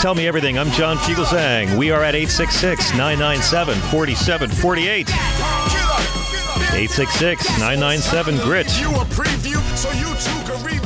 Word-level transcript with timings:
Tell 0.00 0.14
Me 0.14 0.26
Everything. 0.26 0.58
I'm 0.58 0.70
John 0.70 0.96
Fugelsang. 0.96 1.76
We 1.76 1.90
are 1.90 2.02
at 2.02 2.14
866 2.14 2.92
997 2.92 3.74
4748. 3.90 5.10
866 5.10 7.58
997 7.58 8.38
Grit. 8.38 8.66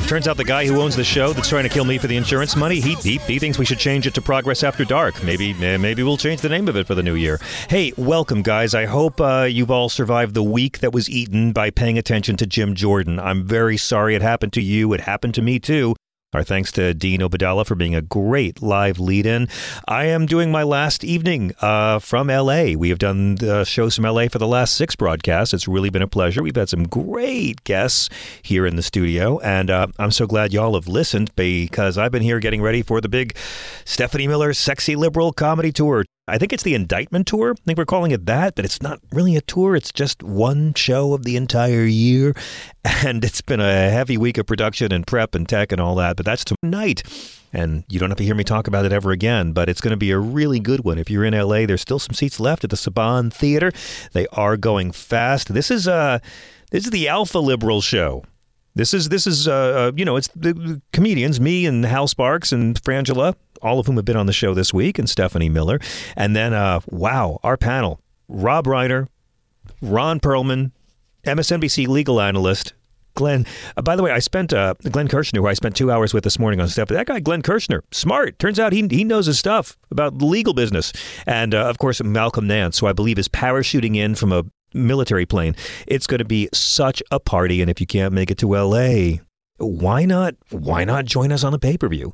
Turns 0.08 0.26
out 0.26 0.36
the 0.36 0.44
guy 0.44 0.66
who 0.66 0.80
owns 0.80 0.96
the 0.96 1.04
show 1.04 1.32
that's 1.32 1.48
trying 1.48 1.62
to 1.62 1.68
kill 1.68 1.84
me 1.84 1.96
for 1.96 2.08
the 2.08 2.16
insurance 2.16 2.56
money, 2.56 2.80
he, 2.80 2.96
he, 2.96 3.18
he 3.18 3.38
thinks 3.38 3.56
we 3.56 3.64
should 3.64 3.78
change 3.78 4.08
it 4.08 4.14
to 4.14 4.20
Progress 4.20 4.64
After 4.64 4.84
Dark. 4.84 5.22
Maybe 5.22 5.54
maybe 5.54 6.02
we'll 6.02 6.16
change 6.16 6.40
the 6.40 6.48
name 6.48 6.66
of 6.66 6.76
it 6.76 6.88
for 6.88 6.96
the 6.96 7.04
new 7.04 7.14
year. 7.14 7.38
Hey, 7.70 7.92
welcome, 7.96 8.42
guys. 8.42 8.74
I 8.74 8.86
hope 8.86 9.20
uh, 9.20 9.46
you've 9.48 9.70
all 9.70 9.88
survived 9.88 10.34
the 10.34 10.42
week 10.42 10.80
that 10.80 10.92
was 10.92 11.08
eaten 11.08 11.52
by 11.52 11.70
paying 11.70 11.98
attention 11.98 12.36
to 12.38 12.46
Jim 12.46 12.74
Jordan. 12.74 13.20
I'm 13.20 13.44
very 13.44 13.76
sorry 13.76 14.16
it 14.16 14.22
happened 14.22 14.54
to 14.54 14.60
you. 14.60 14.92
It 14.92 15.02
happened 15.02 15.34
to 15.34 15.42
me, 15.42 15.60
too. 15.60 15.94
Our 16.34 16.42
thanks 16.42 16.72
to 16.72 16.92
Dean 16.94 17.20
Obeidallah 17.20 17.64
for 17.64 17.76
being 17.76 17.94
a 17.94 18.02
great 18.02 18.60
live 18.60 18.98
lead 18.98 19.24
in. 19.24 19.48
I 19.86 20.06
am 20.06 20.26
doing 20.26 20.50
my 20.50 20.64
last 20.64 21.04
evening 21.04 21.52
uh, 21.60 22.00
from 22.00 22.26
LA. 22.26 22.72
We 22.76 22.88
have 22.88 22.98
done 22.98 23.36
the 23.36 23.62
shows 23.62 23.94
from 23.94 24.04
LA 24.04 24.26
for 24.26 24.38
the 24.38 24.48
last 24.48 24.74
six 24.74 24.96
broadcasts. 24.96 25.54
It's 25.54 25.68
really 25.68 25.90
been 25.90 26.02
a 26.02 26.08
pleasure. 26.08 26.42
We've 26.42 26.56
had 26.56 26.68
some 26.68 26.88
great 26.88 27.62
guests 27.62 28.08
here 28.42 28.66
in 28.66 28.74
the 28.74 28.82
studio, 28.82 29.38
and 29.40 29.70
uh, 29.70 29.86
I'm 29.96 30.10
so 30.10 30.26
glad 30.26 30.52
y'all 30.52 30.74
have 30.74 30.88
listened 30.88 31.30
because 31.36 31.96
I've 31.96 32.10
been 32.10 32.22
here 32.22 32.40
getting 32.40 32.62
ready 32.62 32.82
for 32.82 33.00
the 33.00 33.08
big 33.08 33.36
Stephanie 33.84 34.26
Miller 34.26 34.52
Sexy 34.52 34.96
Liberal 34.96 35.32
Comedy 35.32 35.70
Tour 35.70 36.04
I 36.26 36.38
think 36.38 36.54
it's 36.54 36.62
the 36.62 36.74
indictment 36.74 37.26
tour. 37.26 37.52
I 37.52 37.62
think 37.66 37.76
we're 37.76 37.84
calling 37.84 38.10
it 38.10 38.24
that, 38.26 38.54
but 38.54 38.64
it's 38.64 38.80
not 38.80 38.98
really 39.12 39.36
a 39.36 39.42
tour. 39.42 39.76
It's 39.76 39.92
just 39.92 40.22
one 40.22 40.72
show 40.72 41.12
of 41.12 41.24
the 41.24 41.36
entire 41.36 41.84
year. 41.84 42.34
And 42.86 43.24
it's 43.24 43.40
been 43.40 43.60
a 43.60 43.90
heavy 43.90 44.16
week 44.18 44.36
of 44.38 44.46
production 44.46 44.92
and 44.92 45.06
prep 45.06 45.34
and 45.34 45.48
tech 45.48 45.72
and 45.72 45.80
all 45.80 45.94
that. 45.96 46.16
But 46.16 46.26
that's 46.26 46.44
tonight. 46.44 47.02
And 47.52 47.84
you 47.88 47.98
don't 47.98 48.10
have 48.10 48.18
to 48.18 48.24
hear 48.24 48.34
me 48.34 48.44
talk 48.44 48.66
about 48.66 48.84
it 48.84 48.92
ever 48.92 49.10
again, 49.10 49.52
but 49.52 49.68
it's 49.68 49.80
going 49.80 49.92
to 49.92 49.96
be 49.98 50.10
a 50.10 50.18
really 50.18 50.60
good 50.60 50.84
one. 50.84 50.98
If 50.98 51.10
you're 51.10 51.24
in 51.24 51.34
LA, 51.34 51.66
there's 51.66 51.80
still 51.80 51.98
some 51.98 52.14
seats 52.14 52.40
left 52.40 52.62
at 52.64 52.70
the 52.70 52.76
Saban 52.76 53.32
Theater. 53.32 53.72
They 54.12 54.26
are 54.28 54.56
going 54.56 54.92
fast. 54.92 55.52
This 55.52 55.70
is 55.70 55.88
uh 55.88 56.18
this 56.70 56.84
is 56.84 56.90
the 56.90 57.08
Alpha 57.08 57.38
Liberal 57.38 57.80
show. 57.80 58.24
This 58.74 58.92
is 58.92 59.08
this 59.08 59.26
is 59.26 59.48
uh, 59.48 59.52
uh 59.52 59.92
you 59.96 60.04
know 60.04 60.16
it's 60.16 60.28
the 60.28 60.80
comedians 60.92 61.40
me 61.40 61.64
and 61.66 61.84
Hal 61.84 62.06
Sparks 62.06 62.52
and 62.52 62.80
Frangela 62.82 63.34
all 63.64 63.80
of 63.80 63.86
whom 63.86 63.96
have 63.96 64.04
been 64.04 64.16
on 64.16 64.26
the 64.26 64.32
show 64.32 64.54
this 64.54 64.72
week, 64.72 64.98
and 64.98 65.10
Stephanie 65.10 65.48
Miller. 65.48 65.80
And 66.16 66.36
then, 66.36 66.52
uh, 66.52 66.80
wow, 66.86 67.40
our 67.42 67.56
panel 67.56 68.00
Rob 68.28 68.66
Reiner, 68.66 69.08
Ron 69.82 70.20
Perlman, 70.20 70.70
MSNBC 71.24 71.88
legal 71.88 72.20
analyst, 72.20 72.74
Glenn. 73.14 73.46
Uh, 73.76 73.82
by 73.82 73.96
the 73.96 74.02
way, 74.02 74.10
I 74.10 74.18
spent 74.18 74.52
uh, 74.52 74.74
Glenn 74.90 75.08
Kirschner, 75.08 75.40
who 75.40 75.46
I 75.46 75.54
spent 75.54 75.76
two 75.76 75.90
hours 75.90 76.12
with 76.12 76.24
this 76.24 76.38
morning 76.38 76.60
on 76.60 76.68
stuff. 76.68 76.88
That 76.88 77.06
guy, 77.06 77.20
Glenn 77.20 77.42
Kirschner, 77.42 77.82
smart. 77.92 78.38
Turns 78.38 78.58
out 78.58 78.72
he 78.72 78.86
he 78.90 79.04
knows 79.04 79.26
his 79.26 79.38
stuff 79.38 79.76
about 79.90 80.20
legal 80.20 80.52
business. 80.52 80.92
And 81.26 81.54
uh, 81.54 81.68
of 81.68 81.78
course, 81.78 82.02
Malcolm 82.02 82.46
Nance, 82.46 82.78
who 82.78 82.86
I 82.86 82.92
believe 82.92 83.18
is 83.18 83.28
parachuting 83.28 83.96
in 83.96 84.14
from 84.14 84.32
a 84.32 84.44
military 84.74 85.26
plane. 85.26 85.54
It's 85.86 86.06
going 86.06 86.18
to 86.18 86.24
be 86.24 86.48
such 86.52 87.02
a 87.10 87.20
party. 87.20 87.62
And 87.62 87.70
if 87.70 87.80
you 87.80 87.86
can't 87.86 88.12
make 88.12 88.30
it 88.30 88.38
to 88.38 88.56
L.A., 88.56 89.20
why 89.58 90.04
not 90.04 90.34
why 90.50 90.84
not 90.84 91.04
join 91.04 91.30
us 91.30 91.44
on 91.44 91.52
the 91.52 91.58
pay-per-view? 91.58 92.12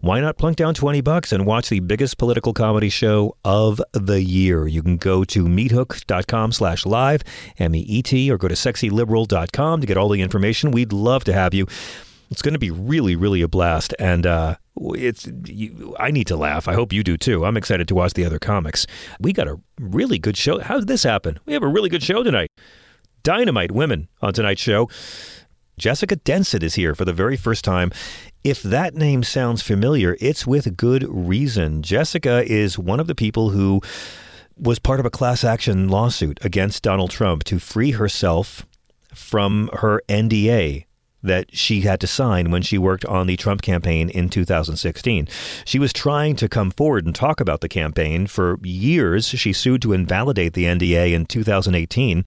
Why 0.00 0.20
not 0.20 0.36
plunk 0.36 0.56
down 0.56 0.74
20 0.74 1.00
bucks 1.00 1.32
and 1.32 1.46
watch 1.46 1.70
the 1.70 1.80
biggest 1.80 2.18
political 2.18 2.52
comedy 2.52 2.90
show 2.90 3.36
of 3.44 3.80
the 3.92 4.22
year? 4.22 4.66
You 4.66 4.82
can 4.82 4.98
go 4.98 5.24
to 5.24 5.44
meathook.com 5.44 6.52
slash 6.52 6.84
live 6.84 7.22
m-e-e-t 7.58 8.30
or 8.30 8.36
go 8.36 8.48
to 8.48 8.54
sexyliberal.com 8.54 9.80
to 9.80 9.86
get 9.86 9.96
all 9.96 10.10
the 10.10 10.20
information. 10.20 10.70
We'd 10.70 10.92
love 10.92 11.24
to 11.24 11.32
have 11.32 11.54
you. 11.54 11.66
It's 12.30 12.42
going 12.42 12.54
to 12.54 12.58
be 12.58 12.70
really 12.70 13.16
really 13.16 13.40
a 13.40 13.48
blast 13.48 13.94
and 13.98 14.26
uh, 14.26 14.56
it's 14.76 15.28
you, 15.46 15.96
i 15.98 16.10
need 16.10 16.26
to 16.26 16.36
laugh. 16.36 16.68
I 16.68 16.74
hope 16.74 16.92
you 16.92 17.02
do 17.02 17.16
too. 17.16 17.44
I'm 17.46 17.56
excited 17.56 17.88
to 17.88 17.94
watch 17.94 18.12
the 18.12 18.24
other 18.24 18.38
comics. 18.38 18.86
We 19.18 19.32
got 19.32 19.48
a 19.48 19.58
really 19.80 20.18
good 20.18 20.36
show. 20.36 20.60
How 20.60 20.78
did 20.78 20.88
this 20.88 21.04
happen? 21.04 21.38
We 21.46 21.54
have 21.54 21.62
a 21.62 21.68
really 21.68 21.88
good 21.88 22.02
show 22.02 22.22
tonight. 22.22 22.50
Dynamite 23.22 23.70
women 23.70 24.08
on 24.20 24.32
tonight's 24.32 24.60
show 24.60 24.88
Jessica 25.78 26.16
Denson 26.16 26.62
is 26.62 26.74
here 26.74 26.94
for 26.94 27.04
the 27.04 27.12
very 27.12 27.36
first 27.36 27.64
time. 27.64 27.90
If 28.44 28.62
that 28.62 28.94
name 28.94 29.22
sounds 29.22 29.62
familiar, 29.62 30.16
it's 30.20 30.46
with 30.46 30.76
good 30.76 31.04
reason. 31.08 31.82
Jessica 31.82 32.44
is 32.44 32.78
one 32.78 33.00
of 33.00 33.06
the 33.06 33.14
people 33.14 33.50
who 33.50 33.80
was 34.56 34.78
part 34.78 35.00
of 35.00 35.06
a 35.06 35.10
class 35.10 35.44
action 35.44 35.88
lawsuit 35.88 36.44
against 36.44 36.82
Donald 36.82 37.10
Trump 37.10 37.44
to 37.44 37.58
free 37.58 37.92
herself 37.92 38.66
from 39.14 39.70
her 39.74 40.02
NDA 40.08 40.84
that 41.22 41.56
she 41.56 41.82
had 41.82 42.00
to 42.00 42.06
sign 42.06 42.50
when 42.50 42.62
she 42.62 42.76
worked 42.76 43.04
on 43.04 43.26
the 43.26 43.36
Trump 43.36 43.62
campaign 43.62 44.08
in 44.10 44.28
2016. 44.28 45.28
She 45.64 45.78
was 45.78 45.92
trying 45.92 46.36
to 46.36 46.48
come 46.48 46.70
forward 46.70 47.06
and 47.06 47.14
talk 47.14 47.40
about 47.40 47.60
the 47.60 47.68
campaign 47.68 48.26
for 48.26 48.58
years. 48.62 49.28
She 49.28 49.52
sued 49.52 49.82
to 49.82 49.92
invalidate 49.92 50.54
the 50.54 50.64
NDA 50.64 51.12
in 51.12 51.26
2018 51.26 52.24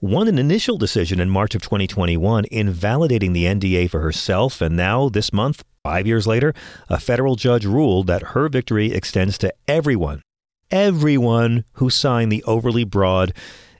won 0.00 0.28
an 0.28 0.38
initial 0.38 0.78
decision 0.78 1.20
in 1.20 1.28
March 1.28 1.54
of 1.54 1.60
2021 1.60 2.46
invalidating 2.50 3.32
the 3.32 3.44
NDA 3.44 3.90
for 3.90 4.00
herself, 4.00 4.60
and 4.60 4.76
now 4.76 5.10
this 5.10 5.32
month, 5.32 5.62
five 5.82 6.06
years 6.06 6.26
later, 6.26 6.54
a 6.88 6.98
federal 6.98 7.36
judge 7.36 7.66
ruled 7.66 8.06
that 8.06 8.22
her 8.22 8.48
victory 8.48 8.92
extends 8.92 9.36
to 9.38 9.52
everyone, 9.68 10.22
everyone 10.70 11.64
who 11.74 11.90
signed 11.90 12.32
the 12.32 12.42
overly 12.44 12.84
broad 12.84 13.34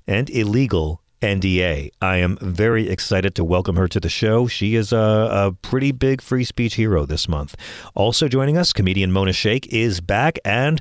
and 0.07 0.29
illegal 0.29 1.01
NDA. 1.23 1.91
I 2.03 2.17
am 2.17 2.37
very 2.41 2.89
excited 2.89 3.35
to 3.37 3.45
welcome 3.45 3.77
her 3.77 3.89
to 3.89 4.01
the 4.01 4.09
show. 4.09 4.47
She 4.47 4.75
is 4.75 4.93
a, 4.93 4.97
a, 4.99 5.53
pretty 5.63 5.93
big 5.93 6.21
free 6.21 6.45
speech 6.45 6.75
hero 6.75 7.07
this 7.07 7.29
month. 7.29 7.57
Also 7.95 8.29
joining 8.29 8.57
us, 8.57 8.73
comedian 8.73 9.13
Mona 9.13 9.33
Shaikh 9.33 9.67
is 9.69 10.01
back 10.01 10.39
and 10.45 10.81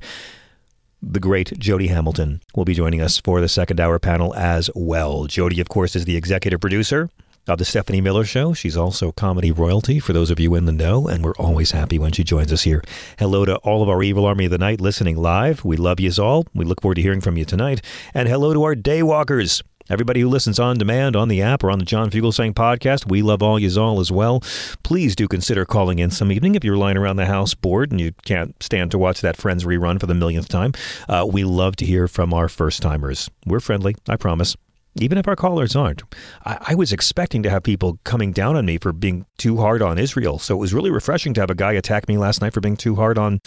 the 1.01 1.19
great 1.19 1.57
Jody 1.57 1.87
Hamilton 1.87 2.41
will 2.55 2.65
be 2.65 2.73
joining 2.73 3.01
us 3.01 3.19
for 3.19 3.41
the 3.41 3.47
second 3.47 3.79
hour 3.79 3.99
panel 3.99 4.33
as 4.35 4.69
well. 4.75 5.25
Jody, 5.25 5.59
of 5.61 5.69
course, 5.69 5.95
is 5.95 6.05
the 6.05 6.17
executive 6.17 6.59
producer 6.59 7.09
of 7.47 7.57
the 7.57 7.65
Stephanie 7.65 8.01
Miller 8.01 8.25
Show. 8.25 8.53
She's 8.53 8.77
also 8.77 9.11
comedy 9.11 9.51
royalty 9.51 9.99
for 9.99 10.13
those 10.13 10.31
of 10.31 10.39
you 10.39 10.55
in 10.55 10.65
the 10.65 10.71
know, 10.71 11.07
and 11.07 11.23
we're 11.23 11.35
always 11.35 11.71
happy 11.71 11.97
when 11.97 12.11
she 12.11 12.23
joins 12.23 12.53
us 12.53 12.63
here. 12.63 12.83
Hello 13.17 13.45
to 13.45 13.55
all 13.57 13.81
of 13.81 13.89
our 13.89 14.03
Evil 14.03 14.25
Army 14.25 14.45
of 14.45 14.51
the 14.51 14.57
Night 14.57 14.81
listening 14.81 15.17
live. 15.17 15.63
We 15.65 15.77
love 15.77 15.99
you 15.99 16.11
all. 16.19 16.45
We 16.53 16.65
look 16.65 16.81
forward 16.81 16.95
to 16.95 17.01
hearing 17.01 17.21
from 17.21 17.37
you 17.37 17.45
tonight. 17.45 17.81
And 18.13 18.27
hello 18.27 18.53
to 18.53 18.63
our 18.63 18.75
daywalkers. 18.75 19.61
Everybody 19.89 20.21
who 20.21 20.29
listens 20.29 20.59
on 20.59 20.77
demand 20.77 21.15
on 21.15 21.29
the 21.29 21.41
app 21.41 21.63
or 21.63 21.71
on 21.71 21.79
the 21.79 21.85
John 21.85 22.11
Fugelsang 22.11 22.53
podcast, 22.53 23.09
we 23.09 23.23
love 23.23 23.41
all 23.41 23.57
yous 23.57 23.75
all 23.75 23.99
as 23.99 24.11
well. 24.11 24.41
Please 24.83 25.15
do 25.15 25.27
consider 25.27 25.65
calling 25.65 25.97
in 25.97 26.11
some 26.11 26.31
evening 26.31 26.53
if 26.53 26.63
you're 26.63 26.77
lying 26.77 26.95
around 26.95 27.15
the 27.15 27.25
house 27.25 27.55
bored 27.55 27.89
and 27.91 27.99
you 27.99 28.11
can't 28.23 28.61
stand 28.61 28.91
to 28.91 28.99
watch 28.99 29.21
that 29.21 29.35
Friends 29.35 29.63
rerun 29.65 29.99
for 29.99 30.05
the 30.05 30.13
millionth 30.13 30.47
time. 30.47 30.73
Uh, 31.07 31.25
we 31.27 31.43
love 31.43 31.75
to 31.77 31.85
hear 31.85 32.07
from 32.07 32.35
our 32.35 32.47
first 32.47 32.83
timers. 32.83 33.31
We're 33.47 33.59
friendly, 33.59 33.95
I 34.07 34.15
promise. 34.15 34.55
Even 35.01 35.17
if 35.17 35.27
our 35.27 35.35
callers 35.35 35.75
aren't. 35.75 36.03
I, 36.45 36.57
I, 36.69 36.75
was 36.75 36.91
expecting 36.93 37.43
to 37.43 37.49
have 37.49 37.63
people 37.63 37.99
coming 38.03 38.31
down 38.31 38.55
on 38.55 38.65
me 38.65 38.77
for 38.77 38.91
being 38.93 39.25
too 39.37 39.57
hard 39.57 39.81
on 39.81 39.97
Israel. 39.97 40.39
So 40.39 40.55
it 40.55 40.59
was 40.59 40.73
really 40.73 40.91
refreshing 40.91 41.33
to 41.35 41.41
have 41.41 41.49
a 41.49 41.55
guy 41.55 41.73
attack 41.73 42.07
me 42.07 42.17
last 42.17 42.41
night 42.41 42.53
for 42.53 42.61
being 42.61 42.77
too 42.77 42.95
hard 42.95 43.17
on 43.17 43.39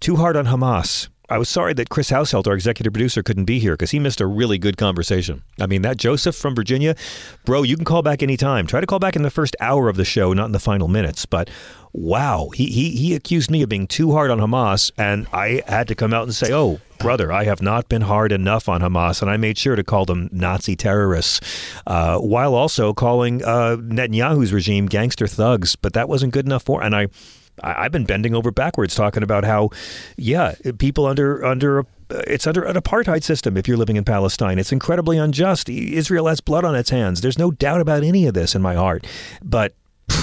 too 0.00 0.16
hard 0.16 0.36
on 0.36 0.46
Hamas. 0.46 1.08
I 1.32 1.38
was 1.38 1.48
sorry 1.48 1.72
that 1.72 1.88
Chris 1.88 2.10
Household, 2.10 2.46
our 2.46 2.52
executive 2.52 2.92
producer, 2.92 3.22
couldn't 3.22 3.46
be 3.46 3.58
here 3.58 3.72
because 3.72 3.90
he 3.90 3.98
missed 3.98 4.20
a 4.20 4.26
really 4.26 4.58
good 4.58 4.76
conversation. 4.76 5.42
I 5.58 5.66
mean, 5.66 5.80
that 5.80 5.96
Joseph 5.96 6.36
from 6.36 6.54
Virginia, 6.54 6.94
bro, 7.46 7.62
you 7.62 7.74
can 7.74 7.86
call 7.86 8.02
back 8.02 8.22
anytime. 8.22 8.66
Try 8.66 8.82
to 8.82 8.86
call 8.86 8.98
back 8.98 9.16
in 9.16 9.22
the 9.22 9.30
first 9.30 9.56
hour 9.58 9.88
of 9.88 9.96
the 9.96 10.04
show, 10.04 10.34
not 10.34 10.44
in 10.44 10.52
the 10.52 10.60
final 10.60 10.88
minutes. 10.88 11.24
But 11.24 11.48
wow, 11.94 12.50
he, 12.52 12.66
he, 12.66 12.90
he 12.90 13.14
accused 13.14 13.50
me 13.50 13.62
of 13.62 13.70
being 13.70 13.86
too 13.86 14.12
hard 14.12 14.30
on 14.30 14.40
Hamas, 14.40 14.90
and 14.98 15.26
I 15.32 15.62
had 15.66 15.88
to 15.88 15.94
come 15.94 16.12
out 16.12 16.24
and 16.24 16.34
say, 16.34 16.52
oh, 16.52 16.80
brother, 16.98 17.32
I 17.32 17.44
have 17.44 17.62
not 17.62 17.88
been 17.88 18.02
hard 18.02 18.30
enough 18.30 18.68
on 18.68 18.82
Hamas, 18.82 19.22
and 19.22 19.30
I 19.30 19.38
made 19.38 19.56
sure 19.56 19.74
to 19.74 19.82
call 19.82 20.04
them 20.04 20.28
Nazi 20.32 20.76
terrorists, 20.76 21.40
uh, 21.86 22.18
while 22.18 22.54
also 22.54 22.92
calling 22.92 23.42
uh, 23.42 23.76
Netanyahu's 23.78 24.52
regime 24.52 24.84
gangster 24.84 25.26
thugs. 25.26 25.76
But 25.76 25.94
that 25.94 26.10
wasn't 26.10 26.34
good 26.34 26.44
enough 26.44 26.64
for, 26.64 26.82
and 26.82 26.94
I 26.94 27.06
I, 27.62 27.84
have 27.84 27.92
been 27.92 28.04
bending 28.04 28.34
over 28.34 28.50
backwards 28.50 28.94
talking 28.94 29.22
about 29.22 29.44
how, 29.44 29.70
yeah, 30.16 30.54
people 30.78 31.06
under 31.06 31.44
under 31.44 31.80
uh, 31.80 32.22
it's 32.26 32.46
under 32.46 32.62
an 32.62 32.76
apartheid 32.76 33.22
system 33.22 33.56
if 33.56 33.66
you're 33.66 33.76
living 33.76 33.96
in 33.96 34.04
Palestine. 34.04 34.58
It's 34.58 34.72
incredibly 34.72 35.18
unjust. 35.18 35.68
Israel 35.68 36.26
has 36.26 36.40
blood 36.40 36.64
on 36.64 36.74
its 36.74 36.90
hands. 36.90 37.20
There's 37.20 37.38
no 37.38 37.50
doubt 37.50 37.80
about 37.80 38.02
any 38.02 38.26
of 38.26 38.34
this 38.34 38.54
in 38.54 38.62
my 38.62 38.74
heart. 38.74 39.06
But 39.42 39.74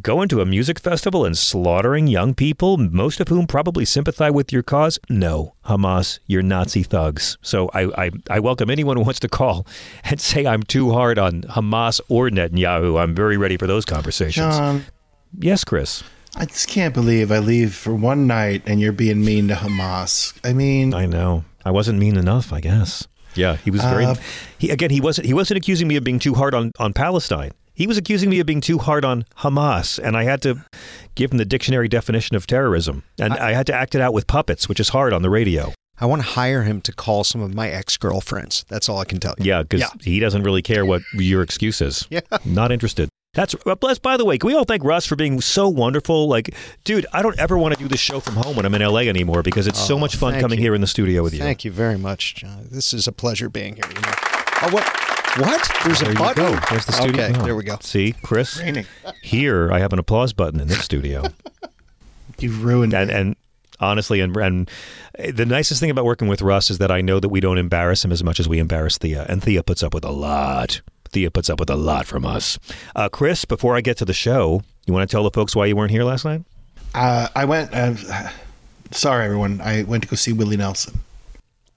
going 0.00 0.28
to 0.28 0.40
a 0.40 0.46
music 0.46 0.78
festival 0.78 1.24
and 1.24 1.36
slaughtering 1.36 2.06
young 2.06 2.34
people, 2.34 2.76
most 2.76 3.20
of 3.20 3.28
whom 3.28 3.46
probably 3.46 3.84
sympathize 3.84 4.32
with 4.32 4.52
your 4.52 4.62
cause? 4.62 4.98
No, 5.08 5.54
Hamas, 5.66 6.18
you're 6.26 6.42
Nazi 6.42 6.82
thugs. 6.82 7.38
So 7.42 7.70
I, 7.74 8.06
I, 8.06 8.10
I 8.30 8.40
welcome 8.40 8.70
anyone 8.70 8.96
who 8.96 9.02
wants 9.02 9.20
to 9.20 9.28
call 9.28 9.66
and 10.04 10.20
say 10.20 10.46
I'm 10.46 10.62
too 10.62 10.92
hard 10.92 11.18
on 11.18 11.42
Hamas 11.42 12.00
or 12.08 12.30
Netanyahu. 12.30 13.00
I'm 13.00 13.14
very 13.14 13.36
ready 13.36 13.56
for 13.56 13.66
those 13.66 13.84
conversations. 13.84 14.56
John. 14.56 14.84
Yes, 15.38 15.64
Chris. 15.64 16.02
I 16.38 16.44
just 16.44 16.68
can't 16.68 16.92
believe 16.92 17.32
I 17.32 17.38
leave 17.38 17.74
for 17.74 17.94
one 17.94 18.26
night 18.26 18.62
and 18.66 18.78
you're 18.78 18.92
being 18.92 19.24
mean 19.24 19.48
to 19.48 19.54
Hamas. 19.54 20.38
I 20.44 20.52
mean, 20.52 20.92
I 20.92 21.06
know. 21.06 21.44
I 21.64 21.70
wasn't 21.70 21.98
mean 21.98 22.16
enough, 22.16 22.52
I 22.52 22.60
guess. 22.60 23.08
Yeah, 23.34 23.56
he 23.56 23.70
was 23.70 23.82
very. 23.82 24.04
Uh, 24.04 24.16
he 24.58 24.70
again. 24.70 24.90
He 24.90 25.00
wasn't. 25.00 25.26
He 25.26 25.34
wasn't 25.34 25.58
accusing 25.58 25.88
me 25.88 25.96
of 25.96 26.04
being 26.04 26.18
too 26.18 26.34
hard 26.34 26.54
on 26.54 26.72
on 26.78 26.92
Palestine. 26.92 27.52
He 27.72 27.86
was 27.86 27.98
accusing 27.98 28.30
me 28.30 28.40
of 28.40 28.46
being 28.46 28.60
too 28.60 28.78
hard 28.78 29.04
on 29.04 29.24
Hamas, 29.38 29.98
and 29.98 30.16
I 30.16 30.24
had 30.24 30.42
to 30.42 30.64
give 31.14 31.32
him 31.32 31.38
the 31.38 31.44
dictionary 31.44 31.88
definition 31.88 32.36
of 32.36 32.46
terrorism, 32.46 33.02
and 33.18 33.34
I, 33.34 33.50
I 33.50 33.52
had 33.52 33.66
to 33.66 33.74
act 33.74 33.94
it 33.94 34.00
out 34.00 34.12
with 34.12 34.26
puppets, 34.26 34.68
which 34.68 34.80
is 34.80 34.90
hard 34.90 35.12
on 35.12 35.22
the 35.22 35.30
radio. 35.30 35.72
I 35.98 36.04
want 36.06 36.20
to 36.22 36.28
hire 36.28 36.62
him 36.62 36.82
to 36.82 36.92
call 36.92 37.24
some 37.24 37.40
of 37.40 37.54
my 37.54 37.70
ex 37.70 37.96
girlfriends. 37.96 38.64
That's 38.68 38.88
all 38.88 38.98
I 38.98 39.04
can 39.04 39.20
tell 39.20 39.34
you. 39.38 39.46
Yeah, 39.46 39.62
because 39.62 39.80
yeah. 39.80 39.88
he 40.02 40.20
doesn't 40.20 40.42
really 40.42 40.62
care 40.62 40.84
what 40.84 41.02
your 41.14 41.42
excuse 41.42 41.80
is. 41.80 42.06
Yeah, 42.16 42.20
not 42.44 42.72
interested. 42.72 43.08
That's 43.36 43.54
uh, 43.66 43.74
bless. 43.74 43.98
By 43.98 44.16
the 44.16 44.24
way, 44.24 44.38
can 44.38 44.48
we 44.48 44.54
all 44.54 44.64
thank 44.64 44.82
Russ 44.82 45.04
for 45.04 45.14
being 45.14 45.42
so 45.42 45.68
wonderful? 45.68 46.26
Like, 46.26 46.54
dude, 46.84 47.06
I 47.12 47.20
don't 47.20 47.38
ever 47.38 47.58
want 47.58 47.74
to 47.74 47.78
do 47.80 47.86
this 47.86 48.00
show 48.00 48.18
from 48.18 48.34
home 48.34 48.56
when 48.56 48.64
I'm 48.64 48.74
in 48.74 48.82
LA 48.82 49.00
anymore 49.00 49.42
because 49.42 49.66
it's 49.66 49.80
oh, 49.82 49.88
so 49.88 49.98
much 49.98 50.16
fun 50.16 50.40
coming 50.40 50.58
you. 50.58 50.64
here 50.64 50.74
in 50.74 50.80
the 50.80 50.86
studio 50.86 51.22
with 51.22 51.34
you. 51.34 51.40
Thank 51.40 51.62
you 51.62 51.70
very 51.70 51.98
much, 51.98 52.36
John. 52.36 52.68
This 52.70 52.94
is 52.94 53.06
a 53.06 53.12
pleasure 53.12 53.50
being 53.50 53.76
here. 53.76 53.84
You 53.88 54.00
know? 54.00 54.12
Oh, 54.62 54.68
what? 54.72 54.84
What? 55.38 55.70
There's 55.84 56.00
there 56.00 56.12
a 56.12 56.14
button. 56.14 56.44
Go. 56.44 56.58
There's 56.70 56.86
the 56.86 56.92
studio. 56.92 57.24
Okay, 57.24 57.38
oh. 57.38 57.44
there 57.44 57.54
we 57.54 57.64
go. 57.64 57.76
See, 57.82 58.14
Chris. 58.22 58.58
Raining. 58.58 58.86
Here, 59.22 59.70
I 59.70 59.80
have 59.80 59.92
an 59.92 59.98
applause 59.98 60.32
button 60.32 60.58
in 60.58 60.68
this 60.68 60.82
studio. 60.82 61.24
You've 62.38 62.64
ruined 62.64 62.94
and, 62.94 63.10
it. 63.10 63.16
And 63.16 63.36
honestly, 63.80 64.20
and, 64.20 64.34
and 64.34 64.70
eh, 65.18 65.30
the 65.30 65.44
nicest 65.44 65.80
thing 65.80 65.90
about 65.90 66.06
working 66.06 66.28
with 66.28 66.40
Russ 66.40 66.70
is 66.70 66.78
that 66.78 66.90
I 66.90 67.02
know 67.02 67.20
that 67.20 67.28
we 67.28 67.40
don't 67.40 67.58
embarrass 67.58 68.02
him 68.02 68.12
as 68.12 68.24
much 68.24 68.40
as 68.40 68.48
we 68.48 68.58
embarrass 68.58 68.96
Thea, 68.96 69.26
and 69.28 69.42
Thea 69.42 69.62
puts 69.62 69.82
up 69.82 69.92
with 69.92 70.06
a 70.06 70.10
lot. 70.10 70.80
Thea 71.16 71.30
puts 71.30 71.48
up 71.48 71.58
with 71.58 71.70
a 71.70 71.76
lot 71.76 72.04
from 72.04 72.26
us. 72.26 72.58
Uh, 72.94 73.08
Chris, 73.08 73.46
before 73.46 73.74
I 73.74 73.80
get 73.80 73.96
to 73.96 74.04
the 74.04 74.12
show, 74.12 74.60
you 74.84 74.92
want 74.92 75.08
to 75.08 75.10
tell 75.10 75.24
the 75.24 75.30
folks 75.30 75.56
why 75.56 75.64
you 75.64 75.74
weren't 75.74 75.90
here 75.90 76.04
last 76.04 76.26
night? 76.26 76.42
Uh, 76.94 77.28
I 77.34 77.46
went. 77.46 77.72
Uh, 77.72 77.94
sorry, 78.90 79.24
everyone. 79.24 79.62
I 79.62 79.84
went 79.84 80.02
to 80.02 80.10
go 80.10 80.16
see 80.16 80.34
Willie 80.34 80.58
Nelson. 80.58 81.00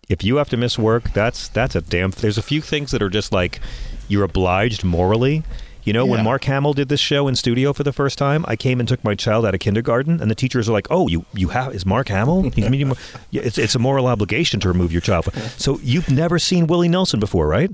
If 0.09 0.25
you 0.25 0.35
have 0.35 0.49
to 0.49 0.57
miss 0.57 0.77
work, 0.77 1.13
that's 1.13 1.47
that's 1.47 1.73
a 1.73 1.79
damn. 1.79 2.11
There's 2.11 2.37
a 2.37 2.41
few 2.41 2.59
things 2.59 2.91
that 2.91 3.01
are 3.01 3.09
just 3.09 3.31
like 3.31 3.61
you're 4.09 4.25
obliged 4.25 4.83
morally. 4.83 5.43
You 5.85 5.93
know, 5.93 6.03
yeah. 6.03 6.11
when 6.11 6.25
Mark 6.25 6.43
Hamill 6.43 6.73
did 6.73 6.89
this 6.89 6.99
show 6.99 7.29
in 7.29 7.37
studio 7.37 7.71
for 7.71 7.83
the 7.83 7.93
first 7.93 8.17
time, 8.17 8.43
I 8.45 8.57
came 8.57 8.81
and 8.81 8.89
took 8.89 9.01
my 9.05 9.15
child 9.15 9.45
out 9.45 9.53
of 9.53 9.61
kindergarten, 9.61 10.21
and 10.21 10.29
the 10.29 10.35
teachers 10.35 10.67
are 10.67 10.73
like, 10.73 10.87
"Oh, 10.89 11.07
you 11.07 11.23
you 11.33 11.47
have 11.47 11.73
is 11.73 11.85
Mark 11.85 12.09
Hamill? 12.09 12.49
He's 12.49 12.69
meeting, 12.69 12.91
yeah, 13.31 13.43
it's 13.43 13.57
it's 13.57 13.75
a 13.75 13.79
moral 13.79 14.07
obligation 14.07 14.59
to 14.59 14.67
remove 14.67 14.91
your 14.91 14.99
child." 14.99 15.33
So 15.55 15.79
you've 15.81 16.11
never 16.11 16.39
seen 16.39 16.67
Willie 16.67 16.89
Nelson 16.89 17.21
before, 17.21 17.47
right? 17.47 17.71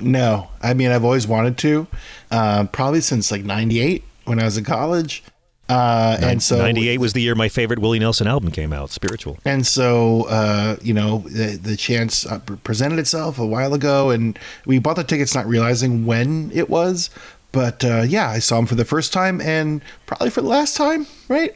No, 0.00 0.48
I 0.62 0.74
mean 0.74 0.90
I've 0.90 1.04
always 1.04 1.26
wanted 1.26 1.58
to, 1.58 1.86
uh, 2.30 2.64
probably 2.66 3.00
since 3.00 3.30
like 3.30 3.44
'98 3.44 4.04
when 4.24 4.40
I 4.40 4.44
was 4.44 4.56
in 4.56 4.64
college. 4.64 5.22
Uh, 5.68 6.16
and 6.22 6.42
so 6.42 6.56
98 6.56 6.98
was 6.98 7.12
the 7.12 7.20
year 7.20 7.34
my 7.34 7.48
favorite 7.50 7.78
Willie 7.78 7.98
Nelson 7.98 8.26
album 8.26 8.50
came 8.50 8.72
out, 8.72 8.88
Spiritual. 8.90 9.38
And 9.44 9.66
so, 9.66 10.22
uh, 10.28 10.76
you 10.80 10.94
know, 10.94 11.18
the, 11.26 11.58
the 11.62 11.76
chance 11.76 12.24
uh, 12.24 12.38
presented 12.38 12.98
itself 12.98 13.38
a 13.38 13.44
while 13.44 13.74
ago, 13.74 14.08
and 14.08 14.38
we 14.64 14.78
bought 14.78 14.96
the 14.96 15.04
tickets 15.04 15.34
not 15.34 15.46
realizing 15.46 16.06
when 16.06 16.50
it 16.54 16.70
was. 16.70 17.10
But 17.52 17.84
uh, 17.84 18.04
yeah, 18.06 18.30
I 18.30 18.38
saw 18.38 18.58
him 18.58 18.66
for 18.66 18.76
the 18.76 18.84
first 18.84 19.12
time 19.12 19.40
and 19.40 19.82
probably 20.06 20.30
for 20.30 20.40
the 20.40 20.48
last 20.48 20.76
time, 20.76 21.06
right? 21.28 21.54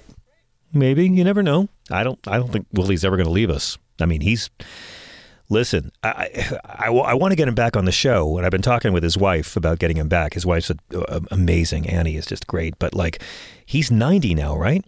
Maybe 0.75 1.09
you 1.09 1.25
never 1.25 1.43
know. 1.43 1.69
I 1.91 2.03
don't. 2.03 2.19
I 2.27 2.37
don't 2.39 2.51
think 2.51 2.67
Willie's 2.73 3.05
ever 3.05 3.17
going 3.17 3.27
to 3.27 3.33
leave 3.33 3.51
us. 3.51 3.79
I 4.01 4.07
mean, 4.07 4.23
he's 4.23 4.51
listen, 5.53 5.93
I, 6.03 6.59
I, 6.65 6.89
I, 6.89 7.15
want 7.15 7.31
to 7.33 7.37
get 7.37 7.47
him 7.47 7.55
back 7.55 7.77
on 7.77 7.85
the 7.85 7.93
show. 7.93 8.37
And 8.37 8.45
I've 8.45 8.51
been 8.51 8.63
talking 8.63 8.93
with 8.93 9.03
his 9.03 9.17
wife 9.17 9.57
about 9.57 9.79
getting 9.79 9.99
him 9.99 10.09
back. 10.09 10.35
His 10.35 10.47
wife's 10.47 10.71
a, 10.71 10.77
a, 10.93 11.21
amazing. 11.31 11.89
Annie 11.89 12.17
is 12.17 12.27
just 12.27 12.47
great. 12.47 12.79
But 12.79 12.95
like, 12.95 13.23
he's 13.65 13.91
90 13.91 14.35
now, 14.35 14.57
right? 14.57 14.85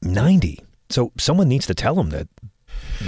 90. 0.00 0.64
So 0.90 1.12
someone 1.18 1.48
needs 1.48 1.66
to 1.66 1.74
tell 1.74 2.00
him 2.00 2.10
that 2.10 2.28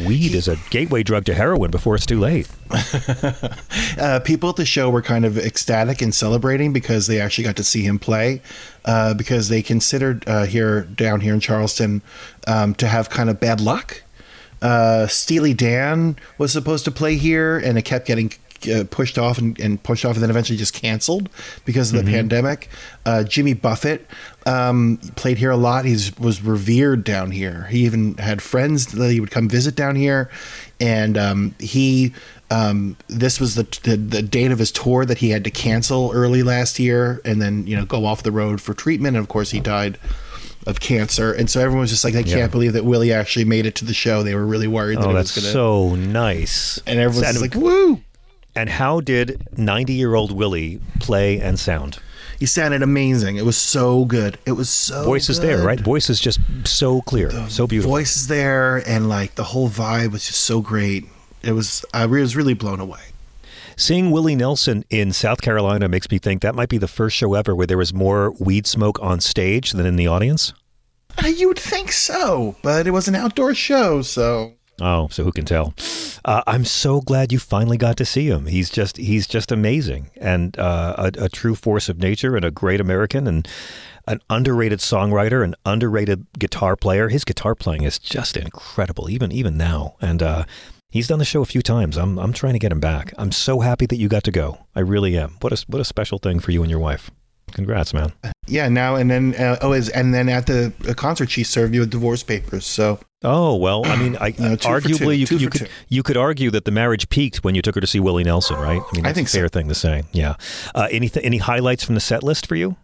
weed 0.06 0.34
is 0.34 0.46
a 0.46 0.56
gateway 0.70 1.02
drug 1.02 1.24
to 1.24 1.34
heroin 1.34 1.70
before 1.70 1.94
it's 1.94 2.06
too 2.06 2.20
late. 2.20 2.48
uh, 3.98 4.20
people 4.24 4.50
at 4.50 4.56
the 4.56 4.66
show 4.66 4.90
were 4.90 5.02
kind 5.02 5.24
of 5.24 5.38
ecstatic 5.38 6.02
and 6.02 6.14
celebrating 6.14 6.72
because 6.72 7.06
they 7.06 7.20
actually 7.20 7.44
got 7.44 7.56
to 7.56 7.64
see 7.64 7.82
him 7.82 7.98
play. 7.98 8.42
Uh, 8.84 9.14
because 9.14 9.48
they 9.48 9.62
considered 9.62 10.22
uh, 10.28 10.44
here 10.44 10.82
down 10.82 11.20
here 11.20 11.32
in 11.32 11.40
Charleston 11.40 12.02
um, 12.46 12.74
to 12.74 12.86
have 12.86 13.08
kind 13.08 13.30
of 13.30 13.40
bad 13.40 13.60
luck 13.60 14.03
uh, 14.64 15.06
Steely 15.06 15.52
Dan 15.52 16.16
was 16.38 16.50
supposed 16.50 16.86
to 16.86 16.90
play 16.90 17.16
here, 17.16 17.58
and 17.58 17.76
it 17.76 17.82
kept 17.82 18.06
getting 18.06 18.32
uh, 18.66 18.84
pushed 18.90 19.18
off 19.18 19.36
and, 19.36 19.60
and, 19.60 19.82
pushed 19.82 20.06
off, 20.06 20.14
and 20.14 20.22
then 20.22 20.30
eventually 20.30 20.56
just 20.56 20.72
canceled 20.72 21.28
because 21.66 21.92
of 21.92 21.98
the 21.98 22.02
mm-hmm. 22.02 22.14
pandemic. 22.14 22.70
Uh, 23.04 23.22
Jimmy 23.24 23.52
Buffett 23.52 24.06
um, 24.46 24.98
played 25.16 25.36
here 25.36 25.50
a 25.50 25.56
lot. 25.56 25.84
He 25.84 25.92
was 26.18 26.40
revered 26.40 27.04
down 27.04 27.30
here. 27.30 27.64
He 27.64 27.84
even 27.84 28.14
had 28.14 28.40
friends 28.40 28.86
that 28.86 29.10
he 29.10 29.20
would 29.20 29.30
come 29.30 29.50
visit 29.50 29.76
down 29.76 29.96
here, 29.96 30.30
and 30.80 31.16
um, 31.18 31.54
he. 31.58 32.12
Um, 32.50 32.96
this 33.08 33.40
was 33.40 33.56
the, 33.56 33.64
the, 33.82 33.96
the 33.96 34.22
date 34.22 34.52
of 34.52 34.60
his 34.60 34.70
tour 34.70 35.04
that 35.06 35.18
he 35.18 35.30
had 35.30 35.42
to 35.44 35.50
cancel 35.50 36.12
early 36.14 36.42
last 36.42 36.78
year, 36.78 37.20
and 37.24 37.42
then 37.42 37.66
you 37.66 37.74
know 37.74 37.84
go 37.84 38.04
off 38.06 38.22
the 38.22 38.30
road 38.30 38.60
for 38.60 38.74
treatment. 38.74 39.16
And 39.16 39.24
of 39.24 39.28
course, 39.28 39.50
he 39.50 39.60
died 39.60 39.98
of 40.66 40.80
cancer, 40.80 41.32
and 41.32 41.50
so 41.50 41.60
everyone 41.60 41.80
was 41.80 41.90
just 41.90 42.04
like, 42.04 42.14
"I 42.14 42.22
can't 42.22 42.50
believe 42.50 42.72
that 42.72 42.84
Willie 42.84 43.12
actually 43.12 43.44
made 43.44 43.66
it 43.66 43.74
to 43.76 43.84
the 43.84 43.94
show." 43.94 44.22
They 44.22 44.34
were 44.34 44.46
really 44.46 44.68
worried 44.68 44.98
that 44.98 45.06
oh, 45.06 45.10
it 45.10 45.14
was 45.14 45.32
going 45.32 45.44
to. 45.44 45.50
So 45.52 45.94
nice, 45.94 46.80
and 46.86 46.98
everyone's 46.98 47.40
like, 47.40 47.54
"Woo!" 47.54 48.00
And 48.56 48.70
how 48.70 49.00
did 49.00 49.48
ninety-year-old 49.56 50.32
Willie 50.32 50.80
play 51.00 51.40
and 51.40 51.58
sound? 51.58 51.98
He 52.38 52.46
sounded 52.46 52.82
amazing. 52.82 53.36
It 53.36 53.44
was 53.44 53.56
so 53.56 54.04
good. 54.04 54.38
It 54.46 54.52
was 54.52 54.68
so 54.68 55.04
voice 55.04 55.28
is 55.28 55.40
there, 55.40 55.62
right? 55.62 55.80
Voice 55.80 56.10
is 56.10 56.20
just 56.20 56.40
so 56.64 57.00
clear, 57.02 57.28
the 57.28 57.48
so 57.48 57.66
beautiful. 57.66 57.92
Voice 57.92 58.16
is 58.16 58.26
there, 58.28 58.82
and 58.88 59.08
like 59.08 59.34
the 59.34 59.44
whole 59.44 59.68
vibe 59.68 60.12
was 60.12 60.26
just 60.26 60.40
so 60.42 60.60
great. 60.60 61.06
It 61.42 61.52
was 61.52 61.84
I 61.92 62.06
was 62.06 62.36
really 62.36 62.54
blown 62.54 62.80
away. 62.80 63.00
Seeing 63.76 64.10
Willie 64.10 64.36
Nelson 64.36 64.84
in 64.90 65.12
South 65.12 65.40
Carolina 65.40 65.88
makes 65.88 66.10
me 66.10 66.18
think 66.18 66.42
that 66.42 66.54
might 66.54 66.68
be 66.68 66.78
the 66.78 66.88
first 66.88 67.16
show 67.16 67.34
ever 67.34 67.54
where 67.54 67.66
there 67.66 67.78
was 67.78 67.92
more 67.92 68.32
weed 68.38 68.66
smoke 68.66 68.98
on 69.02 69.20
stage 69.20 69.72
than 69.72 69.86
in 69.86 69.96
the 69.96 70.06
audience. 70.06 70.52
Uh, 71.22 71.28
you 71.28 71.48
would 71.48 71.58
think 71.58 71.92
so, 71.92 72.56
but 72.62 72.86
it 72.86 72.90
was 72.90 73.08
an 73.08 73.14
outdoor 73.14 73.54
show, 73.54 74.02
so. 74.02 74.54
Oh, 74.80 75.08
so 75.08 75.22
who 75.22 75.32
can 75.32 75.44
tell? 75.44 75.74
Uh, 76.24 76.42
I'm 76.46 76.64
so 76.64 77.00
glad 77.00 77.32
you 77.32 77.38
finally 77.38 77.76
got 77.76 77.96
to 77.98 78.04
see 78.04 78.26
him. 78.28 78.46
He's 78.46 78.70
just 78.70 78.96
he's 78.96 79.26
just 79.26 79.52
amazing 79.52 80.10
and 80.16 80.58
uh, 80.58 80.94
a, 80.98 81.24
a 81.24 81.28
true 81.28 81.54
force 81.54 81.88
of 81.88 81.98
nature 81.98 82.34
and 82.34 82.44
a 82.44 82.50
great 82.50 82.80
American 82.80 83.26
and 83.26 83.46
an 84.08 84.20
underrated 84.28 84.80
songwriter, 84.80 85.44
an 85.44 85.54
underrated 85.64 86.26
guitar 86.38 86.76
player. 86.76 87.08
His 87.08 87.24
guitar 87.24 87.54
playing 87.54 87.82
is 87.82 87.98
just 87.98 88.36
incredible, 88.36 89.08
even 89.08 89.30
even 89.30 89.56
now. 89.56 89.94
And 90.00 90.22
uh, 90.22 90.44
He's 90.94 91.08
done 91.08 91.18
the 91.18 91.24
show 91.24 91.42
a 91.42 91.44
few 91.44 91.60
times. 91.60 91.96
I'm 91.96 92.20
I'm 92.20 92.32
trying 92.32 92.52
to 92.52 92.60
get 92.60 92.70
him 92.70 92.78
back. 92.78 93.12
I'm 93.18 93.32
so 93.32 93.58
happy 93.58 93.84
that 93.86 93.96
you 93.96 94.06
got 94.06 94.22
to 94.22 94.30
go. 94.30 94.58
I 94.76 94.80
really 94.80 95.18
am. 95.18 95.38
What 95.40 95.52
a 95.52 95.64
what 95.66 95.80
a 95.80 95.84
special 95.84 96.18
thing 96.18 96.38
for 96.38 96.52
you 96.52 96.62
and 96.62 96.70
your 96.70 96.78
wife. 96.78 97.10
Congrats, 97.50 97.92
man. 97.92 98.12
Yeah, 98.46 98.68
now 98.68 98.94
and 98.94 99.10
then. 99.10 99.34
Uh, 99.34 99.58
oh, 99.60 99.72
is 99.72 99.88
and 99.88 100.14
then 100.14 100.28
at 100.28 100.46
the 100.46 100.72
concert, 100.96 101.32
she 101.32 101.42
served 101.42 101.74
you 101.74 101.80
with 101.80 101.90
divorce 101.90 102.22
papers. 102.22 102.64
So. 102.64 103.00
Oh 103.24 103.56
well, 103.56 103.84
I 103.84 103.96
mean, 103.96 104.16
I, 104.20 104.30
arguably 104.32 105.18
you, 105.18 105.36
you 105.36 105.50
could 105.50 105.62
two. 105.62 105.66
you 105.88 106.04
could 106.04 106.16
argue 106.16 106.52
that 106.52 106.64
the 106.64 106.70
marriage 106.70 107.08
peaked 107.08 107.42
when 107.42 107.56
you 107.56 107.62
took 107.62 107.74
her 107.74 107.80
to 107.80 107.88
see 107.88 107.98
Willie 107.98 108.22
Nelson, 108.22 108.54
right? 108.54 108.80
I 108.80 108.96
mean, 108.96 109.04
I 109.04 109.12
think 109.12 109.26
a 109.26 109.30
fair 109.32 109.46
so. 109.46 109.48
thing 109.48 109.66
to 109.66 109.74
say. 109.74 110.04
Yeah. 110.12 110.36
Uh, 110.76 110.86
any 110.92 111.10
any 111.24 111.38
highlights 111.38 111.82
from 111.82 111.96
the 111.96 112.00
set 112.00 112.22
list 112.22 112.46
for 112.46 112.54
you? 112.54 112.76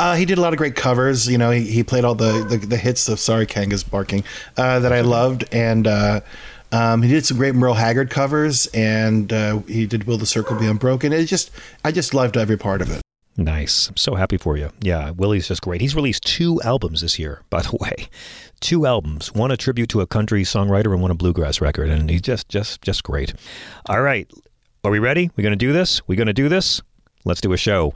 Uh, 0.00 0.16
he 0.16 0.24
did 0.24 0.38
a 0.38 0.40
lot 0.40 0.52
of 0.52 0.58
great 0.58 0.74
covers. 0.74 1.28
You 1.28 1.38
know, 1.38 1.52
he, 1.52 1.62
he 1.70 1.84
played 1.84 2.04
all 2.04 2.16
the, 2.16 2.44
the, 2.44 2.56
the 2.56 2.76
hits 2.76 3.08
of 3.08 3.20
Sorry 3.20 3.46
Kanga's 3.46 3.84
Barking 3.84 4.24
uh, 4.56 4.80
that 4.80 4.92
I 4.92 5.02
loved. 5.02 5.44
And 5.52 5.86
uh, 5.86 6.20
um, 6.74 7.02
he 7.02 7.08
did 7.08 7.24
some 7.24 7.36
great 7.36 7.54
Merle 7.54 7.74
Haggard 7.74 8.10
covers 8.10 8.66
and 8.74 9.32
uh, 9.32 9.60
he 9.60 9.86
did 9.86 10.04
Will 10.04 10.18
the 10.18 10.26
Circle 10.26 10.58
Be 10.58 10.66
Unbroken. 10.66 11.12
It 11.12 11.26
just, 11.26 11.52
I 11.84 11.92
just 11.92 12.14
loved 12.14 12.36
every 12.36 12.56
part 12.56 12.82
of 12.82 12.90
it. 12.90 13.00
Nice. 13.36 13.88
I'm 13.88 13.96
so 13.96 14.16
happy 14.16 14.36
for 14.36 14.56
you. 14.56 14.70
Yeah, 14.80 15.10
Willie's 15.10 15.46
just 15.46 15.62
great. 15.62 15.80
He's 15.80 15.94
released 15.94 16.24
two 16.24 16.60
albums 16.62 17.00
this 17.00 17.16
year, 17.16 17.42
by 17.50 17.62
the 17.62 17.76
way. 17.80 18.08
Two 18.58 18.86
albums, 18.86 19.32
one 19.32 19.52
a 19.52 19.56
tribute 19.56 19.88
to 19.90 20.00
a 20.00 20.06
country 20.06 20.42
songwriter 20.42 20.92
and 20.92 21.00
one 21.00 21.12
a 21.12 21.14
bluegrass 21.14 21.60
record, 21.60 21.90
and 21.90 22.10
he's 22.10 22.22
just 22.22 22.48
just 22.48 22.82
just 22.82 23.02
great. 23.02 23.34
All 23.86 24.00
right. 24.00 24.30
Are 24.84 24.90
we 24.90 24.98
ready? 24.98 25.30
We're 25.36 25.42
going 25.42 25.52
to 25.52 25.56
do 25.56 25.72
this? 25.72 26.06
We're 26.06 26.16
going 26.16 26.26
to 26.26 26.32
do 26.32 26.48
this? 26.48 26.82
Let's 27.24 27.40
do 27.40 27.52
a 27.52 27.56
show. 27.56 27.94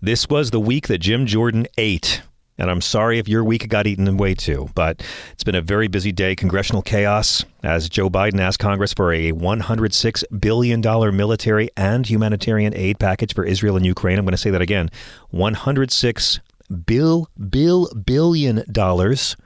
This 0.00 0.28
was 0.28 0.50
the 0.50 0.60
week 0.60 0.86
that 0.86 0.98
Jim 0.98 1.26
Jordan 1.26 1.66
ate. 1.76 2.22
And 2.58 2.70
I'm 2.70 2.80
sorry 2.80 3.18
if 3.18 3.28
your 3.28 3.44
week 3.44 3.68
got 3.68 3.86
eaten 3.86 4.08
away 4.08 4.34
too, 4.34 4.68
but 4.74 5.02
it's 5.32 5.44
been 5.44 5.54
a 5.54 5.62
very 5.62 5.86
busy 5.86 6.10
day. 6.10 6.34
Congressional 6.34 6.82
chaos 6.82 7.44
as 7.62 7.88
Joe 7.88 8.10
Biden 8.10 8.40
asked 8.40 8.58
Congress 8.58 8.92
for 8.92 9.12
a 9.12 9.32
$106 9.32 10.40
billion 10.40 10.80
military 11.16 11.70
and 11.76 12.06
humanitarian 12.06 12.74
aid 12.74 12.98
package 12.98 13.32
for 13.32 13.44
Israel 13.44 13.76
and 13.76 13.86
Ukraine. 13.86 14.18
I'm 14.18 14.24
going 14.24 14.32
to 14.32 14.38
say 14.38 14.50
that 14.50 14.62
again 14.62 14.90
106 15.30 16.40
bill, 16.84 17.30
bill, 17.48 17.88
billion 17.94 18.64
dollars 18.70 19.36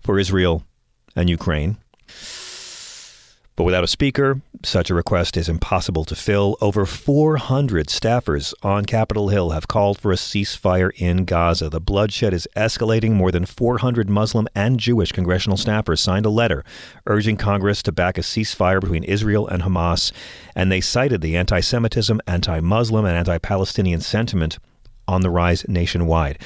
for 0.00 0.18
Israel 0.18 0.62
and 1.16 1.30
Ukraine. 1.30 1.78
But 3.54 3.64
without 3.64 3.84
a 3.84 3.88
speaker, 3.88 4.40
such 4.64 4.88
a 4.88 4.94
request 4.94 5.36
is 5.36 5.48
impossible 5.48 6.06
to 6.06 6.14
fill. 6.14 6.56
Over 6.62 6.86
400 6.86 7.88
staffers 7.88 8.54
on 8.62 8.86
Capitol 8.86 9.28
Hill 9.28 9.50
have 9.50 9.68
called 9.68 9.98
for 9.98 10.10
a 10.10 10.16
ceasefire 10.16 10.90
in 10.96 11.26
Gaza. 11.26 11.68
The 11.68 11.80
bloodshed 11.80 12.32
is 12.32 12.48
escalating. 12.56 13.12
More 13.12 13.30
than 13.30 13.44
400 13.44 14.08
Muslim 14.08 14.48
and 14.54 14.80
Jewish 14.80 15.12
congressional 15.12 15.58
staffers 15.58 15.98
signed 15.98 16.24
a 16.24 16.30
letter 16.30 16.64
urging 17.06 17.36
Congress 17.36 17.82
to 17.82 17.92
back 17.92 18.16
a 18.16 18.22
ceasefire 18.22 18.80
between 18.80 19.04
Israel 19.04 19.46
and 19.46 19.62
Hamas, 19.62 20.12
and 20.56 20.72
they 20.72 20.80
cited 20.80 21.20
the 21.20 21.36
anti 21.36 21.60
Semitism, 21.60 22.22
anti 22.26 22.60
Muslim, 22.60 23.04
and 23.04 23.18
anti 23.18 23.36
Palestinian 23.36 24.00
sentiment 24.00 24.58
on 25.06 25.20
the 25.20 25.30
rise 25.30 25.68
nationwide. 25.68 26.38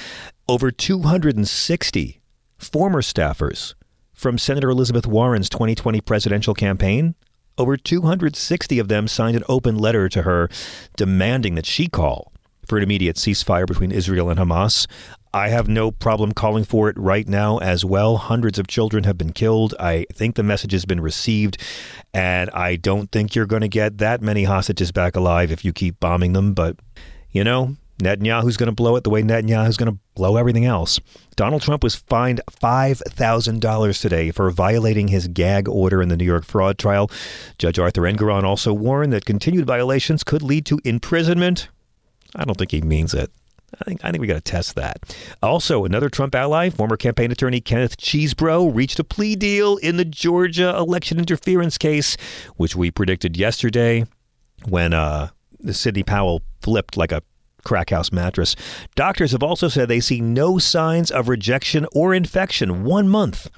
Over 0.49 0.73
260 0.73 2.21
former 2.59 3.03
staffers 3.03 3.75
from 4.17 4.39
Senator 4.39 4.71
Elizabeth 4.71 5.07
Warren's 5.07 5.49
2020 5.51 6.01
presidential 6.01 6.55
campaign. 6.55 7.15
Over 7.59 7.77
260 7.77 8.79
of 8.79 8.89
them 8.89 9.07
signed 9.07 9.37
an 9.37 9.45
open 9.49 9.77
letter 9.77 10.09
to 10.09 10.23
her 10.23 10.49
demanding 10.97 11.55
that 11.55 11.67
she 11.67 11.87
call 11.87 12.33
for 12.67 12.77
an 12.77 12.83
immediate 12.83 13.17
ceasefire 13.17 13.67
between 13.67 13.93
Israel 13.93 14.29
and 14.29 14.41
Hamas. 14.41 14.87
I 15.33 15.51
have 15.51 15.69
no 15.69 15.91
problem 15.91 16.33
calling 16.33 16.65
for 16.65 16.89
it 16.89 16.99
right 16.99 17.29
now 17.29 17.59
as 17.59 17.85
well. 17.85 18.17
Hundreds 18.17 18.59
of 18.59 18.67
children 18.67 19.05
have 19.05 19.19
been 19.19 19.33
killed. 19.33 19.75
I 19.79 20.07
think 20.13 20.35
the 20.35 20.43
message 20.43 20.73
has 20.73 20.87
been 20.87 21.01
received, 21.01 21.59
and 22.15 22.49
I 22.51 22.77
don't 22.77 23.13
think 23.13 23.35
you're 23.35 23.47
going 23.47 23.61
to 23.61 23.69
get 23.69 23.99
that 23.99 24.23
many 24.23 24.45
hostages 24.45 24.93
back 24.93 25.15
alive 25.15 25.53
if 25.53 25.63
you 25.65 25.75
keep 25.75 26.01
bombing 26.01 26.33
them. 26.33 26.55
But, 26.55 26.79
you 27.31 27.45
know, 27.45 27.77
Netanyahu's 27.99 28.57
going 28.57 28.69
to 28.69 28.75
blow 28.75 28.97
it 28.97 29.05
the 29.05 29.11
way 29.11 29.23
Netanyahu's 29.23 29.77
going 29.77 29.93
to 29.93 29.99
blow 30.15 30.37
everything 30.37 30.65
else. 30.65 31.01
Donald 31.35 31.63
Trump 31.63 31.83
was 31.83 31.95
fined 31.95 32.41
$5,000 32.51 34.01
today 34.01 34.31
for 34.31 34.51
violating 34.51 35.09
his 35.09 35.29
gag 35.29 35.69
order 35.69 36.03
in 36.03 36.09
the 36.09 36.17
New 36.17 36.25
York 36.25 36.45
fraud 36.45 36.79
trial. 36.79 37.11
Judge 37.59 37.79
Arthur 37.79 38.03
Engoron 38.03 38.45
also 38.45 38.73
warned 38.73 39.13
that 39.13 39.25
continued 39.25 39.67
violations 39.67 40.25
could 40.25 40.43
lead 40.43 40.67
to 40.67 40.79
imprisonment. 40.85 41.69
I 42.35 42.45
don't 42.45 42.57
think 42.57 42.71
he 42.71 42.83
means 42.83 43.15
it. 43.15 43.31
I 43.81 43.85
think 43.85 44.05
I 44.05 44.11
think 44.11 44.21
we 44.21 44.27
got 44.27 44.35
to 44.35 44.41
test 44.41 44.75
that. 44.77 45.17
Also, 45.43 45.85
another 45.85 46.09
Trump 46.09 46.35
ally, 46.35 46.71
former 46.71 46.97
campaign 46.97 47.33
attorney 47.33 47.61
Kenneth 47.61 47.97
Chesebro, 47.97 48.73
reached 48.73 48.99
a 48.99 49.05
plea 49.05 49.37
deal 49.37 49.77
in 49.79 49.97
the 49.97 50.05
Georgia 50.05 50.77
election 50.77 51.19
interference 51.19 51.77
case, 51.77 52.17
which 52.57 52.77
we 52.77 52.91
predicted 52.91 53.37
yesterday 53.37 54.07
when 54.69 54.93
uh, 54.93 55.31
Sidney 55.71 56.05
Powell 56.05 56.43
flipped 56.61 56.97
like 56.97 57.13
a 57.13 57.23
crack 57.67 57.91
house 57.91 58.13
mattress. 58.13 58.55
Doctors 58.95 59.33
have 59.33 59.43
also 59.43 59.69
said 59.69 59.89
they 59.89 60.01
see 60.01 60.21
no 60.21 60.57
signs 60.57 61.11
of 61.11 61.29
rejection 61.29 61.87
or 61.93 62.15
infection 62.15 62.85
one 62.85 63.09
month 63.09 63.51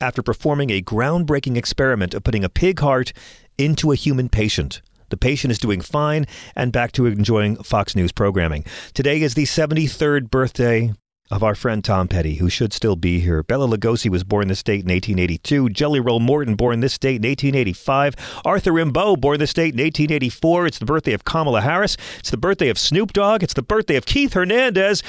after 0.00 0.22
performing 0.22 0.70
a 0.70 0.82
groundbreaking 0.82 1.56
experiment 1.56 2.14
of 2.14 2.24
putting 2.24 2.42
a 2.42 2.48
pig 2.48 2.80
heart 2.80 3.12
into 3.58 3.92
a 3.92 3.96
human 3.96 4.28
patient. 4.28 4.80
The 5.10 5.18
patient 5.18 5.52
is 5.52 5.58
doing 5.58 5.82
fine 5.82 6.26
and 6.56 6.72
back 6.72 6.92
to 6.92 7.06
enjoying 7.06 7.62
Fox 7.62 7.94
News 7.94 8.10
programming. 8.10 8.64
Today 8.94 9.20
is 9.20 9.34
the 9.34 9.44
73rd 9.44 10.30
birthday 10.30 10.94
of 11.30 11.42
our 11.42 11.54
friend 11.54 11.82
Tom 11.82 12.06
Petty, 12.06 12.34
who 12.34 12.50
should 12.50 12.72
still 12.72 12.96
be 12.96 13.20
here. 13.20 13.42
Bela 13.42 13.66
Lugosi 13.66 14.10
was 14.10 14.24
born 14.24 14.48
this 14.48 14.62
date 14.62 14.84
in 14.84 14.90
1882. 14.90 15.70
Jelly 15.70 16.00
Roll 16.00 16.20
Morton 16.20 16.54
born 16.54 16.80
this 16.80 16.98
date 16.98 17.16
in 17.16 17.28
1885. 17.28 18.42
Arthur 18.44 18.72
Rimbaud 18.72 19.20
born 19.20 19.38
this 19.38 19.54
date 19.54 19.74
in 19.74 19.80
1884. 19.80 20.66
It's 20.66 20.78
the 20.78 20.84
birthday 20.84 21.12
of 21.12 21.24
Kamala 21.24 21.62
Harris. 21.62 21.96
It's 22.18 22.30
the 22.30 22.36
birthday 22.36 22.68
of 22.68 22.78
Snoop 22.78 23.12
Dogg. 23.12 23.42
It's 23.42 23.54
the 23.54 23.62
birthday 23.62 23.96
of 23.96 24.06
Keith 24.06 24.34
Hernandez. 24.34 25.02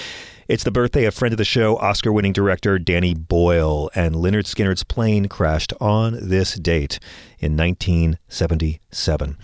It's 0.47 0.63
the 0.63 0.71
birthday 0.71 1.05
of 1.05 1.15
friend 1.15 1.33
of 1.33 1.37
the 1.37 1.43
show, 1.43 1.75
Oscar 1.77 2.13
winning 2.13 2.33
director 2.33 2.77
Danny 2.77 3.15
Boyle. 3.15 3.89
And 3.95 4.15
Lynyrd 4.15 4.45
Skynyrd's 4.45 4.83
plane 4.83 5.27
crashed 5.27 5.73
on 5.81 6.29
this 6.29 6.53
date 6.55 6.99
in 7.39 7.57
1977. 7.57 9.37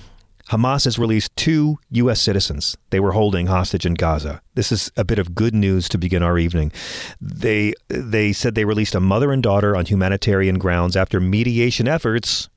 Hamas 0.52 0.84
has 0.84 1.00
released 1.00 1.34
two 1.38 1.78
U.S. 1.92 2.20
citizens 2.20 2.78
they 2.90 3.00
were 3.00 3.14
holding 3.14 3.48
hostage 3.48 3.86
in 3.86 3.94
Gaza. 3.94 4.42
This 4.54 4.70
is 4.70 4.92
a 4.98 5.06
bit 5.06 5.18
of 5.18 5.34
good 5.34 5.56
news 5.56 5.88
to 5.88 5.98
begin 5.98 6.22
our 6.22 6.38
evening. 6.38 6.74
They 7.22 7.74
they 7.88 8.34
said 8.34 8.54
they 8.54 8.66
released 8.66 8.94
a 8.94 9.00
mother 9.00 9.32
and 9.32 9.42
daughter 9.42 9.78
on 9.78 9.86
humanitarian 9.86 10.60
grounds 10.60 10.98
after 10.98 11.22
mediation 11.22 11.88
efforts 11.88 12.50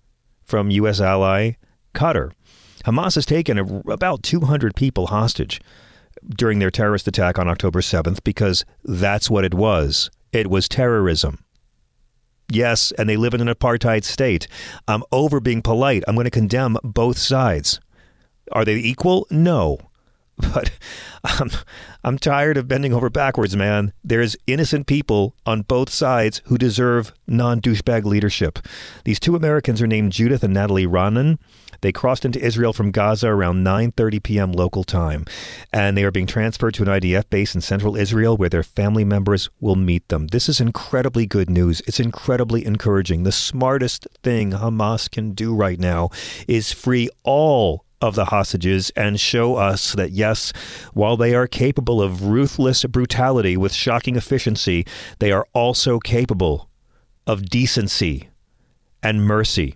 from 0.42 0.72
U.S. 0.72 1.00
ally 1.00 1.52
Qatar. 1.94 2.32
Hamas 2.84 3.14
has 3.14 3.26
taken 3.26 3.58
a, 3.58 3.64
about 3.88 4.24
200 4.24 4.74
people 4.74 5.06
hostage 5.06 5.60
during 6.28 6.58
their 6.58 6.72
terrorist 6.72 7.06
attack 7.06 7.38
on 7.38 7.48
October 7.48 7.80
7th 7.80 8.24
because 8.24 8.64
that's 8.82 9.30
what 9.30 9.44
it 9.44 9.54
was. 9.54 10.10
It 10.32 10.50
was 10.50 10.68
terrorism. 10.68 11.44
Yes, 12.50 12.92
and 12.92 13.08
they 13.08 13.16
live 13.16 13.34
in 13.34 13.40
an 13.40 13.54
apartheid 13.54 14.04
state. 14.04 14.46
I'm 14.86 15.02
over 15.10 15.40
being 15.40 15.62
polite. 15.62 16.04
I'm 16.06 16.14
going 16.14 16.24
to 16.24 16.30
condemn 16.30 16.76
both 16.82 17.16
sides. 17.18 17.80
Are 18.52 18.64
they 18.64 18.76
equal? 18.76 19.26
No. 19.30 19.78
But 20.52 20.72
I'm, 21.22 21.50
I'm 22.02 22.18
tired 22.18 22.56
of 22.56 22.66
bending 22.66 22.92
over 22.92 23.08
backwards, 23.08 23.56
man. 23.56 23.92
There's 24.02 24.36
innocent 24.46 24.86
people 24.86 25.36
on 25.46 25.62
both 25.62 25.90
sides 25.90 26.42
who 26.46 26.58
deserve 26.58 27.12
non 27.28 27.60
douchebag 27.60 28.04
leadership. 28.04 28.58
These 29.04 29.20
two 29.20 29.36
Americans 29.36 29.80
are 29.80 29.86
named 29.86 30.12
Judith 30.12 30.42
and 30.42 30.52
Natalie 30.52 30.86
Raanan. 30.86 31.38
They 31.82 31.92
crossed 31.92 32.24
into 32.24 32.44
Israel 32.44 32.72
from 32.72 32.90
Gaza 32.90 33.28
around 33.28 33.62
9:30 33.62 34.22
p.m. 34.22 34.52
local 34.52 34.84
time, 34.84 35.24
and 35.72 35.96
they 35.96 36.02
are 36.02 36.10
being 36.10 36.26
transferred 36.26 36.74
to 36.74 36.82
an 36.82 36.88
IDF 36.88 37.28
base 37.30 37.54
in 37.54 37.60
central 37.60 37.94
Israel 37.94 38.36
where 38.36 38.48
their 38.48 38.62
family 38.62 39.04
members 39.04 39.50
will 39.60 39.76
meet 39.76 40.08
them. 40.08 40.28
This 40.28 40.48
is 40.48 40.60
incredibly 40.60 41.26
good 41.26 41.50
news. 41.50 41.80
It's 41.86 42.00
incredibly 42.00 42.64
encouraging. 42.64 43.22
The 43.22 43.32
smartest 43.32 44.08
thing 44.22 44.52
Hamas 44.52 45.10
can 45.10 45.32
do 45.32 45.54
right 45.54 45.78
now 45.78 46.10
is 46.48 46.72
free 46.72 47.08
all 47.22 47.84
of 48.04 48.14
the 48.14 48.26
hostages 48.26 48.90
and 48.90 49.18
show 49.18 49.56
us 49.56 49.92
that, 49.94 50.10
yes, 50.10 50.52
while 50.92 51.16
they 51.16 51.34
are 51.34 51.46
capable 51.46 52.02
of 52.02 52.24
ruthless 52.24 52.84
brutality 52.84 53.56
with 53.56 53.72
shocking 53.72 54.14
efficiency, 54.14 54.86
they 55.20 55.32
are 55.32 55.46
also 55.54 55.98
capable 55.98 56.68
of 57.26 57.48
decency 57.48 58.28
and 59.02 59.24
mercy. 59.24 59.74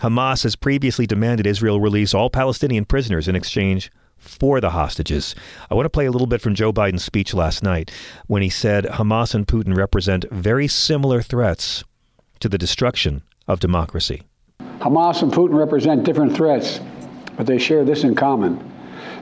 Hamas 0.00 0.42
has 0.42 0.56
previously 0.56 1.06
demanded 1.06 1.46
Israel 1.46 1.80
release 1.80 2.12
all 2.12 2.28
Palestinian 2.28 2.84
prisoners 2.84 3.28
in 3.28 3.34
exchange 3.34 3.90
for 4.18 4.60
the 4.60 4.70
hostages. 4.70 5.34
I 5.70 5.74
want 5.74 5.86
to 5.86 5.90
play 5.90 6.04
a 6.04 6.10
little 6.10 6.26
bit 6.26 6.42
from 6.42 6.54
Joe 6.54 6.72
Biden's 6.72 7.04
speech 7.04 7.32
last 7.32 7.62
night 7.62 7.90
when 8.26 8.42
he 8.42 8.50
said 8.50 8.84
Hamas 8.84 9.34
and 9.34 9.46
Putin 9.46 9.74
represent 9.74 10.26
very 10.30 10.68
similar 10.68 11.22
threats 11.22 11.82
to 12.40 12.48
the 12.50 12.58
destruction 12.58 13.22
of 13.48 13.60
democracy. 13.60 14.22
Hamas 14.80 15.22
and 15.22 15.32
Putin 15.32 15.56
represent 15.56 16.04
different 16.04 16.34
threats 16.34 16.80
but 17.36 17.46
they 17.46 17.58
share 17.58 17.84
this 17.84 18.04
in 18.04 18.14
common. 18.14 18.72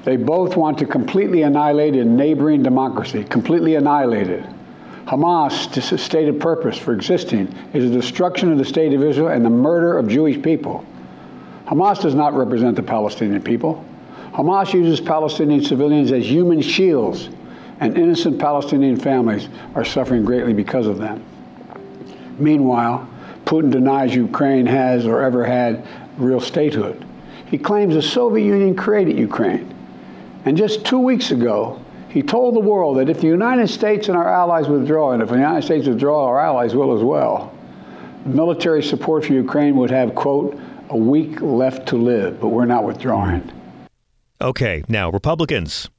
They 0.05 0.17
both 0.17 0.57
want 0.57 0.79
to 0.79 0.87
completely 0.87 1.43
annihilate 1.43 1.95
a 1.95 2.05
neighboring 2.05 2.63
democracy, 2.63 3.25
completely 3.25 3.77
annihilate 3.77 4.29
it. 4.29 4.45
Hamas' 5.07 5.99
stated 5.99 6.41
purpose 6.41 6.79
for 6.79 6.93
existing 6.93 7.53
is 7.73 7.91
the 7.91 7.97
destruction 7.97 8.53
of 8.53 8.59
the 8.59 8.65
state 8.65 8.93
of 8.93 9.03
Israel 9.03 9.29
and 9.29 9.45
the 9.45 9.51
murder 9.51 9.99
of 9.99 10.09
Jewish 10.09 10.41
people. 10.43 10.85
Hamas 11.67 12.01
does 12.01 12.15
not 12.15 12.35
represent 12.35 12.77
the 12.77 12.83
Palestinian 12.83 13.43
people. 13.43 13.85
Hamas 14.33 14.73
uses 14.73 15.01
Palestinian 15.01 15.63
civilians 15.63 16.13
as 16.13 16.25
human 16.25 16.61
shields 16.61 17.29
and 17.81 17.99
innocent 17.99 18.39
Palestinian 18.39 18.97
families 18.97 19.49
are 19.75 19.85
suffering 19.85 20.25
greatly 20.25 20.53
because 20.53 20.87
of 20.87 20.99
them. 20.99 21.25
Meanwhile, 22.39 23.09
Putin 23.45 23.71
denies 23.71 24.15
Ukraine 24.15 24.67
has 24.67 25.05
or 25.05 25.21
ever 25.21 25.45
had 25.45 25.87
real 26.17 26.41
statehood. 26.41 27.05
He 27.53 27.59
claims 27.59 27.95
the 27.95 28.01
Soviet 28.01 28.47
Union 28.47 28.75
created 28.75 29.19
Ukraine. 29.19 29.75
And 30.47 30.57
just 30.57 30.87
two 30.87 30.99
weeks 30.99 31.31
ago, 31.33 31.85
he 32.09 32.23
told 32.23 32.57
the 32.57 32.61
world 32.61 32.97
that 32.97 33.11
if 33.11 33.21
the 33.21 33.27
United 33.27 33.69
States 33.69 34.09
and 34.09 34.17
our 34.17 34.27
allies 34.27 34.69
withdraw, 34.69 35.13
and 35.13 35.23
if 35.23 35.29
the 35.29 35.35
United 35.35 35.63
States 35.63 35.87
withdraw, 35.87 36.29
our 36.29 36.41
allies 36.41 36.75
will 36.75 36.97
as 36.97 37.05
well, 37.05 37.53
military 38.25 38.83
support 38.83 39.27
for 39.27 39.35
Ukraine 39.35 39.77
would 39.77 39.91
have, 39.91 40.15
quote, 40.15 40.59
a 40.89 40.97
week 40.97 41.43
left 41.43 41.87
to 41.89 41.97
live, 41.97 42.41
but 42.41 42.49
we're 42.49 42.65
not 42.65 42.85
withdrawing. 42.85 43.53
Okay, 44.41 44.83
now, 44.89 45.11
Republicans, 45.11 45.91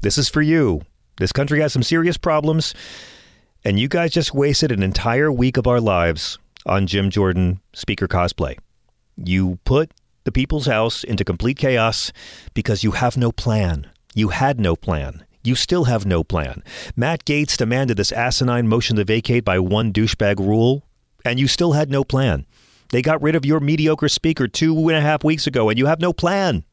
this 0.00 0.16
is 0.16 0.30
for 0.30 0.40
you. 0.40 0.80
This 1.18 1.30
country 1.30 1.60
has 1.60 1.74
some 1.74 1.82
serious 1.82 2.16
problems, 2.16 2.74
and 3.66 3.78
you 3.78 3.86
guys 3.86 4.12
just 4.12 4.32
wasted 4.32 4.72
an 4.72 4.82
entire 4.82 5.30
week 5.30 5.58
of 5.58 5.66
our 5.66 5.78
lives 5.78 6.38
on 6.64 6.86
Jim 6.86 7.10
Jordan 7.10 7.60
speaker 7.74 8.08
cosplay. 8.08 8.56
You 9.22 9.58
put 9.64 9.92
the 10.24 10.32
people's 10.32 10.66
house 10.66 11.04
into 11.04 11.24
complete 11.24 11.58
chaos 11.58 12.12
because 12.54 12.84
you 12.84 12.92
have 12.92 13.16
no 13.16 13.32
plan. 13.32 13.90
You 14.14 14.28
had 14.28 14.60
no 14.60 14.76
plan. 14.76 15.24
You 15.42 15.54
still 15.54 15.84
have 15.84 16.04
no 16.04 16.22
plan. 16.22 16.62
Matt 16.94 17.24
Gaetz 17.24 17.56
demanded 17.56 17.96
this 17.96 18.12
asinine 18.12 18.68
motion 18.68 18.96
to 18.96 19.04
vacate 19.04 19.44
by 19.44 19.58
one 19.58 19.92
douchebag 19.92 20.38
rule, 20.38 20.84
and 21.24 21.40
you 21.40 21.48
still 21.48 21.72
had 21.72 21.90
no 21.90 22.04
plan. 22.04 22.46
They 22.90 23.02
got 23.02 23.22
rid 23.22 23.36
of 23.36 23.46
your 23.46 23.60
mediocre 23.60 24.08
speaker 24.08 24.48
two 24.48 24.88
and 24.88 24.98
a 24.98 25.00
half 25.00 25.24
weeks 25.24 25.46
ago, 25.46 25.68
and 25.68 25.78
you 25.78 25.86
have 25.86 26.00
no 26.00 26.12
plan. 26.12 26.64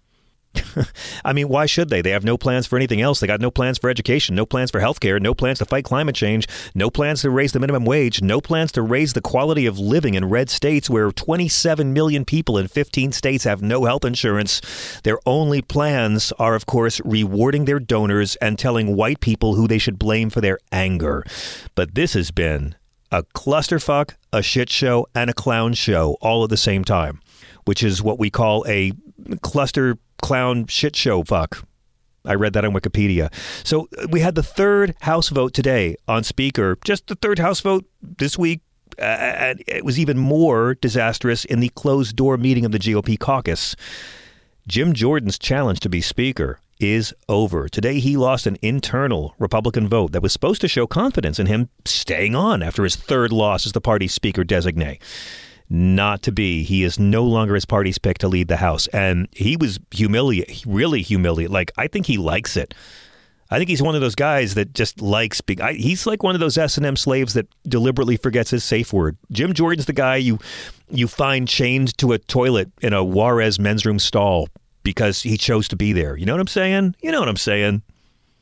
I 1.25 1.33
mean, 1.33 1.49
why 1.49 1.65
should 1.65 1.89
they? 1.89 2.01
They 2.01 2.11
have 2.11 2.23
no 2.23 2.37
plans 2.37 2.67
for 2.67 2.75
anything 2.75 3.01
else. 3.01 3.19
They 3.19 3.27
got 3.27 3.41
no 3.41 3.51
plans 3.51 3.77
for 3.77 3.89
education, 3.89 4.35
no 4.35 4.45
plans 4.45 4.71
for 4.71 4.79
healthcare, 4.79 5.21
no 5.21 5.33
plans 5.33 5.59
to 5.59 5.65
fight 5.65 5.85
climate 5.85 6.15
change, 6.15 6.47
no 6.75 6.89
plans 6.89 7.21
to 7.21 7.29
raise 7.29 7.51
the 7.51 7.59
minimum 7.59 7.85
wage, 7.85 8.21
no 8.21 8.41
plans 8.41 8.71
to 8.73 8.81
raise 8.81 9.13
the 9.13 9.21
quality 9.21 9.65
of 9.65 9.79
living 9.79 10.13
in 10.13 10.25
red 10.25 10.49
states 10.49 10.89
where 10.89 11.11
27 11.11 11.93
million 11.93 12.25
people 12.25 12.57
in 12.57 12.67
15 12.67 13.11
states 13.11 13.43
have 13.43 13.61
no 13.61 13.85
health 13.85 14.05
insurance. 14.05 14.61
Their 15.03 15.19
only 15.25 15.61
plans 15.61 16.31
are, 16.39 16.55
of 16.55 16.65
course, 16.65 17.01
rewarding 17.03 17.65
their 17.65 17.79
donors 17.79 18.35
and 18.37 18.57
telling 18.57 18.95
white 18.95 19.19
people 19.19 19.55
who 19.55 19.67
they 19.67 19.77
should 19.77 19.99
blame 19.99 20.29
for 20.29 20.41
their 20.41 20.59
anger. 20.71 21.23
But 21.75 21.95
this 21.95 22.13
has 22.13 22.31
been 22.31 22.75
a 23.11 23.23
clusterfuck, 23.23 24.15
a 24.33 24.41
shit 24.41 24.69
show, 24.69 25.07
and 25.15 25.29
a 25.29 25.33
clown 25.33 25.73
show 25.73 26.17
all 26.21 26.43
at 26.43 26.49
the 26.49 26.57
same 26.57 26.83
time, 26.83 27.21
which 27.65 27.83
is 27.83 28.01
what 28.01 28.19
we 28.19 28.29
call 28.29 28.65
a 28.67 28.91
cluster 29.41 29.97
clown 30.21 30.65
shit 30.67 30.95
show 30.95 31.23
fuck. 31.23 31.65
I 32.27 32.35
read 32.35 32.53
that 32.53 32.65
on 32.65 32.73
Wikipedia. 32.73 33.33
So 33.65 33.87
uh, 33.97 34.07
we 34.09 34.19
had 34.19 34.35
the 34.35 34.43
third 34.43 34.95
House 35.01 35.29
vote 35.29 35.53
today 35.53 35.95
on 36.07 36.23
Speaker, 36.23 36.77
just 36.83 37.07
the 37.07 37.15
third 37.15 37.39
House 37.39 37.61
vote 37.61 37.85
this 38.01 38.37
week. 38.37 38.61
Uh, 38.99 39.03
and 39.05 39.63
it 39.67 39.85
was 39.85 39.99
even 39.99 40.17
more 40.17 40.73
disastrous 40.75 41.45
in 41.45 41.59
the 41.59 41.69
closed 41.69 42.15
door 42.15 42.35
meeting 42.35 42.65
of 42.65 42.71
the 42.71 42.79
GOP 42.79 43.17
caucus. 43.19 43.75
Jim 44.67 44.93
Jordan's 44.93 45.37
challenge 45.37 45.79
to 45.81 45.89
be 45.89 46.01
Speaker 46.01 46.59
is 46.79 47.13
over. 47.29 47.69
Today, 47.69 47.99
he 47.99 48.17
lost 48.17 48.47
an 48.47 48.57
internal 48.61 49.35
Republican 49.39 49.87
vote 49.87 50.11
that 50.11 50.21
was 50.21 50.33
supposed 50.33 50.61
to 50.61 50.67
show 50.67 50.87
confidence 50.87 51.39
in 51.39 51.47
him 51.47 51.69
staying 51.85 52.35
on 52.35 52.61
after 52.63 52.83
his 52.83 52.95
third 52.95 53.31
loss 53.31 53.65
as 53.65 53.71
the 53.71 53.81
party's 53.81 54.13
Speaker 54.13 54.43
designate 54.43 55.01
not 55.69 56.21
to 56.23 56.31
be. 56.31 56.63
He 56.63 56.83
is 56.83 56.97
no 56.99 57.23
longer 57.23 57.55
his 57.55 57.65
party's 57.65 57.97
pick 57.97 58.17
to 58.19 58.27
lead 58.27 58.47
the 58.47 58.57
House. 58.57 58.87
And 58.87 59.27
he 59.31 59.57
was 59.57 59.79
humiliated, 59.91 60.65
really 60.65 61.01
humiliated. 61.01 61.51
Like, 61.51 61.71
I 61.77 61.87
think 61.87 62.05
he 62.05 62.17
likes 62.17 62.55
it. 62.55 62.73
I 63.49 63.57
think 63.57 63.69
he's 63.69 63.81
one 63.81 63.95
of 63.95 64.01
those 64.01 64.15
guys 64.15 64.55
that 64.55 64.73
just 64.73 65.01
likes 65.01 65.39
being. 65.39 65.61
I, 65.61 65.73
he's 65.73 66.05
like 66.05 66.21
one 66.21 66.35
of 66.35 66.41
those 66.41 66.57
S 66.57 66.77
and 66.77 66.85
M 66.85 66.97
slaves 66.97 67.33
that 67.33 67.47
deliberately 67.63 68.17
forgets 68.17 68.51
his 68.51 68.63
safe 68.63 68.91
word. 68.91 69.17
Jim 69.31 69.53
Jordan's 69.53 69.85
the 69.85 69.93
guy 69.93 70.17
you 70.17 70.37
you 70.89 71.07
find 71.07 71.47
chained 71.47 71.97
to 71.99 72.11
a 72.11 72.17
toilet 72.17 72.69
in 72.81 72.91
a 72.91 73.03
Juarez 73.03 73.57
men's 73.57 73.85
room 73.85 73.99
stall 73.99 74.49
because 74.83 75.23
he 75.23 75.37
chose 75.37 75.67
to 75.69 75.77
be 75.77 75.93
there. 75.93 76.17
You 76.17 76.25
know 76.25 76.33
what 76.33 76.41
I'm 76.41 76.47
saying? 76.47 76.95
You 77.01 77.11
know 77.11 77.19
what 77.19 77.29
I'm 77.29 77.37
saying? 77.37 77.83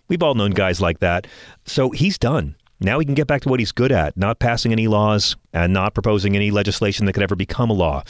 We've 0.08 0.24
all 0.24 0.34
known 0.34 0.51
guys 0.51 0.82
like 0.82 1.00
that. 1.00 1.27
So 1.65 1.91
he's 1.91 2.17
done. 2.17 2.56
Now 2.86 3.00
he 3.00 3.06
can 3.06 3.15
get 3.15 3.26
back 3.26 3.41
to 3.41 3.50
what 3.50 3.60
he's 3.60 3.71
good 3.71 3.91
at, 3.91 4.15
not 4.15 4.38
passing 4.38 4.71
any 4.71 4.88
laws 4.88 5.36
and 5.52 5.74
not 5.74 5.95
proposing 5.95 6.36
any 6.36 6.52
legislation 6.52 7.08
that 7.08 7.13
could 7.13 7.24
ever 7.24 7.36
become 7.36 7.71
a 7.71 7.74
law. 7.74 8.04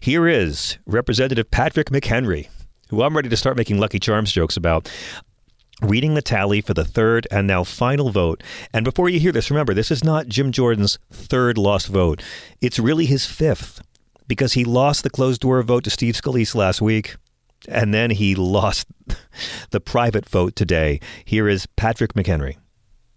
Here 0.00 0.26
is 0.26 0.78
Representative 0.84 1.48
Patrick 1.52 1.90
McHenry, 1.90 2.48
who 2.90 3.04
I'm 3.04 3.14
ready 3.14 3.28
to 3.28 3.36
start 3.36 3.56
making 3.56 3.78
Lucky 3.78 4.00
Charms 4.00 4.32
jokes 4.32 4.56
about. 4.56 4.90
Reading 5.80 6.14
the 6.14 6.22
tally 6.22 6.60
for 6.60 6.74
the 6.74 6.84
third 6.84 7.28
and 7.30 7.46
now 7.46 7.62
final 7.62 8.10
vote. 8.10 8.42
And 8.72 8.84
before 8.84 9.08
you 9.08 9.20
hear 9.20 9.30
this, 9.30 9.48
remember, 9.48 9.74
this 9.74 9.92
is 9.92 10.02
not 10.02 10.26
Jim 10.26 10.50
Jordan's 10.50 10.98
third 11.12 11.56
lost 11.56 11.86
vote. 11.86 12.20
It's 12.60 12.80
really 12.80 13.06
his 13.06 13.26
fifth 13.26 13.80
because 14.26 14.54
he 14.54 14.64
lost 14.64 15.04
the 15.04 15.10
closed 15.10 15.42
door 15.42 15.62
vote 15.62 15.84
to 15.84 15.90
Steve 15.90 16.16
Scalise 16.16 16.56
last 16.56 16.82
week. 16.82 17.14
And 17.68 17.94
then 17.94 18.10
he 18.10 18.34
lost 18.34 18.88
the 19.70 19.80
private 19.80 20.28
vote 20.28 20.56
today. 20.56 20.98
Here 21.24 21.48
is 21.48 21.66
Patrick 21.76 22.14
McHenry. 22.14 22.56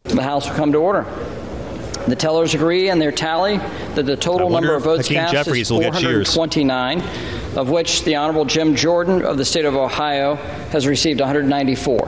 The 0.04 0.24
House 0.24 0.48
will 0.48 0.56
come 0.56 0.72
to 0.72 0.78
order. 0.80 1.06
The 2.08 2.16
tellers 2.16 2.56
agree 2.56 2.90
in 2.90 2.98
their 3.00 3.12
tally 3.12 3.58
that 3.96 4.06
the 4.06 4.16
total 4.16 4.50
number 4.50 4.74
of 4.74 4.84
votes 4.84 5.08
cast 5.08 5.32
Jeffries 5.34 5.68
is 5.68 5.72
will 5.72 5.82
get 5.82 5.94
cheers. 5.94 6.34
429, 6.34 7.02
of 7.58 7.70
which 7.70 8.04
the 8.04 8.16
Honorable 8.16 8.46
Jim 8.46 8.76
Jordan 8.76 9.24
of 9.24 9.38
the 9.38 9.46
state 9.46 9.66
of 9.66 9.76
Ohio 9.76 10.36
has 10.72 10.88
received 10.88 11.20
194. 11.20 12.08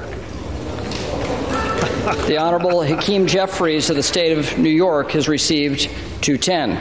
the 2.28 2.38
Honorable 2.38 2.82
Hakeem 2.84 3.28
Jeffries 3.28 3.90
of 3.90 3.96
the 3.96 4.04
state 4.04 4.36
of 4.38 4.58
New 4.58 4.70
York 4.70 5.12
has 5.12 5.28
received 5.28 5.90
210. 6.22 6.78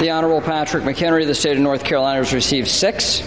The 0.00 0.10
Honorable 0.10 0.40
Patrick 0.40 0.84
McHenry 0.84 1.22
of 1.22 1.28
the 1.28 1.34
state 1.34 1.56
of 1.56 1.62
North 1.62 1.82
Carolina 1.82 2.18
has 2.18 2.32
received 2.32 2.68
six. 2.68 3.20
All 3.20 3.26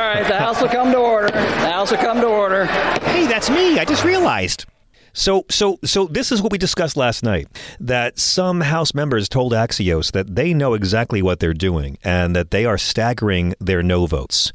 right, 0.00 0.24
the 0.28 0.38
House 0.38 0.60
will 0.60 0.68
come 0.68 0.92
to 0.92 0.98
order. 0.98 1.26
The 1.26 1.70
House 1.72 1.90
will 1.90 1.98
come 1.98 2.20
to 2.20 2.26
order. 2.28 2.66
Hey, 2.66 3.26
that's 3.26 3.50
me. 3.50 3.80
I 3.80 3.84
just 3.84 4.04
realized. 4.04 4.64
So, 5.12 5.44
so, 5.50 5.78
so 5.84 6.06
this 6.06 6.30
is 6.30 6.40
what 6.40 6.52
we 6.52 6.58
discussed 6.58 6.96
last 6.96 7.24
night. 7.24 7.48
That 7.80 8.18
some 8.18 8.60
House 8.60 8.94
members 8.94 9.28
told 9.28 9.52
Axios 9.52 10.12
that 10.12 10.36
they 10.36 10.54
know 10.54 10.74
exactly 10.74 11.20
what 11.20 11.40
they're 11.40 11.52
doing 11.52 11.98
and 12.04 12.36
that 12.36 12.52
they 12.52 12.64
are 12.64 12.78
staggering 12.78 13.54
their 13.58 13.82
no 13.82 14.06
votes. 14.06 14.52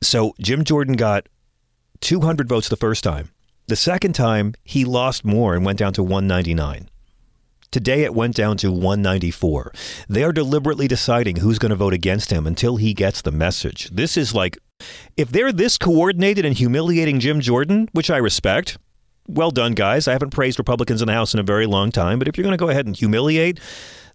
So 0.00 0.34
Jim 0.40 0.64
Jordan 0.64 0.94
got 0.96 1.28
200 2.00 2.48
votes 2.48 2.70
the 2.70 2.76
first 2.76 3.04
time. 3.04 3.31
The 3.68 3.76
second 3.76 4.14
time, 4.14 4.54
he 4.64 4.84
lost 4.84 5.24
more 5.24 5.54
and 5.54 5.64
went 5.64 5.78
down 5.78 5.92
to 5.94 6.02
199. 6.02 6.88
Today 7.70 8.02
it 8.02 8.14
went 8.14 8.34
down 8.34 8.58
to 8.58 8.70
194. 8.70 9.72
They 10.08 10.24
are 10.24 10.32
deliberately 10.32 10.88
deciding 10.88 11.36
who's 11.36 11.58
going 11.58 11.70
to 11.70 11.76
vote 11.76 11.94
against 11.94 12.30
him 12.30 12.46
until 12.46 12.76
he 12.76 12.92
gets 12.92 13.22
the 13.22 13.30
message. 13.32 13.88
This 13.90 14.16
is 14.18 14.34
like, 14.34 14.58
if 15.16 15.30
they're 15.30 15.52
this 15.52 15.78
coordinated 15.78 16.44
and 16.44 16.54
humiliating 16.54 17.18
Jim 17.18 17.40
Jordan, 17.40 17.88
which 17.92 18.10
I 18.10 18.18
respect, 18.18 18.76
well 19.26 19.50
done, 19.50 19.72
guys. 19.72 20.06
I 20.06 20.12
haven't 20.12 20.30
praised 20.30 20.58
Republicans 20.58 21.00
in 21.00 21.06
the 21.06 21.14
House 21.14 21.32
in 21.32 21.40
a 21.40 21.44
very 21.44 21.66
long 21.66 21.90
time, 21.90 22.18
but 22.18 22.28
if 22.28 22.36
you're 22.36 22.44
going 22.44 22.52
to 22.52 22.62
go 22.62 22.68
ahead 22.68 22.86
and 22.86 22.96
humiliate 22.96 23.58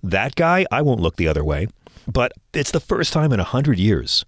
that 0.04 0.36
guy, 0.36 0.66
I 0.72 0.82
won't 0.82 1.02
look 1.02 1.16
the 1.16 1.28
other 1.28 1.44
way. 1.44 1.68
But 2.08 2.34
it's 2.54 2.72
the 2.72 2.80
first 2.80 3.12
time 3.12 3.32
in 3.32 3.40
100 3.40 3.80
years 3.80 4.26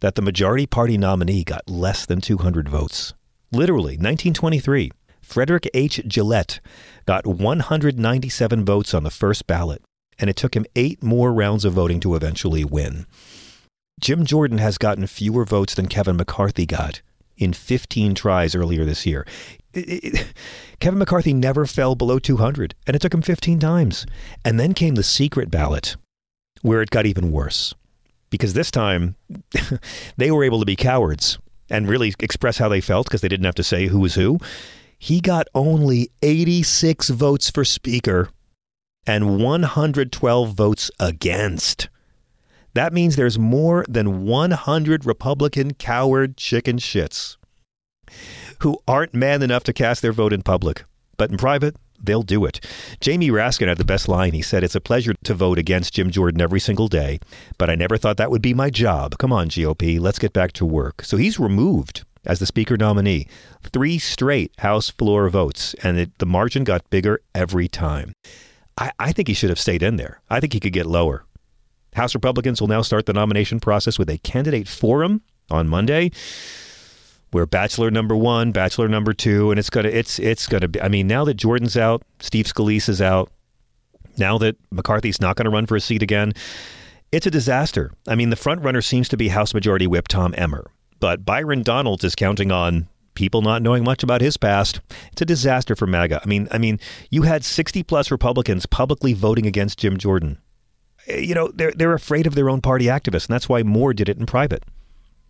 that 0.00 0.16
the 0.16 0.22
majority 0.22 0.66
party 0.66 0.98
nominee 0.98 1.44
got 1.44 1.68
less 1.68 2.04
than 2.04 2.20
200 2.20 2.68
votes. 2.68 3.14
Literally, 3.52 3.92
1923. 3.94 4.90
Frederick 5.22 5.68
H. 5.74 6.00
Gillett 6.06 6.60
got 7.04 7.26
197 7.26 8.64
votes 8.64 8.94
on 8.94 9.02
the 9.02 9.10
first 9.10 9.46
ballot, 9.46 9.82
and 10.18 10.30
it 10.30 10.36
took 10.36 10.54
him 10.54 10.66
eight 10.76 11.02
more 11.02 11.32
rounds 11.32 11.64
of 11.64 11.72
voting 11.72 12.00
to 12.00 12.14
eventually 12.14 12.64
win. 12.64 13.06
Jim 14.00 14.24
Jordan 14.24 14.58
has 14.58 14.78
gotten 14.78 15.06
fewer 15.06 15.44
votes 15.44 15.74
than 15.74 15.88
Kevin 15.88 16.16
McCarthy 16.16 16.66
got 16.66 17.02
in 17.36 17.52
15 17.52 18.14
tries 18.14 18.54
earlier 18.54 18.84
this 18.84 19.04
year. 19.04 19.26
It, 19.72 20.04
it, 20.04 20.34
Kevin 20.80 20.98
McCarthy 20.98 21.34
never 21.34 21.66
fell 21.66 21.94
below 21.94 22.18
200, 22.18 22.74
and 22.86 22.94
it 22.94 23.00
took 23.00 23.14
him 23.14 23.22
15 23.22 23.58
times. 23.58 24.06
And 24.44 24.60
then 24.60 24.74
came 24.74 24.94
the 24.94 25.02
secret 25.02 25.50
ballot, 25.50 25.96
where 26.62 26.82
it 26.82 26.90
got 26.90 27.06
even 27.06 27.32
worse. 27.32 27.74
Because 28.30 28.54
this 28.54 28.70
time, 28.70 29.16
they 30.16 30.30
were 30.30 30.44
able 30.44 30.60
to 30.60 30.66
be 30.66 30.76
cowards 30.76 31.38
and 31.68 31.88
really 31.88 32.14
express 32.20 32.58
how 32.58 32.68
they 32.68 32.80
felt 32.80 33.06
because 33.06 33.20
they 33.20 33.28
didn't 33.28 33.46
have 33.46 33.54
to 33.56 33.64
say 33.64 33.86
who 33.86 34.00
was 34.00 34.14
who. 34.14 34.38
He 34.98 35.20
got 35.20 35.48
only 35.54 36.10
86 36.22 37.10
votes 37.10 37.50
for 37.50 37.64
Speaker 37.64 38.30
and 39.06 39.38
112 39.42 40.54
votes 40.54 40.90
against. 40.98 41.88
That 42.74 42.92
means 42.92 43.16
there's 43.16 43.38
more 43.38 43.84
than 43.88 44.24
100 44.24 45.06
Republican 45.06 45.74
coward 45.74 46.36
chicken 46.36 46.76
shits 46.76 47.36
who 48.60 48.78
aren't 48.86 49.14
man 49.14 49.42
enough 49.42 49.64
to 49.64 49.72
cast 49.72 50.02
their 50.02 50.12
vote 50.12 50.32
in 50.32 50.42
public. 50.42 50.84
But 51.16 51.30
in 51.30 51.38
private, 51.38 51.76
they'll 52.02 52.22
do 52.22 52.44
it. 52.44 52.60
Jamie 53.00 53.30
Raskin 53.30 53.68
had 53.68 53.78
the 53.78 53.84
best 53.84 54.08
line. 54.08 54.32
He 54.32 54.42
said, 54.42 54.64
It's 54.64 54.74
a 54.74 54.80
pleasure 54.80 55.14
to 55.24 55.34
vote 55.34 55.58
against 55.58 55.94
Jim 55.94 56.10
Jordan 56.10 56.40
every 56.40 56.60
single 56.60 56.88
day, 56.88 57.18
but 57.58 57.70
I 57.70 57.74
never 57.74 57.96
thought 57.96 58.16
that 58.16 58.30
would 58.30 58.42
be 58.42 58.54
my 58.54 58.70
job. 58.70 59.18
Come 59.18 59.32
on, 59.32 59.48
GOP, 59.48 60.00
let's 60.00 60.18
get 60.18 60.32
back 60.32 60.52
to 60.52 60.66
work. 60.66 61.02
So 61.02 61.16
he's 61.16 61.38
removed 61.38 62.04
as 62.24 62.38
the 62.38 62.46
Speaker 62.46 62.76
nominee. 62.76 63.26
Three 63.62 63.98
straight 63.98 64.52
House 64.58 64.90
floor 64.90 65.28
votes, 65.28 65.74
and 65.82 65.98
it, 65.98 66.18
the 66.18 66.26
margin 66.26 66.64
got 66.64 66.88
bigger 66.90 67.20
every 67.34 67.68
time. 67.68 68.12
I, 68.76 68.92
I 68.98 69.12
think 69.12 69.28
he 69.28 69.34
should 69.34 69.50
have 69.50 69.60
stayed 69.60 69.82
in 69.82 69.96
there. 69.96 70.20
I 70.28 70.40
think 70.40 70.52
he 70.52 70.60
could 70.60 70.72
get 70.72 70.86
lower. 70.86 71.24
House 71.94 72.14
Republicans 72.14 72.60
will 72.60 72.68
now 72.68 72.82
start 72.82 73.06
the 73.06 73.14
nomination 73.14 73.58
process 73.58 73.98
with 73.98 74.10
a 74.10 74.18
candidate 74.18 74.68
forum 74.68 75.22
on 75.50 75.68
Monday 75.68 76.10
where 77.36 77.44
bachelor 77.44 77.90
number 77.90 78.16
one, 78.16 78.50
bachelor 78.50 78.88
number 78.88 79.12
two, 79.12 79.50
and 79.50 79.58
it's 79.58 79.68
gonna 79.68 79.90
it's 79.90 80.18
it's 80.18 80.46
gonna 80.46 80.68
be. 80.68 80.80
I 80.80 80.88
mean, 80.88 81.06
now 81.06 81.22
that 81.26 81.34
Jordan's 81.34 81.76
out, 81.76 82.02
Steve 82.18 82.46
Scalise 82.46 82.88
is 82.88 83.02
out, 83.02 83.30
now 84.16 84.38
that 84.38 84.56
McCarthy's 84.70 85.20
not 85.20 85.36
going 85.36 85.44
to 85.44 85.50
run 85.50 85.66
for 85.66 85.76
a 85.76 85.80
seat 85.82 86.02
again, 86.02 86.32
it's 87.12 87.26
a 87.26 87.30
disaster. 87.30 87.92
I 88.08 88.14
mean, 88.14 88.30
the 88.30 88.36
front 88.36 88.62
runner 88.62 88.80
seems 88.80 89.06
to 89.10 89.18
be 89.18 89.28
House 89.28 89.52
Majority 89.52 89.86
Whip 89.86 90.08
Tom 90.08 90.34
Emmer, 90.38 90.70
but 90.98 91.26
Byron 91.26 91.62
Donalds 91.62 92.04
is 92.04 92.14
counting 92.14 92.50
on 92.50 92.88
people 93.12 93.42
not 93.42 93.60
knowing 93.60 93.84
much 93.84 94.02
about 94.02 94.22
his 94.22 94.38
past. 94.38 94.80
It's 95.12 95.20
a 95.20 95.26
disaster 95.26 95.76
for 95.76 95.86
MAGA. 95.86 96.22
I 96.24 96.26
mean, 96.26 96.48
I 96.50 96.56
mean, 96.56 96.80
you 97.10 97.22
had 97.22 97.44
60 97.44 97.82
plus 97.82 98.10
Republicans 98.10 98.64
publicly 98.64 99.12
voting 99.12 99.44
against 99.44 99.78
Jim 99.78 99.98
Jordan. 99.98 100.38
Eh, 101.06 101.18
you 101.18 101.34
know, 101.34 101.50
they're 101.54 101.72
they're 101.72 101.92
afraid 101.92 102.26
of 102.26 102.34
their 102.34 102.48
own 102.48 102.62
party 102.62 102.86
activists, 102.86 103.28
and 103.28 103.34
that's 103.34 103.46
why 103.46 103.62
more 103.62 103.92
did 103.92 104.08
it 104.08 104.16
in 104.16 104.24
private. 104.24 104.64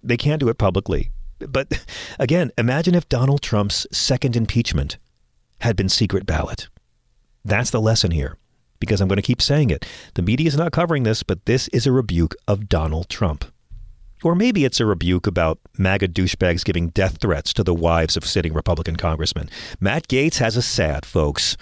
They 0.04 0.16
can't 0.16 0.38
do 0.38 0.48
it 0.48 0.56
publicly. 0.56 1.10
But 1.38 1.84
again, 2.18 2.50
imagine 2.56 2.94
if 2.94 3.08
Donald 3.08 3.42
Trump's 3.42 3.86
second 3.92 4.36
impeachment 4.36 4.98
had 5.60 5.76
been 5.76 5.88
secret 5.88 6.26
ballot. 6.26 6.68
That's 7.44 7.70
the 7.70 7.80
lesson 7.80 8.10
here, 8.10 8.36
because 8.80 9.00
I'm 9.00 9.08
going 9.08 9.16
to 9.16 9.22
keep 9.22 9.40
saying 9.40 9.70
it. 9.70 9.86
The 10.14 10.22
media 10.22 10.48
is 10.48 10.56
not 10.56 10.72
covering 10.72 11.04
this, 11.04 11.22
but 11.22 11.46
this 11.46 11.68
is 11.68 11.86
a 11.86 11.92
rebuke 11.92 12.34
of 12.48 12.68
Donald 12.68 13.08
Trump. 13.08 13.44
Or 14.24 14.34
maybe 14.34 14.64
it's 14.64 14.80
a 14.80 14.86
rebuke 14.86 15.26
about 15.26 15.58
MAGA 15.78 16.08
douchebags 16.08 16.64
giving 16.64 16.88
death 16.88 17.18
threats 17.20 17.52
to 17.52 17.62
the 17.62 17.74
wives 17.74 18.16
of 18.16 18.24
sitting 18.24 18.54
Republican 18.54 18.96
congressmen. 18.96 19.50
Matt 19.78 20.08
Gaetz 20.08 20.38
has 20.38 20.56
a 20.56 20.62
sad, 20.62 21.04
folks. 21.04 21.56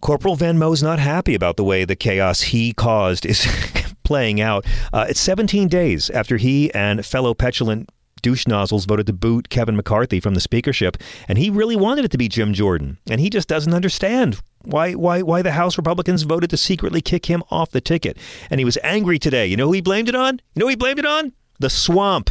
Corporal 0.00 0.36
Venmo's 0.36 0.82
not 0.82 0.98
happy 0.98 1.34
about 1.34 1.56
the 1.56 1.64
way 1.64 1.84
the 1.84 1.96
chaos 1.96 2.42
he 2.42 2.72
caused 2.72 3.24
is 3.24 3.46
playing 4.04 4.40
out. 4.40 4.66
Uh, 4.92 5.06
it's 5.08 5.20
17 5.20 5.68
days 5.68 6.10
after 6.10 6.36
he 6.36 6.72
and 6.74 7.06
fellow 7.06 7.32
petulant 7.32 7.88
douche 8.22 8.46
nozzles 8.46 8.84
voted 8.84 9.06
to 9.06 9.12
boot 9.12 9.48
Kevin 9.48 9.76
McCarthy 9.76 10.20
from 10.20 10.34
the 10.34 10.40
speakership, 10.40 10.96
and 11.28 11.38
he 11.38 11.50
really 11.50 11.76
wanted 11.76 12.04
it 12.04 12.10
to 12.10 12.18
be 12.18 12.28
Jim 12.28 12.52
Jordan, 12.52 12.98
and 13.08 13.20
he 13.20 13.30
just 13.30 13.48
doesn't 13.48 13.74
understand 13.74 14.40
why 14.66 14.92
why 14.94 15.22
why 15.22 15.42
the 15.42 15.52
House 15.52 15.78
Republicans 15.78 16.22
voted 16.22 16.50
to 16.50 16.56
secretly 16.56 17.00
kick 17.00 17.26
him 17.26 17.42
off 17.50 17.70
the 17.70 17.80
ticket. 17.80 18.18
And 18.50 18.60
he 18.60 18.64
was 18.64 18.78
angry 18.82 19.18
today. 19.18 19.46
You 19.46 19.56
know 19.56 19.66
who 19.66 19.72
he 19.72 19.80
blamed 19.80 20.08
it 20.08 20.14
on? 20.14 20.40
You 20.54 20.60
know 20.60 20.68
he 20.68 20.76
blamed 20.76 20.98
it 20.98 21.06
on? 21.06 21.32
The 21.58 21.70
swamp. 21.70 22.30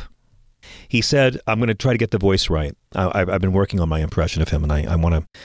He 0.88 1.02
said, 1.02 1.40
"I'm 1.48 1.60
going 1.60 1.68
to 1.68 1.76
try 1.76 1.94
to 1.94 1.98
get 1.98 2.12
the 2.12 2.18
voice 2.18 2.50
right. 2.50 2.76
I, 2.96 3.20
have 3.20 3.42
been 3.42 3.54
working 3.54 3.80
on 3.80 3.90
my 3.90 4.00
impression 4.00 4.42
of 4.42 4.50
him, 4.50 4.64
and 4.64 4.72
I, 4.72 4.84
I 4.84 4.96
want 4.96 5.16
to." 5.16 5.40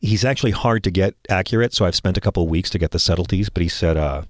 He's 0.00 0.24
actually 0.24 0.52
hard 0.52 0.84
to 0.84 0.92
get 0.92 1.16
accurate, 1.28 1.74
so 1.74 1.84
I've 1.84 1.96
spent 1.96 2.16
a 2.16 2.20
couple 2.20 2.44
of 2.44 2.48
weeks 2.48 2.70
to 2.70 2.78
get 2.78 2.92
the 2.92 3.00
subtleties. 3.00 3.50
But 3.50 3.64
he 3.64 3.68
said, 3.68 3.96
uh, 3.96 4.22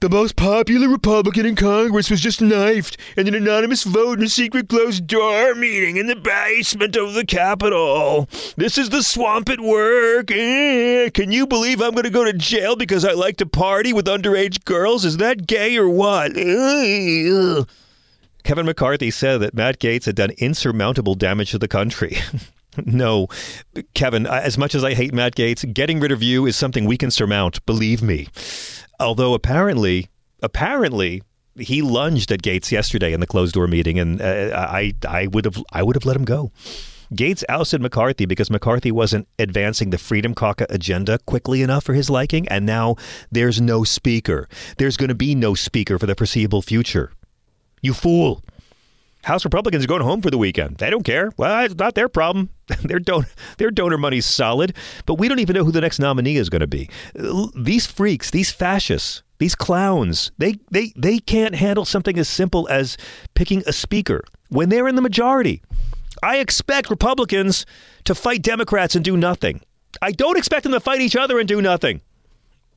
the 0.00 0.08
most 0.08 0.34
popular 0.34 0.88
Republican 0.88 1.44
in 1.44 1.54
Congress 1.54 2.10
was 2.10 2.22
just 2.22 2.40
knifed 2.40 2.96
in 3.18 3.28
an 3.28 3.34
anonymous 3.34 3.84
vote 3.84 4.18
in 4.18 4.24
a 4.24 4.28
secret 4.28 4.68
closed 4.68 5.06
door 5.06 5.54
meeting 5.54 5.98
in 5.98 6.06
the 6.06 6.16
basement 6.16 6.96
of 6.96 7.12
the 7.12 7.24
Capitol. 7.26 8.26
This 8.56 8.78
is 8.78 8.88
the 8.88 9.02
swamp 9.02 9.50
at 9.50 9.60
work. 9.60 10.30
Eh, 10.30 11.10
can 11.10 11.30
you 11.30 11.46
believe 11.46 11.82
I'm 11.82 11.92
going 11.92 12.04
to 12.04 12.10
go 12.10 12.24
to 12.24 12.32
jail 12.32 12.76
because 12.76 13.04
I 13.04 13.12
like 13.12 13.36
to 13.38 13.46
party 13.46 13.92
with 13.92 14.06
underage 14.06 14.64
girls? 14.64 15.04
Is 15.04 15.18
that 15.18 15.46
gay 15.46 15.76
or 15.76 15.88
what? 15.88 16.32
Eh. 16.34 17.64
Kevin 18.42 18.64
McCarthy 18.64 19.10
said 19.10 19.42
that 19.42 19.54
Matt 19.54 19.78
Gaetz 19.78 20.06
had 20.06 20.16
done 20.16 20.30
insurmountable 20.38 21.14
damage 21.14 21.50
to 21.50 21.58
the 21.58 21.68
country. 21.68 22.16
no, 22.86 23.28
Kevin, 23.92 24.26
as 24.26 24.56
much 24.56 24.74
as 24.74 24.82
I 24.82 24.94
hate 24.94 25.12
Matt 25.12 25.34
Gaetz, 25.34 25.70
getting 25.74 26.00
rid 26.00 26.10
of 26.10 26.22
you 26.22 26.46
is 26.46 26.56
something 26.56 26.86
we 26.86 26.96
can 26.96 27.10
surmount, 27.10 27.64
believe 27.66 28.00
me. 28.02 28.28
Although 29.00 29.34
apparently, 29.34 30.08
apparently, 30.42 31.22
he 31.58 31.82
lunged 31.82 32.30
at 32.30 32.42
Gaetz 32.42 32.70
yesterday 32.70 33.12
in 33.12 33.20
the 33.20 33.26
closed 33.26 33.54
door 33.54 33.66
meeting, 33.66 33.98
and 33.98 34.20
uh, 34.20 34.50
I, 34.54 34.94
I 35.08 35.26
would 35.26 35.46
have, 35.46 35.62
I 35.72 35.82
would 35.82 35.96
have 35.96 36.04
let 36.04 36.16
him 36.16 36.24
go. 36.24 36.52
Gaetz 37.12 37.42
ousted 37.48 37.80
McCarthy 37.80 38.24
because 38.24 38.50
McCarthy 38.50 38.92
wasn't 38.92 39.26
advancing 39.38 39.90
the 39.90 39.98
Freedom 39.98 40.32
Caucus 40.32 40.68
agenda 40.70 41.18
quickly 41.26 41.60
enough 41.60 41.82
for 41.82 41.94
his 41.94 42.08
liking, 42.08 42.46
and 42.48 42.64
now 42.64 42.94
there's 43.32 43.60
no 43.60 43.82
speaker. 43.82 44.48
There's 44.78 44.96
going 44.96 45.08
to 45.08 45.14
be 45.16 45.34
no 45.34 45.54
speaker 45.54 45.98
for 45.98 46.06
the 46.06 46.14
foreseeable 46.14 46.62
future. 46.62 47.10
You 47.82 47.94
fool. 47.94 48.44
House 49.24 49.44
Republicans 49.44 49.84
are 49.84 49.88
going 49.88 50.02
home 50.02 50.22
for 50.22 50.30
the 50.30 50.38
weekend. 50.38 50.78
They 50.78 50.90
don't 50.90 51.04
care. 51.04 51.30
Well, 51.36 51.64
it's 51.64 51.74
not 51.74 51.94
their 51.94 52.08
problem. 52.08 52.50
their, 52.84 52.98
don- 52.98 53.26
their 53.58 53.70
donor 53.70 53.98
money's 53.98 54.26
solid, 54.26 54.74
but 55.06 55.14
we 55.14 55.28
don't 55.28 55.40
even 55.40 55.54
know 55.54 55.64
who 55.64 55.72
the 55.72 55.80
next 55.80 55.98
nominee 55.98 56.36
is 56.36 56.48
going 56.48 56.60
to 56.60 56.66
be. 56.66 56.88
These 57.54 57.86
freaks, 57.86 58.30
these 58.30 58.50
fascists, 58.50 59.22
these 59.38 59.54
clowns, 59.54 60.30
they, 60.38 60.54
they, 60.70 60.92
they 60.96 61.18
can't 61.18 61.54
handle 61.54 61.84
something 61.84 62.18
as 62.18 62.28
simple 62.28 62.68
as 62.70 62.96
picking 63.34 63.62
a 63.66 63.72
speaker 63.72 64.22
when 64.48 64.68
they're 64.68 64.88
in 64.88 64.96
the 64.96 65.02
majority. 65.02 65.62
I 66.22 66.38
expect 66.38 66.90
Republicans 66.90 67.66
to 68.04 68.14
fight 68.14 68.42
Democrats 68.42 68.94
and 68.94 69.04
do 69.04 69.16
nothing. 69.16 69.60
I 70.00 70.12
don't 70.12 70.38
expect 70.38 70.62
them 70.62 70.72
to 70.72 70.80
fight 70.80 71.00
each 71.00 71.16
other 71.16 71.38
and 71.38 71.48
do 71.48 71.60
nothing. 71.60 72.00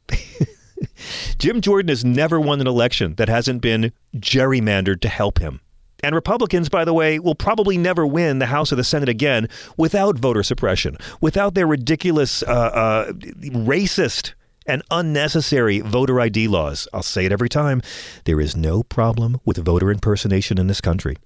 Jim 1.38 1.62
Jordan 1.62 1.90
has 1.90 2.04
never 2.04 2.40
won 2.40 2.62
an 2.62 2.68
election 2.68 3.16
that 3.16 3.30
hasn't 3.30 3.62
been 3.62 3.92
gerrymandered 4.16 5.02
to 5.02 5.10
help 5.10 5.40
him. 5.40 5.62
And 6.04 6.14
Republicans, 6.14 6.68
by 6.68 6.84
the 6.84 6.94
way, 6.94 7.18
will 7.18 7.34
probably 7.34 7.78
never 7.78 8.06
win 8.06 8.40
the 8.40 8.48
House 8.48 8.74
or 8.74 8.76
the 8.76 8.84
Senate 8.84 9.08
again 9.08 9.48
without 9.78 10.20
voter 10.20 10.44
suppression, 10.44 10.98
without 11.22 11.56
their 11.56 11.66
ridiculous, 11.66 12.44
uh, 12.44 12.46
uh, 12.46 13.12
racist, 13.14 14.34
and 14.66 14.84
unnecessary 14.92 15.80
voter 15.80 16.20
ID 16.20 16.48
laws. 16.48 16.88
I'll 16.94 17.04
say 17.04 17.26
it 17.26 17.32
every 17.32 17.50
time. 17.50 17.82
There 18.26 18.40
is 18.40 18.56
no 18.56 18.84
problem 18.84 19.40
with 19.46 19.58
voter 19.58 19.92
impersonation 19.92 20.58
in 20.58 20.68
this 20.68 20.82
country. 20.82 21.18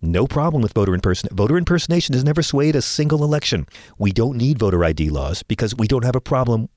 No 0.00 0.26
problem 0.26 0.62
with 0.62 0.72
voter 0.72 0.94
impersonation. 0.94 1.36
Voter 1.36 1.56
impersonation 1.56 2.14
has 2.14 2.24
never 2.24 2.42
swayed 2.42 2.76
a 2.76 2.82
single 2.82 3.24
election. 3.24 3.66
We 3.98 4.12
don't 4.12 4.36
need 4.36 4.58
voter 4.58 4.84
ID 4.84 5.10
laws 5.10 5.42
because 5.42 5.74
we 5.74 5.86
don't 5.86 6.04
have 6.04 6.16
a 6.16 6.20
problem 6.20 6.68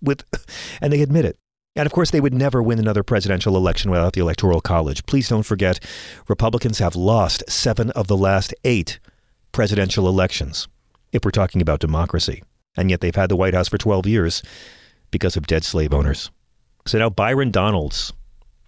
with, 0.00 0.24
and 0.80 0.92
they 0.92 1.02
admit 1.02 1.24
it. 1.24 1.36
And 1.80 1.86
of 1.86 1.94
course, 1.94 2.10
they 2.10 2.20
would 2.20 2.34
never 2.34 2.62
win 2.62 2.78
another 2.78 3.02
presidential 3.02 3.56
election 3.56 3.90
without 3.90 4.12
the 4.12 4.20
Electoral 4.20 4.60
College. 4.60 5.06
Please 5.06 5.30
don't 5.30 5.44
forget, 5.44 5.82
Republicans 6.28 6.78
have 6.78 6.94
lost 6.94 7.42
seven 7.48 7.88
of 7.92 8.06
the 8.06 8.18
last 8.18 8.52
eight 8.66 8.98
presidential 9.52 10.06
elections, 10.06 10.68
if 11.10 11.24
we're 11.24 11.30
talking 11.30 11.62
about 11.62 11.80
democracy. 11.80 12.42
And 12.76 12.90
yet 12.90 13.00
they've 13.00 13.14
had 13.14 13.30
the 13.30 13.36
White 13.36 13.54
House 13.54 13.68
for 13.68 13.78
12 13.78 14.06
years 14.06 14.42
because 15.10 15.38
of 15.38 15.46
dead 15.46 15.64
slave 15.64 15.94
owners. 15.94 16.30
So 16.84 16.98
now 16.98 17.08
Byron 17.08 17.50
Donalds 17.50 18.12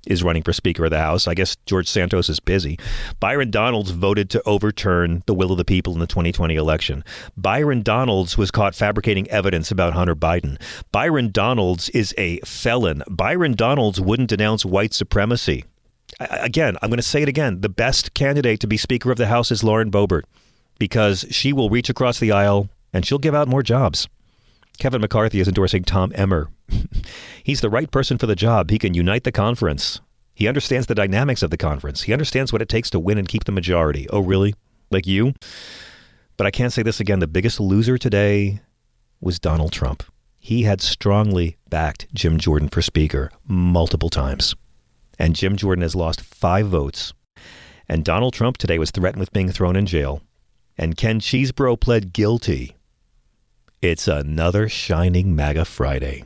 is 0.07 0.23
running 0.23 0.43
for 0.43 0.53
Speaker 0.53 0.85
of 0.85 0.91
the 0.91 0.99
House. 0.99 1.29
I 1.29 1.35
guess 1.35 1.57
George 1.67 1.89
Santos 1.89 2.29
is 2.29 2.41
busy. 2.41 2.79
Byron 3.21 3.51
Donalds 3.51 3.91
voted 3.91 4.31
to 4.31 4.43
overturn 4.45 5.23
the 5.27 5.35
will 5.35 5.53
of 5.53 5.59
the 5.59 5.65
people 5.65 5.93
in 5.93 6.01
the 6.01 6.07
2020 6.07 6.55
election. 6.57 7.05
Byron 7.37 7.83
Donalds 7.83 8.37
was 8.37 8.51
caught 8.51 8.75
fabricating 8.75 9.29
evidence 9.31 9.71
about 9.71 9.93
Hunter 9.93 10.17
Biden. 10.17 10.61
Byron 10.91 11.31
Donalds 11.31 11.89
is 11.91 12.15
a 12.19 12.39
felon. 12.41 13.03
Byron 13.09 13.55
Donalds 13.55 14.01
wouldn't 14.01 14.31
denounce 14.31 14.65
white 14.65 14.93
supremacy. 14.93 15.65
Again, 16.21 16.77
I'm 16.83 16.91
going 16.91 16.99
to 16.99 17.03
say 17.03 17.23
it 17.23 17.29
again. 17.29 17.61
The 17.61 17.69
best 17.69 18.15
candidate 18.15 18.61
to 18.61 18.67
be 18.67 18.77
Speaker 18.77 19.11
of 19.11 19.19
the 19.19 19.29
House 19.29 19.51
is 19.51 19.65
Lauren 19.65 19.91
Boebert 19.91 20.23
because 20.79 21.25
she 21.31 21.53
will 21.53 21.71
reach 21.71 21.89
across 21.89 22.19
the 22.19 22.33
aisle 22.33 22.69
and 22.93 23.07
she'll 23.07 23.19
give 23.19 23.35
out 23.35 23.49
more 23.49 23.63
jobs. 23.63 24.09
Kevin 24.79 25.01
McCarthy 25.01 25.41
is 25.41 25.49
endorsing 25.49 25.85
Tom 25.85 26.13
Emmer. 26.15 26.51
He's 27.45 27.61
the 27.61 27.71
right 27.71 27.91
person 27.91 28.19
for 28.19 28.27
the 28.27 28.37
job. 28.37 28.71
He 28.71 28.79
can 28.79 28.95
unite 28.95 29.25
the 29.25 29.33
conference. 29.33 30.01
He 30.35 30.49
understands 30.49 30.87
the 30.87 30.95
dynamics 30.95 31.43
of 31.43 31.51
the 31.51 31.57
conference. 31.57 32.03
He 32.03 32.13
understands 32.13 32.53
what 32.53 32.63
it 32.63 32.69
takes 32.69 32.91
to 32.91 32.99
win 32.99 33.19
and 33.19 33.29
keep 33.29 33.45
the 33.45 33.53
majority. 33.53 34.09
Oh, 34.11 34.21
really? 34.21 34.55
Like 34.91 35.07
you? 35.07 35.35
But 36.37 36.47
I 36.47 36.51
can't 36.51 36.73
say 36.73 36.83
this 36.83 37.01
again. 37.01 37.21
The 37.21 37.27
biggest 37.27 37.61
loser 37.61 37.99
today 37.99 38.61
was 39.21 39.39
Donald 39.39 39.73
Trump. 39.73 40.03
He 40.39 40.65
had 40.65 40.81
strongly 40.81 41.57
backed 41.69 42.13
Jim 42.15 42.39
Jordan 42.39 42.69
for 42.69 42.83
Speaker 42.83 43.31
multiple 43.47 44.11
times. 44.11 44.57
And 45.19 45.37
Jim 45.37 45.57
Jordan 45.57 45.83
has 45.83 45.95
lost 45.95 46.21
five 46.21 46.67
votes. 46.67 47.13
And 47.89 48.05
Donald 48.05 48.35
Trump 48.35 48.57
today 48.57 48.79
was 48.79 48.91
threatened 48.91 49.21
with 49.21 49.33
being 49.33 49.53
thrown 49.53 49.77
in 49.77 49.87
jail. 49.87 50.23
And 50.77 50.97
Ken 50.97 51.21
Chesebro 51.21 51.79
pled 51.79 52.13
guilty 52.13 52.75
it's 53.83 54.07
another 54.07 54.69
Shining 54.69 55.35
MAGA 55.35 55.65
Friday. 55.65 56.23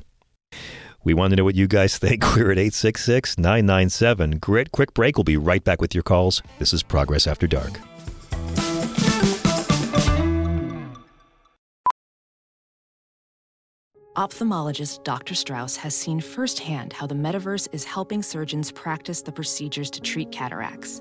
We 1.05 1.15
want 1.15 1.31
to 1.31 1.37
know 1.37 1.45
what 1.45 1.55
you 1.55 1.67
guys 1.67 1.97
think. 2.05 2.23
We're 2.37 2.53
at 2.53 2.59
866 2.59 3.39
997 3.39 4.39
GRIT. 4.41 4.73
Quick 4.73 4.93
break. 4.93 5.17
We'll 5.17 5.25
be 5.25 5.39
right 5.39 5.65
back 5.65 5.81
with 5.81 5.95
your 5.95 6.03
calls. 6.03 6.43
This 6.59 6.75
is 6.75 6.83
Progress 6.83 7.27
After 7.27 7.47
Dark. 7.47 7.81
Ophthalmologist 14.19 15.03
Dr. 15.05 15.35
Strauss 15.35 15.77
has 15.77 15.95
seen 15.95 16.21
firsthand 16.21 16.93
how 16.93 17.07
the 17.07 17.15
metaverse 17.15 17.69
is 17.73 17.85
helping 17.85 18.23
surgeons 18.23 18.71
practice 18.71 19.23
the 19.23 19.33
procedures 19.33 19.91
to 19.93 20.03
treat 20.03 20.31
cataracts 20.31 21.01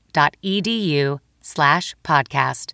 slash 1.41 1.95
podcast. 2.03 2.73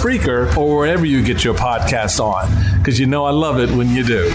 Spreaker, 0.01 0.57
or 0.57 0.79
wherever 0.79 1.05
you 1.05 1.23
get 1.23 1.43
your 1.43 1.53
podcasts 1.53 2.19
on, 2.19 2.49
because 2.79 2.99
you 2.99 3.05
know 3.05 3.23
I 3.23 3.29
love 3.29 3.59
it 3.59 3.69
when 3.69 3.87
you 3.89 4.03
do. 4.03 4.29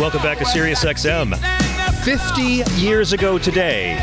Welcome 0.00 0.20
back 0.22 0.38
to 0.38 0.44
Sirius 0.44 0.84
XM. 0.84 1.36
50 2.02 2.42
years 2.80 3.12
ago 3.12 3.38
today, 3.38 3.94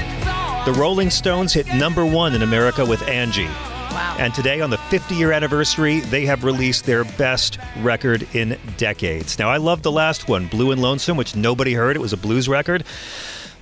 the 0.64 0.72
Rolling 0.72 1.10
Stones 1.10 1.52
hit 1.52 1.68
number 1.74 2.06
one 2.06 2.34
in 2.34 2.42
America 2.42 2.86
with 2.86 3.06
Angie. 3.10 3.50
And 3.92 4.34
today, 4.34 4.62
on 4.62 4.70
the 4.70 4.78
50 4.78 5.16
year 5.16 5.32
anniversary, 5.32 6.00
they 6.00 6.26
have 6.26 6.44
released 6.44 6.86
their 6.86 7.04
best 7.04 7.58
record 7.80 8.28
in 8.34 8.58
decades. 8.78 9.38
Now, 9.38 9.50
I 9.50 9.58
love 9.58 9.82
the 9.82 9.92
last 9.92 10.28
one, 10.28 10.48
Blue 10.48 10.72
and 10.72 10.82
Lonesome, 10.82 11.18
which 11.18 11.36
nobody 11.36 11.74
heard. 11.74 11.96
It 11.96 12.00
was 12.00 12.14
a 12.14 12.18
blues 12.18 12.48
record. 12.48 12.84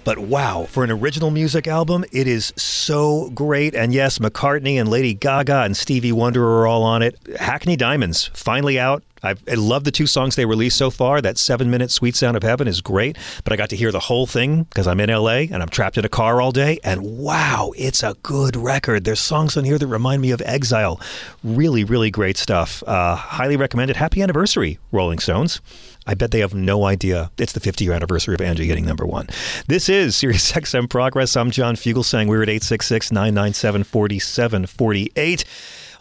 But 0.04 0.18
wow, 0.18 0.66
for 0.70 0.84
an 0.84 0.92
original 0.92 1.30
music 1.30 1.68
album, 1.68 2.06
it 2.12 2.28
is 2.28 2.54
so 2.56 3.30
great. 3.32 3.76
And 3.76 3.94
yes, 3.94 4.20
McCartney 4.20 4.80
and 4.80 4.90
Lady 4.90 5.14
Gaga 5.14 5.64
and 5.64 5.76
Stevie 5.76 6.12
Wonder 6.12 6.44
are 6.44 6.68
all 6.68 6.84
on 6.84 7.02
it. 7.02 7.18
Hackney 7.40 7.76
Diamonds, 7.76 8.32
finally 8.34 8.80
out. 8.80 9.04
I've, 9.22 9.44
I 9.50 9.56
love 9.56 9.84
the 9.84 9.92
two 9.92 10.08
songs 10.08 10.36
they 10.36 10.46
released 10.46 10.78
so 10.78 10.90
far. 10.90 11.22
That 11.22 11.38
seven 11.38 11.70
minute 11.70 11.92
Sweet 11.92 12.16
Sound 12.16 12.38
of 12.38 12.44
Heaven 12.44 12.68
is 12.68 12.82
great, 12.82 13.18
but 13.44 13.52
I 13.52 13.58
got 13.58 13.70
to 13.72 13.76
hear 13.76 13.92
the 13.92 14.00
whole 14.00 14.26
thing 14.26 14.64
because 14.64 14.88
I'm 14.88 15.00
in 15.00 15.10
LA 15.10 15.48
and 15.52 15.62
I'm 15.62 15.70
trapped 15.70 15.98
in 15.98 16.06
a 16.06 16.10
car 16.10 16.42
all 16.42 16.52
day. 16.52 16.80
And 16.84 17.18
wow, 17.18 17.72
it's 17.76 18.02
a 18.02 18.16
good 18.24 18.56
record. 18.56 19.04
There's 19.04 19.20
songs 19.20 19.58
on 19.58 19.66
here 19.66 19.78
that 19.78 19.88
remind 19.88 20.22
me 20.22 20.32
of 20.32 20.42
Exile. 20.46 21.02
Really, 21.44 21.84
really 21.84 22.12
great 22.12 22.38
stuff. 22.38 22.82
Uh, 22.88 23.16
highly 23.16 23.58
recommended. 23.58 23.98
Happy 23.98 24.22
anniversary, 24.22 24.80
Rolling 24.92 25.20
Stones. 25.20 25.60
I 26.10 26.15
bet 26.15 26.32
they 26.32 26.39
have 26.39 26.56
no 26.56 26.86
idea 26.86 27.30
it's 27.38 27.54
the 27.54 27.60
50 27.60 27.84
year 27.86 27.93
anniversary 27.93 28.34
of 28.34 28.41
Angie 28.41 28.65
getting 28.65 28.84
number 28.84 29.06
one. 29.06 29.28
This 29.67 29.88
is 29.89 30.15
Sirius 30.15 30.52
XM 30.54 30.89
Progress. 30.89 31.38
I'm 31.38 31.52
John 31.52 31.76
Fugelsang. 31.76 32.26
We're 32.26 32.41
at 32.41 32.50
866 32.50 33.12
997 33.12 33.84
4748. 33.84 35.45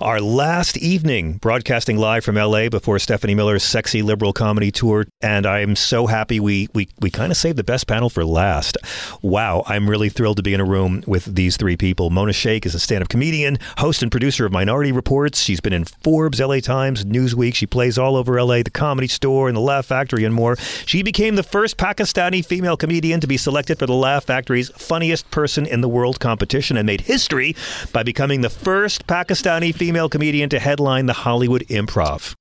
Our 0.01 0.21
last 0.21 0.77
evening 0.77 1.39
broadcasting 1.39 1.97
live 1.97 2.25
from 2.25 2.37
LA 2.37 2.69
before 2.69 3.01
Stephanie 3.01 3.35
Miller's 3.35 3.65
sexy 3.65 4.01
liberal 4.01 4.33
comedy 4.33 4.71
tour. 4.71 5.07
And 5.21 5.45
I'm 5.45 5.75
so 5.75 6.07
happy 6.07 6.39
we, 6.39 6.69
we, 6.73 6.89
we 7.01 7.11
kind 7.11 7.33
of 7.33 7.37
saved 7.37 7.59
the 7.59 7.65
best 7.65 7.89
panel 7.89 8.09
for 8.09 8.25
last. 8.25 8.79
Wow, 9.23 9.65
I'm 9.67 9.91
really 9.91 10.09
thrilled 10.09 10.37
to 10.37 10.45
be 10.45 10.55
in 10.55 10.61
a 10.61 10.65
room 10.65 11.03
with 11.09 11.25
these 11.25 11.57
three 11.57 11.77
people. 11.77 12.11
Mona 12.11 12.33
Shaikh 12.33 12.65
is 12.65 12.77
a 12.77 12.79
stand 12.79 13.03
up 13.03 13.09
comedian, 13.09 13.59
host 13.79 14.01
and 14.05 14.09
producer 14.09 14.47
of 14.47 14.53
Minority 14.53 14.93
Reportz. 14.93 15.43
She's 15.43 15.59
been 15.59 15.73
in 15.73 15.85
Forbes, 15.85 16.39
LA 16.39 16.61
Times, 16.61 17.05
Newsweek. 17.05 17.57
She 17.57 17.67
plays 17.67 17.99
all 17.99 18.15
over 18.15 18.41
LA, 18.41 18.63
the 18.63 18.71
comedy 18.71 19.09
store, 19.09 19.49
and 19.49 19.57
the 19.57 19.61
Laugh 19.61 19.87
Factory, 19.87 20.23
and 20.23 20.33
more. 20.33 20.55
She 20.87 21.03
became 21.03 21.35
the 21.35 21.43
first 21.43 21.77
Pakistani 21.77 22.47
female 22.47 22.77
comedian 22.77 23.19
to 23.19 23.27
be 23.27 23.37
selected 23.37 23.81
for 23.81 23.87
the 23.87 23.95
Laugh 23.95 24.27
Factory's 24.27 24.69
Funniest 24.69 25.29
Person 25.33 25.67
in 25.67 25.81
the 25.81 25.89
World 25.89 26.21
competition 26.21 26.77
and 26.77 26.87
made 26.87 27.01
history 27.01 27.57
by 27.93 28.05
becoming 28.05 28.43
the 28.43 28.51
first 28.51 29.05
Pakistani 29.09 29.75
female 29.75 29.88
comedian 30.09 30.49
to 30.51 30.59
headline 30.59 31.07
the 31.07 31.13
Hollywood 31.13 31.63
Improv. 31.69 32.35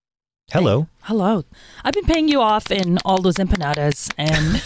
Hello. 0.54 0.88
Hello. 1.02 1.44
I've 1.84 1.94
been 1.94 2.06
paying 2.06 2.30
you 2.30 2.40
off 2.40 2.72
in 2.72 3.00
all 3.04 3.22
those 3.22 3.36
empanadas, 3.36 4.10
and 4.18 4.64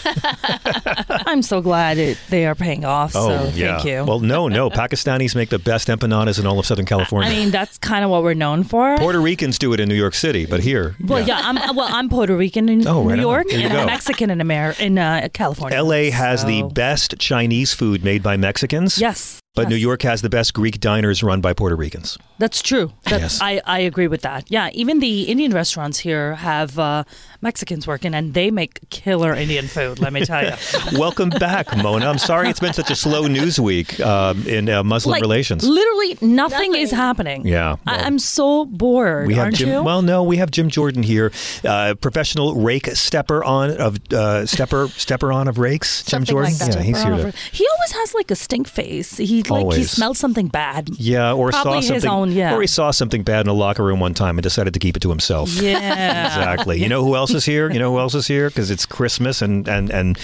I'm 1.26 1.42
so 1.42 1.60
glad 1.60 1.98
it, 1.98 2.18
they 2.30 2.46
are 2.46 2.54
paying 2.54 2.84
off. 2.84 3.16
Oh, 3.16 3.26
so 3.26 3.50
yeah. 3.56 3.78
thank 3.78 3.88
you. 3.88 4.04
Well, 4.04 4.20
no, 4.20 4.46
no. 4.46 4.70
Pakistanis 4.70 5.34
make 5.34 5.48
the 5.48 5.58
best 5.58 5.88
empanadas 5.88 6.38
in 6.38 6.46
all 6.46 6.60
of 6.60 6.66
Southern 6.66 6.86
California. 6.86 7.28
I 7.28 7.34
mean, 7.34 7.50
that's 7.50 7.78
kind 7.78 8.04
of 8.04 8.10
what 8.12 8.22
we're 8.22 8.34
known 8.34 8.62
for. 8.62 8.96
Puerto 8.96 9.20
Ricans 9.20 9.58
do 9.58 9.72
it 9.72 9.80
in 9.80 9.88
New 9.88 9.96
York 9.96 10.14
City, 10.14 10.46
but 10.46 10.60
here, 10.60 10.94
well, 11.04 11.26
yeah, 11.26 11.40
I'm 11.42 11.56
well. 11.74 11.88
I'm 11.92 12.08
Puerto 12.08 12.36
Rican 12.36 12.68
in 12.68 12.86
Oh, 12.92 13.02
right 13.02 13.16
New. 13.16 13.22
York, 13.22 13.52
and. 13.52 13.72
I'm 13.72 13.86
Mexican 13.86 14.30
in 14.30 14.40
America, 14.40 14.84
in 14.84 14.98
uh, 14.98 15.28
California. 15.32 15.82
LA 15.82 16.12
has 16.12 16.44
the 16.44 16.62
best 16.62 17.18
Chinese 17.18 17.74
food 17.74 18.04
made 18.04 18.22
by 18.22 18.36
Mexicans. 18.36 18.98
Yes, 18.98 19.40
But 19.54 19.62
yes. 19.62 19.70
New 19.70 19.76
York 19.76 20.00
has 20.02 20.22
the 20.22 20.30
best 20.30 20.54
Greek 20.54 20.80
diners 20.80 21.22
run 21.22 21.42
by 21.42 21.52
Puerto 21.52 21.76
Ricans. 21.76 22.16
That's 22.38 22.62
true. 22.62 22.92
That, 23.04 23.20
Yes. 23.20 23.38
I, 23.42 23.60
I 23.66 23.80
agree 23.80 24.06
with 24.08 24.22
that. 24.22 24.50
Yeah, 24.50 24.70
even 24.72 25.00
the 25.00 25.24
Indian 25.24 25.52
restaurants 25.52 25.98
here 25.98 26.36
have 26.36 26.78
uh, 26.78 27.04
Mexicans 27.42 27.86
working, 27.86 28.14
and 28.14 28.34
they 28.34 28.50
make 28.52 28.78
killer 28.90 29.34
Indian 29.34 29.66
food. 29.66 29.98
Let 29.98 30.12
me 30.12 30.24
tell 30.24 30.44
you. 30.44 30.52
Welcome 30.98 31.28
back, 31.28 31.76
Mona. 31.76 32.06
I'm 32.06 32.18
sorry 32.18 32.48
it's 32.48 32.60
been 32.60 32.72
such 32.72 32.90
a 32.90 32.94
slow 32.96 33.26
news 33.26 33.58
week 33.58 33.98
um, 34.00 34.46
in 34.46 34.68
uh, 34.68 34.84
Muslim 34.84 35.12
Like, 35.12 35.22
relations. 35.22 35.64
Literally 35.68 36.16
nothing, 36.20 36.74
is 36.74 36.90
happening. 36.92 37.46
Yeah, 37.46 37.76
I, 37.86 37.96
well- 37.96 38.06
I'm 38.06 38.18
so 38.20 38.64
bored. 38.66 39.26
We 39.26 39.34
have 39.34 39.44
aren't 39.46 39.56
Jim. 39.56 39.68
you? 39.68 39.82
Well, 39.82 40.02
no, 40.02 40.22
we 40.22 40.36
have 40.36 40.50
Jim 40.52 40.68
Jordan 40.68 41.02
here, 41.02 41.32
uh, 41.64 41.94
professional 42.00 42.54
rake 42.54 42.86
stepper 42.94 43.42
on 43.42 43.72
of 43.72 43.98
uh, 44.12 44.46
stepper 44.46 44.88
stepper 44.88 45.32
on 45.32 45.48
of 45.48 45.58
rakes. 45.58 46.04
Jim 46.04 46.24
Something 46.24 46.32
Jordan. 46.32 46.52
like 46.52 46.58
that. 46.60 46.76
Yeah, 46.76 46.82
he's 46.82 47.02
here 47.02 47.16
to. 47.16 47.32
He 47.52 47.66
always 47.76 47.92
has 47.92 48.14
like 48.14 48.30
a 48.30 48.36
stink 48.36 48.68
face. 48.68 49.16
He 49.16 49.42
like 49.42 49.46
he 49.46 49.50
Always. 49.50 49.90
smelled 49.90 50.16
something 50.16 50.46
bad. 50.48 50.90
Yeah, 50.96 51.32
or 51.32 51.50
Probably 51.50 51.82
saw 51.82 51.94
his 51.94 52.02
something, 52.04 52.10
own, 52.10 52.30
yeah. 52.32 52.54
or 52.54 52.60
he 52.60 52.66
saw 52.68 52.92
something 52.92 53.22
bad 53.24 53.40
in 53.46 53.48
a 53.48 53.52
locker 53.52 53.82
room 53.82 53.98
one 53.98 54.14
time 54.14 54.38
and 54.38 54.42
decided 54.42 54.72
to 54.74 54.80
keep 54.80 54.96
it 54.96 55.00
to 55.00 55.08
himself. 55.08 55.50
Yeah. 55.50 56.26
exactly. 56.26 56.80
You 56.80 56.88
know 56.88 57.02
who 57.04 57.16
else 57.16 57.31
is 57.34 57.44
here? 57.44 57.70
You 57.70 57.78
know 57.78 57.92
who 57.92 57.98
else 57.98 58.14
is 58.14 58.26
here? 58.26 58.48
Because 58.48 58.70
it's 58.70 58.86
Christmas 58.86 59.42
and, 59.42 59.66
and, 59.68 59.90
and 59.90 60.16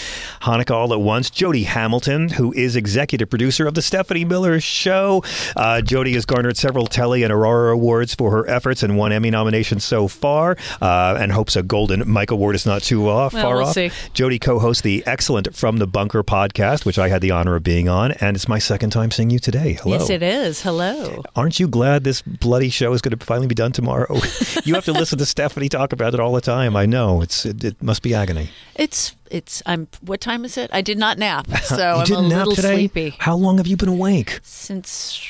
Hanukkah 0.42 0.72
all 0.74 0.92
at 0.92 1.00
once. 1.00 1.30
Jody 1.30 1.64
Hamilton, 1.64 2.28
who 2.30 2.52
is 2.52 2.76
executive 2.76 3.30
producer 3.30 3.66
of 3.66 3.74
the 3.74 3.82
Stephanie 3.82 4.24
Miller 4.24 4.60
Show. 4.60 5.22
Uh, 5.56 5.80
Jody 5.80 6.14
has 6.14 6.24
garnered 6.24 6.56
several 6.56 6.86
Telly 6.86 7.22
and 7.22 7.32
Aurora 7.32 7.72
awards 7.74 8.14
for 8.14 8.30
her 8.30 8.48
efforts 8.48 8.82
and 8.82 8.96
one 8.96 9.12
Emmy 9.12 9.30
nomination 9.30 9.80
so 9.80 10.08
far, 10.08 10.56
uh, 10.80 11.16
and 11.18 11.32
hopes 11.32 11.56
a 11.56 11.62
Golden 11.62 12.08
Mike 12.10 12.30
Award 12.30 12.54
is 12.54 12.66
not 12.66 12.82
too 12.82 13.08
off, 13.08 13.32
Well, 13.32 13.42
far 13.42 13.56
we'll 13.56 13.66
off. 13.66 13.74
see. 13.74 13.90
Jody 14.14 14.38
co-hosts 14.38 14.82
the 14.82 15.02
excellent 15.06 15.54
From 15.54 15.78
the 15.78 15.86
Bunker 15.86 16.22
podcast, 16.22 16.84
which 16.84 16.98
I 16.98 17.08
had 17.08 17.20
the 17.22 17.30
honor 17.30 17.56
of 17.56 17.62
being 17.62 17.88
on, 17.88 18.12
and 18.12 18.36
it's 18.36 18.48
my 18.48 18.58
second 18.58 18.90
time 18.90 19.10
seeing 19.10 19.30
you 19.30 19.38
today. 19.38 19.74
Hello. 19.74 19.96
Yes, 19.98 20.10
it 20.10 20.22
is. 20.22 20.62
Hello. 20.62 21.22
Aren't 21.36 21.60
you 21.60 21.68
glad 21.68 22.04
this 22.04 22.22
bloody 22.22 22.68
show 22.70 22.92
is 22.92 23.00
going 23.00 23.16
to 23.16 23.24
finally 23.24 23.46
be 23.46 23.54
done 23.54 23.72
tomorrow? 23.72 24.14
you 24.64 24.74
have 24.74 24.84
to 24.84 24.92
listen 24.92 25.18
to 25.18 25.26
Stephanie 25.26 25.68
talk 25.68 25.92
about 25.92 26.14
it 26.14 26.20
all 26.20 26.32
the 26.32 26.40
time. 26.40 26.76
I 26.76 26.86
know 26.86 26.97
it's 27.22 27.44
it, 27.44 27.62
it 27.64 27.82
must 27.82 28.02
be 28.02 28.14
agony. 28.14 28.50
It's 28.74 29.14
it's. 29.30 29.62
I'm. 29.66 29.88
What 30.00 30.20
time 30.20 30.44
is 30.44 30.56
it? 30.56 30.70
I 30.72 30.80
did 30.82 30.98
not 30.98 31.18
nap, 31.18 31.46
so 31.62 31.76
you 31.76 31.82
I'm 32.00 32.04
didn't 32.04 32.24
a 32.26 32.28
nap 32.28 32.38
little 32.46 32.56
today. 32.56 32.74
sleepy. 32.74 33.10
How 33.18 33.36
long 33.36 33.58
have 33.58 33.66
you 33.66 33.76
been 33.76 33.88
awake? 33.98 34.40
Since 34.42 35.20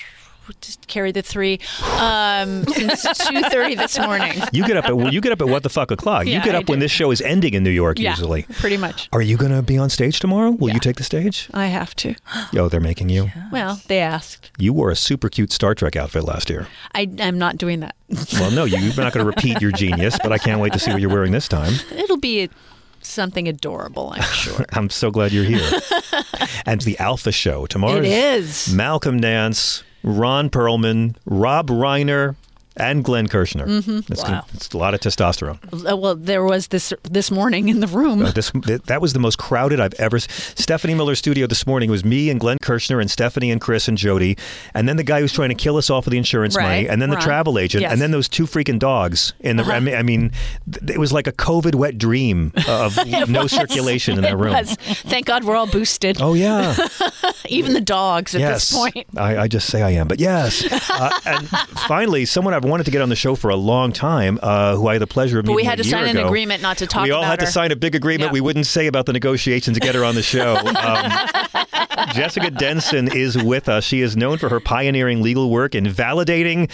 just 0.61 0.87
carry 0.89 1.13
the 1.13 1.23
three 1.23 1.61
um, 1.99 2.65
since 2.69 3.03
two 3.03 3.43
thirty 3.43 3.75
this 3.75 3.99
morning. 3.99 4.41
You 4.53 4.67
get 4.67 4.77
up 4.77 4.87
at 4.87 5.13
you 5.13 5.21
get 5.21 5.33
up 5.33 5.41
at 5.41 5.49
what 5.49 5.63
the 5.63 5.69
fuck 5.69 5.91
o'clock. 5.91 6.27
you 6.27 6.41
get 6.43 6.55
up 6.55 6.69
when 6.69 6.79
this 6.79 6.91
show 6.91 7.11
is 7.11 7.21
ending 7.21 7.55
in 7.55 7.63
New 7.63 7.71
York 7.71 7.99
Yeah, 7.99 8.11
usually. 8.11 8.43
pretty 8.45 8.77
much. 8.77 9.09
Are 9.13 9.23
you 9.23 9.37
going 9.37 9.53
to 9.53 9.63
be 9.63 9.79
on 9.79 9.91
stage 9.91 10.21
tomorrow? 10.21 10.51
Will 10.51 10.71
you 10.73 10.81
take 10.81 10.97
the 10.97 11.05
stage? 11.05 11.49
I 11.55 11.67
have 11.67 11.95
to. 11.97 12.15
Oh, 12.57 12.69
they're 12.69 12.81
making 12.81 13.09
you. 13.11 13.31
Well, 13.53 13.81
they 13.89 13.99
asked. 14.01 14.51
You 14.59 14.73
wore 14.73 14.91
a 14.91 14.97
super 14.97 15.29
cute 15.29 15.53
Star 15.53 15.75
Trek 15.75 15.95
outfit 15.97 16.25
last 16.25 16.49
year. 16.51 16.67
I, 16.95 17.09
I'm 17.21 17.39
not 17.39 17.57
doing 17.57 17.81
that. 17.81 17.95
Well, 18.33 18.51
no, 18.51 18.65
you- 18.65 18.79
you're 18.79 18.95
not 18.97 19.13
going 19.13 19.25
to 19.25 19.31
repeat 19.31 19.61
your 19.61 19.71
genius, 19.71 20.19
but 20.23 20.33
I 20.33 20.39
can't 20.39 20.61
wait 20.61 20.73
to 20.73 20.79
see 20.79 20.91
what 20.91 21.01
you're 21.01 21.11
wearing 21.11 21.31
this 21.33 21.47
time. 21.47 21.75
It'll 21.93 22.17
be 22.17 22.45
a, 22.45 22.49
something 23.03 23.47
adorable, 23.49 24.13
I'm 24.17 24.23
sure. 24.23 24.65
I'm 24.73 24.89
so 24.91 25.11
glad 25.11 25.31
you're 25.33 25.45
here. 25.45 25.69
and 26.67 26.81
the 26.81 26.99
Alpha 26.99 27.31
Show 27.33 27.67
tomorrow. 27.67 27.99
It 27.99 28.07
is. 28.07 28.73
Malcolm 28.75 29.19
Nance, 29.19 29.83
Ron 30.03 30.51
Perlman, 30.51 31.17
Rob 31.27 31.69
Reiner, 31.69 32.37
and 32.79 33.05
Glenn 33.05 33.29
Kirshner. 33.29 33.67
Mhm. 33.67 34.11
It's, 34.11 34.23
Wow. 34.23 34.29
gonna- 34.29 34.45
it's 34.55 34.71
a 34.73 34.79
lot 34.79 34.95
of 34.95 35.01
testosterone. 35.01 35.59
Uh, 35.89 35.97
Well, 35.97 36.15
there 36.17 36.45
was 36.45 36.69
this 36.69 36.93
this 37.11 37.31
morning 37.31 37.69
in 37.69 37.81
the 37.81 37.87
room. 37.87 38.25
Uh, 38.25 38.31
this 38.31 38.51
that 38.87 39.01
was 39.01 39.13
the 39.13 39.19
most 39.19 39.39
crowded 39.39 39.81
I've 39.81 39.95
ever. 39.95 40.19
Stephanie 40.19 40.95
Miller's 40.95 41.19
studio 41.19 41.47
this 41.47 41.67
morning 41.67 41.91
was 41.91 42.05
me 42.05 42.31
and 42.31 42.39
Glenn 42.41 42.59
Kirshner 42.63 43.01
and 43.01 43.11
Stephanie 43.11 43.51
and 43.51 43.61
Chris 43.61 43.89
and 43.89 43.99
Jody, 43.99 44.37
and 44.75 44.89
then 44.89 44.97
the 44.97 45.03
guy 45.05 45.21
who's 45.21 45.33
trying 45.33 45.49
to 45.51 45.55
kill 45.55 45.77
us 45.77 45.91
all 45.91 46.03
for 46.03 46.11
the 46.11 46.19
insurance 46.19 46.57
money, 46.57 46.89
and 46.89 47.01
then 47.03 47.11
the 47.11 47.17
travel 47.17 47.59
agent, 47.59 47.83
Yes. 47.83 47.93
and 47.93 48.01
then 48.01 48.11
those 48.11 48.29
two 48.29 48.45
freaking 48.47 48.79
dogs 48.79 49.33
in 49.41 49.57
the. 49.57 49.65
I 49.65 49.81
mean, 49.81 49.95
I 49.95 50.03
mean, 50.03 50.33
it 50.89 50.99
was 50.99 51.13
like 51.13 51.27
a 51.27 51.33
COVID 51.33 51.75
wet 51.75 51.99
dream 51.99 52.53
of 52.69 52.97
no 53.29 53.43
was. 53.43 53.53
circulation 53.53 54.17
in 54.17 54.23
that 54.23 54.37
room. 54.39 54.53
was. 54.55 54.75
Thank 55.07 55.27
God 55.27 55.45
we're 55.45 55.57
all 55.57 55.67
boosted. 55.67 56.19
Oh 56.21 56.35
yeah. 56.35 56.77
Even 57.49 57.73
the 57.73 57.81
dogs 57.81 58.35
at 58.35 58.41
yes, 58.41 58.69
this 58.71 58.79
point. 58.79 59.07
I, 59.17 59.39
I 59.39 59.49
just 59.49 59.67
say 59.69 59.83
I 59.83 59.91
am, 59.91 60.09
but 60.09 60.21
yes. 60.21 60.65
Uh, 60.99 61.11
and 61.27 61.49
finally, 61.87 62.25
someone 62.25 62.55
I've 62.55 62.65
wanted 62.69 62.85
to 62.85 62.91
get 62.91 63.03
on 63.03 63.09
the 63.09 63.17
show 63.17 63.35
for 63.35 63.51
a 63.51 63.57
long 63.57 63.93
time, 63.93 64.39
uh, 64.43 64.77
who 64.77 64.87
I 64.89 64.95
had 64.95 65.03
the 65.03 65.07
pleasure 65.07 65.39
of 65.39 65.45
But 65.45 65.53
meeting 65.53 65.57
we 65.57 65.65
had 65.65 65.79
to 65.79 65.85
sign 65.85 66.09
an 66.09 66.17
agreement 66.19 66.63
not 66.63 66.79
to 66.79 66.87
talk 66.87 67.05
we 67.05 67.11
all 67.11 67.23
had 67.23 67.41
to 67.41 67.47
sign 67.47 67.73
a 67.73 67.77
big 67.77 67.95
agreement 67.95 68.33
we 68.33 68.41
wouldn't 68.41 68.67
say 68.67 68.87
about 68.87 69.07
the 69.07 69.13
negotiations 69.13 69.77
to 69.77 69.81
get 69.81 69.95
her 69.95 70.05
on 70.05 70.15
the 70.15 70.23
show. 70.23 70.57
Um, 70.79 71.67
Jessica 72.13 72.51
Denson 72.51 73.09
is 73.15 73.43
with 73.43 73.69
us. 73.69 73.85
She 73.85 74.01
is 74.01 74.17
known 74.17 74.39
for 74.39 74.49
her 74.49 74.61
pioneering 74.61 75.23
legal 75.23 75.51
work 75.51 75.75
in 75.75 75.85
validating 75.85 76.71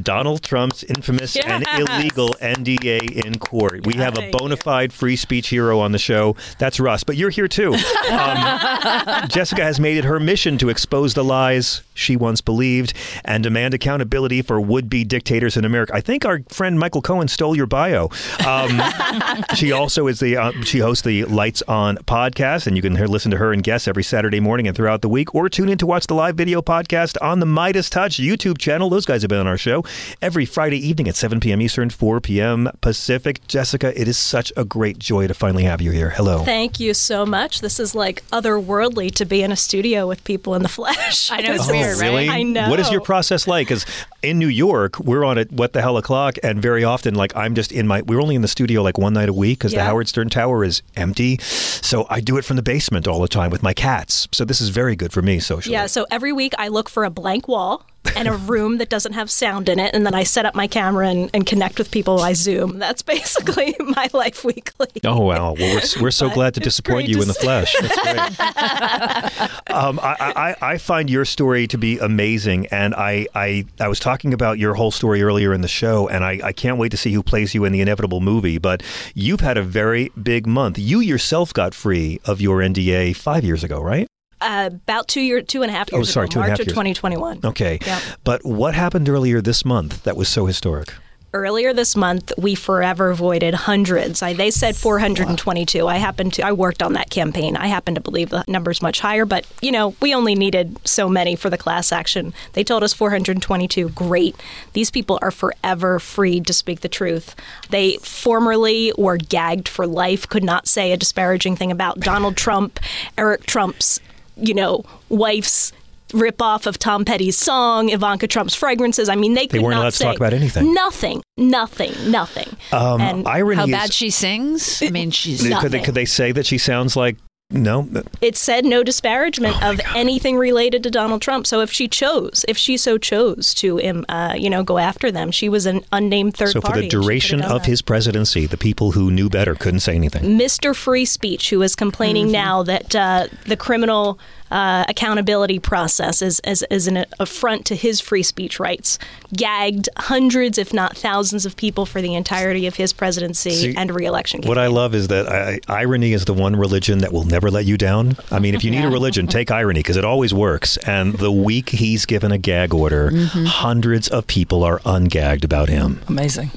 Donald 0.00 0.42
Trump's 0.42 0.82
infamous 0.84 1.36
and 1.36 1.64
illegal 1.78 2.34
NDA 2.40 3.24
in 3.24 3.38
court. 3.38 3.86
We 3.86 3.94
have 3.94 4.18
a 4.18 4.30
bona 4.30 4.56
fide 4.56 4.92
free 4.92 5.16
speech 5.16 5.48
hero 5.48 5.78
on 5.80 5.92
the 5.92 5.98
show. 5.98 6.36
That's 6.58 6.80
Russ, 6.80 7.04
but 7.04 7.16
you're 7.16 7.30
here 7.30 7.48
too. 7.48 7.74
Um, 8.10 9.28
Jessica 9.28 9.62
has 9.62 9.80
made 9.80 9.96
it 9.96 10.04
her 10.04 10.20
mission 10.20 10.58
to 10.58 10.68
expose 10.68 11.14
the 11.14 11.24
lies 11.24 11.82
she 11.94 12.16
once 12.16 12.40
believed 12.40 12.92
and 13.24 13.42
demand 13.42 13.74
accountability 13.74 14.42
for 14.42 14.60
would-be 14.60 15.04
dictators 15.04 15.56
in 15.56 15.64
America. 15.64 15.94
I 15.94 16.00
think 16.00 16.24
our 16.24 16.40
friend 16.48 16.78
Michael 16.78 17.02
Cohen 17.02 17.28
stole 17.28 17.56
your 17.56 17.66
bio. 17.66 18.10
Um, 18.46 18.80
she 19.54 19.72
also 19.72 20.06
is 20.06 20.20
the 20.20 20.36
uh, 20.36 20.52
she 20.62 20.80
hosts 20.80 21.04
the 21.04 21.24
Lights 21.24 21.62
On 21.68 21.96
podcast, 21.98 22.66
and 22.66 22.76
you 22.76 22.82
can 22.82 22.96
hear, 22.96 23.06
listen 23.06 23.30
to 23.30 23.36
her 23.36 23.52
and 23.52 23.62
guests 23.62 23.88
every 23.88 24.02
Saturday 24.02 24.40
morning 24.40 24.66
and 24.74 24.76
throughout 24.76 25.02
the 25.02 25.08
week, 25.08 25.32
or 25.34 25.48
tune 25.48 25.68
in 25.68 25.78
to 25.78 25.86
watch 25.86 26.06
the 26.08 26.14
live 26.14 26.34
video 26.36 26.60
podcast 26.60 27.16
on 27.22 27.38
the 27.38 27.46
MeidasTouch 27.46 28.18
YouTube 28.24 28.58
channel. 28.58 28.90
Those 28.90 29.06
guys 29.06 29.22
have 29.22 29.28
been 29.28 29.38
on 29.38 29.46
our 29.46 29.56
show 29.56 29.84
every 30.20 30.44
Friday 30.44 30.78
evening 30.84 31.06
at 31.08 31.14
7 31.14 31.38
p.m. 31.38 31.60
Eastern, 31.62 31.90
4 31.90 32.20
p.m. 32.20 32.68
Pacific. 32.80 33.46
Jessica, 33.46 33.98
it 33.98 34.08
is 34.08 34.18
such 34.18 34.52
a 34.56 34.64
great 34.64 34.98
joy 34.98 35.28
to 35.28 35.34
finally 35.34 35.62
have 35.62 35.80
you 35.80 35.92
here. 35.92 36.10
Hello. 36.10 36.44
Thank 36.44 36.80
you 36.80 36.92
so 36.92 37.24
much. 37.24 37.60
This 37.60 37.78
is 37.78 37.94
like 37.94 38.24
otherworldly 38.30 39.14
to 39.14 39.24
be 39.24 39.42
in 39.44 39.52
a 39.52 39.56
studio 39.56 40.08
with 40.08 40.24
people 40.24 40.54
in 40.56 40.62
the 40.62 40.68
flesh. 40.80 41.30
I 41.30 41.40
know, 41.40 41.54
it's 41.54 41.66
This 41.68 41.86
Oh, 41.86 41.90
is- 41.90 42.00
really? 42.00 42.28
I 42.28 42.42
know. 42.42 42.68
What 42.68 42.80
is 42.80 42.90
your 42.90 43.00
process 43.00 43.46
like? 43.46 43.68
Because 43.68 43.86
in 44.22 44.38
New 44.40 44.48
York, 44.48 44.98
we're 44.98 45.24
on 45.24 45.38
at 45.38 45.52
what 45.52 45.72
the 45.72 45.82
hell 45.82 45.96
o'clock, 45.98 46.36
and 46.42 46.60
very 46.60 46.82
often, 46.82 47.14
like 47.14 47.36
I'm 47.36 47.54
just 47.54 47.70
in 47.70 47.86
my. 47.86 48.02
We're 48.02 48.20
only 48.20 48.34
in 48.34 48.42
the 48.42 48.48
studio 48.48 48.82
like 48.82 48.98
one 48.98 49.12
night 49.12 49.28
a 49.28 49.32
week 49.32 49.58
because 49.60 49.72
the 49.72 49.82
Howard 49.84 50.08
Stern 50.08 50.30
Tower 50.30 50.64
is 50.64 50.82
empty. 50.96 51.38
So 51.40 52.06
I 52.10 52.20
do 52.20 52.36
it 52.38 52.44
from 52.44 52.56
the 52.56 52.62
basement 52.62 53.06
all 53.06 53.20
the 53.20 53.28
time 53.28 53.50
with 53.50 53.62
my 53.62 53.74
cats. 53.74 54.26
So 54.32 54.44
this 54.44 54.53
is 54.60 54.68
very 54.70 54.96
good 54.96 55.12
for 55.12 55.22
me 55.22 55.38
socially. 55.38 55.72
Yeah, 55.72 55.86
so 55.86 56.06
every 56.10 56.32
week 56.32 56.54
I 56.58 56.68
look 56.68 56.88
for 56.88 57.04
a 57.04 57.10
blank 57.10 57.48
wall 57.48 57.84
and 58.16 58.28
a 58.28 58.32
room 58.36 58.78
that 58.78 58.88
doesn't 58.88 59.12
have 59.12 59.30
sound 59.30 59.68
in 59.68 59.78
it, 59.78 59.94
and 59.94 60.04
then 60.06 60.14
I 60.14 60.24
set 60.24 60.46
up 60.46 60.54
my 60.54 60.66
camera 60.66 61.08
and, 61.08 61.30
and 61.32 61.46
connect 61.46 61.78
with 61.78 61.90
people 61.90 62.18
by 62.18 62.32
Zoom. 62.32 62.78
That's 62.78 63.02
basically 63.02 63.74
my 63.80 64.08
life 64.12 64.44
weekly. 64.44 64.88
Oh 65.04 65.20
wow! 65.20 65.54
Well, 65.54 65.56
we're, 65.58 66.02
we're 66.02 66.10
so 66.10 66.30
glad 66.30 66.54
to 66.54 66.60
disappoint 66.60 67.08
you 67.08 67.16
to 67.16 67.22
in 67.22 67.28
the 67.28 67.34
flesh. 67.34 67.74
Um, 69.74 69.98
I, 70.00 70.54
I, 70.60 70.72
I 70.74 70.78
find 70.78 71.10
your 71.10 71.24
story 71.24 71.66
to 71.66 71.76
be 71.76 71.98
amazing, 71.98 72.66
and 72.66 72.94
I, 72.94 73.26
I, 73.34 73.66
I 73.80 73.88
was 73.88 73.98
talking 73.98 74.32
about 74.32 74.58
your 74.58 74.74
whole 74.74 74.92
story 74.92 75.20
earlier 75.22 75.52
in 75.52 75.62
the 75.62 75.68
show, 75.68 76.06
and 76.08 76.24
I, 76.24 76.38
I 76.44 76.52
can't 76.52 76.78
wait 76.78 76.90
to 76.90 76.96
see 76.96 77.12
who 77.12 77.24
plays 77.24 77.54
you 77.54 77.64
in 77.64 77.72
the 77.72 77.80
inevitable 77.80 78.20
movie. 78.20 78.58
But 78.58 78.84
you've 79.14 79.40
had 79.40 79.56
a 79.56 79.62
very 79.62 80.12
big 80.22 80.46
month. 80.46 80.78
You 80.78 81.00
yourself 81.00 81.52
got 81.52 81.74
free 81.74 82.20
of 82.24 82.40
your 82.40 82.58
NDA 82.58 83.16
five 83.16 83.44
years 83.44 83.64
ago, 83.64 83.80
right? 83.80 84.06
Uh, 84.44 84.66
about 84.72 85.08
two 85.08 85.22
year, 85.22 85.40
two 85.40 85.62
and 85.62 85.70
a 85.70 85.74
half 85.74 85.90
years. 85.90 85.94
Oh, 85.94 85.98
years 86.00 86.10
sorry, 86.12 86.26
ago, 86.26 86.32
two 86.32 86.38
and 86.40 86.44
a 86.44 86.48
March 86.48 86.58
half 86.58 86.60
of 86.60 86.66
years. 86.66 86.74
2021. 86.74 87.40
Okay. 87.44 87.78
Yep. 87.84 88.02
But 88.24 88.44
what 88.44 88.74
happened 88.74 89.08
earlier 89.08 89.40
this 89.40 89.64
month 89.64 90.02
that 90.02 90.18
was 90.18 90.28
so 90.28 90.44
historic? 90.44 90.92
Earlier 91.32 91.72
this 91.72 91.96
month, 91.96 92.30
we 92.38 92.54
forever 92.54 93.10
avoided 93.10 93.54
hundreds. 93.54 94.22
I, 94.22 94.34
they 94.34 94.52
said 94.52 94.76
422. 94.76 95.88
I 95.88 95.96
happened 95.96 96.34
to, 96.34 96.42
I 96.46 96.52
worked 96.52 96.80
on 96.80 96.92
that 96.92 97.10
campaign. 97.10 97.56
I 97.56 97.66
happen 97.66 97.96
to 97.96 98.00
believe 98.00 98.30
the 98.30 98.44
number's 98.46 98.80
much 98.80 99.00
higher, 99.00 99.24
but 99.24 99.44
you 99.60 99.72
know, 99.72 99.96
we 100.00 100.14
only 100.14 100.36
needed 100.36 100.76
so 100.86 101.08
many 101.08 101.34
for 101.34 101.50
the 101.50 101.58
class 101.58 101.90
action. 101.90 102.32
They 102.52 102.62
told 102.62 102.84
us 102.84 102.92
422. 102.92 103.88
Great. 103.88 104.36
These 104.74 104.92
people 104.92 105.18
are 105.22 105.32
forever 105.32 105.98
free 105.98 106.38
to 106.40 106.52
speak 106.52 106.82
the 106.82 106.88
truth. 106.88 107.34
They 107.70 107.96
formerly 107.96 108.92
were 108.96 109.16
gagged 109.16 109.68
for 109.68 109.88
life, 109.88 110.28
could 110.28 110.44
not 110.44 110.68
say 110.68 110.92
a 110.92 110.96
disparaging 110.96 111.56
thing 111.56 111.72
about 111.72 111.98
Donald 111.98 112.36
Trump, 112.36 112.78
Eric 113.18 113.44
Trump's, 113.46 113.98
you 114.36 114.54
know, 114.54 114.84
wife's 115.08 115.72
ripoff 116.12 116.66
of 116.66 116.78
Tom 116.78 117.04
Petty's 117.04 117.36
song, 117.36 117.88
Ivanka 117.88 118.26
Trump's 118.28 118.54
fragrances. 118.54 119.08
I 119.08 119.16
mean, 119.16 119.34
they 119.34 119.42
They 119.46 119.58
could 119.58 119.62
weren't 119.62 119.74
not 119.76 119.80
allowed 119.82 119.92
to 119.94 119.98
talk 120.04 120.16
about 120.16 120.32
anything. 120.32 120.72
Nothing, 120.72 121.22
nothing, 121.36 121.92
nothing. 122.10 122.48
Um, 122.72 123.00
and 123.00 123.26
irony 123.28 123.56
How 123.56 123.64
is- 123.64 123.70
bad 123.70 123.92
she 123.92 124.10
sings? 124.10 124.82
I 124.82 124.90
mean, 124.90 125.10
she's 125.10 125.38
Could 125.40 125.46
they, 125.46 125.50
nothing. 125.50 125.84
could 125.84 125.94
they 125.94 126.04
say 126.04 126.30
that 126.32 126.46
she 126.46 126.58
sounds 126.58 126.94
like 126.96 127.16
no? 127.50 127.88
it 128.20 128.36
said 128.36 128.64
no 128.64 128.82
disparagement 128.82 129.56
Oh 129.62 129.70
of 129.72 129.80
anything 129.94 130.36
related 130.36 130.82
to 130.82 130.90
Donald 130.90 131.22
Trump. 131.22 131.46
So 131.46 131.60
if 131.60 131.70
she 131.70 131.88
chose, 131.88 132.44
if 132.48 132.56
she 132.56 132.76
so 132.76 132.98
chose 132.98 133.54
to, 133.54 133.80
um, 133.86 134.04
uh, 134.08 134.34
you 134.36 134.50
know, 134.50 134.62
go 134.62 134.78
after 134.78 135.10
them, 135.12 135.30
she 135.30 135.48
was 135.48 135.66
an 135.66 135.84
unnamed 135.92 136.36
third 136.36 136.50
So 136.50 136.60
for 136.60 136.68
party. 136.68 136.80
the 136.80 136.84
and 136.84 136.90
she 136.92 136.96
could've 136.96 137.02
duration 137.06 137.42
of 137.42 137.62
that. 137.62 137.66
his 137.66 137.82
presidency, 137.82 138.46
the 138.46 138.56
people 138.56 138.92
who 138.92 139.10
knew 139.10 139.28
better 139.28 139.54
couldn't 139.54 139.80
say 139.80 139.94
anything. 139.94 140.22
Mr. 140.38 140.74
Free 140.74 141.04
Speech, 141.04 141.50
who 141.50 141.62
is 141.62 141.74
complaining 141.76 142.30
now 142.32 142.62
that 142.62 142.94
uh, 142.94 143.28
the 143.46 143.56
criminal 143.56 144.18
uh, 144.54 144.84
accountability 144.88 145.58
process 145.58 146.22
as, 146.22 146.40
is, 146.44 146.64
is 146.70 146.86
an 146.86 147.04
affront 147.18 147.66
to 147.66 147.74
his 147.74 148.00
free 148.00 148.22
speech 148.22 148.60
rights, 148.60 149.00
gagged 149.36 149.88
hundreds, 149.96 150.58
if 150.58 150.72
not 150.72 150.96
thousands, 150.96 151.44
of 151.44 151.56
people 151.56 151.84
for 151.84 152.00
the 152.00 152.14
entirety 152.14 152.68
of 152.68 152.76
his 152.76 152.92
presidency 152.92 153.50
See, 153.50 153.74
and 153.76 153.92
reelection. 153.92 154.42
What 154.42 154.56
I 154.56 154.68
love 154.68 154.94
is 154.94 155.08
that 155.08 155.26
I, 155.28 155.58
irony 155.68 156.12
is 156.12 156.24
the 156.24 156.34
one 156.34 156.54
religion 156.54 156.98
that 156.98 157.12
will 157.12 157.24
never 157.24 157.50
let 157.50 157.64
you 157.64 157.76
down. 157.76 158.16
I 158.30 158.38
mean, 158.38 158.54
if 158.54 158.62
you 158.62 158.70
need 158.70 158.84
a 158.84 158.90
religion, 158.90 159.26
take 159.26 159.50
irony 159.50 159.80
because 159.80 159.96
it 159.96 160.04
always 160.04 160.32
works. 160.32 160.76
And 160.78 161.14
the 161.14 161.32
week 161.32 161.70
he's 161.70 162.06
given 162.06 162.30
a 162.30 162.38
gag 162.38 162.72
order, 162.72 163.10
hundreds 163.12 164.06
of 164.06 164.28
people 164.28 164.62
are 164.62 164.78
ungagged 164.80 165.44
about 165.44 165.68
him. 165.68 166.00
Amazing. 166.06 166.52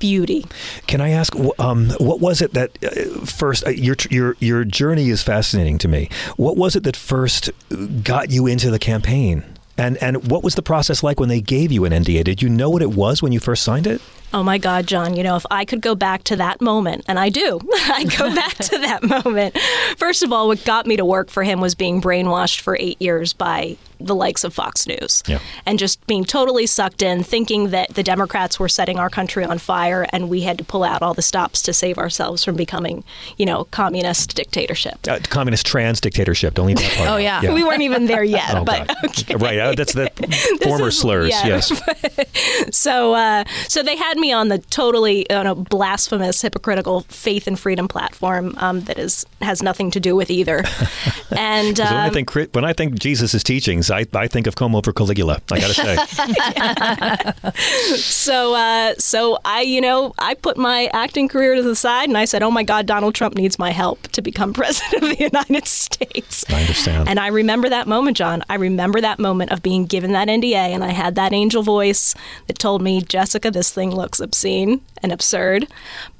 Beauty. 0.00 0.44
Can 0.88 1.00
I 1.00 1.10
ask, 1.10 1.32
um, 1.58 1.90
what 2.00 2.20
was 2.20 2.42
it 2.42 2.54
that 2.54 2.76
uh, 2.82 3.24
first? 3.24 3.64
Uh, 3.64 3.70
your 3.70 3.94
your 4.10 4.36
your 4.40 4.64
journey 4.64 5.10
is 5.10 5.22
fascinating 5.22 5.78
to 5.78 5.88
me. 5.88 6.08
What 6.36 6.56
was 6.56 6.74
it 6.74 6.82
that 6.82 6.96
first 6.96 7.50
got 8.02 8.30
you 8.30 8.48
into 8.48 8.70
the 8.70 8.78
campaign? 8.80 9.44
And 9.78 9.96
and 9.98 10.28
what 10.30 10.42
was 10.42 10.56
the 10.56 10.62
process 10.62 11.02
like 11.02 11.20
when 11.20 11.28
they 11.28 11.40
gave 11.40 11.70
you 11.70 11.84
an 11.84 11.92
NDA? 11.92 12.24
Did 12.24 12.42
you 12.42 12.48
know 12.48 12.68
what 12.68 12.82
it 12.82 12.90
was 12.90 13.22
when 13.22 13.30
you 13.30 13.38
first 13.38 13.62
signed 13.62 13.86
it? 13.86 14.00
Oh 14.32 14.42
my 14.44 14.58
God, 14.58 14.86
John, 14.86 15.16
you 15.16 15.22
know, 15.24 15.36
if 15.36 15.44
I 15.50 15.64
could 15.64 15.80
go 15.80 15.94
back 15.94 16.22
to 16.24 16.36
that 16.36 16.60
moment, 16.60 17.04
and 17.08 17.18
I 17.18 17.30
do, 17.30 17.58
I 17.72 18.04
go 18.18 18.32
back 18.34 18.54
to 18.56 18.78
that 18.78 19.02
moment. 19.02 19.58
First 19.96 20.22
of 20.22 20.32
all, 20.32 20.46
what 20.48 20.64
got 20.64 20.86
me 20.86 20.96
to 20.96 21.04
work 21.04 21.30
for 21.30 21.42
him 21.42 21.60
was 21.60 21.74
being 21.74 22.00
brainwashed 22.00 22.60
for 22.60 22.76
eight 22.78 23.00
years 23.02 23.32
by 23.32 23.76
the 24.02 24.14
likes 24.14 24.44
of 24.44 24.54
Fox 24.54 24.86
News 24.86 25.22
Yeah. 25.26 25.40
and 25.66 25.78
just 25.78 26.06
being 26.06 26.24
totally 26.24 26.64
sucked 26.66 27.02
in, 27.02 27.22
thinking 27.22 27.68
that 27.68 27.90
the 27.94 28.02
Democrats 28.02 28.58
were 28.58 28.68
setting 28.68 28.98
our 28.98 29.10
country 29.10 29.44
on 29.44 29.58
fire 29.58 30.06
and 30.10 30.30
we 30.30 30.40
had 30.40 30.56
to 30.56 30.64
pull 30.64 30.84
out 30.84 31.02
all 31.02 31.12
the 31.12 31.20
stops 31.20 31.60
to 31.62 31.74
save 31.74 31.98
ourselves 31.98 32.42
from 32.42 32.56
becoming, 32.56 33.04
you 33.36 33.44
know, 33.44 33.64
communist 33.64 34.34
dictatorship. 34.34 34.96
Uh, 35.06 35.18
communist 35.24 35.66
trans 35.66 36.00
dictatorship. 36.00 36.54
Don't 36.54 36.66
leave 36.68 36.78
that 36.78 36.92
part. 36.96 37.10
Oh, 37.10 37.12
out. 37.14 37.18
yeah. 37.42 37.52
We 37.52 37.62
weren't 37.62 37.82
even 37.82 38.06
there 38.06 38.24
yet, 38.24 38.54
Oh, 38.54 38.64
but 38.64 38.86
God. 39.26 39.42
right. 39.42 39.58
uh, 39.58 39.74
that's 39.74 39.92
the 39.92 40.08
former 40.62 40.88
is- 40.88 40.98
slurs. 40.98 41.28
yeah. 41.28 41.46
Yes. 41.46 41.70
so 42.74 43.12
uh, 43.12 43.44
so 43.68 43.82
they 43.82 43.96
had 43.96 44.16
me 44.20 44.32
on 44.32 44.48
the 44.48 44.58
totally 44.58 45.28
on 45.30 45.46
a 45.46 45.54
blasphemous 45.54 46.42
hypocritical 46.42 47.00
faith 47.02 47.46
and 47.46 47.58
freedom 47.58 47.88
platform 47.88 48.54
um, 48.58 48.80
that 48.82 48.98
is 48.98 49.24
has 49.40 49.62
nothing 49.62 49.90
to 49.90 50.00
do 50.00 50.14
with 50.14 50.30
either 50.30 50.58
and 51.36 51.76
'Cause 51.76 51.90
when 51.90 51.96
I 52.00 52.08
um, 52.08 52.12
think 52.14 52.34
when 52.54 52.64
I 52.64 52.72
think 52.72 52.98
Jesus' 52.98 53.42
teachings, 53.42 53.90
I, 53.90 54.06
I 54.14 54.26
think 54.26 54.46
of 54.46 54.56
Como 54.56 54.78
over 54.78 54.92
Caligula. 54.92 55.40
I 55.50 55.60
got 55.60 55.74
to 55.74 55.74
say. 55.74 55.96
so 57.96 58.54
uh, 58.54 58.94
so 58.98 59.38
I 59.44 59.62
you 59.62 59.80
know 59.80 60.12
I 60.18 60.34
put 60.34 60.56
my 60.56 60.90
acting 60.92 61.28
career 61.28 61.54
to 61.54 61.62
the 61.62 61.76
side 61.76 62.08
and 62.08 62.18
I 62.18 62.24
said, 62.24 62.42
oh 62.42 62.50
my 62.50 62.62
God, 62.62 62.86
Donald 62.86 63.14
Trump 63.14 63.34
needs 63.34 63.58
my 63.58 63.70
help 63.70 64.02
to 64.08 64.22
become 64.22 64.52
president 64.60 65.02
of 65.04 65.16
the 65.16 65.24
United 65.24 65.66
States. 65.66 66.44
I 66.50 66.60
understand. 66.62 67.08
And 67.08 67.20
I 67.20 67.28
remember 67.28 67.68
that 67.68 67.86
moment, 67.86 68.16
John. 68.16 68.42
I 68.48 68.56
remember 68.56 69.00
that 69.00 69.18
moment 69.18 69.52
of 69.52 69.62
being 69.62 69.86
given 69.86 70.12
that 70.12 70.28
NDA, 70.28 70.54
and 70.54 70.82
I 70.82 70.90
had 70.90 71.14
that 71.14 71.32
angel 71.32 71.62
voice 71.62 72.14
that 72.46 72.58
told 72.58 72.82
me, 72.82 73.00
Jessica, 73.02 73.50
this 73.50 73.70
thing 73.70 73.90
looks 73.94 74.09
obscene 74.18 74.80
and 75.02 75.12
absurd, 75.12 75.68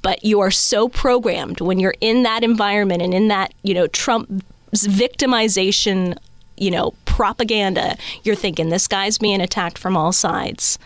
but 0.01 0.23
you 0.23 0.39
are 0.39 0.51
so 0.51 0.87
programmed 0.87 1.59
when 1.59 1.79
you're 1.79 1.95
in 1.99 2.23
that 2.23 2.43
environment 2.43 3.01
and 3.01 3.13
in 3.13 3.27
that, 3.27 3.53
you 3.63 3.73
know, 3.73 3.87
Trump 3.87 4.45
victimization, 4.71 6.17
you 6.57 6.71
know, 6.71 6.93
propaganda. 7.05 7.97
You're 8.23 8.35
thinking 8.35 8.69
this 8.69 8.87
guy's 8.87 9.17
being 9.17 9.41
attacked 9.41 9.77
from 9.77 9.97
all 9.97 10.13
sides. 10.13 10.79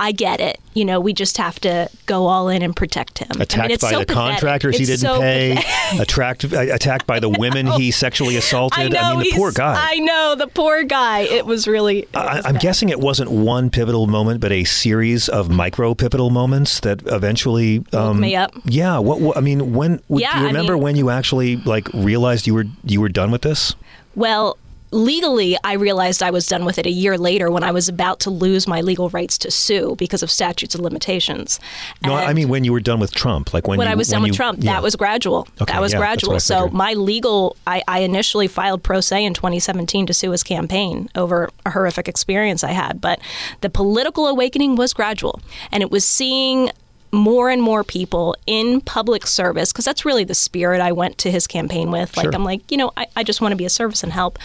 I 0.00 0.12
get 0.12 0.40
it. 0.40 0.58
You 0.72 0.84
know, 0.86 0.98
we 0.98 1.12
just 1.12 1.36
have 1.36 1.60
to 1.60 1.90
go 2.06 2.26
all 2.26 2.48
in 2.48 2.62
and 2.62 2.74
protect 2.74 3.18
him. 3.18 3.26
I 3.32 3.34
mean, 3.34 3.42
Attacked 3.42 3.70
it's 3.72 3.82
by 3.84 3.90
so 3.90 3.98
the 3.98 4.06
pathetic. 4.06 4.30
contractors 4.32 4.78
he 4.78 4.86
didn't 4.86 5.00
so 5.00 5.20
pay. 5.20 5.62
Attract, 6.00 6.44
uh, 6.44 6.58
attacked 6.72 7.06
by 7.06 7.20
the 7.20 7.28
women 7.28 7.66
he 7.66 7.90
sexually 7.90 8.36
assaulted. 8.36 8.78
I 8.78 8.88
know. 8.88 9.16
mean, 9.18 9.30
the 9.30 9.36
poor 9.36 9.52
guy. 9.52 9.74
I 9.78 9.98
know 9.98 10.34
the 10.38 10.46
poor 10.46 10.84
guy. 10.84 11.20
It 11.20 11.44
was 11.44 11.68
really. 11.68 12.00
it 12.00 12.08
I, 12.16 12.36
was 12.36 12.46
I'm 12.46 12.56
guessing 12.56 12.88
it 12.88 12.98
wasn't 13.00 13.30
one 13.30 13.68
pivotal 13.68 14.06
moment, 14.06 14.40
but 14.40 14.52
a 14.52 14.64
series 14.64 15.28
of 15.28 15.50
micro 15.50 15.94
pivotal 15.94 16.30
moments 16.30 16.80
that 16.80 17.02
eventually 17.06 17.84
um, 17.92 18.20
me 18.20 18.34
up. 18.36 18.52
Yeah, 18.64 18.98
what, 19.00 19.20
what 19.20 19.36
I 19.36 19.40
mean, 19.40 19.74
when 19.74 20.00
Yeah, 20.08 20.32
do 20.32 20.38
you 20.38 20.44
I 20.44 20.46
remember 20.48 20.74
mean- 20.74 20.82
when 20.82 20.96
you 20.96 21.10
actually 21.10 21.56
like 21.56 21.88
realized 21.92 22.46
you 22.46 22.54
were 22.54 22.64
you 22.84 23.02
were 23.02 23.10
done 23.10 23.30
with 23.30 23.42
this? 23.42 23.74
Well, 24.14 24.56
legally, 24.92 25.56
I 25.62 25.74
realized 25.74 26.22
I 26.22 26.30
was 26.30 26.46
done 26.46 26.64
with 26.64 26.78
it 26.78 26.86
a 26.86 26.90
year 26.90 27.16
later 27.16 27.50
when 27.50 27.62
I 27.62 27.70
was 27.70 27.88
about 27.88 28.20
to 28.20 28.30
lose 28.30 28.66
my 28.66 28.80
legal 28.80 29.08
rights 29.10 29.38
to 29.38 29.50
sue 29.50 29.94
because 29.96 30.22
of 30.22 30.30
statutes 30.30 30.74
of 30.74 30.80
limitations. 30.80 31.60
No, 32.02 32.14
I 32.14 32.32
mean 32.32 32.48
when 32.48 32.64
you 32.64 32.72
were 32.72 32.80
done 32.80 33.00
with 33.00 33.12
Trump, 33.12 33.54
like 33.54 33.66
when 33.68 33.78
when 33.78 33.86
you, 33.86 33.92
I 33.92 33.94
was 33.94 34.08
done 34.08 34.22
when 34.22 34.30
with 34.30 34.34
you- 34.34 34.36
Trump, 34.36 34.58
yeah. 34.62 34.72
that 34.72 34.82
was 34.82 34.96
gradual. 34.96 35.46
Okay, 35.60 35.72
that 35.72 35.80
was 35.80 35.92
yeah, 35.92 36.00
that's 36.00 36.22
what 36.24 36.32
I 36.32 36.36
gradual. 36.36 36.40
So 36.40 36.68
my 36.70 36.94
legal, 36.94 37.56
I, 37.66 37.82
I 37.86 38.00
initially 38.00 38.48
filed 38.48 38.82
pro 38.82 39.00
se 39.00 39.24
in 39.24 39.34
2017 39.34 40.06
to 40.06 40.14
sue 40.14 40.30
his 40.32 40.42
campaign 40.42 41.08
over 41.14 41.50
a 41.64 41.70
horrific 41.70 42.08
experience 42.08 42.64
I 42.64 42.72
had. 42.72 43.00
But 43.00 43.20
the 43.60 43.70
political 43.70 44.26
awakening 44.26 44.76
was 44.76 44.92
gradual, 44.92 45.40
and 45.70 45.82
it 45.82 45.90
was 45.90 46.04
seeing 46.04 46.70
more 47.12 47.50
and 47.50 47.60
more 47.60 47.82
people 47.82 48.36
in 48.46 48.80
public 48.80 49.26
service 49.26 49.72
because 49.72 49.84
that's 49.84 50.04
really 50.04 50.22
the 50.22 50.34
spirit 50.34 50.80
I 50.80 50.92
went 50.92 51.18
to 51.18 51.30
his 51.30 51.46
campaign 51.46 51.90
with. 51.90 52.16
Like 52.16 52.24
Sure. 52.24 52.34
I'm 52.34 52.44
like, 52.44 52.70
you 52.70 52.76
know, 52.76 52.92
I, 52.96 53.06
I 53.16 53.24
just 53.24 53.40
want 53.40 53.50
to 53.52 53.56
be 53.56 53.64
a 53.64 53.70
service 53.70 54.04
and 54.04 54.12
help 54.12 54.38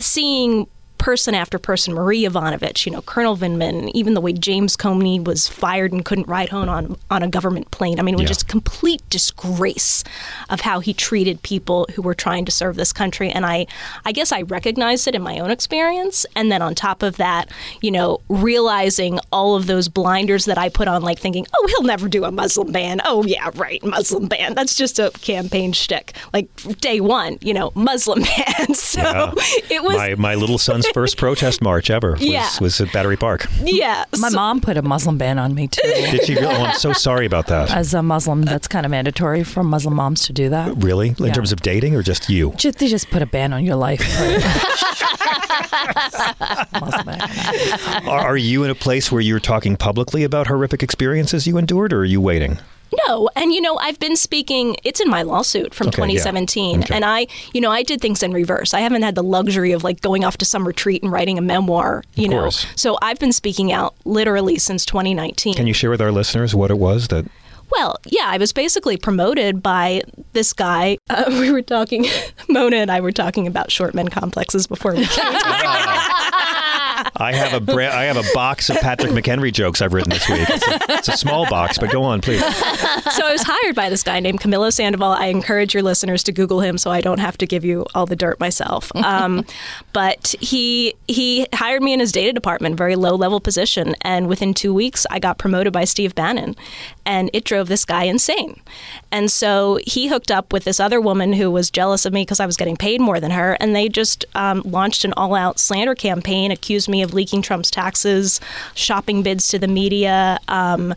seeing 0.00 0.66
person 1.04 1.34
after 1.34 1.58
person, 1.58 1.92
Marie 1.92 2.22
Yovanovitch, 2.24 2.86
you 2.86 2.92
know, 2.92 3.02
Colonel 3.02 3.36
Vindman, 3.36 3.90
even 3.92 4.14
the 4.14 4.22
way 4.22 4.32
James 4.32 4.74
Comey 4.74 5.22
was 5.22 5.46
fired 5.46 5.92
and 5.92 6.02
couldn't 6.02 6.26
ride 6.26 6.48
home 6.48 6.66
on 6.70 6.96
on 7.10 7.22
a 7.22 7.28
government 7.28 7.70
plane. 7.70 8.00
I 8.00 8.02
mean, 8.02 8.14
it 8.14 8.16
was 8.16 8.22
Yeah. 8.22 8.28
just 8.28 8.48
complete 8.48 9.02
disgrace 9.10 10.02
of 10.48 10.62
how 10.62 10.80
he 10.80 10.94
treated 10.94 11.42
people 11.42 11.86
who 11.94 12.00
were 12.00 12.14
trying 12.14 12.46
to 12.46 12.50
serve 12.50 12.76
this 12.76 12.90
country. 12.90 13.28
And 13.28 13.44
I, 13.44 13.66
I 14.06 14.12
guess 14.12 14.32
I 14.32 14.42
recognized 14.42 15.06
it 15.06 15.14
in 15.14 15.20
my 15.20 15.38
own 15.40 15.50
experience. 15.50 16.24
And 16.34 16.50
then 16.50 16.62
on 16.62 16.74
top 16.74 17.02
of 17.02 17.18
that, 17.18 17.50
you 17.82 17.90
know, 17.90 18.20
realizing 18.30 19.18
all 19.30 19.56
of 19.56 19.66
those 19.66 19.88
blinders 19.88 20.46
that 20.46 20.56
I 20.56 20.70
put 20.70 20.88
on, 20.88 21.02
like 21.02 21.18
thinking, 21.18 21.46
oh, 21.54 21.66
he'll 21.68 21.82
never 21.86 22.08
do 22.08 22.24
a 22.24 22.30
Muslim 22.30 22.72
ban. 22.72 23.02
Oh 23.04 23.22
yeah, 23.24 23.50
right, 23.56 23.84
Muslim 23.84 24.26
ban. 24.26 24.54
That's 24.54 24.74
just 24.74 24.98
a 24.98 25.10
campaign 25.20 25.72
shtick. 25.72 26.14
Like 26.32 26.48
day 26.80 27.00
one, 27.00 27.36
you 27.42 27.52
know, 27.52 27.72
Muslim 27.74 28.22
ban. 28.36 28.72
So 28.74 29.02
Yeah. 29.02 29.32
it 29.70 29.82
was. 29.82 29.96
my 29.96 30.14
my 30.14 30.34
little 30.34 30.56
son's 30.56 30.86
first 30.94 31.16
protest 31.18 31.60
march 31.60 31.90
ever 31.90 32.12
was, 32.12 32.22
Yeah. 32.22 32.48
was 32.60 32.80
at 32.80 32.92
Battery 32.92 33.16
Park. 33.16 33.46
Yeah. 33.62 34.04
My 34.18 34.30
mom 34.30 34.60
put 34.60 34.76
a 34.76 34.82
Muslim 34.82 35.18
ban 35.18 35.38
on 35.40 35.54
me 35.54 35.66
too. 35.68 35.80
Did 35.82 36.24
she? 36.24 36.34
Really? 36.36 36.46
Oh, 36.46 36.64
I'm 36.64 36.78
so 36.78 36.92
sorry 36.92 37.26
about 37.26 37.48
that. 37.48 37.70
As 37.70 37.92
a 37.94 38.02
Muslim, 38.02 38.42
that's 38.42 38.68
kind 38.68 38.86
of 38.86 38.90
mandatory 38.90 39.42
for 39.44 39.62
Muslim 39.64 39.94
moms 39.96 40.22
to 40.26 40.32
do 40.32 40.48
that. 40.50 40.76
Really? 40.82 41.08
In 41.18 41.26
Yeah. 41.26 41.32
terms 41.32 41.50
of 41.52 41.60
dating 41.62 41.96
or 41.96 42.02
just 42.02 42.28
you? 42.30 42.52
Just, 42.56 42.78
they 42.78 42.86
just 42.86 43.10
put 43.10 43.22
a 43.22 43.26
ban 43.26 43.52
on 43.52 43.64
your 43.64 43.76
life. 43.76 44.00
Are, 48.06 48.20
are 48.20 48.36
you 48.36 48.64
in 48.64 48.70
a 48.70 48.74
place 48.74 49.10
where 49.10 49.20
you're 49.20 49.40
talking 49.40 49.76
publicly 49.76 50.24
about 50.24 50.46
horrific 50.46 50.82
experiences 50.82 51.46
you 51.46 51.56
endured, 51.58 51.92
or 51.92 52.00
are 52.00 52.04
you 52.04 52.20
waiting? 52.20 52.58
No, 53.08 53.28
and 53.34 53.52
you 53.52 53.60
know, 53.60 53.76
I've 53.78 53.98
been 53.98 54.16
speaking, 54.16 54.76
it's 54.84 55.00
in 55.00 55.08
my 55.10 55.22
lawsuit 55.22 55.74
from 55.74 55.88
Okay, 55.88 55.96
yeah. 56.02 56.06
2017. 56.06 56.80
Okay. 56.84 56.94
And 56.94 57.04
I, 57.04 57.26
you 57.52 57.60
know, 57.60 57.70
I 57.70 57.82
did 57.82 58.00
things 58.00 58.22
in 58.22 58.32
reverse. 58.32 58.72
I 58.72 58.80
haven't 58.80 59.02
had 59.02 59.14
the 59.14 59.22
luxury 59.22 59.72
of 59.72 59.82
like 59.82 60.00
going 60.00 60.24
off 60.24 60.36
to 60.38 60.44
some 60.44 60.66
retreat 60.66 61.02
and 61.02 61.10
writing 61.10 61.36
a 61.38 61.42
memoir, 61.42 62.04
you 62.14 62.28
know. 62.28 62.50
So 62.50 62.96
I've 63.02 63.18
been 63.18 63.32
speaking 63.32 63.72
out 63.72 63.94
literally 64.04 64.58
since 64.58 64.84
2019. 64.86 65.54
Can 65.54 65.66
you 65.66 65.74
share 65.74 65.90
with 65.90 66.00
our 66.00 66.12
listeners 66.12 66.54
what 66.54 66.70
it 66.70 66.78
was 66.78 67.08
that? 67.08 67.26
Well, 67.70 67.96
yeah, 68.06 68.26
I 68.26 68.36
was 68.36 68.52
basically 68.52 68.96
promoted 68.96 69.62
by 69.62 70.02
this 70.32 70.52
guy. 70.52 70.98
Uh, 71.10 71.24
we 71.28 71.50
were 71.50 71.62
talking, 71.62 72.06
Mona 72.48 72.76
and 72.76 72.90
I 72.90 73.00
were 73.00 73.10
talking 73.12 73.46
about 73.46 73.72
short 73.72 73.94
men 73.94 74.08
complexes 74.08 74.66
before 74.66 74.92
we 74.92 75.06
came. 75.06 75.24
I 77.16 77.32
have 77.32 77.52
a 77.52 77.60
bra- 77.60 77.90
I 77.90 78.04
have 78.04 78.16
a 78.16 78.24
box 78.34 78.70
of 78.70 78.76
Patrick 78.80 79.12
McHenry 79.12 79.52
jokes 79.52 79.80
I've 79.80 79.92
written 79.92 80.10
this 80.10 80.28
week. 80.28 80.48
It's 80.48 80.66
a, 80.66 80.78
it's 80.94 81.08
a 81.08 81.16
small 81.16 81.48
box, 81.48 81.78
but 81.78 81.90
go 81.90 82.02
on, 82.02 82.20
please. 82.20 82.40
so 82.40 83.26
I 83.26 83.32
was 83.32 83.42
hired 83.44 83.76
by 83.76 83.88
this 83.88 84.02
guy 84.02 84.18
named 84.18 84.40
Camilo 84.40 84.72
Sandoval. 84.72 85.12
I 85.12 85.26
encourage 85.26 85.74
your 85.74 85.82
listeners 85.82 86.22
to 86.24 86.32
Google 86.32 86.60
him 86.60 86.76
so 86.76 86.90
I 86.90 87.00
don't 87.00 87.20
have 87.20 87.38
to 87.38 87.46
give 87.46 87.64
you 87.64 87.86
all 87.94 88.06
the 88.06 88.16
dirt 88.16 88.40
myself. 88.40 88.90
Um, 88.96 89.44
but 89.92 90.34
he 90.40 90.94
he 91.06 91.46
hired 91.54 91.82
me 91.82 91.92
in 91.92 92.00
his 92.00 92.10
data 92.10 92.32
department, 92.32 92.76
very 92.76 92.96
low 92.96 93.14
level 93.14 93.38
position, 93.40 93.94
and 94.00 94.26
within 94.26 94.52
two 94.52 94.74
weeks 94.74 95.06
I 95.10 95.20
got 95.20 95.38
promoted 95.38 95.72
by 95.72 95.84
Steve 95.84 96.14
Bannon, 96.16 96.56
and 97.06 97.30
it 97.32 97.44
drove 97.44 97.68
this 97.68 97.84
guy 97.84 98.04
insane. 98.04 98.60
And 99.12 99.30
so 99.30 99.78
he 99.86 100.08
hooked 100.08 100.32
up 100.32 100.52
with 100.52 100.64
this 100.64 100.80
other 100.80 101.00
woman 101.00 101.32
who 101.34 101.50
was 101.50 101.70
jealous 101.70 102.04
of 102.04 102.12
me 102.12 102.22
because 102.22 102.40
I 102.40 102.46
was 102.46 102.56
getting 102.56 102.76
paid 102.76 103.00
more 103.00 103.20
than 103.20 103.30
her, 103.30 103.56
and 103.60 103.74
they 103.74 103.88
just 103.88 104.24
um, 104.34 104.62
launched 104.64 105.04
an 105.04 105.12
all 105.16 105.34
out 105.36 105.60
slander 105.60 105.94
campaign, 105.94 106.50
accused 106.50 106.88
me 106.88 107.03
of 107.04 107.14
leaking 107.14 107.42
Trump's 107.42 107.70
taxes, 107.70 108.40
shopping 108.74 109.22
bids 109.22 109.46
to 109.48 109.58
the 109.58 109.68
media. 109.68 110.40
Um, 110.48 110.92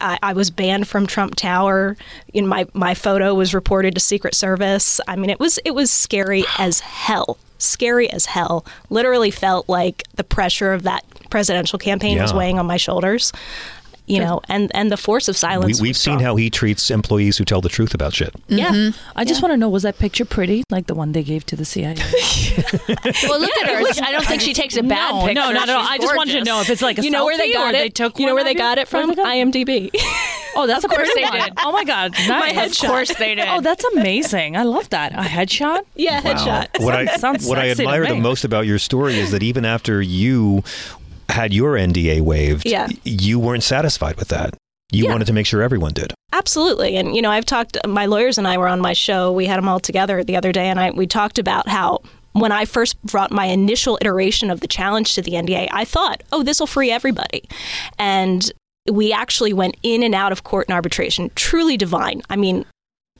I, 0.00 0.18
I 0.22 0.32
was 0.32 0.50
banned 0.50 0.88
from 0.88 1.06
Trump 1.06 1.36
Tower. 1.36 1.96
You 2.32 2.42
know, 2.42 2.48
my 2.48 2.66
my 2.74 2.94
photo 2.94 3.34
was 3.34 3.54
reported 3.54 3.94
to 3.94 4.00
Secret 4.00 4.34
Service. 4.34 5.00
I 5.06 5.14
mean, 5.14 5.30
it 5.30 5.38
was 5.38 5.58
it 5.64 5.72
was 5.72 5.92
scary 5.92 6.44
as 6.58 6.80
hell. 6.80 7.38
Scary 7.58 8.10
as 8.10 8.26
hell. 8.26 8.64
Literally 8.88 9.30
felt 9.30 9.68
like 9.68 10.02
the 10.14 10.24
pressure 10.24 10.72
of 10.72 10.82
that 10.84 11.04
presidential 11.28 11.78
campaign 11.78 12.20
was 12.20 12.34
weighing 12.34 12.58
on 12.58 12.66
my 12.66 12.76
shoulders. 12.78 13.32
You 14.10 14.20
know, 14.20 14.40
and 14.48 14.70
and 14.74 14.90
the 14.90 14.96
force 14.96 15.28
of 15.28 15.36
silence. 15.36 15.80
we've 15.80 15.96
seen 15.96 16.14
strong. 16.14 16.20
how 16.20 16.36
he 16.36 16.50
treats 16.50 16.90
employees 16.90 17.38
who 17.38 17.44
tell 17.44 17.60
the 17.60 17.68
truth 17.68 17.94
about 17.94 18.12
shit. 18.14 18.32
Mm-hmm. 18.48 18.58
Yeah. 18.58 18.90
I 19.16 19.24
just 19.24 19.42
want 19.42 19.52
to 19.52 19.56
know 19.56 19.68
was 19.68 19.82
that 19.84 19.98
picture 19.98 20.24
pretty, 20.24 20.64
like 20.70 20.86
the 20.86 20.94
one 20.94 21.12
they 21.12 21.22
gave 21.22 21.46
to 21.46 21.56
the 21.56 21.64
CIA? 21.64 21.96
Well, 23.28 23.40
look 23.40 23.50
at 23.62 23.68
her. 23.68 24.04
I 24.04 24.12
don't 24.12 24.24
think 24.26 24.40
she 24.42 24.52
takes 24.52 24.76
a 24.76 24.82
bad 24.82 25.12
No, 25.12 25.20
picture. 25.26 25.34
no, 25.34 25.52
not 25.52 25.68
at 25.68 25.74
all. 25.76 25.82
She's 25.82 25.90
I 25.90 25.98
just 25.98 26.16
wanted 26.16 26.32
to 26.38 26.44
know 26.44 26.60
if 26.60 26.70
it's 26.70 26.82
like 26.82 26.98
a 26.98 27.02
you 27.02 27.10
know 27.10 27.24
where 27.24 27.38
they 27.38 27.52
got 27.52 27.74
it? 27.74 27.78
they 27.78 27.88
took 27.88 28.18
you 28.18 28.26
know 28.26 28.34
where 28.34 28.44
they 28.44 28.54
got 28.54 28.78
it 28.78 28.88
from? 28.88 29.08
they 29.10 29.14
got 29.14 29.26
it? 29.34 29.46
IMDb. 29.52 29.90
Oh, 30.56 30.66
that's 30.66 30.84
Of 30.84 30.90
course 30.90 31.08
they 31.14 31.22
did. 31.22 31.52
Oh 31.58 31.70
my 31.72 31.84
god, 31.84 32.12
nice. 32.26 32.28
My 32.28 32.50
headshot. 32.50 32.84
Of 32.84 32.90
course 32.90 33.14
they 33.14 33.34
did. 33.36 33.46
Oh, 33.48 33.60
that's 33.60 33.84
amazing. 33.84 34.56
I 34.56 34.64
love 34.64 34.88
that. 34.90 35.12
A 35.12 35.18
headshot? 35.18 35.82
Yeah, 35.94 36.20
headshot. 36.20 36.82
What 36.82 36.94
I 36.94 37.06
Sounds 37.16 37.46
what 37.46 37.58
I 37.58 37.70
admire 37.70 38.06
the 38.06 38.16
most 38.16 38.44
about 38.44 38.66
your 38.66 38.78
story 38.78 39.18
is 39.18 39.30
that 39.30 39.42
even 39.42 39.64
after 39.64 40.02
you 40.02 40.64
had 41.30 41.52
your 41.52 41.76
NDA 41.76 42.20
waived, 42.20 42.66
Yeah. 42.66 42.88
you 43.04 43.38
weren't 43.38 43.62
satisfied 43.62 44.16
with 44.16 44.28
that. 44.28 44.54
You 44.92 45.04
Yeah. 45.04 45.12
wanted 45.12 45.26
to 45.28 45.32
make 45.32 45.46
sure 45.46 45.62
everyone 45.62 45.92
did. 45.92 46.12
Absolutely. 46.32 46.96
And, 46.96 47.14
you 47.14 47.22
know, 47.22 47.30
I've 47.30 47.44
talked, 47.46 47.76
my 47.86 48.06
lawyers 48.06 48.38
and 48.38 48.46
I 48.48 48.56
were 48.58 48.68
on 48.68 48.80
my 48.80 48.92
show. 48.92 49.30
We 49.32 49.46
had 49.46 49.56
them 49.58 49.68
all 49.68 49.80
together 49.80 50.24
the 50.24 50.36
other 50.36 50.52
day, 50.52 50.68
and 50.68 50.78
I, 50.80 50.90
we 50.90 51.06
talked 51.06 51.38
about 51.38 51.68
how 51.68 52.00
when 52.32 52.52
I 52.52 52.64
first 52.64 53.00
brought 53.02 53.32
my 53.32 53.46
initial 53.46 53.98
iteration 54.00 54.50
of 54.50 54.60
the 54.60 54.68
challenge 54.68 55.14
to 55.14 55.22
the 55.22 55.32
NDA, 55.32 55.68
I 55.72 55.84
thought, 55.84 56.22
oh, 56.32 56.42
this 56.44 56.60
will 56.60 56.66
free 56.68 56.90
everybody. 56.90 57.42
And 57.98 58.50
we 58.90 59.12
actually 59.12 59.52
went 59.52 59.76
in 59.82 60.02
and 60.02 60.14
out 60.14 60.30
of 60.32 60.44
court 60.44 60.68
and 60.68 60.74
arbitration. 60.74 61.30
Truly 61.34 61.76
divine. 61.76 62.22
I 62.30 62.36
mean, 62.36 62.64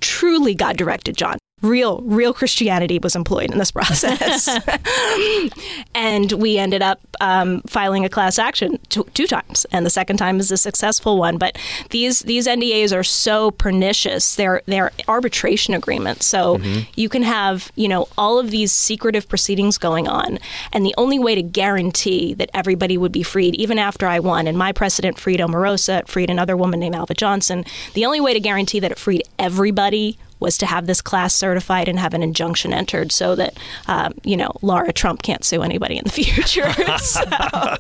truly 0.01 0.55
God 0.55 0.77
directed, 0.77 1.17
John. 1.17 1.39
Real, 1.63 2.01
real 2.03 2.33
Christianity 2.33 2.99
was 2.99 3.15
employed 3.15 3.51
in 3.51 3.59
this 3.59 3.71
process. 3.71 4.49
and 5.95 6.33
we 6.33 6.57
ended 6.57 6.81
up 6.81 7.01
um, 7.21 7.61
filing 7.67 8.05
a 8.05 8.09
class 8.09 8.39
action 8.39 8.79
two, 8.89 9.05
two 9.15 9.27
times, 9.27 9.67
and 9.71 9.85
the 9.85 9.91
second 9.91 10.17
time 10.17 10.41
is 10.41 10.51
a 10.51 10.57
successful 10.57 11.19
one. 11.19 11.37
But 11.37 11.59
these 11.91 12.21
these 12.21 12.47
NDAs 12.47 12.97
are 12.97 13.05
so 13.05 13.51
pernicious; 13.51 14.37
they're 14.37 14.63
they're 14.67 14.91
arbitration 15.07 15.75
agreements, 15.75 16.25
so 16.25 16.59
you 16.95 17.09
can 17.09 17.23
have 17.23 17.71
you 17.77 17.89
know 17.89 18.09
all 18.17 18.39
of 18.39 18.51
these 18.51 18.73
secretive 18.73 19.29
proceedings 19.29 19.77
going 19.77 20.09
on, 20.09 20.39
and 20.73 20.87
the 20.87 20.95
only 20.97 21.19
way 21.19 21.35
to 21.35 21.43
guarantee 21.43 22.33
that 22.35 22.51
everybody 22.55 22.97
would 22.97 23.13
be 23.13 23.23
freed, 23.23 23.55
even 23.57 23.79
after 23.79 24.07
I 24.07 24.19
won, 24.19 24.47
and 24.47 24.57
my 24.57 24.73
precedent 24.73 25.19
freed 25.19 25.41
Omarosa, 25.41 26.01
it 26.01 26.09
freed 26.09 26.31
another 26.31 26.57
woman 26.57 26.81
named 26.81 26.95
Alva 26.95 27.15
Johnson. 27.15 27.65
The 27.93 28.07
only 28.07 28.21
way 28.21 28.33
to 28.33 28.41
guarantee 28.41 28.81
that 28.81 28.91
it 28.91 28.99
freed 28.99 29.23
everybody 29.39 30.19
was 30.41 30.59
to 30.59 30.67
have 30.67 30.87
this 30.87 31.01
class 31.01 31.35
certified 31.35 31.89
and 31.89 31.99
have 31.99 32.15
an 32.15 32.23
injunction 32.23 32.73
entered 32.73 33.13
so 33.13 33.35
that, 33.37 33.57
um, 33.87 34.15
you 34.25 34.37
know, 34.37 34.51
Lara 34.63 34.93
Trump 34.93 35.23
can't 35.23 35.45
sue 35.45 35.63
anybody 35.63 35.97
in 35.99 36.05
the 36.05 36.11
future. 36.23 36.73
so, 36.99 37.23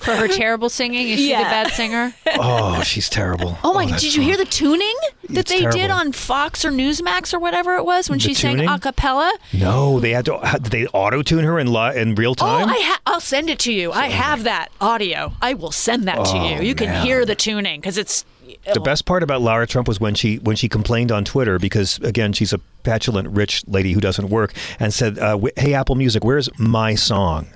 For 0.00 0.14
her 0.16 0.28
terrible 0.28 0.68
singing, 0.68 1.08
is 1.08 1.18
she 1.18 1.30
Yeah. 1.30 1.38
the 1.44 1.50
bad 1.50 1.72
singer? 1.72 2.14
Oh, 2.42 2.82
she's 2.82 3.08
terrible. 3.08 3.58
Oh 3.64 3.74
my! 3.74 3.86
that 3.86 4.00
did 4.00 4.14
you 4.14 4.22
hear 4.22 4.36
the 4.36 4.44
tuning 4.44 4.94
that 5.30 5.40
It's 5.40 5.50
they 5.50 5.66
did 5.66 5.90
on 5.90 6.12
Fox 6.12 6.64
or 6.64 6.70
Newsmax 6.70 7.34
or 7.34 7.38
whatever 7.40 7.74
it 7.76 7.84
was 7.84 8.08
when 8.08 8.18
The 8.18 8.24
she 8.24 8.34
sang 8.34 8.66
a 8.68 8.78
cappella? 8.78 9.32
No, 9.52 9.98
they 10.00 10.10
had 10.10 10.24
to. 10.26 10.38
Did 10.62 10.64
they 10.72 10.86
auto 10.88 11.22
tune 11.22 11.44
her 11.44 11.58
in 11.58 11.72
li- 11.72 11.96
in 12.00 12.14
real 12.14 12.34
time? 12.34 12.68
Oh, 12.68 12.72
I 12.72 12.78
ha- 12.80 13.00
I'll 13.06 13.20
send 13.20 13.50
it 13.50 13.58
to 13.60 13.72
you. 13.72 13.90
I 13.92 14.08
have 14.08 14.44
that 14.44 14.68
audio. 14.80 15.32
I 15.42 15.54
will 15.54 15.72
send 15.72 16.06
that 16.08 16.24
to 16.26 16.32
Oh, 16.36 16.48
you. 16.60 16.62
You 16.68 16.74
can 16.74 16.88
man. 16.88 17.04
hear 17.04 17.24
the 17.26 17.34
tuning 17.34 17.80
because 17.80 17.98
it's. 17.98 18.24
The 18.72 18.80
best 18.80 19.04
part 19.04 19.22
about 19.22 19.42
Lara 19.42 19.66
Trump 19.66 19.86
was 19.88 20.00
when 20.00 20.14
she 20.14 20.38
when 20.38 20.56
she 20.56 20.68
complained 20.68 21.12
on 21.12 21.24
Twitter 21.24 21.58
because 21.58 21.98
again 21.98 22.32
she's 22.32 22.52
a 22.52 22.58
petulant 22.82 23.28
rich 23.28 23.62
lady 23.66 23.92
who 23.92 24.00
doesn't 24.00 24.30
work 24.30 24.54
and 24.78 24.92
said, 24.94 25.18
uh, 25.18 25.38
"Hey 25.56 25.74
Apple 25.74 25.94
Music, 25.96 26.24
where's 26.24 26.48
my 26.58 26.94
song? 26.94 27.48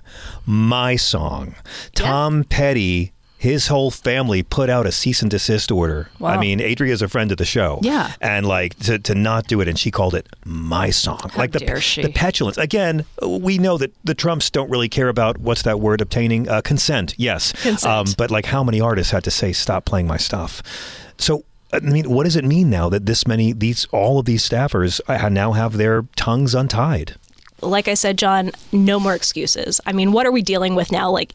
My 0.45 0.97
song." 0.97 1.55
Tom 1.95 2.45
Petty. 2.45 3.14
His 3.45 3.67
whole 3.69 3.91
family 3.91 4.43
put 4.43 4.71
out 4.71 4.87
a 4.87 4.93
cease 4.93 5.21
and 5.23 5.31
desist 5.31 5.71
order. 5.71 6.09
I 6.19 6.23
Wow. 6.23 6.41
mean, 6.41 6.61
Adria's 6.61 7.03
a 7.03 7.09
friend 7.09 7.31
of 7.31 7.37
the 7.39 7.45
show. 7.45 7.79
Yeah. 7.83 8.13
And 8.21 8.47
like 8.47 8.79
to, 8.87 8.99
to 8.99 9.15
not 9.15 9.47
do 9.47 9.61
it, 9.61 9.69
and 9.69 9.79
she 9.79 9.91
called 9.91 10.15
it 10.15 10.27
my 10.47 10.89
song. 10.91 11.21
like 11.37 11.53
the, 11.53 11.59
the 11.59 12.13
petulance. 12.15 12.57
Again, 12.57 13.05
we 13.23 13.59
know 13.59 13.77
that 13.79 13.93
the 14.03 14.15
Trumps 14.15 14.49
don't 14.51 14.71
really 14.71 14.89
care 14.89 15.09
about 15.11 15.39
what's 15.39 15.63
that 15.63 15.79
word 15.79 16.01
obtaining 16.01 16.49
uh, 16.49 16.63
consent. 16.63 17.15
Yes. 17.19 17.53
Consent. 17.63 17.85
Um, 17.85 18.07
but 18.17 18.31
like 18.31 18.47
how 18.47 18.65
many 18.65 18.81
artists 18.81 19.13
had 19.13 19.25
to 19.25 19.31
say 19.31 19.53
stop 19.53 19.85
playing 19.85 20.07
my 20.07 20.17
stuff 20.17 20.63
so 21.19 21.45
i 21.73 21.79
mean 21.81 22.09
what 22.11 22.25
does 22.25 22.35
it 22.37 22.45
mean 22.45 22.69
now 22.71 22.89
that 22.89 23.07
this 23.07 23.27
many 23.27 23.53
these 23.53 23.85
all 23.93 24.19
of 24.19 24.25
these 24.27 24.47
staffers 24.49 25.01
uh, 25.09 25.29
now 25.29 25.53
have 25.53 25.77
their 25.77 26.05
tongues 26.17 26.55
untied 26.55 27.15
like 27.65 27.89
I 27.89 27.95
said, 27.95 28.19
John, 28.19 28.53
no 28.73 29.01
more 29.01 29.15
excuses. 29.15 29.81
I 29.87 29.93
mean, 29.93 30.13
what 30.13 30.27
are 30.27 30.33
we 30.33 30.43
dealing 30.43 30.75
with 30.75 30.93
now? 30.93 31.11
Like 31.11 31.35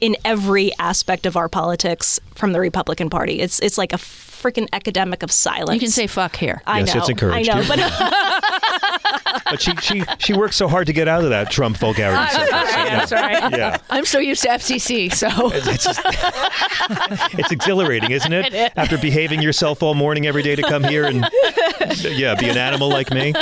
in 0.00 0.16
every 0.24 0.72
aspect 0.78 1.26
of 1.26 1.36
our 1.36 1.48
politics 1.48 2.20
from 2.34 2.52
the 2.52 2.60
Republican 2.60 3.10
Party, 3.10 3.40
it's 3.40 3.60
it's 3.60 3.78
like 3.78 3.92
a 3.92 3.98
freaking 4.40 4.68
academic 4.72 5.22
of 5.22 5.30
silence. 5.32 5.74
You 5.74 5.80
can 5.80 5.90
say 5.90 6.06
fuck 6.06 6.36
here. 6.36 6.62
I 6.66 6.80
Yes, 6.80 6.94
know. 6.94 7.00
it's 7.00 7.08
encouraged. 7.08 7.48
I 7.50 7.60
know, 7.60 7.66
but 7.68 7.78
but 9.50 9.60
she 9.60 9.74
she 9.76 10.02
she 10.18 10.32
works 10.34 10.56
so 10.56 10.68
hard 10.68 10.86
to 10.86 10.92
get 10.92 11.08
out 11.08 11.24
of 11.24 11.30
that 11.30 11.50
trump 11.50 11.76
vulgarity 11.76 12.32
circle, 12.32 12.46
so, 12.48 12.56
yeah. 12.76 13.04
sorry. 13.04 13.32
yeah 13.56 13.76
I'm 13.90 14.04
so 14.04 14.18
used 14.18 14.42
to 14.42 14.48
FCC, 14.48 15.12
so 15.12 15.28
it's, 15.54 15.84
just- 15.84 16.00
it's 17.38 17.50
exhilarating 17.52 18.10
isn't 18.10 18.32
it? 18.32 18.46
It 18.46 18.54
is. 18.54 18.70
after 18.76 18.98
behaving 18.98 19.42
yourself 19.42 19.82
all 19.82 19.94
morning 19.94 20.26
every 20.26 20.42
day 20.42 20.56
to 20.56 20.62
come 20.62 20.84
here 20.84 21.04
and 21.04 21.26
yeah 22.02 22.34
be 22.34 22.48
an 22.48 22.56
animal 22.58 22.88
like 22.88 23.10
me 23.10 23.32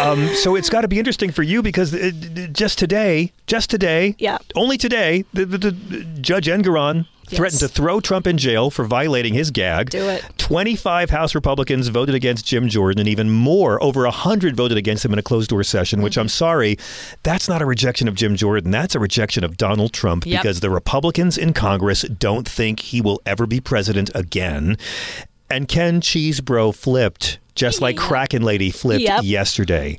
um, 0.00 0.28
so 0.34 0.54
it's 0.56 0.68
got 0.70 0.82
to 0.82 0.88
be 0.88 0.98
interesting 0.98 1.30
for 1.30 1.42
you 1.42 1.62
because 1.62 1.94
uh, 1.94 2.10
d- 2.18 2.48
just 2.52 2.78
today 2.78 3.32
just 3.46 3.70
today 3.70 4.14
Yeah. 4.18 4.38
only 4.54 4.76
today 4.78 5.24
the, 5.32 5.44
the, 5.46 5.58
the 5.58 6.02
judge 6.20 6.46
Engoron 6.46 7.06
threatened 7.26 7.60
to 7.60 7.68
throw 7.68 8.00
Trump 8.00 8.26
in 8.26 8.38
jail 8.38 8.70
for 8.70 8.84
violating 8.84 9.34
his 9.34 9.50
gag. 9.50 9.90
Do 9.90 10.08
it. 10.08 10.24
25 10.38 11.10
House 11.10 11.34
Republicans 11.34 11.88
voted 11.88 12.14
against 12.14 12.46
Jim 12.46 12.68
Jordan, 12.68 13.00
and 13.00 13.08
even 13.08 13.30
more, 13.30 13.82
over 13.82 14.02
100 14.02 14.56
voted 14.56 14.78
against 14.78 15.04
him 15.04 15.12
in 15.12 15.18
a 15.18 15.22
closed 15.22 15.50
door 15.50 15.62
session, 15.62 16.02
which 16.02 16.16
I'm 16.16 16.26
mm-hmm. 16.26 16.30
sorry, 16.30 16.78
that's 17.22 17.48
not 17.48 17.62
a 17.62 17.66
rejection 17.66 18.08
of 18.08 18.14
Jim 18.14 18.36
Jordan. 18.36 18.70
That's 18.70 18.94
a 18.94 19.00
rejection 19.00 19.44
of 19.44 19.56
Donald 19.56 19.92
Trump 19.92 20.24
Yep. 20.26 20.42
because 20.42 20.60
the 20.60 20.70
Republicans 20.70 21.36
in 21.36 21.52
Congress 21.52 22.02
don't 22.02 22.48
think 22.48 22.80
he 22.80 23.00
will 23.00 23.20
ever 23.26 23.46
be 23.46 23.60
president 23.60 24.10
again. 24.14 24.76
And 25.50 25.68
Ken 25.68 26.00
Chesebro 26.00 26.74
flipped. 26.74 27.38
Just 27.56 27.80
like 27.80 27.96
Kraken 27.96 28.42
Lady 28.42 28.70
flipped 28.70 29.02
Yep. 29.02 29.22
yesterday. 29.24 29.98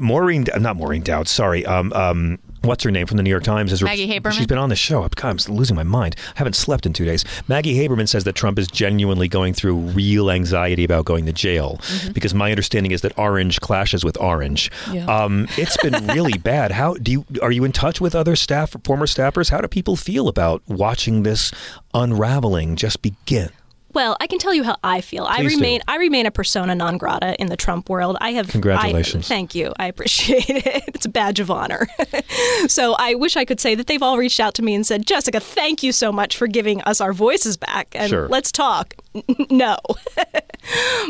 Maureen, 0.00 0.44
not 0.58 0.76
Maureen 0.76 1.02
Dowd, 1.02 1.28
sorry. 1.28 1.64
Um, 1.64 1.92
um, 1.92 2.38
what's 2.62 2.82
her 2.82 2.90
name 2.90 3.06
from 3.06 3.16
the 3.18 3.22
New 3.22 3.30
York 3.30 3.44
Times? 3.44 3.72
Is 3.72 3.80
Maggie 3.82 4.08
Haberman? 4.08 4.32
She's 4.32 4.46
been 4.46 4.58
on 4.58 4.68
the 4.70 4.74
show. 4.74 5.06
God, 5.14 5.24
I'm 5.48 5.54
losing 5.54 5.76
my 5.76 5.84
mind. 5.84 6.16
I 6.34 6.38
haven't 6.38 6.56
slept 6.56 6.84
in 6.84 6.92
two 6.92 7.04
days. 7.04 7.24
Maggie 7.46 7.76
Haberman 7.76 8.08
says 8.08 8.24
that 8.24 8.32
Trump 8.34 8.58
is 8.58 8.66
genuinely 8.66 9.28
going 9.28 9.54
through 9.54 9.76
real 9.76 10.30
anxiety 10.32 10.82
about 10.82 11.04
going 11.04 11.26
to 11.26 11.32
jail 11.32 11.78
because 12.12 12.34
my 12.34 12.50
understanding 12.50 12.90
is 12.90 13.02
that 13.02 13.16
orange 13.16 13.60
clashes 13.60 14.04
with 14.04 14.20
orange. 14.20 14.70
Yeah. 14.90 15.04
Um, 15.06 15.46
it's 15.56 15.76
been 15.76 16.06
really 16.14 16.38
bad. 16.38 16.72
How 16.72 16.94
do 16.94 17.12
you 17.12 17.24
are 17.40 17.52
you 17.52 17.64
in 17.64 17.70
touch 17.70 18.00
with 18.00 18.16
other 18.16 18.34
staff, 18.34 18.74
former 18.82 19.06
staffers? 19.06 19.50
How 19.50 19.60
do 19.60 19.68
people 19.68 19.94
feel 19.94 20.26
about 20.26 20.62
watching 20.66 21.22
this 21.22 21.52
unraveling 21.92 22.74
just 22.76 23.00
begin? 23.02 23.50
Well, 23.94 24.16
I 24.20 24.26
can 24.26 24.38
tell 24.38 24.52
you 24.52 24.64
how 24.64 24.76
I 24.84 25.00
feel. 25.00 25.24
I 25.24 25.36
Please 25.38 25.52
do. 25.52 25.56
remain 25.58 25.80
I 25.88 25.96
remain 25.96 26.26
a 26.26 26.30
persona 26.30 26.74
non 26.74 26.98
grata 26.98 27.34
in 27.40 27.46
the 27.48 27.56
Trump 27.56 27.88
world. 27.88 28.16
I 28.20 28.32
have 28.32 28.48
Congratulations. 28.48 29.26
I, 29.26 29.34
thank 29.34 29.54
you. 29.54 29.72
I 29.78 29.86
appreciate 29.86 30.48
it. 30.50 30.84
It's 30.94 31.06
a 31.06 31.08
badge 31.08 31.40
of 31.40 31.50
honor. 31.50 31.86
so 32.68 32.94
I 32.98 33.14
wish 33.14 33.36
I 33.36 33.44
could 33.44 33.60
say 33.60 33.74
that 33.74 33.86
they've 33.88 34.02
all 34.02 34.16
reached 34.18 34.40
out 34.40 34.54
to 34.54 34.62
me 34.62 34.74
and 34.74 34.86
said, 34.86 35.06
Jessica, 35.06 35.40
thank 35.40 35.82
you 35.82 35.92
so 35.92 36.12
much 36.12 36.36
for 36.36 36.46
giving 36.46 36.80
us 36.82 37.00
our 37.00 37.12
voices 37.12 37.56
back 37.56 37.88
and 37.94 38.08
Sure. 38.10 38.28
let's 38.28 38.50
talk. 38.52 38.94
no, 39.50 39.76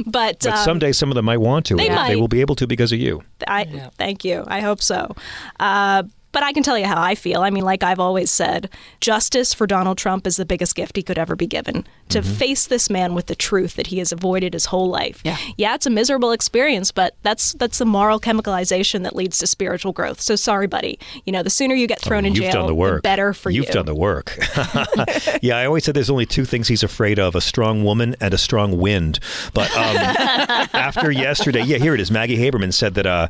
but, 0.06 0.40
But 0.40 0.46
um, 0.46 0.56
someday 0.64 0.92
some 0.92 1.10
of 1.10 1.14
them 1.14 1.24
might 1.24 1.38
want 1.40 1.66
to. 1.66 1.76
they 1.76 1.86
and 1.86 1.94
might. 1.96 2.08
They 2.08 2.16
will 2.16 2.28
be 2.28 2.40
able 2.40 2.54
to 2.56 2.66
because 2.66 2.92
of 2.92 2.98
you. 2.98 3.22
I 3.46 3.64
thank 3.98 4.24
you. 4.24 4.44
I 4.46 4.60
hope 4.60 4.82
so. 4.82 5.14
Uh, 5.60 6.04
but 6.34 6.42
I 6.42 6.52
can 6.52 6.62
tell 6.62 6.78
you 6.78 6.84
how 6.84 7.00
I 7.02 7.14
feel. 7.14 7.40
I 7.40 7.48
mean, 7.48 7.64
like 7.64 7.82
I've 7.82 7.98
always 8.00 8.30
said, 8.30 8.68
justice 9.00 9.54
for 9.54 9.66
Donald 9.66 9.96
Trump 9.96 10.26
is 10.26 10.36
the 10.36 10.44
biggest 10.44 10.74
gift 10.74 10.96
he 10.96 11.02
could 11.02 11.18
ever 11.18 11.34
be 11.34 11.46
given. 11.46 11.86
To 12.10 12.22
face 12.22 12.66
this 12.66 12.90
man 12.90 13.14
with 13.14 13.26
the 13.26 13.34
truth 13.34 13.76
that 13.76 13.86
he 13.86 13.98
has 13.98 14.12
avoided 14.12 14.52
his 14.52 14.66
whole 14.66 14.88
life. 14.90 15.22
Yeah. 15.24 15.38
yeah, 15.56 15.74
it's 15.74 15.86
a 15.86 15.90
miserable 15.90 16.32
experience, 16.32 16.92
but 16.92 17.16
that's 17.22 17.54
that's 17.54 17.78
the 17.78 17.86
moral 17.86 18.20
chemicalization 18.20 19.02
that 19.04 19.16
leads 19.16 19.38
to 19.38 19.46
spiritual 19.46 19.92
growth. 19.92 20.20
So 20.20 20.36
sorry, 20.36 20.66
buddy. 20.66 20.98
You 21.24 21.32
know, 21.32 21.42
the 21.42 21.48
sooner 21.50 21.74
you 21.74 21.86
get 21.86 22.00
thrown 22.00 22.26
in 22.26 22.32
Oh, 22.32 22.34
You've 22.34 22.44
jail, 22.44 22.52
done 22.52 22.66
the 22.66 22.74
work. 22.74 23.02
better 23.02 23.32
for 23.32 23.48
You've 23.50 23.66
you. 23.66 23.72
done 23.72 23.86
the 23.86 23.94
work. 23.94 24.36
yeah, 25.42 25.56
I 25.56 25.64
always 25.66 25.84
said 25.84 25.94
there's 25.94 26.10
only 26.10 26.26
two 26.26 26.44
things 26.44 26.68
he's 26.68 26.82
afraid 26.82 27.18
of: 27.18 27.34
a 27.34 27.40
strong 27.40 27.84
woman 27.84 28.16
and 28.20 28.34
a 28.34 28.38
strong 28.38 28.76
wind. 28.78 29.20
But 29.54 29.70
um, 29.76 29.96
after 30.74 31.10
yesterday, 31.10 31.62
yeah, 31.62 31.78
here 31.78 31.94
it 31.94 32.00
is. 32.00 32.10
Maggie 32.10 32.38
Haberman 32.38 32.72
said 32.74 32.94
that. 32.94 33.06
Uh, 33.06 33.28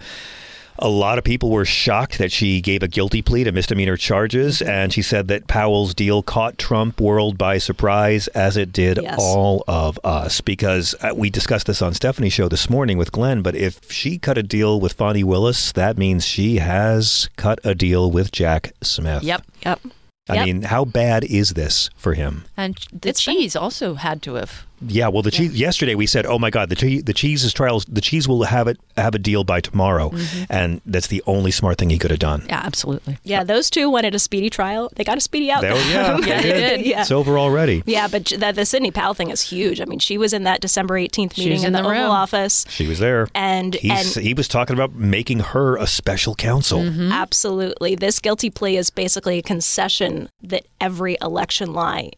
a 0.79 0.89
lot 0.89 1.18
of 1.18 1.25
people 1.25 1.51
were 1.51 1.64
shocked 1.64 2.18
that 2.18 2.33
she 2.33 2.61
gave 2.61 2.83
a 2.83 2.89
guilty 2.89 3.22
plea 3.22 3.45
to 3.45 3.53
misdemeanor 3.53 3.97
charges, 3.97 4.61
and 4.61 4.93
she 4.93 5.03
said 5.03 5.29
that 5.29 5.47
Powell's 5.47 5.95
deal 5.95 6.22
caught 6.22 6.59
Trump 6.59 7.01
world 7.01 7.39
by 7.39 7.59
surprise, 7.59 8.27
as 8.29 8.57
it 8.57 8.72
did 8.72 8.99
Yes. 9.03 9.16
all 9.20 9.62
of 9.68 9.99
us. 10.05 10.41
Because 10.41 10.95
uh, 11.01 11.12
we 11.14 11.31
discussed 11.31 11.66
this 11.66 11.81
on 11.83 11.95
Stephanie's 11.95 12.33
show 12.33 12.49
this 12.49 12.68
morning 12.68 12.99
with 12.99 13.12
Glenn, 13.12 13.43
but 13.43 13.55
if 13.55 13.91
she 13.91 14.18
cut 14.18 14.37
a 14.39 14.43
deal 14.43 14.81
with 14.81 14.95
Fani 14.95 15.22
Willis, 15.25 15.72
that 15.72 15.97
means 15.97 16.25
she 16.27 16.57
has 16.57 17.29
cut 17.37 17.59
a 17.64 17.75
deal 17.75 18.11
with 18.11 18.33
Jack 18.33 18.72
Smith. 18.83 19.22
Yep. 19.22 19.43
Yep. 19.64 19.81
I 20.29 20.35
Yep. 20.37 20.47
mean, 20.47 20.62
how 20.62 20.87
bad 20.87 21.25
is 21.25 21.51
this 21.51 21.91
for 21.97 22.14
him? 22.14 22.45
And 22.57 22.79
the 22.93 23.12
cheese 23.12 23.55
also 23.55 23.95
had 23.95 24.22
to 24.22 24.35
have. 24.35 24.64
Yeah, 24.89 25.09
well, 25.09 25.22
the 25.22 25.30
cheese. 25.30 25.55
Yesterday 25.59 25.95
we 25.95 26.07
said, 26.07 26.26
"Oh 26.26 26.39
my 26.39 26.51
God, 26.51 26.68
the 26.68 26.74
cheese, 26.76 27.05
the 27.05 27.12
cheese 27.12 27.45
is 27.45 27.53
trials. 27.53 27.85
The 27.87 28.01
cheese 28.01 28.26
will 28.28 28.43
have 28.45 28.68
it 28.68 28.78
have 28.97 29.14
a 29.14 29.18
deal 29.18 29.45
by 29.45 29.61
tomorrow," 29.61 30.12
and 30.51 30.80
that's 30.87 31.07
the 31.09 31.22
only 31.26 31.51
smart 31.51 31.78
thing 31.78 31.91
he 31.91 31.99
could 31.99 32.11
have 32.11 32.20
done. 32.20 32.45
Yeah, 32.49 32.61
absolutely. 32.64 33.18
Yeah, 33.24 33.45
those 33.45 33.70
two 33.70 33.91
wanted 33.91 34.14
a 34.14 34.18
speedy 34.18 34.51
trial. 34.51 34.91
They 34.97 35.05
got 35.05 35.18
a 35.18 35.20
speedy 35.20 35.51
outcome. 35.51 35.74
They- 35.78 35.91
yeah, 35.93 36.16
they 36.20 36.26
Yeah, 36.28 36.37
they 36.43 36.53
did. 36.53 36.76
did. 36.78 36.87
Yeah. 36.87 37.01
It's 37.03 37.11
over 37.11 37.39
already. 37.39 37.82
Yeah, 37.87 38.09
but 38.09 38.24
j- 38.24 38.37
that 38.37 38.55
the 38.57 38.64
Sidney 38.66 38.91
Powell 38.91 39.14
thing 39.14 39.30
is 39.30 39.41
huge. 39.43 39.80
I 39.80 39.85
mean, 39.87 39.99
she 39.99 40.18
was 40.18 40.32
in 40.32 40.45
that 40.45 40.61
December 40.61 40.95
18th 40.99 41.39
meeting 41.39 41.61
in 41.61 41.66
in 41.66 41.72
the, 41.72 41.82
the 41.82 41.89
Oval. 41.89 42.11
Office. 42.12 42.64
She 42.68 42.87
was 42.87 42.99
there, 42.99 43.28
And- 43.35 43.74
He's, 43.74 44.16
and- 44.16 44.24
he 44.24 44.35
was 44.35 44.49
talking 44.49 44.74
about 44.74 44.95
making 44.95 45.41
her 45.41 45.76
a 45.76 45.87
special 45.87 46.35
counsel. 46.35 46.80
Mm-hmm. 46.80 47.12
Absolutely. 47.12 47.95
This 47.95 48.18
guilty 48.20 48.51
plea 48.51 48.76
is 48.76 48.91
basically 48.91 49.39
a 49.39 49.43
concession 49.43 50.28
that 50.43 50.66
every 50.80 51.16
election 51.22 51.72
lie 51.72 52.11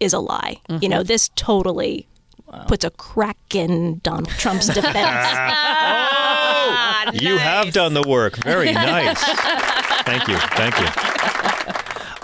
is 0.00 0.12
a 0.12 0.18
lie. 0.18 0.60
You 0.68 0.76
Mm-hmm. 0.76 0.90
know, 0.90 1.02
this 1.02 1.30
totally 1.36 2.06
puts 2.68 2.84
a 2.84 2.90
crack 2.90 3.36
in 3.54 3.98
Donald 4.02 4.28
Trump's 4.30 4.66
defense. 4.74 4.94
You 7.22 7.36
have 7.38 7.72
done 7.72 7.94
the 7.94 8.04
work. 8.06 8.36
Very 8.44 8.72
nice. 8.72 9.22
Thank 10.04 10.28
you. 10.28 10.36
Thank 10.36 10.78
you. 10.80 10.86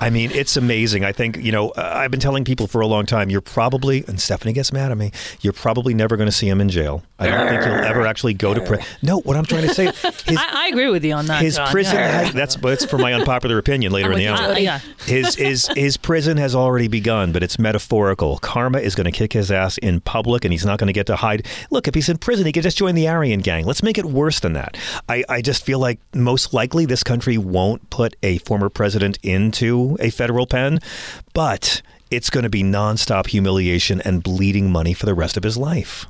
I 0.03 0.11
mean, 0.11 0.31
it's 0.33 0.57
amazing. 0.57 1.05
I 1.05 1.13
think, 1.13 1.37
you 1.37 1.53
know, 1.53 1.71
uh, 1.71 1.93
I've 1.95 2.11
been 2.11 2.21
telling 2.21 2.45
people 2.45 2.67
for 2.67 2.81
a 2.81 2.87
long 2.87 3.07
time, 3.07 3.31
you're 3.31 3.41
probably, 3.41 4.05
and 4.09 4.21
Stephanie 4.21 4.53
gets 4.53 4.73
mad 4.73 4.91
at 4.91 4.99
me, 4.99 5.13
you're 5.41 5.53
probably 5.53 5.95
never 5.95 6.17
going 6.17 6.27
to 6.29 6.33
see 6.33 6.49
him 6.49 6.61
in 6.61 6.69
jail. 6.69 7.03
I 7.19 7.29
don't 7.29 7.49
think 7.49 7.63
he'll 7.63 7.73
ever 7.75 8.07
actually 8.07 8.35
go 8.35 8.53
to 8.53 8.61
prison. 8.61 8.85
No, 9.03 9.21
what 9.21 9.37
I'm 9.37 9.45
trying 9.45 9.63
to 9.69 9.75
say, 9.75 9.87
his, 9.87 9.95
I, 10.39 10.65
I 10.65 10.69
agree 10.69 10.91
with 10.91 11.05
you 11.05 11.13
on 11.15 11.27
that. 11.27 11.41
his 11.43 11.57
John. 11.57 11.69
prison, 11.69 11.95
Yeah. 11.97 12.23
has, 12.25 12.33
that's, 12.35 12.57
that's 12.57 12.85
for 12.85 12.99
my 12.99 13.13
unpopular 13.15 13.59
opinion 13.59 13.93
later 13.97 14.11
in 14.13 14.19
the 14.19 14.29
hour. 14.29 14.59
yeah. 14.59 14.81
His, 15.07 15.35
his, 15.37 15.67
his 15.77 15.97
prison 15.97 16.37
has 16.37 16.55
already 16.55 16.89
begun, 16.89 17.31
but 17.33 17.43
it's 17.43 17.59
metaphorical. 17.59 18.39
Karma 18.39 18.81
is 18.81 18.95
going 18.95 19.05
to 19.05 19.13
kick 19.13 19.33
his 19.33 19.51
ass 19.53 19.79
in 19.79 20.01
public, 20.01 20.45
and 20.45 20.53
he's 20.53 20.67
not 20.67 20.79
going 20.79 20.89
to 20.89 20.93
get 20.93 21.07
to 21.07 21.17
hide. 21.17 21.47
Look, 21.71 21.87
if 21.87 21.95
he's 21.95 22.09
in 22.09 22.19
prison, 22.19 22.45
he 22.47 22.53
could 22.53 22.65
just 22.65 22.77
join 22.77 22.95
the 22.97 23.07
Aryan 23.09 23.41
gang. 23.41 23.65
Let's 23.67 23.83
make 23.83 23.99
it 23.99 24.05
worse 24.07 24.41
than 24.41 24.55
that. 24.55 24.77
I, 25.09 25.25
I 25.29 25.43
just 25.43 25.65
feel 25.65 25.79
like 25.79 26.01
most 26.15 26.53
likely 26.53 26.87
this 26.87 27.03
country 27.05 27.39
won't 27.39 27.89
put 27.91 28.17
a 28.23 28.39
former 28.39 28.69
president 28.69 29.19
into 29.23 29.92
a 30.01 30.11
federal 30.11 30.47
pen, 30.47 30.79
but 31.33 31.83
it's 32.11 32.31
going 32.31 32.45
to 32.45 32.51
be 32.51 32.63
nonstop 32.63 33.29
humiliation 33.29 34.01
and 34.03 34.23
bleeding 34.23 34.71
money 34.71 34.93
for 34.95 35.07
the 35.07 35.15
rest 35.15 35.37
of 35.37 35.43
his 35.43 35.57
life. 35.57 36.07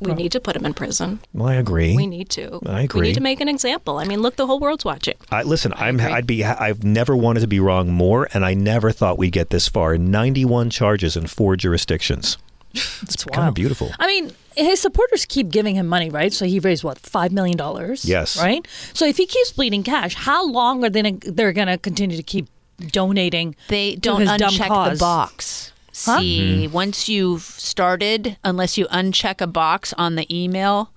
We 0.00 0.14
need 0.14 0.32
to 0.32 0.40
put 0.40 0.56
him 0.56 0.66
in 0.66 0.74
prison. 0.74 1.20
Well, 1.32 1.48
I 1.48 1.54
agree. 1.54 1.94
We 1.94 2.06
need 2.06 2.28
to. 2.30 2.60
I 2.66 2.82
agree. 2.82 3.00
We 3.00 3.06
need 3.08 3.14
to 3.14 3.20
make 3.20 3.40
an 3.40 3.48
example. 3.48 3.98
I 3.98 4.04
mean, 4.04 4.20
look, 4.20 4.36
the 4.36 4.46
whole 4.46 4.58
world's 4.58 4.84
watching. 4.84 5.14
I, 5.30 5.42
listen, 5.42 5.72
I'm. 5.76 6.00
I'd 6.00 6.26
be. 6.26 6.44
I've 6.44 6.82
never 6.82 7.16
wanted 7.16 7.40
to 7.40 7.46
be 7.46 7.60
wrong 7.60 7.92
more, 7.92 8.28
and 8.34 8.44
I 8.44 8.54
never 8.54 8.90
thought 8.90 9.16
we'd 9.16 9.30
get 9.30 9.50
this 9.50 9.68
far. 9.68 9.96
91 9.96 10.70
charges 10.70 11.16
in 11.16 11.26
four 11.26 11.56
jurisdictions. 11.56 12.36
It's 13.02 13.24
kind 13.24 13.48
of 13.48 13.54
beautiful. 13.54 13.90
I 13.98 14.06
mean, 14.06 14.32
his 14.56 14.80
supporters 14.80 15.26
keep 15.26 15.50
giving 15.50 15.74
him 15.74 15.86
money, 15.86 16.08
right? 16.08 16.32
So 16.32 16.46
he 16.46 16.58
raised 16.58 16.82
what 16.84 16.98
five 16.98 17.30
million 17.30 17.56
dollars. 17.58 18.04
Yes. 18.04 18.40
Right. 18.40 18.66
So 18.94 19.04
if 19.06 19.18
he 19.18 19.26
keeps 19.26 19.52
bleeding 19.52 19.82
cash, 19.82 20.14
how 20.14 20.46
long 20.46 20.82
are 20.84 20.88
they? 20.88 21.02
They're 21.02 21.52
going 21.52 21.68
to 21.68 21.76
continue 21.76 22.16
to 22.16 22.22
keep 22.22 22.48
donating? 22.78 23.56
They 23.68 23.96
don't 23.96 24.22
his 24.22 24.30
dumb 24.38 24.52
uncheck 24.52 24.68
cause? 24.68 24.98
the 24.98 25.02
box. 25.02 25.72
Huh? 25.94 26.18
See, 26.20 26.64
Mm-hmm. 26.66 26.72
once 26.72 27.08
you've 27.08 27.42
started, 27.42 28.36
unless 28.42 28.78
you 28.78 28.86
uncheck 28.86 29.40
a 29.40 29.46
box 29.46 29.92
on 29.98 30.14
the 30.16 30.26
email, 30.34 30.90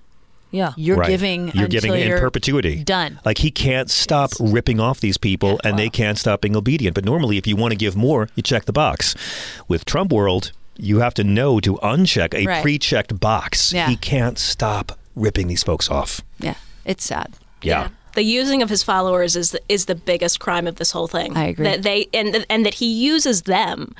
yeah, 0.51 0.71
you're 0.77 0.95
Right. 0.95 1.09
giving 1.09 1.47
You're 1.53 1.65
until 1.65 1.67
giving 1.67 1.93
in 1.95 2.07
you're 2.07 2.19
perpetuity. 2.19 2.81
Done. 2.83 3.19
Like 3.25 3.39
he 3.39 3.51
can't 3.51 3.91
stop 3.91 4.31
ripping 4.39 4.79
off 4.79 5.01
these 5.01 5.17
people, 5.17 5.59
and 5.65 5.77
they 5.77 5.89
can't 5.89 6.17
stop 6.17 6.39
being 6.41 6.55
obedient. 6.55 6.95
But 6.95 7.03
normally, 7.03 7.37
if 7.37 7.45
you 7.45 7.57
want 7.57 7.71
to 7.71 7.75
give 7.77 7.97
more, 7.97 8.29
you 8.35 8.43
check 8.43 8.63
the 8.65 8.71
box. 8.73 9.15
With 9.67 9.83
Trump 9.83 10.13
World, 10.13 10.53
you 10.77 10.99
have 10.99 11.13
to 11.15 11.25
know 11.25 11.59
to 11.59 11.75
uncheck 11.83 12.33
a 12.33 12.45
Right. 12.45 12.61
pre-checked 12.61 13.19
box. 13.19 13.73
Yeah. 13.73 13.89
He 13.89 13.97
can't 13.97 14.39
stop 14.39 14.97
ripping 15.13 15.47
these 15.47 15.63
folks 15.63 15.89
off. 15.89 16.21
Yeah, 16.39 16.55
it's 16.85 17.03
sad. 17.03 17.33
Yeah. 17.61 17.89
The 18.15 18.23
using 18.23 18.61
of 18.61 18.69
his 18.69 18.81
followers 18.81 19.35
is 19.35 19.51
the, 19.51 19.61
is 19.69 19.85
the 19.85 19.95
biggest 19.95 20.39
crime 20.39 20.67
of 20.67 20.75
this 20.75 20.91
whole 20.91 21.07
thing. 21.07 21.37
I 21.37 21.45
agree. 21.45 21.65
That 21.65 21.83
they 21.83 22.07
and 22.13 22.45
and 22.49 22.65
that 22.65 22.75
he 22.75 22.87
uses 22.87 23.43
them 23.43 23.93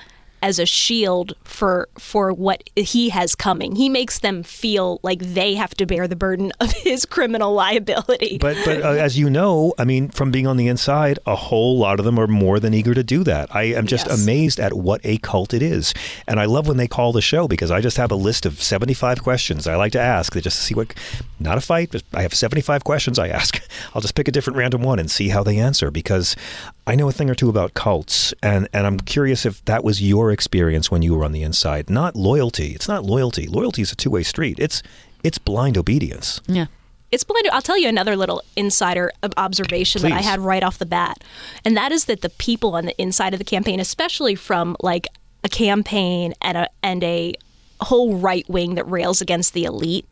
as 0.45 0.59
a 0.59 0.65
shield 0.65 1.33
for 1.43 1.89
for 1.97 2.31
what 2.31 2.69
he 2.75 3.09
has 3.09 3.33
coming. 3.33 3.75
He 3.75 3.89
makes 3.89 4.19
them 4.19 4.43
feel 4.43 4.99
like 5.01 5.19
they 5.19 5.55
have 5.55 5.73
to 5.75 5.85
bear 5.87 6.07
the 6.07 6.15
burden 6.15 6.51
of 6.59 6.71
his 6.87 7.03
criminal 7.05 7.53
liability. 7.53 8.37
But 8.39 8.55
but 8.63 8.83
uh, 8.83 8.89
as 8.89 9.17
you 9.17 9.27
know, 9.29 9.73
I 9.79 9.85
mean, 9.85 10.09
from 10.09 10.29
being 10.29 10.45
on 10.45 10.57
the 10.57 10.67
inside, 10.67 11.17
a 11.25 11.35
whole 11.35 11.79
lot 11.79 11.97
of 11.99 12.05
them 12.05 12.19
are 12.19 12.27
more 12.27 12.59
than 12.59 12.73
eager 12.75 12.93
to 12.93 13.03
do 13.03 13.23
that. 13.23 13.53
I 13.55 13.63
am 13.63 13.87
just 13.87 14.05
Yes. 14.07 14.21
amazed 14.23 14.59
at 14.59 14.73
what 14.73 15.01
a 15.03 15.17
cult 15.17 15.51
it 15.53 15.63
is, 15.63 15.93
and 16.27 16.39
I 16.39 16.45
love 16.45 16.67
when 16.67 16.77
they 16.77 16.87
call 16.87 17.11
the 17.11 17.21
show 17.21 17.47
because 17.47 17.71
I 17.71 17.81
just 17.81 17.97
have 17.97 18.11
a 18.11 18.15
list 18.15 18.45
of 18.45 18.61
seventy-five 18.61 19.23
questions 19.23 19.65
I 19.67 19.75
like 19.75 19.93
to 19.93 19.99
ask 20.01 20.33
to 20.33 20.41
just 20.41 20.59
see 20.59 20.75
what. 20.75 20.93
Not 21.39 21.57
a 21.57 21.61
fight, 21.61 21.89
but 21.91 22.03
I 22.13 22.21
have 22.21 22.33
seventy-five 22.35 22.83
questions 22.83 23.17
I 23.17 23.29
ask. 23.29 23.59
I'll 23.95 24.01
just 24.01 24.15
pick 24.15 24.27
a 24.27 24.31
different 24.31 24.57
random 24.57 24.83
one 24.83 24.99
and 24.99 25.09
see 25.09 25.29
how 25.29 25.43
they 25.43 25.57
answer 25.57 25.89
because 25.91 26.35
I 26.88 26.95
know 26.95 27.07
a 27.07 27.11
thing 27.11 27.29
or 27.29 27.36
two 27.36 27.49
about 27.49 27.73
cults, 27.73 28.33
and 28.43 28.67
and 28.71 28.86
I'm 28.86 28.99
curious 28.99 29.45
if 29.45 29.63
that 29.65 29.83
was 29.83 30.01
your 30.01 30.31
experience 30.31 30.91
when 30.91 31.01
you 31.01 31.15
were 31.15 31.25
on 31.25 31.31
the 31.31 31.41
inside. 31.41 31.89
Not 31.89 32.15
loyalty. 32.15 32.73
It's 32.73 32.88
not 32.88 33.03
loyalty. 33.03 33.47
Loyalty 33.47 33.81
is 33.81 33.91
a 33.91 33.95
two-way 33.95 34.23
street. 34.23 34.59
It's 34.59 34.83
it's 35.23 35.38
blind 35.38 35.77
obedience. 35.77 36.41
Yeah. 36.47 36.67
It's 37.11 37.23
blind. 37.23 37.47
I'll 37.51 37.61
tell 37.61 37.77
you 37.77 37.88
another 37.88 38.15
little 38.15 38.43
insider 38.55 39.11
ob- 39.23 39.33
observation 39.38 40.01
that 40.01 40.11
I 40.11 40.21
had 40.21 40.39
right 40.39 40.63
off 40.63 40.77
the 40.77 40.86
bat, 40.86 41.23
and 41.63 41.75
that 41.77 41.91
is 41.91 42.05
that 42.05 42.21
the 42.21 42.29
people 42.29 42.75
on 42.75 42.86
the 42.86 43.01
inside 43.01 43.33
of 43.33 43.39
the 43.39 43.45
campaign, 43.45 43.79
especially 43.79 44.36
from 44.36 44.75
like 44.81 45.07
a 45.43 45.49
campaign 45.49 46.33
and 46.41 46.57
a 46.57 46.69
and 46.83 47.03
a 47.03 47.36
whole 47.81 48.17
right 48.17 48.47
wing 48.49 48.75
that 48.75 48.89
rails 48.89 49.21
against 49.21 49.53
the 49.53 49.63
elite, 49.65 50.07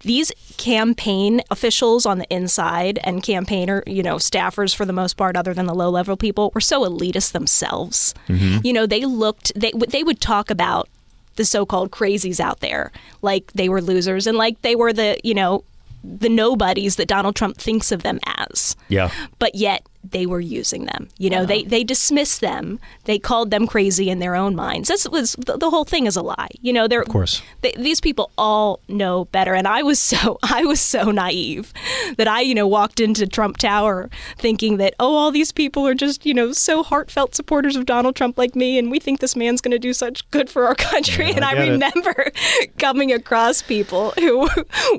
these 0.00 0.32
campaign 0.56 1.42
officials 1.50 2.06
on 2.06 2.18
the 2.18 2.26
inside 2.34 2.98
and 3.04 3.22
campaigner, 3.22 3.82
you 3.86 4.02
know, 4.02 4.16
staffers 4.16 4.74
for 4.74 4.84
the 4.84 4.92
most 4.92 5.16
part, 5.16 5.36
other 5.36 5.52
than 5.54 5.66
the 5.66 5.74
low 5.74 5.90
level 5.90 6.16
people, 6.16 6.50
were 6.54 6.60
so 6.60 6.82
elitist 6.88 7.32
themselves. 7.32 8.14
Mm-hmm. 8.28 8.58
You 8.66 8.72
know, 8.72 8.86
they 8.86 9.04
looked 9.04 9.52
they 9.54 9.72
would- 9.74 9.90
they 9.90 10.02
would 10.02 10.20
talk 10.20 10.50
about 10.50 10.88
the 11.36 11.44
so-called 11.44 11.90
crazies 11.90 12.40
out 12.40 12.60
there 12.60 12.92
like 13.22 13.50
they 13.54 13.66
were 13.68 13.80
losers 13.80 14.26
and 14.26 14.36
like 14.36 14.60
they 14.62 14.76
were 14.76 14.92
the 14.92 15.18
you 15.24 15.32
know 15.32 15.64
the 16.04 16.28
nobodies 16.28 16.96
that 16.96 17.08
Donald 17.08 17.34
Trump 17.36 17.56
thinks 17.56 17.90
of 17.90 18.02
them 18.02 18.18
as 18.26 18.76
Yeah. 18.88 19.10
but 19.38 19.54
yet 19.54 19.86
they 20.04 20.26
were 20.26 20.40
using 20.40 20.86
them. 20.86 21.08
You 21.18 21.30
know, 21.30 21.46
they 21.46 21.62
they 21.62 21.84
dismissed 21.84 22.40
them. 22.40 22.80
They 23.04 23.18
called 23.18 23.50
them 23.50 23.66
crazy 23.66 24.10
in 24.10 24.18
their 24.18 24.34
own 24.34 24.54
minds. 24.56 24.88
This 24.88 25.08
was 25.08 25.34
the, 25.34 25.56
the 25.56 25.70
whole 25.70 25.84
thing 25.84 26.06
is 26.06 26.16
a 26.16 26.22
lie. 26.22 26.48
You 26.60 26.72
know, 26.72 26.88
they're 26.88 27.02
Of 27.02 27.08
course. 27.08 27.40
they, 27.60 27.72
these 27.78 28.00
people 28.00 28.30
all 28.36 28.80
know 28.88 29.26
better. 29.26 29.54
And 29.54 29.68
I 29.68 29.82
was 29.82 29.98
so 29.98 30.38
I 30.42 30.64
was 30.64 30.80
so 30.80 31.10
naive 31.10 31.72
that 32.16 32.26
I 32.28 32.40
you 32.40 32.54
know 32.54 32.66
walked 32.66 32.98
into 33.00 33.26
Trump 33.26 33.58
Tower 33.58 34.10
thinking 34.38 34.76
that 34.78 34.94
oh 34.98 35.14
all 35.14 35.30
these 35.30 35.52
people 35.52 35.86
are 35.86 35.94
just 35.94 36.26
you 36.26 36.34
know 36.34 36.52
so 36.52 36.82
heartfelt 36.82 37.34
supporters 37.34 37.76
of 37.76 37.86
Donald 37.86 38.16
Trump 38.16 38.36
like 38.38 38.56
me, 38.56 38.78
and 38.78 38.90
we 38.90 38.98
think 38.98 39.20
this 39.20 39.36
man's 39.36 39.60
going 39.60 39.72
to 39.72 39.78
do 39.78 39.92
such 39.92 40.28
good 40.30 40.50
for 40.50 40.66
our 40.66 40.74
country. 40.90 41.28
Yeah, 41.28 41.36
and 41.36 41.44
I 41.44 41.50
I 41.50 41.54
get 41.54 41.68
it. 41.68 41.70
remember 41.72 42.30
coming 42.78 43.12
across 43.12 43.62
people 43.62 44.10
who 44.18 44.48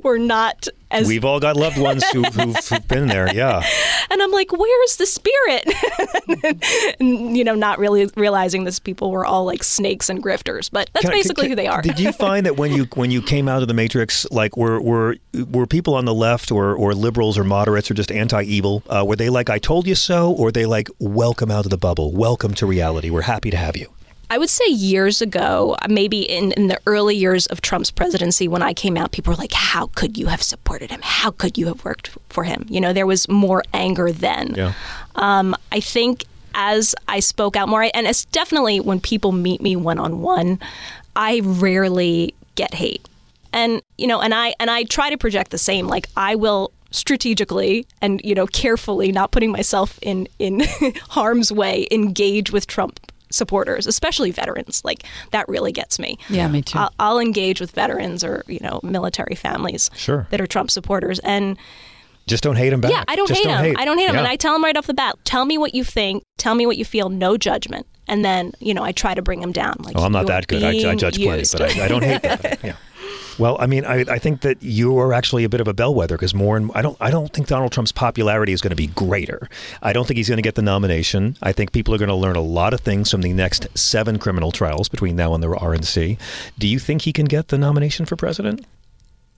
were 0.04 0.18
not 0.20 0.68
as 0.92 1.08
We've 1.08 1.26
all 1.26 1.40
got 1.40 1.56
loved 1.58 1.80
ones 1.80 2.04
who've, 2.12 2.24
who've, 2.36 2.56
who've 2.56 2.88
been 2.88 3.08
there. 3.08 3.34
Yeah. 3.34 3.64
and 4.12 4.22
I'm 4.22 4.32
like, 4.32 4.52
where's 4.52 4.93
the 4.98 5.06
spirit? 5.06 5.66
and, 7.00 7.38
you 7.38 7.44
know, 7.44 7.56
not 7.56 7.80
really 7.80 8.08
realizing 8.16 8.64
this 8.64 8.80
people 8.80 9.12
were 9.12 9.26
all 9.26 9.46
like 9.46 9.64
snakes 9.64 10.10
and 10.10 10.24
grifters, 10.24 10.70
but 10.72 10.90
that's 10.94 11.06
Can 11.06 11.12
basically 11.12 11.44
can- 11.44 11.52
who 11.52 11.56
they 11.56 11.68
are. 11.68 11.82
Did 11.82 12.00
you 12.00 12.12
find 12.28 12.46
that 12.46 12.58
when 12.58 12.72
you 12.72 12.86
when 12.96 13.12
you 13.12 13.22
came 13.22 13.48
out 13.48 13.62
of 13.62 13.68
the 13.68 13.74
Matrix, 13.74 14.30
like 14.32 14.58
were 14.58 14.82
were 14.82 15.18
were 15.52 15.68
people 15.68 15.96
on 15.96 16.06
the 16.06 16.14
left 16.14 16.52
or 16.52 16.76
or 16.76 16.94
liberals 16.94 17.38
or 17.38 17.44
moderates 17.44 17.90
or 17.90 17.94
just 17.94 18.12
anti-evil? 18.12 18.84
Uh, 18.88 19.04
were 19.08 19.16
they 19.16 19.30
like 19.30 19.50
I 19.50 19.60
told 19.60 19.88
you 19.88 19.96
so, 19.96 20.32
or 20.32 20.52
they 20.52 20.66
like 20.66 20.90
welcome 21.00 21.52
out 21.52 21.66
of 21.66 21.72
the 21.72 21.78
bubble, 21.78 22.12
welcome 22.12 22.54
to 22.56 22.66
reality? 22.66 23.10
We're 23.10 23.22
happy 23.22 23.52
to 23.52 23.58
have 23.58 23.76
you. 23.78 23.92
I 24.30 24.38
would 24.38 24.50
say 24.50 24.68
years 24.68 25.22
ago, 25.22 25.76
maybe 25.88 26.22
in, 26.22 26.54
in 26.54 26.68
the 26.68 26.80
early 26.88 27.16
years 27.16 27.46
of 27.48 27.62
Trump's 27.62 27.92
presidency, 27.92 28.48
when 28.48 28.62
I 28.62 28.74
came 28.74 28.98
out, 28.98 29.12
people 29.12 29.32
were 29.32 29.38
like, 29.38 29.54
How 29.54 29.88
could 29.96 30.18
you 30.18 30.28
have 30.28 30.42
supported 30.42 30.92
him? 30.92 31.02
How 31.04 31.32
could 31.32 31.58
you 31.58 31.68
have 31.68 31.84
worked 31.86 32.10
for 32.30 32.44
him? 32.44 32.66
You 32.70 32.82
know, 32.82 32.94
there 32.94 33.06
was 33.06 33.28
more 33.28 33.64
anger 33.74 34.12
then. 34.12 34.54
Yeah. 34.56 34.74
Um, 35.16 35.56
I 35.72 35.80
think 35.80 36.26
as 36.56 36.96
I 37.08 37.20
spoke 37.20 37.56
out 37.56 37.70
more, 37.70 37.90
and 37.94 38.08
it's 38.08 38.26
definitely 38.26 38.80
when 38.80 39.00
people 39.00 39.32
meet 39.32 39.62
me 39.62 39.76
one 39.76 40.00
on 40.00 40.22
one, 40.22 40.60
I 41.16 41.42
rarely 41.44 42.34
get 42.56 42.74
hate. 42.74 43.08
And 43.52 43.82
you 43.98 44.08
know, 44.08 44.22
and 44.22 44.34
I 44.34 44.56
and 44.60 44.72
I 44.72 44.84
try 44.84 45.10
to 45.10 45.18
project 45.18 45.52
the 45.52 45.58
same. 45.58 45.88
Like 45.88 46.08
I 46.18 46.36
will 46.36 46.72
strategically 46.90 47.86
and 48.02 48.22
you 48.24 48.34
know 48.36 48.48
carefully, 48.48 49.12
not 49.12 49.32
putting 49.32 49.52
myself 49.52 50.00
in 50.02 50.28
in 50.40 50.62
harm's 51.10 51.52
way, 51.52 51.88
engage 51.92 52.52
with 52.52 52.66
Trump 52.66 53.00
supporters, 53.34 53.88
especially 53.88 54.32
veterans. 54.32 54.82
Like 54.86 55.04
that 55.32 55.48
really 55.50 55.72
gets 55.72 56.00
me. 56.00 56.18
Yeah, 56.30 56.48
me 56.48 56.62
too. 56.62 56.78
I'll, 56.80 56.94
I'll 57.00 57.20
engage 57.20 57.60
with 57.60 57.72
veterans 57.72 58.24
or 58.24 58.44
you 58.48 58.60
know 58.62 58.80
military 58.84 59.36
families 59.36 59.90
Sure. 59.96 60.28
that 60.32 60.40
are 60.40 60.48
Trump 60.48 60.72
supporters 60.72 61.20
and. 61.20 61.58
Just 62.26 62.42
don't 62.42 62.56
hate 62.56 62.72
him 62.72 62.80
back. 62.80 62.90
Yeah, 62.92 63.04
I 63.06 63.18
don't 63.18 63.28
Just 63.28 63.44
hate 63.44 63.50
him. 63.50 63.76
I 63.78 63.84
don't 63.84 63.98
hate 63.98 64.08
him, 64.08 64.14
Yeah. 64.16 64.20
and 64.22 64.28
I 64.30 64.38
tell 64.38 64.56
him 64.56 64.64
right 64.64 64.78
off 64.78 64.88
the 64.88 64.94
bat. 64.94 65.16
Tell 65.26 65.44
me 65.44 65.58
what 65.58 65.76
you 65.76 65.84
think. 65.84 66.24
Tell 66.38 66.56
me 66.56 66.66
what 66.66 66.78
you 66.78 66.86
feel. 66.86 67.10
No 67.10 67.36
judgment. 67.36 67.86
And 68.08 68.24
then 68.24 68.54
you 68.62 68.74
know 68.74 68.82
I 68.84 68.94
try 68.94 69.14
to 69.14 69.22
bring 69.22 69.42
him 69.42 69.52
down. 69.52 69.76
Like 69.80 69.98
Oh, 69.98 70.04
I'm 70.04 70.14
not 70.14 70.28
that 70.28 70.48
good. 70.48 70.64
I, 70.64 70.70
I 70.70 70.72
being 70.72 70.98
judge 70.98 71.18
plenty, 71.20 71.44
but 71.52 71.62
I, 71.78 71.84
I 71.84 71.88
don't 71.90 72.02
hate 72.04 72.22
that. 72.24 72.60
Yeah. 72.64 72.76
Well, 73.40 73.58
I 73.60 73.66
mean, 73.66 73.86
I, 73.86 74.06
I 74.08 74.20
think 74.20 74.42
that 74.42 74.62
you 74.62 74.98
are 75.00 75.14
actually 75.14 75.44
a 75.44 75.50
bit 75.50 75.62
of 75.62 75.68
a 75.68 75.74
bellwether 75.74 76.16
because 76.16 76.34
more 76.34 76.58
and 76.58 76.72
I 76.76 76.82
don't 76.82 76.98
I 77.02 77.10
don't 77.10 77.32
think 77.34 77.48
Donald 77.48 77.72
Trump's 77.72 77.92
popularity 77.92 78.54
is 78.54 78.62
going 78.62 78.72
to 78.72 78.76
be 78.76 78.88
greater. 78.88 79.50
I 79.82 79.94
don't 79.94 80.08
think 80.08 80.18
he's 80.18 80.30
going 80.30 80.38
to 80.38 80.44
get 80.44 80.56
the 80.56 80.62
nomination. 80.62 81.38
I 81.42 81.52
think 81.52 81.72
people 81.72 81.94
are 81.96 81.98
going 81.98 82.10
to 82.10 82.16
learn 82.16 82.36
a 82.36 82.42
lot 82.42 82.74
of 82.74 82.82
things 82.82 83.10
from 83.10 83.22
the 83.22 83.34
next 83.34 83.68
seven 83.78 84.20
criminal 84.20 84.52
trials 84.52 84.90
between 84.90 85.16
now 85.16 85.34
and 85.34 85.44
the 85.44 85.48
RNC. 85.48 86.18
Do 86.58 86.68
you 86.68 86.80
think 86.80 87.04
he 87.04 87.14
can 87.14 87.26
get 87.26 87.48
the 87.48 87.58
nomination 87.58 88.06
for 88.06 88.16
president? 88.16 88.66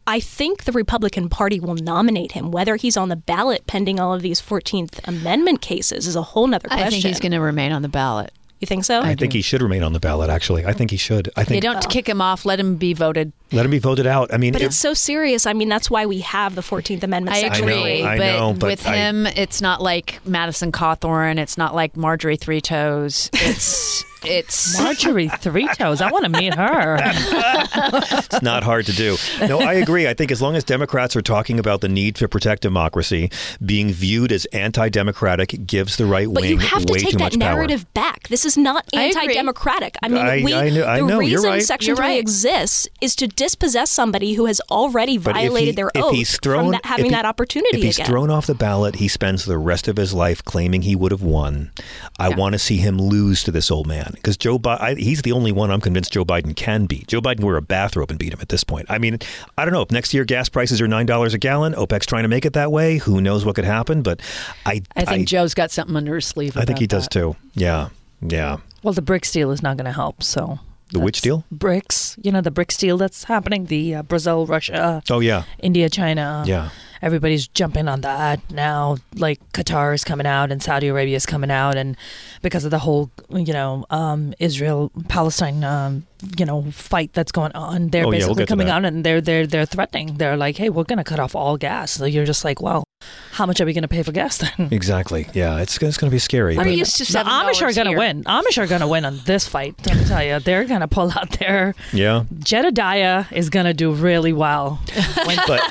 I 0.07 0.19
think 0.19 0.65
the 0.65 0.71
Republican 0.71 1.29
Party 1.29 1.59
will 1.59 1.73
nominate 1.73 2.33
him. 2.33 2.51
Whether 2.51 2.75
he's 2.75 2.95
on 2.95 3.09
the 3.09 3.15
ballot 3.15 3.65
pending 3.65 3.99
all 3.99 4.13
of 4.13 4.21
these 4.21 4.39
Fourteenth 4.39 4.99
Amendment 5.07 5.61
cases 5.61 6.05
is 6.05 6.15
a 6.15 6.21
whole 6.21 6.47
nother 6.47 6.67
question. 6.67 6.87
I 6.87 6.89
think 6.91 7.03
he's 7.03 7.19
going 7.19 7.31
to 7.31 7.39
remain 7.39 7.71
on 7.71 7.81
the 7.81 7.89
ballot. 7.89 8.31
You 8.59 8.67
think 8.67 8.85
so? 8.85 9.01
I, 9.01 9.15
think 9.15 9.33
he 9.33 9.41
should 9.41 9.61
remain 9.61 9.83
on 9.83 9.91
the 9.93 9.99
ballot. 9.99 10.29
Actually, 10.29 10.65
I 10.65 10.71
think 10.71 10.89
he 10.89 10.97
should. 10.97 11.29
I 11.35 11.43
They 11.43 11.59
think 11.59 11.63
don't 11.63 11.89
kick 11.89 12.07
him 12.07 12.21
off. 12.21 12.45
Let 12.45 12.59
him 12.59 12.77
be 12.77 12.93
voted. 12.93 13.33
let 13.51 13.65
him 13.65 13.71
be 13.71 13.79
voted 13.79 14.07
out. 14.07 14.33
I 14.33 14.37
mean, 14.37 14.53
But 14.53 14.61
if- 14.61 14.67
it's 14.67 14.77
so 14.77 14.93
serious. 14.93 15.45
I 15.45 15.51
mean, 15.53 15.67
that's 15.67 15.89
why 15.91 16.05
we 16.05 16.19
have 16.21 16.55
the 16.55 16.61
Fourteenth 16.61 17.03
Amendment. 17.03 17.35
I 17.35 17.41
Section 17.41 17.63
agree, 17.65 17.81
three. 17.81 18.03
I 18.03 18.17
but, 18.17 18.25
know, 18.37 18.53
but 18.53 18.67
with 18.71 18.87
I- 18.87 18.95
him, 18.95 19.27
it's 19.27 19.61
not 19.61 19.81
like 19.81 20.25
Madison 20.25 20.71
Cawthorn. 20.71 21.37
It's 21.37 21.57
not 21.57 21.75
like 21.75 21.97
Marjorie 21.97 22.37
Three 22.37 22.61
Toes. 22.61 23.29
It's 23.33 24.03
it's 24.27 24.79
Marjorie 24.81 25.27
Three 25.29 25.67
Toes. 25.69 26.01
I 26.01 26.11
want 26.11 26.25
to 26.25 26.29
meet 26.29 26.53
her. 26.55 26.97
it's 27.01 28.41
not 28.41 28.63
hard 28.63 28.85
to 28.87 28.93
do. 28.93 29.17
No, 29.41 29.59
I 29.59 29.73
agree. 29.73 30.07
I 30.07 30.13
think 30.13 30.31
as 30.31 30.41
long 30.41 30.55
as 30.55 30.63
Democrats 30.63 31.15
are 31.15 31.21
talking 31.21 31.59
about 31.59 31.81
the 31.81 31.89
need 31.89 32.15
to 32.15 32.27
protect 32.27 32.61
democracy, 32.61 33.29
being 33.65 33.89
viewed 33.91 34.31
as 34.31 34.45
anti-democratic 34.45 35.65
gives 35.65 35.97
the 35.97 36.05
right 36.05 36.27
But 36.31 36.41
wing 36.41 36.51
you 36.51 36.57
have 36.59 36.85
to 36.85 36.93
take 36.93 37.11
that 37.13 37.19
much 37.19 37.39
power. 37.39 37.55
narrative 37.55 37.91
back. 37.93 38.27
This 38.27 38.45
is 38.45 38.57
not 38.57 38.85
anti-democratic. 38.93 39.95
I 40.01 40.07
mean, 40.09 40.25
I- 40.25 40.43
we, 40.43 40.53
I 40.53 40.69
know- 40.69 40.85
I 40.85 40.99
the 40.99 41.05
know, 41.07 41.17
reason 41.19 41.49
right. 41.49 41.61
Section 41.63 41.87
You're 41.89 41.95
3 41.97 42.05
right. 42.05 42.19
exists 42.19 42.87
is 43.01 43.15
to 43.17 43.27
dispossess 43.27 43.89
somebody 43.89 44.33
who 44.33 44.45
has 44.45 44.61
already 44.71 45.17
violated 45.17 45.69
he- 45.69 45.75
their 45.75 45.91
oath 45.95 46.13
he's 46.13 46.37
thrown, 46.39 46.65
from 46.65 46.71
that, 46.73 46.85
having 46.85 47.05
he- 47.05 47.11
that 47.11 47.25
opportunity 47.25 47.77
If 47.77 47.83
he's 47.83 47.95
again. 47.97 48.07
thrown 48.07 48.29
off 48.29 48.45
the 48.47 48.55
ballot, 48.55 48.95
he 48.95 49.07
spends 49.07 49.45
the 49.45 49.57
rest 49.57 49.87
of 49.87 49.97
his 49.97 50.13
life 50.13 50.43
claiming 50.43 50.81
he 50.83 50.95
would 50.95 51.11
have 51.11 51.21
won. 51.21 51.71
I 52.19 52.29
want 52.29 52.53
to 52.53 52.59
see 52.59 52.77
him 52.77 52.97
lose 52.97 53.43
to 53.43 53.51
this 53.51 53.69
old 53.71 53.87
man. 53.87 54.14
Because 54.15 54.37
Joe 54.37 54.57
Biden, 54.59 54.97
he's 54.97 55.21
the 55.21 55.31
only 55.31 55.51
one 55.51 55.71
I'm 55.71 55.81
convinced 55.81 56.11
Joe 56.13 56.25
Biden 56.25 56.55
can 56.55 56.85
beat. 56.85 57.07
Joe 57.07 57.21
Biden 57.21 57.37
can 57.37 57.45
wear 57.45 57.57
a 57.57 57.61
bathrobe 57.61 58.09
and 58.09 58.19
beat 58.19 58.33
him 58.33 58.39
at 58.41 58.49
this 58.49 58.63
point. 58.63 58.85
I 58.89 58.97
mean, 58.97 59.19
I 59.57 59.65
don't 59.65 59.73
know 59.73 59.81
if 59.81 59.91
next 59.91 60.13
year 60.13 60.25
gas 60.25 60.49
prices 60.49 60.81
are 60.81 60.87
nine 60.87 61.05
dollars 61.05 61.33
a 61.33 61.37
gallon. 61.37 61.73
OPEC's 61.73 62.05
trying 62.05 62.23
to 62.23 62.29
make 62.29 62.45
it 62.45 62.53
that 62.53 62.71
way. 62.71 62.97
Who 62.99 63.21
knows 63.21 63.45
what 63.45 63.55
could 63.55 63.65
happen? 63.65 64.01
But 64.01 64.21
I, 64.65 64.81
I 64.95 65.05
think 65.05 65.27
Joe's 65.27 65.53
got 65.53 65.71
something 65.71 65.95
under 65.95 66.15
his 66.15 66.25
sleeve. 66.25 66.55
I 66.57 66.61
think 66.61 66.71
about 66.71 66.79
he 66.81 66.87
does 66.87 67.03
that. 67.05 67.11
too. 67.11 67.35
Yeah, 67.53 67.89
yeah. 68.21 68.57
Well, 68.83 68.93
the 68.93 69.01
BRICS 69.01 69.31
deal 69.31 69.51
is 69.51 69.61
not 69.63 69.77
going 69.77 69.85
to 69.85 69.91
help. 69.91 70.21
So 70.21 70.59
The 70.91 70.99
which 70.99 71.21
deal? 71.21 71.43
BRICS, 71.53 72.19
you 72.23 72.31
know, 72.31 72.41
the 72.41 72.51
BRICS 72.51 72.77
deal 72.79 72.97
that's 72.97 73.23
happening. 73.25 73.65
The 73.65 73.95
uh, 73.95 74.03
Brazil, 74.03 74.45
Russia, 74.45 75.01
Oh 75.09 75.19
yeah, 75.19 75.43
India, 75.59 75.89
China. 75.89 76.43
yeah. 76.45 76.69
Everybody's 77.05 77.47
jumping 77.47 77.87
on 77.87 78.01
that 78.01 78.39
now. 78.51 78.97
Like 79.15 79.39
Qatar 79.53 79.93
is 79.93 80.03
coming 80.03 80.25
out 80.27 80.51
and 80.51 80.61
Saudi 80.61 80.87
Arabia 80.87 81.15
is 81.15 81.25
coming 81.25 81.51
out, 81.51 81.77
and 81.77 81.95
because 82.41 82.65
of 82.65 82.71
the 82.71 82.79
whole, 82.79 83.09
you 83.29 83.53
know, 83.53 83.85
um, 83.89 84.33
Israel 84.39 84.91
Palestine, 85.07 85.63
um, 85.63 86.05
you 86.37 86.45
know, 86.45 86.63
fight 86.71 87.13
that's 87.13 87.31
going 87.31 87.51
on, 87.53 87.89
they're 87.89 88.05
Oh, 88.05 88.11
yeah, 88.11 88.25
we'll 88.25 88.29
basically 88.35 88.45
coming 88.47 88.67
that. 88.67 88.73
out 88.77 88.85
and 88.85 89.03
they're 89.05 89.21
they're 89.21 89.45
they're 89.47 89.65
threatening. 89.65 90.15
They're 90.17 90.35
like, 90.37 90.57
hey, 90.57 90.69
we're 90.69 90.83
going 90.83 90.97
to 90.97 91.03
cut 91.03 91.19
off 91.19 91.35
all 91.35 91.55
gas. 91.57 91.91
So 91.91 92.05
you're 92.05 92.25
just 92.25 92.43
like, 92.43 92.61
well, 92.61 92.83
how 93.33 93.45
much 93.45 93.61
are 93.61 93.65
we 93.65 93.73
going 93.73 93.83
to 93.83 93.87
pay 93.87 94.01
for 94.03 94.11
gas 94.11 94.37
then? 94.39 94.69
Exactly. 94.75 95.27
Yeah, 95.33 95.59
it's 95.59 95.77
it's 95.81 95.97
going 95.97 96.09
to 96.09 96.15
be 96.15 96.19
scary. 96.19 96.57
I'm 96.57 96.65
but- 96.65 96.75
used 96.75 96.97
to 96.97 97.05
the 97.11 97.19
Amish 97.19 97.61
are 97.61 97.73
going 97.73 97.91
to 97.91 97.97
win. 97.97 98.23
Amish 98.23 98.57
are 98.57 98.65
going 98.67 98.81
to 98.81 98.87
win 98.87 99.05
on 99.05 99.19
this 99.25 99.47
fight. 99.47 99.75
Let 99.85 99.97
me 99.97 100.03
tell 100.05 100.23
you, 100.23 100.39
they're 100.39 100.65
going 100.65 100.81
to 100.81 100.87
pull 100.87 101.11
out 101.11 101.29
their 101.39 101.75
yeah, 101.93 102.23
Jedediah 102.39 103.25
is 103.31 103.49
going 103.49 103.65
to 103.67 103.73
do 103.73 103.91
really 103.93 104.33
well. 104.33 104.79
When 105.25 105.37
but 105.47 105.61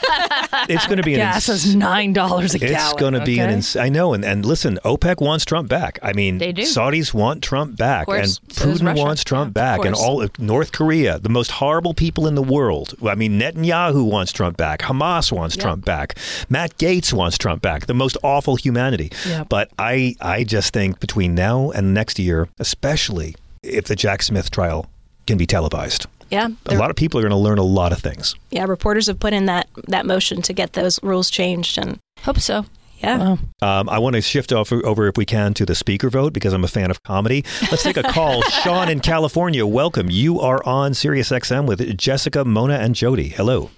it's 0.68 0.87
going 0.87 0.99
to 0.99 1.03
be 1.03 1.14
an 1.18 1.20
gas 1.33 1.49
is 1.49 1.75
nine 1.75 2.12
dollars 2.12 2.55
a 2.55 2.59
gallon. 2.59 2.75
It's 2.75 2.93
going 2.95 3.14
to 3.14 3.25
be 3.25 3.39
an 3.39 3.47
okay? 3.47 3.55
ins- 3.55 3.77
I 3.77 3.89
know, 3.89 4.14
and, 4.14 4.25
and 4.25 4.45
listen, 4.45 4.79
OPEC 4.85 5.20
wants 5.20 5.45
Trump 5.45 5.68
back. 5.68 5.99
I 6.03 6.12
mean, 6.12 6.39
They 6.39 6.53
do. 6.53 6.62
Saudis 6.62 7.12
want 7.14 7.43
Trump 7.43 7.77
back, 7.77 8.09
Of 8.09 8.14
and 8.14 8.25
Putin 8.49 8.87
Russia. 8.87 9.03
wants 9.03 9.25
Trump 9.25 9.55
back, 9.55 9.85
and 9.85 9.95
all 9.95 10.27
North 10.39 10.72
Korea, 10.72 11.18
the 11.18 11.29
most 11.29 11.51
horrible 11.53 11.95
people 11.95 12.27
in 12.27 12.35
the 12.35 12.43
world. 12.43 12.95
I 13.07 13.14
mean, 13.14 13.39
Netanyahu 13.41 14.09
wants 14.11 14.33
Trump 14.33 14.57
back. 14.57 14.81
Hamas 14.81 15.33
wants 15.33 15.57
Trump 15.57 15.85
back. 15.85 16.16
Matt 16.49 16.77
Gaetz 16.79 17.12
wants 17.12 17.39
Trump 17.39 17.62
back. 17.62 17.87
The 17.87 17.95
most 17.95 18.16
awful 18.22 18.57
humanity. 18.57 19.11
Yep. 19.27 19.49
But 19.49 19.70
I, 19.79 20.14
I 20.20 20.45
just 20.45 20.72
think 20.72 21.01
between 21.01 21.35
now 21.35 21.70
and 21.70 21.95
next 21.95 22.18
year, 22.18 22.49
especially 22.59 23.35
if 23.62 23.87
the 23.87 23.97
Jack 23.97 24.22
Smith 24.22 24.51
trial 24.51 24.87
can 25.27 25.39
be 25.39 25.47
televised. 25.47 26.07
Yeah, 26.35 26.49
A 26.66 26.74
lot 26.76 26.91
of 26.91 26.97
people 26.97 27.20
are 27.20 27.22
going 27.22 27.30
to 27.30 27.37
learn 27.37 27.59
a 27.59 27.62
lot 27.62 27.93
of 27.93 28.01
things. 28.01 28.35
yeah. 28.51 28.64
Reporters 28.64 29.07
have 29.07 29.20
put 29.20 29.32
in 29.32 29.47
that 29.47 29.68
that 29.87 30.05
motion 30.05 30.43
to 30.43 30.53
get 30.53 30.72
those 30.72 31.01
rules 31.03 31.30
changed, 31.30 31.78
and 31.78 32.01
hope 32.22 32.41
so. 32.41 32.66
Yeah. 32.99 33.37
Um, 33.62 33.89
I 33.89 33.99
want 33.99 34.16
to 34.16 34.22
shift 34.22 34.51
off, 34.51 34.72
over, 34.72 35.07
if 35.07 35.16
we 35.16 35.24
can, 35.26 35.53
to 35.55 35.66
the 35.66 35.74
speaker 35.74 36.09
vote 36.11 36.32
because 36.32 36.53
I'm 36.55 36.64
a 36.64 36.68
fan 36.68 36.91
of 36.91 37.03
comedy. 37.03 37.45
Let's 37.70 37.82
take 37.85 37.99
a 37.99 38.03
call. 38.03 38.41
Sean 38.62 38.89
in 38.89 38.99
California, 39.01 39.64
welcome. 39.66 40.09
You 40.11 40.41
are 40.41 40.64
on 40.66 40.93
Sirius 40.95 41.28
XM 41.30 41.66
with 41.66 41.97
Jessica, 41.97 42.45
Mona, 42.45 42.74
and 42.74 42.95
Jody. 42.97 43.28
Hello. 43.28 43.70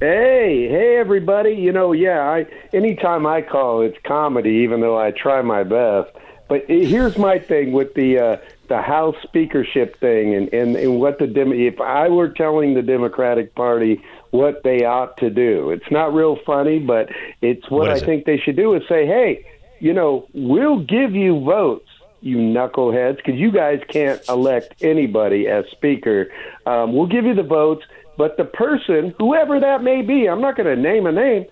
Hey, 0.00 0.68
hey, 0.68 0.98
everybody! 0.98 1.50
You 1.54 1.72
know, 1.72 1.92
yeah, 1.92 2.20
I 2.20 2.46
anytime 2.72 3.26
I 3.26 3.42
call, 3.42 3.80
it's 3.80 3.96
comedy, 4.04 4.50
even 4.64 4.80
though 4.80 4.98
I 4.98 5.10
try 5.12 5.40
my 5.42 5.62
best. 5.64 6.10
But 6.48 6.66
eh, 6.68 6.84
here's 6.84 7.16
my 7.16 7.38
thing 7.38 7.72
with 7.72 7.94
the 7.94 8.18
uh, 8.18 8.36
the 8.68 8.80
House 8.80 9.16
speakership 9.22 9.98
thing, 10.00 10.34
and 10.34 10.52
and, 10.52 10.76
and 10.76 11.00
what 11.00 11.18
the 11.18 11.26
Dem- 11.26 11.52
if 11.52 11.80
I 11.80 12.08
were 12.08 12.28
telling 12.28 12.74
the 12.74 12.82
Democratic 12.82 13.54
Party 13.54 14.02
what 14.30 14.62
they 14.64 14.84
ought 14.84 15.16
to 15.18 15.30
do, 15.30 15.70
it's 15.70 15.90
not 15.90 16.12
real 16.14 16.36
funny, 16.44 16.78
but 16.78 17.08
it's 17.40 17.70
what, 17.70 17.88
What 17.88 17.90
I 17.90 17.96
it? 17.96 18.04
think 18.04 18.24
they 18.24 18.38
should 18.38 18.56
do 18.56 18.74
is 18.74 18.82
say, 18.88 19.06
hey, 19.06 19.46
you 19.78 19.92
know, 19.92 20.26
we'll 20.32 20.80
give 20.80 21.14
you 21.14 21.40
votes. 21.44 21.88
You 22.20 22.38
knuckleheads, 22.38 23.16
because 23.18 23.34
you 23.34 23.52
guys 23.52 23.80
can't 23.86 24.20
elect 24.30 24.82
anybody 24.82 25.46
as 25.46 25.66
speaker. 25.70 26.30
Um, 26.64 26.94
we'll 26.94 27.06
give 27.06 27.26
you 27.26 27.34
the 27.34 27.42
votes, 27.42 27.84
but 28.16 28.38
the 28.38 28.46
person, 28.46 29.14
whoever 29.18 29.60
that 29.60 29.82
may 29.82 30.00
be, 30.00 30.26
I'm 30.26 30.40
not 30.40 30.56
going 30.56 30.74
to 30.74 30.80
name 30.80 31.04
a 31.06 31.12
name, 31.12 31.44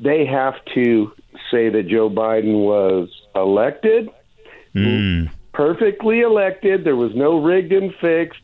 they 0.00 0.26
have 0.26 0.54
to 0.74 1.12
say 1.48 1.68
that 1.68 1.86
Joe 1.86 2.10
Biden 2.10 2.64
was 2.64 3.08
elected, 3.36 4.10
perfectly 5.56 6.20
elected. 6.20 6.84
There 6.84 6.96
was 6.96 7.14
no 7.14 7.42
rigged 7.42 7.72
and 7.72 7.94
fixed. 7.94 8.40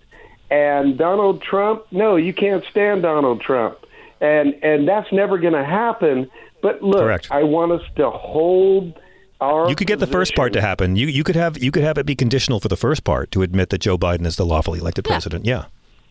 And 0.51 0.99
Donald 0.99 1.43
Trump, 1.43 1.85
no, 1.91 2.17
you 2.17 2.33
can't 2.33 2.65
stand 2.71 3.03
Donald 3.03 3.41
Trump. 3.41 3.79
And 4.21 4.55
and 4.63 4.89
that's 4.89 5.11
never 5.13 5.39
going 5.39 5.55
to 5.55 5.65
happen. 5.65 6.31
But 6.63 6.83
look, 6.83 7.01
Correct. 7.01 7.29
I 7.31 7.43
want 7.43 7.73
us 7.73 7.83
to 7.97 8.11
hold 8.11 8.99
our 9.41 9.69
You 9.69 9.75
could 9.75 9.87
get 9.87 9.99
the 9.99 10.07
first 10.07 10.35
part 10.35 10.53
to 10.55 10.61
happen. 10.61 10.97
You 10.97 11.07
you 11.07 11.25
could 11.25 11.37
have 11.37 11.63
you 11.63 11.71
could 11.71 11.83
have 11.83 11.99
it 11.99 12.07
be 12.07 12.15
conditional 12.15 12.61
for 12.61 12.69
the 12.69 12.77
first 12.77 13.05
part 13.05 13.31
to 13.33 13.43
admit 13.43 13.71
that 13.71 13.79
Joe 13.79 13.99
Biden 13.99 14.27
is 14.27 14.37
the 14.37 14.47
lawfully 14.47 14.79
elected 14.79 15.05
president. 15.05 15.45
Yeah. 15.45 15.67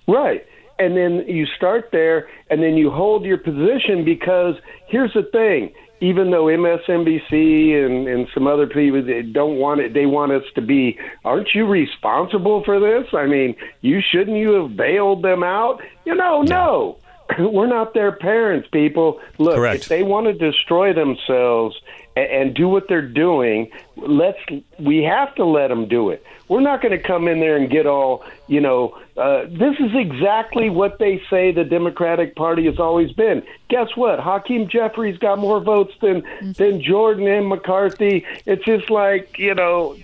Right. 0.07 0.45
And 0.79 0.97
then 0.97 1.23
you 1.27 1.45
start 1.45 1.89
there 1.91 2.27
and 2.49 2.61
then 2.61 2.75
you 2.75 2.89
hold 2.89 3.23
your 3.23 3.37
position 3.37 4.03
because 4.03 4.55
here's 4.87 5.13
the 5.13 5.23
thing. 5.23 5.71
Even 6.01 6.31
though 6.31 6.45
MSNBC 6.45 7.85
and, 7.85 8.07
and 8.07 8.27
some 8.33 8.47
other 8.47 8.67
people 8.67 9.03
they 9.03 9.21
don't 9.21 9.57
want 9.57 9.81
it, 9.81 9.93
they 9.93 10.05
want 10.05 10.31
us 10.31 10.43
to 10.55 10.61
be, 10.61 10.99
aren't 11.23 11.53
you 11.53 11.65
responsible 11.65 12.63
for 12.63 12.79
this? 12.79 13.13
I 13.13 13.27
mean, 13.27 13.55
you 13.81 14.01
shouldn't 14.01 14.37
you 14.37 14.51
have 14.53 14.75
bailed 14.75 15.23
them 15.23 15.43
out? 15.43 15.81
You 16.05 16.15
know, 16.15 16.41
no. 16.41 16.97
We're 17.39 17.67
not 17.67 17.93
their 17.93 18.11
parents, 18.11 18.67
people. 18.71 19.21
Look, 19.37 19.55
Correct. 19.55 19.83
if 19.83 19.89
they 19.89 20.03
want 20.03 20.27
to 20.27 20.33
destroy 20.33 20.93
themselves 20.93 21.79
and, 22.15 22.25
and 22.25 22.55
do 22.55 22.67
what 22.67 22.87
they're 22.87 23.01
doing, 23.07 23.69
let's. 23.95 24.37
We 24.79 25.03
have 25.03 25.33
to 25.35 25.45
let 25.45 25.67
them 25.69 25.87
do 25.87 26.09
it. 26.09 26.25
We're 26.47 26.61
not 26.61 26.81
going 26.81 26.91
to 26.91 27.01
come 27.01 27.27
in 27.27 27.39
there 27.39 27.55
and 27.55 27.69
get 27.69 27.85
all, 27.87 28.23
you 28.47 28.61
know. 28.61 28.97
Uh, 29.17 29.43
this 29.45 29.75
is 29.79 29.91
exactly 29.93 30.69
what 30.69 30.97
they 30.99 31.21
say 31.29 31.51
the 31.51 31.63
Democratic 31.63 32.35
Party 32.35 32.65
has 32.65 32.79
always 32.79 33.11
been. 33.11 33.43
Guess 33.69 33.95
what? 33.95 34.19
Hakeem 34.19 34.67
Jeffries 34.67 35.17
got 35.17 35.37
more 35.37 35.59
votes 35.59 35.93
than 36.01 36.23
than 36.57 36.81
Jordan 36.81 37.27
and 37.27 37.47
McCarthy. 37.47 38.25
It's 38.45 38.63
just 38.65 38.89
like 38.89 39.37
you 39.37 39.53
know, 39.55 39.97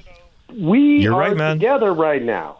we 0.53 0.99
You're 1.01 1.13
are 1.13 1.19
right, 1.19 1.37
man. 1.37 1.55
together 1.57 1.93
right 1.93 2.21
now. 2.21 2.56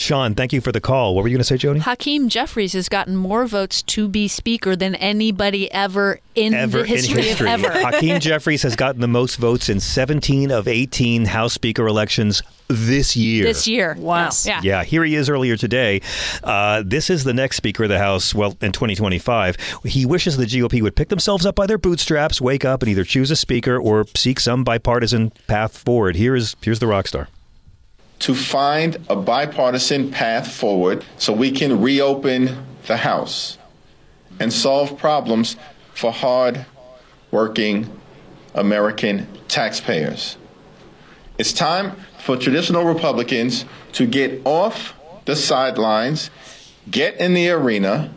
Sean, 0.00 0.34
thank 0.34 0.54
you 0.54 0.62
for 0.62 0.72
the 0.72 0.80
call. 0.80 1.14
What 1.14 1.22
were 1.22 1.28
you 1.28 1.36
going 1.36 1.42
to 1.42 1.44
say, 1.44 1.58
Jody? 1.58 1.80
Hakeem 1.80 2.30
Jeffries 2.30 2.72
has 2.72 2.88
gotten 2.88 3.16
more 3.16 3.44
votes 3.44 3.82
to 3.82 4.08
be 4.08 4.28
speaker 4.28 4.74
than 4.74 4.94
anybody 4.94 5.70
ever 5.70 6.20
in 6.34 6.54
ever 6.54 6.78
the 6.78 6.86
history, 6.86 7.18
in 7.18 7.26
history. 7.26 7.52
of 7.52 7.64
ever. 7.64 7.70
Hakeem 7.86 8.18
Jeffries 8.18 8.62
has 8.62 8.76
gotten 8.76 9.02
the 9.02 9.06
most 9.06 9.36
votes 9.36 9.68
in 9.68 9.78
17 9.78 10.50
of 10.50 10.66
18 10.66 11.26
House 11.26 11.52
Speaker 11.52 11.86
elections 11.86 12.42
this 12.68 13.14
year. 13.14 13.44
This 13.44 13.68
year. 13.68 13.94
Wow. 13.98 14.30
Yeah. 14.42 14.62
Yeah, 14.64 14.84
here 14.84 15.04
he 15.04 15.14
is 15.16 15.28
earlier 15.28 15.58
today. 15.58 16.00
Uh, 16.42 16.82
this 16.86 17.10
is 17.10 17.24
the 17.24 17.34
next 17.34 17.58
Speaker 17.58 17.82
of 17.82 17.90
the 17.90 17.98
House, 17.98 18.34
well, 18.34 18.56
in 18.62 18.72
2025. 18.72 19.58
He 19.84 20.06
wishes 20.06 20.38
the 20.38 20.46
GOP 20.46 20.80
would 20.80 20.96
pick 20.96 21.10
themselves 21.10 21.44
up 21.44 21.56
by 21.56 21.66
their 21.66 21.76
bootstraps, 21.76 22.40
wake 22.40 22.64
up, 22.64 22.82
and 22.82 22.88
either 22.88 23.04
choose 23.04 23.30
a 23.30 23.36
Speaker 23.36 23.76
or 23.76 24.06
seek 24.16 24.40
some 24.40 24.64
bipartisan 24.64 25.28
path 25.46 25.76
forward. 25.76 26.16
Here 26.16 26.34
is 26.34 26.56
here's 26.62 26.78
the 26.78 26.86
rock 26.86 27.06
star. 27.06 27.28
To 28.20 28.34
find 28.34 28.98
a 29.08 29.16
bipartisan 29.16 30.10
path 30.10 30.52
forward 30.52 31.04
so 31.16 31.32
we 31.32 31.50
can 31.50 31.80
reopen 31.80 32.64
the 32.86 32.98
House 32.98 33.58
and 34.38 34.52
solve 34.52 34.98
problems 34.98 35.56
for 35.94 36.12
hard 36.12 36.64
working 37.30 38.00
American 38.54 39.26
taxpayers. 39.48 40.36
It's 41.38 41.52
time 41.52 41.96
for 42.18 42.36
traditional 42.36 42.84
Republicans 42.84 43.64
to 43.92 44.06
get 44.06 44.42
off 44.44 44.94
the 45.24 45.34
sidelines, 45.34 46.30
get 46.90 47.16
in 47.16 47.32
the 47.32 47.50
arena, 47.50 48.12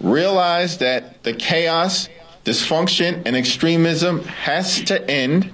realize 0.00 0.78
that 0.78 1.24
the 1.24 1.32
chaos, 1.32 2.08
dysfunction, 2.44 3.22
and 3.26 3.34
extremism 3.34 4.22
has 4.24 4.82
to 4.82 5.10
end, 5.10 5.52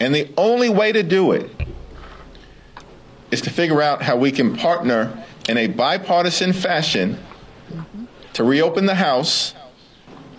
and 0.00 0.14
the 0.14 0.28
only 0.36 0.68
way 0.68 0.90
to 0.90 1.02
do 1.04 1.30
it 1.30 1.48
is 3.34 3.40
to 3.40 3.50
figure 3.50 3.82
out 3.82 4.00
how 4.00 4.16
we 4.16 4.30
can 4.30 4.56
partner 4.56 5.24
in 5.48 5.58
a 5.58 5.66
bipartisan 5.66 6.52
fashion 6.52 7.18
to 8.32 8.44
reopen 8.44 8.86
the 8.86 8.94
House 8.94 9.54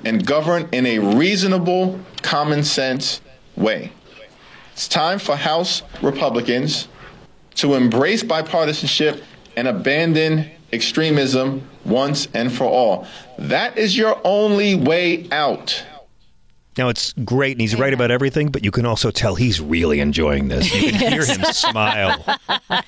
and 0.06 0.26
govern 0.26 0.70
in 0.72 0.86
a 0.86 1.00
reasonable, 1.00 2.00
common 2.22 2.64
sense 2.64 3.20
way. 3.58 3.92
It's 4.72 4.88
time 4.88 5.20
for 5.20 5.36
House 5.36 5.82
Republicans 6.02 6.88
to 7.56 7.74
embrace 7.74 8.24
bipartisanship 8.24 9.22
and 9.58 9.68
abandon 9.68 10.50
extremism 10.72 11.68
once 11.84 12.30
and 12.34 12.52
for 12.52 12.64
all. 12.64 13.06
That 13.38 13.78
is 13.78 13.98
your 13.98 14.22
only 14.24 14.76
way 14.76 15.30
out. 15.32 15.84
Now 16.78 16.90
it's 16.90 17.14
great, 17.24 17.54
and 17.54 17.62
he's 17.62 17.76
right 17.76 17.94
about 17.94 18.12
everything, 18.12 18.50
but 18.50 18.64
you 18.64 18.72
can 18.72 18.86
also 18.86 19.10
tell 19.12 19.36
he's 19.36 19.62
really 19.62 20.00
enjoying 20.02 20.50
this. 20.50 20.74
You 20.74 20.92
can 20.92 21.12
hear 21.12 21.26
him 21.26 21.44
smile. 21.46 22.24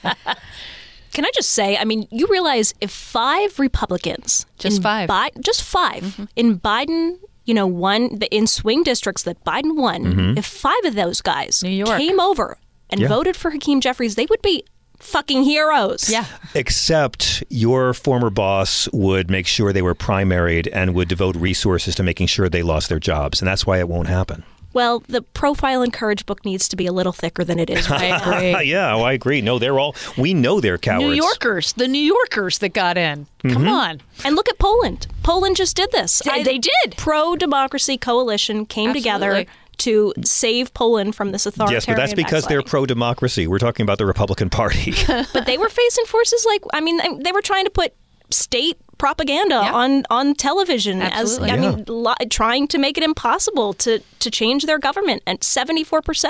Can 1.13 1.25
I 1.25 1.31
just 1.33 1.49
say, 1.51 1.77
I 1.77 1.83
mean, 1.83 2.07
you 2.11 2.27
realize 2.27 2.75
if 2.79 2.91
five 2.91 3.57
Republicans, 3.57 4.45
just 4.59 4.83
five, 4.83 5.09
just 5.39 5.63
5 5.63 6.27
in 6.35 6.59
Biden, 6.59 7.17
you 7.45 7.55
know, 7.55 7.65
won 7.65 8.19
the, 8.19 8.27
in 8.35 8.45
swing 8.45 8.83
districts 8.83 9.23
that 9.23 9.43
Biden 9.43 9.75
won, 9.77 10.03
Mm-hmm. 10.03 10.19
Mhm. 10.19 10.37
if 10.37 10.45
five 10.45 10.83
of 10.85 10.93
those 10.93 11.21
guys 11.21 11.61
came 11.63 12.19
over 12.19 12.57
and 12.91 13.01
Yeah. 13.01 13.07
voted 13.07 13.35
for 13.35 13.49
Hakeem 13.49 13.81
Jeffries, 13.81 14.13
they 14.13 14.27
would 14.29 14.41
be 14.43 14.63
fucking 14.99 15.43
heroes. 15.43 16.09
Yeah. 16.09 16.25
Except 16.53 17.43
your 17.49 17.93
former 17.93 18.29
boss 18.29 18.89
would 18.91 19.29
make 19.29 19.47
sure 19.47 19.71
they 19.71 19.81
were 19.81 19.95
primaried 19.95 20.67
and 20.73 20.93
would 20.95 21.07
devote 21.07 21.35
resources 21.35 21.95
to 21.95 22.03
making 22.03 22.27
sure 22.27 22.49
they 22.49 22.63
lost 22.63 22.89
their 22.89 22.99
jobs. 22.99 23.41
And 23.41 23.47
that's 23.47 23.65
why 23.65 23.79
it 23.79 23.87
won't 23.87 24.07
happen. 24.07 24.43
Well, 24.73 25.01
the 25.07 25.21
profile 25.21 25.81
and 25.81 25.91
courage 25.91 26.25
book 26.25 26.45
needs 26.45 26.67
to 26.69 26.75
be 26.75 26.85
a 26.85 26.91
little 26.91 27.13
thicker 27.13 27.43
than 27.43 27.57
it 27.57 27.69
is. 27.69 27.89
Right 27.89 28.09
now. 28.51 28.59
yeah, 28.59 28.93
oh, 28.95 29.01
I 29.01 29.13
agree. 29.13 29.41
No, 29.41 29.57
they're 29.59 29.79
all, 29.79 29.95
we 30.17 30.33
know 30.33 30.59
they're 30.59 30.77
cowards. 30.77 31.03
New 31.05 31.13
Yorkers, 31.13 31.73
the 31.73 31.87
New 31.87 32.01
Yorkers 32.01 32.59
that 32.59 32.73
got 32.73 32.97
in. 32.97 33.25
Come 33.43 33.63
Mhm. 33.63 33.71
on. 33.71 34.01
And 34.25 34.35
look 34.35 34.49
at 34.49 34.59
Poland. 34.59 35.07
Poland 35.23 35.55
just 35.55 35.75
did 35.75 35.91
this. 35.91 36.21
They- 36.25 36.43
they 36.43 36.57
did. 36.59 36.95
Pro 36.97 37.35
democracy 37.35 37.97
coalition 37.97 38.65
came 38.65 38.93
together 38.93 39.27
Absolutely. 39.31 39.53
To 39.79 40.13
save 40.23 40.73
Poland 40.73 41.15
from 41.15 41.31
this 41.31 41.45
authoritarian. 41.45 41.75
Yes, 41.77 41.85
but 41.85 41.95
that's 41.97 42.13
because 42.13 42.45
they're 42.47 42.63
pro 42.63 42.85
democracy. 42.85 43.47
We're 43.47 43.59
talking 43.59 43.83
about 43.83 43.97
the 43.99 44.05
Republican 44.05 44.49
Party. 44.49 44.93
but 45.33 45.45
they 45.45 45.57
were 45.57 45.69
facing 45.69 46.05
forces 46.05 46.45
like 46.47 46.61
I 46.73 46.81
mean 46.81 46.97
they- 46.97 47.23
they 47.23 47.31
were 47.31 47.41
trying 47.41 47.65
to 47.65 47.71
put 47.71 47.93
state 48.29 48.77
propaganda 48.97 49.55
on 49.55 50.03
on 50.09 50.33
television 50.33 51.01
Absolutely. 51.01 51.49
as 51.49 51.57
I 51.59 51.61
Yeah. 51.61 51.71
mean 51.75 51.85
lo- 51.87 52.13
trying 52.29 52.67
to 52.69 52.77
make 52.77 52.97
it 52.97 53.03
impossible 53.03 53.73
to 53.75 53.99
to 54.19 54.31
change 54.31 54.63
their 54.65 54.79
government 54.79 55.21
at 55.27 55.41
74% 55.41 56.27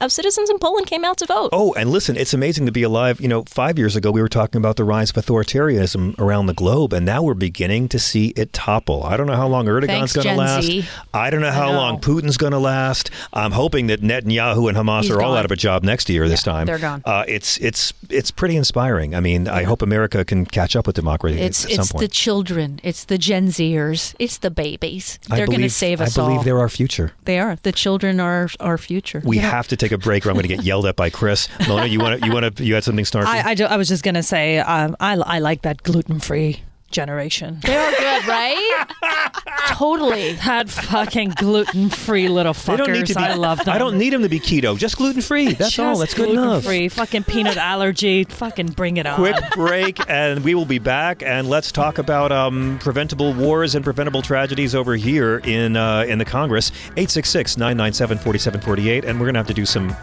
of 0.00 0.12
citizens 0.12 0.50
in 0.50 0.58
Poland 0.58 0.86
came 0.86 1.04
out 1.04 1.18
to 1.18 1.26
vote. 1.26 1.50
Oh, 1.52 1.72
and 1.74 1.90
listen, 1.90 2.16
it's 2.16 2.32
amazing 2.34 2.66
to 2.66 2.72
be 2.72 2.82
alive. 2.82 3.20
You 3.20 3.28
know, 3.28 3.42
five 3.44 3.78
years 3.78 3.96
ago, 3.96 4.10
we 4.10 4.20
were 4.22 4.28
talking 4.28 4.58
about 4.60 4.76
the 4.76 4.84
rise 4.84 5.10
of 5.10 5.16
authoritarianism 5.24 6.18
around 6.18 6.46
the 6.46 6.54
globe, 6.54 6.92
and 6.92 7.04
now 7.04 7.22
we're 7.22 7.34
beginning 7.34 7.88
to 7.90 7.98
see 7.98 8.28
it 8.36 8.52
topple. 8.52 9.02
I 9.04 9.16
don't 9.16 9.26
know 9.26 9.36
how 9.36 9.48
long 9.48 9.66
Erdogan's 9.66 10.12
going 10.12 10.26
to 10.26 10.34
last. 10.34 10.64
Z. 10.66 10.84
I 11.12 11.30
don't 11.30 11.40
know 11.40 11.50
how 11.50 11.70
know. 11.72 11.78
long 11.78 12.00
Putin's 12.00 12.36
going 12.36 12.52
to 12.52 12.58
last. 12.58 13.10
I'm 13.32 13.52
hoping 13.52 13.88
that 13.88 14.00
Netanyahu 14.00 14.68
and 14.68 14.76
Hamas 14.76 15.02
He's 15.02 15.10
are 15.10 15.20
all 15.22 15.34
out 15.36 15.44
of 15.44 15.50
a 15.50 15.56
job 15.56 15.82
next 15.82 16.08
year 16.08 16.28
this 16.28 16.42
time. 16.42 16.66
they're 16.66 16.78
gone. 16.78 17.02
Uh, 17.04 17.24
it's 17.26 17.56
it's 17.58 17.92
it's 18.10 18.30
pretty 18.30 18.56
inspiring. 18.56 19.14
I 19.14 19.20
mean, 19.20 19.48
I 19.48 19.64
hope 19.64 19.82
America 19.82 20.24
can 20.24 20.46
catch 20.46 20.76
up 20.76 20.86
with 20.86 20.96
democracy 20.96 21.40
It's 21.40 21.64
at 21.64 21.70
some 21.72 21.80
it's 21.80 21.92
point. 21.92 22.00
the 22.02 22.08
children. 22.08 22.80
It's 22.82 23.04
the 23.04 23.18
Gen 23.18 23.48
Zers. 23.48 24.14
It's 24.18 24.38
the 24.38 24.50
babies. 24.50 25.18
They're 25.28 25.46
going 25.46 25.60
to 25.62 25.70
save 25.70 26.00
us 26.00 26.16
I 26.16 26.22
believe 26.22 26.38
all. 26.38 26.44
they're 26.44 26.58
our 26.58 26.68
future. 26.68 27.12
They 27.24 27.38
are. 27.38 27.56
The 27.62 27.72
children 27.72 28.20
are 28.20 28.48
our 28.60 28.78
future. 28.78 29.22
We 29.24 29.38
have 29.38 29.68
to 29.68 29.76
take 29.76 29.87
a 29.92 29.98
break, 29.98 30.26
or 30.26 30.30
I'm 30.30 30.34
going 30.34 30.48
to 30.48 30.54
get 30.54 30.64
yelled 30.64 30.86
at 30.86 30.96
by 30.96 31.10
Chris. 31.10 31.48
Mona, 31.66 31.86
you 31.86 31.98
want 31.98 32.20
to 32.20 32.26
you 32.26 32.32
want 32.32 32.56
to 32.56 32.64
you 32.64 32.74
had 32.74 32.84
something 32.84 33.04
snarky? 33.04 33.26
I, 33.26 33.50
I, 33.50 33.54
do- 33.54 33.64
I 33.64 33.76
was 33.76 33.88
just 33.88 34.02
gonna 34.02 34.22
say 34.22 34.58
um, 34.58 34.96
I, 35.00 35.14
I 35.14 35.38
like 35.40 35.62
that 35.62 35.82
gluten 35.82 36.20
free 36.20 36.60
generation. 36.90 37.58
They're 37.62 37.92
good, 37.92 38.26
right? 38.26 38.86
totally. 39.68 40.32
That 40.34 40.68
fucking 40.70 41.30
gluten 41.36 41.88
free 41.90 42.28
little 42.28 42.52
fuckers. 42.52 42.66
They 42.66 42.76
don't 42.76 42.92
need 42.92 43.06
to 43.06 43.14
be, 43.14 43.20
I 43.20 43.34
love 43.34 43.64
them. 43.64 43.74
I 43.74 43.78
don't 43.78 43.98
need 43.98 44.12
them 44.12 44.22
to 44.22 44.28
be 44.28 44.38
keto. 44.40 44.76
Just 44.78 44.96
gluten 44.96 45.22
free. 45.22 45.52
That's 45.52 45.78
all. 45.78 45.98
That's 45.98 46.14
good 46.14 46.30
enough. 46.30 46.64
Free, 46.64 46.88
fucking 46.88 47.24
peanut 47.24 47.56
allergy. 47.56 48.24
Fucking 48.24 48.68
bring 48.68 48.96
it 48.96 49.06
on. 49.06 49.16
Quick 49.16 49.36
break, 49.54 49.98
and 50.08 50.42
we 50.44 50.54
will 50.54 50.64
be 50.64 50.78
back. 50.78 51.22
And 51.22 51.48
let's 51.48 51.72
talk 51.72 51.98
about 51.98 52.32
um, 52.32 52.78
preventable 52.80 53.34
wars 53.34 53.74
and 53.74 53.84
preventable 53.84 54.22
tragedies 54.22 54.74
over 54.74 54.96
here 54.96 55.38
in 55.44 55.76
uh, 55.76 56.04
in 56.08 56.18
the 56.18 56.24
Congress. 56.24 56.70
866-997-4748. 56.96 59.04
And 59.04 59.18
we're 59.18 59.26
going 59.26 59.34
to 59.34 59.40
have 59.40 59.46
to 59.46 59.54
do 59.54 59.66
some 59.66 59.94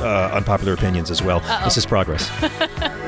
uh, 0.00 0.30
unpopular 0.32 0.72
opinions 0.72 1.10
as 1.10 1.22
well. 1.22 1.40
Uh-oh. 1.44 1.64
This 1.64 1.76
is 1.76 1.86
progress. 1.86 2.30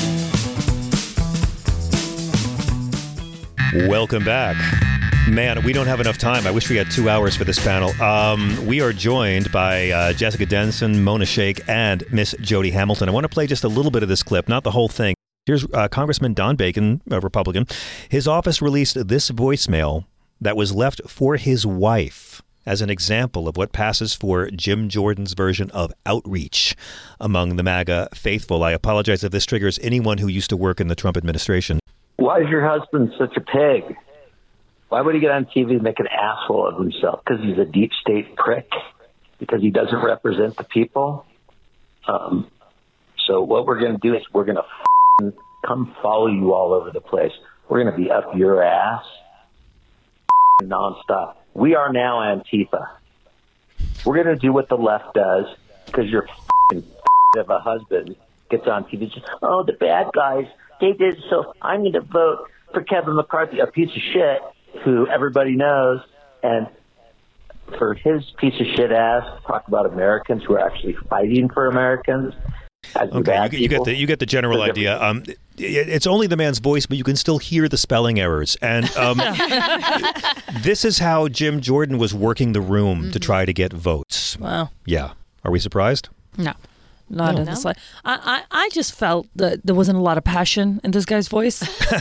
Welcome 3.73 4.25
back. 4.25 4.57
Man, 5.29 5.63
we 5.63 5.71
don't 5.71 5.87
have 5.87 6.01
enough 6.01 6.17
time. 6.17 6.45
I 6.45 6.51
wish 6.51 6.69
we 6.69 6.75
had 6.75 6.91
two 6.91 7.09
hours 7.09 7.37
for 7.37 7.45
this 7.45 7.57
panel. 7.57 7.89
Um, 8.01 8.65
we 8.65 8.81
are 8.81 8.91
joined 8.91 9.49
by 9.49 9.91
uh, 9.91 10.11
Jessica 10.11 10.45
Denson, 10.45 11.01
Mona 11.01 11.25
Shaikh, 11.25 11.61
and 11.69 12.03
Miss 12.11 12.35
Jody 12.41 12.71
Hamilton. 12.71 13.07
I 13.07 13.13
want 13.13 13.23
to 13.23 13.29
play 13.29 13.47
just 13.47 13.63
a 13.63 13.69
little 13.69 13.89
bit 13.89 14.03
of 14.03 14.09
this 14.09 14.23
clip, 14.23 14.49
not 14.49 14.65
the 14.65 14.71
whole 14.71 14.89
thing. 14.89 15.15
Here's 15.45 15.65
uh, 15.73 15.87
Congressman 15.87 16.33
Don 16.33 16.57
Bacon, 16.57 17.01
a 17.09 17.21
Republican. 17.21 17.65
His 18.09 18.27
office 18.27 18.61
released 18.61 19.07
this 19.07 19.31
voicemail 19.31 20.03
that 20.41 20.57
was 20.57 20.73
left 20.73 20.99
for 21.07 21.37
his 21.37 21.65
wife 21.65 22.41
as 22.65 22.81
an 22.81 22.89
example 22.89 23.47
of 23.47 23.55
what 23.55 23.71
passes 23.71 24.13
for 24.13 24.49
Jim 24.51 24.89
Jordan's 24.89 25.33
version 25.33 25.71
of 25.71 25.93
outreach 26.05 26.75
among 27.21 27.55
the 27.55 27.63
MAGA 27.63 28.09
faithful. 28.13 28.63
I 28.63 28.71
apologize 28.71 29.23
if 29.23 29.31
this 29.31 29.45
triggers 29.45 29.79
anyone 29.81 30.17
who 30.17 30.27
used 30.27 30.49
to 30.49 30.57
work 30.57 30.81
in 30.81 30.89
the 30.89 30.95
Trump 30.95 31.15
administration. 31.15 31.80
Why 32.17 32.41
is 32.41 32.49
your 32.49 32.67
husband 32.67 33.13
such 33.17 33.35
a 33.37 33.41
pig? 33.41 33.95
Why 34.89 35.01
would 35.01 35.15
he 35.15 35.21
get 35.21 35.31
on 35.31 35.45
TV 35.45 35.71
and 35.71 35.83
make 35.83 35.99
an 35.99 36.07
asshole 36.07 36.67
of 36.67 36.77
himself? 36.77 37.21
Because 37.25 37.43
he's 37.43 37.57
a 37.57 37.65
deep 37.65 37.91
state 38.01 38.35
prick? 38.35 38.69
Because 39.39 39.61
he 39.61 39.69
doesn't 39.69 40.03
represent 40.03 40.57
the 40.57 40.63
people? 40.63 41.25
Um, 42.07 42.51
so 43.25 43.41
what 43.41 43.65
we're 43.65 43.79
going 43.79 43.93
to 43.93 43.99
do 44.01 44.15
is 44.15 44.23
we're 44.33 44.45
going 44.45 44.57
to 44.57 45.33
come 45.65 45.95
follow 46.01 46.27
you 46.27 46.53
all 46.53 46.73
over 46.73 46.91
the 46.91 47.01
place. 47.01 47.31
We're 47.69 47.83
going 47.83 47.95
to 47.95 48.01
be 48.01 48.11
up 48.11 48.35
your 48.35 48.63
ass 48.63 49.05
nonstop. 50.61 51.35
We 51.53 51.75
are 51.75 51.91
now 51.91 52.19
Antifa. 52.19 52.87
We're 54.05 54.23
going 54.23 54.35
to 54.35 54.41
do 54.41 54.51
what 54.51 54.69
the 54.69 54.77
left 54.77 55.13
does 55.13 55.45
because 55.85 56.09
your 56.09 56.27
of 57.37 57.49
a 57.49 57.59
husband 57.59 58.15
gets 58.49 58.67
on 58.67 58.83
TV. 58.85 59.11
Just, 59.11 59.25
oh, 59.41 59.63
the 59.63 59.73
bad 59.73 60.07
guys, 60.13 60.45
they 60.81 60.91
did 60.93 61.17
so. 61.29 61.53
I'm 61.61 61.81
going 61.81 61.93
to 61.93 62.01
vote 62.01 62.49
for 62.73 62.81
Kevin 62.83 63.15
McCarthy, 63.15 63.59
a 63.59 63.67
piece 63.67 63.89
of 63.89 64.01
shit 64.13 64.39
who 64.83 65.07
everybody 65.07 65.55
knows, 65.55 66.01
and 66.43 66.67
for 67.77 67.93
his 67.93 68.23
piece 68.37 68.53
of 68.59 68.65
shit 68.75 68.91
ass 68.91 69.23
talk 69.47 69.67
about 69.67 69.85
Americans 69.85 70.43
who 70.45 70.53
are 70.55 70.59
actually 70.59 70.95
fighting 71.09 71.47
for 71.49 71.67
Americans. 71.67 72.33
Okay, 72.95 73.47
you, 73.53 73.59
you 73.59 73.67
get 73.69 73.83
the 73.85 73.95
you 73.95 74.07
get 74.07 74.19
the 74.19 74.25
general 74.25 74.61
idea. 74.63 74.99
Um, 75.01 75.23
it- 75.27 75.37
it's 75.57 76.07
only 76.07 76.25
the 76.25 76.35
man's 76.37 76.57
voice, 76.57 76.87
but 76.87 76.97
you 76.97 77.03
can 77.03 77.15
still 77.15 77.37
hear 77.37 77.69
the 77.69 77.77
spelling 77.77 78.19
errors. 78.19 78.57
And 78.63 78.89
um, 78.97 79.17
this 80.61 80.83
is 80.83 80.97
how 80.97 81.27
Jim 81.27 81.61
Jordan 81.61 81.97
was 81.99 82.13
working 82.15 82.53
the 82.53 82.61
room 82.61 83.11
to 83.11 83.19
try 83.19 83.45
to 83.45 83.53
get 83.53 83.71
votes. 83.71 84.37
Wow. 84.39 84.69
Yeah. 84.85 85.13
Are 85.43 85.51
we 85.51 85.59
surprised? 85.59 86.09
No. 86.37 86.53
Not 87.11 87.35
No. 87.35 87.41
in 87.41 87.45
the 87.45 87.55
slight. 87.55 87.77
I, 88.05 88.43
I, 88.51 88.65
I 88.65 88.69
just 88.69 88.93
felt 88.93 89.27
that 89.35 89.65
there 89.65 89.75
wasn't 89.75 89.97
a 89.97 90.01
lot 90.01 90.17
of 90.17 90.23
passion 90.23 90.79
in 90.83 90.91
this 90.91 91.05
guy's 91.05 91.27
voice. 91.27 91.59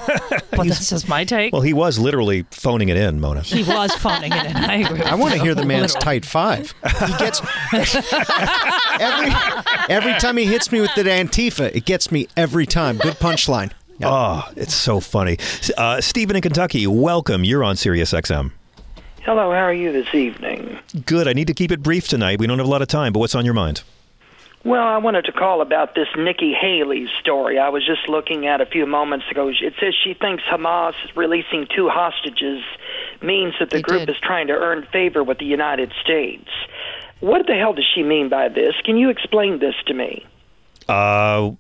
but 0.51 0.67
that's 0.67 0.89
just 0.89 1.09
my 1.09 1.25
take. 1.25 1.53
Well, 1.53 1.63
he 1.63 1.73
was 1.73 1.99
literally 1.99 2.45
phoning 2.51 2.89
it 2.89 2.97
in, 2.97 3.21
Mona. 3.21 3.41
he 3.43 3.63
was 3.63 3.93
phoning 3.97 4.33
it 4.33 4.47
in. 4.47 4.57
I 4.57 4.77
agree. 4.77 5.03
I 5.03 5.15
want 5.17 5.35
to 5.35 5.41
hear 5.41 5.55
the 5.55 5.67
man's 5.67 5.95
Literally. 5.95 6.21
tight 6.21 6.25
five. 6.25 6.75
He 7.07 7.13
gets 7.19 7.43
every 9.01 9.33
every 9.89 10.15
time 10.21 10.37
he 10.37 10.45
hits 10.47 10.71
me 10.73 10.81
with 10.81 10.95
the 10.95 11.03
Antifa, 11.03 11.75
it 11.75 11.85
gets 11.85 12.11
me 12.13 12.29
every 12.37 12.67
time. 12.67 12.99
Good 12.99 13.15
punchline. 13.15 13.73
Oh, 14.03 14.49
it's 14.57 14.75
so 14.75 15.01
funny. 15.01 15.37
Uh, 15.77 16.01
Stephen 16.01 16.35
in 16.37 16.43
Kentucky, 16.43 16.87
welcome. 16.87 17.45
You're 17.45 17.63
on 17.65 17.77
Sirius 17.77 18.13
XM. 18.13 18.53
Hello, 19.23 19.51
how 19.51 19.59
are 19.59 19.75
you 19.75 19.93
this 19.93 20.15
evening? 20.15 20.79
Good. 21.05 21.29
I 21.29 21.35
need 21.35 21.47
to 21.49 21.55
keep 21.55 21.71
it 21.71 21.83
brief 21.83 22.09
tonight. 22.09 22.39
We 22.41 22.47
don't 22.47 22.59
have 22.59 22.67
a 22.67 22.71
lot 22.71 22.81
of 22.81 22.89
time, 22.89 23.13
but 23.13 23.19
what's 23.21 23.35
on 23.35 23.45
your 23.45 23.53
mind? 23.53 23.83
Well, 24.63 24.83
I 24.83 24.99
wanted 24.99 25.25
to 25.25 25.33
call 25.33 25.63
about 25.63 25.95
this 25.95 26.09
Nikki 26.19 26.53
Haley 26.53 27.07
story. 27.19 27.59
I 27.59 27.71
was 27.71 27.85
just 27.87 28.09
looking 28.11 28.47
at 28.47 28.61
a 28.61 28.67
few 28.67 28.85
moments 28.85 29.25
ago. 29.31 29.49
It 29.49 29.75
says 29.81 29.95
she 30.05 30.13
thinks 30.13 30.43
Hamas 30.53 30.93
releasing 31.17 31.67
two 31.75 31.89
hostages 31.89 32.63
means 33.23 33.55
that 33.59 33.71
the 33.71 33.81
group 33.81 34.09
is 34.09 34.17
trying 34.23 34.49
to 34.49 34.53
earn 34.53 34.87
favor 34.93 35.25
with 35.25 35.39
the 35.39 35.47
United 35.47 35.93
States. 36.03 36.49
What 37.21 37.47
the 37.47 37.55
hell 37.55 37.73
does 37.73 37.87
she 37.95 38.03
mean 38.03 38.29
by 38.29 38.49
this? 38.49 38.75
Can 38.85 38.99
you 38.99 39.09
explain 39.09 39.61
this 39.61 39.75
to 39.87 39.95
me? 39.95 40.27
Uh, 40.89 41.35
w- 41.37 41.57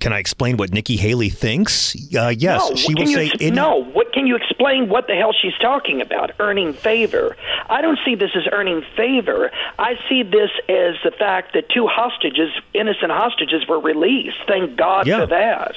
can 0.00 0.12
I 0.12 0.18
explain 0.18 0.56
what 0.56 0.72
Nikki 0.72 0.96
Haley 0.96 1.28
thinks? 1.28 1.94
Uh, 2.14 2.28
yes, 2.36 2.68
no, 2.70 2.76
she 2.76 2.94
will 2.94 3.06
say 3.06 3.26
ex- 3.26 3.36
any- 3.40 3.50
no. 3.50 3.84
What 3.84 4.12
can 4.12 4.26
you 4.26 4.36
explain? 4.36 4.88
What 4.88 5.06
the 5.06 5.14
hell 5.14 5.32
she's 5.32 5.56
talking 5.60 6.00
about? 6.00 6.32
Earning 6.38 6.72
favor. 6.72 7.36
I 7.68 7.80
don't 7.82 7.98
see 8.04 8.14
this 8.14 8.30
as 8.34 8.42
earning 8.52 8.82
favor. 8.96 9.50
I 9.78 9.94
see 10.08 10.22
this 10.22 10.50
as 10.68 10.94
the 11.04 11.12
fact 11.18 11.54
that 11.54 11.68
two 11.68 11.86
hostages, 11.86 12.50
innocent 12.72 13.12
hostages, 13.12 13.66
were 13.68 13.80
released. 13.80 14.36
Thank 14.46 14.76
God 14.76 15.06
Yeah. 15.06 15.20
for 15.20 15.26
that. 15.26 15.76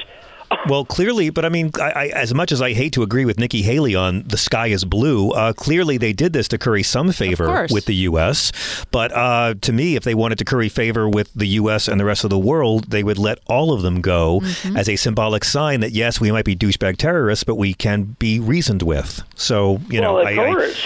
Well, 0.69 0.85
clearly, 0.85 1.29
but 1.29 1.45
I 1.45 1.49
mean, 1.49 1.71
I, 1.79 1.91
I, 1.91 2.05
as 2.07 2.33
much 2.33 2.51
as 2.51 2.61
I 2.61 2.73
hate 2.73 2.93
to 2.93 3.03
agree 3.03 3.25
with 3.25 3.39
Nikki 3.39 3.61
Haley 3.61 3.95
on 3.95 4.23
the 4.23 4.37
sky 4.37 4.67
is 4.67 4.83
blue, 4.85 5.31
uh, 5.31 5.53
clearly 5.53 5.97
they 5.97 6.13
did 6.13 6.33
this 6.33 6.47
to 6.49 6.57
curry 6.57 6.83
some 6.83 7.11
favor 7.11 7.67
with 7.69 7.85
the 7.85 7.95
U.S. 7.95 8.51
But 8.91 9.11
uh, 9.13 9.55
to 9.61 9.73
me, 9.73 9.95
if 9.95 10.03
they 10.03 10.15
wanted 10.15 10.37
to 10.39 10.45
curry 10.45 10.69
favor 10.69 11.07
with 11.07 11.33
the 11.33 11.47
U.S. 11.47 11.87
and 11.87 11.99
the 11.99 12.05
rest 12.05 12.23
of 12.23 12.29
the 12.29 12.39
world, 12.39 12.91
they 12.91 13.03
would 13.03 13.17
let 13.17 13.39
all 13.47 13.71
of 13.73 13.81
them 13.81 14.01
go 14.01 14.39
Mm-hmm. 14.47 14.77
as 14.77 14.87
a 14.89 14.95
symbolic 14.95 15.43
sign 15.43 15.79
that 15.81 15.91
yes, 15.91 16.19
we 16.21 16.31
might 16.31 16.45
be 16.45 16.55
douchebag 16.55 16.97
terrorists, 16.97 17.43
but 17.43 17.55
we 17.55 17.73
can 17.73 18.15
be 18.19 18.39
reasoned 18.39 18.81
with. 18.81 19.21
So 19.35 19.79
you 19.89 19.99
know, 20.01 20.15
well, 20.15 20.21
of 20.21 20.27
I, 20.27 20.31
I, 20.49 20.53
course. 20.53 20.85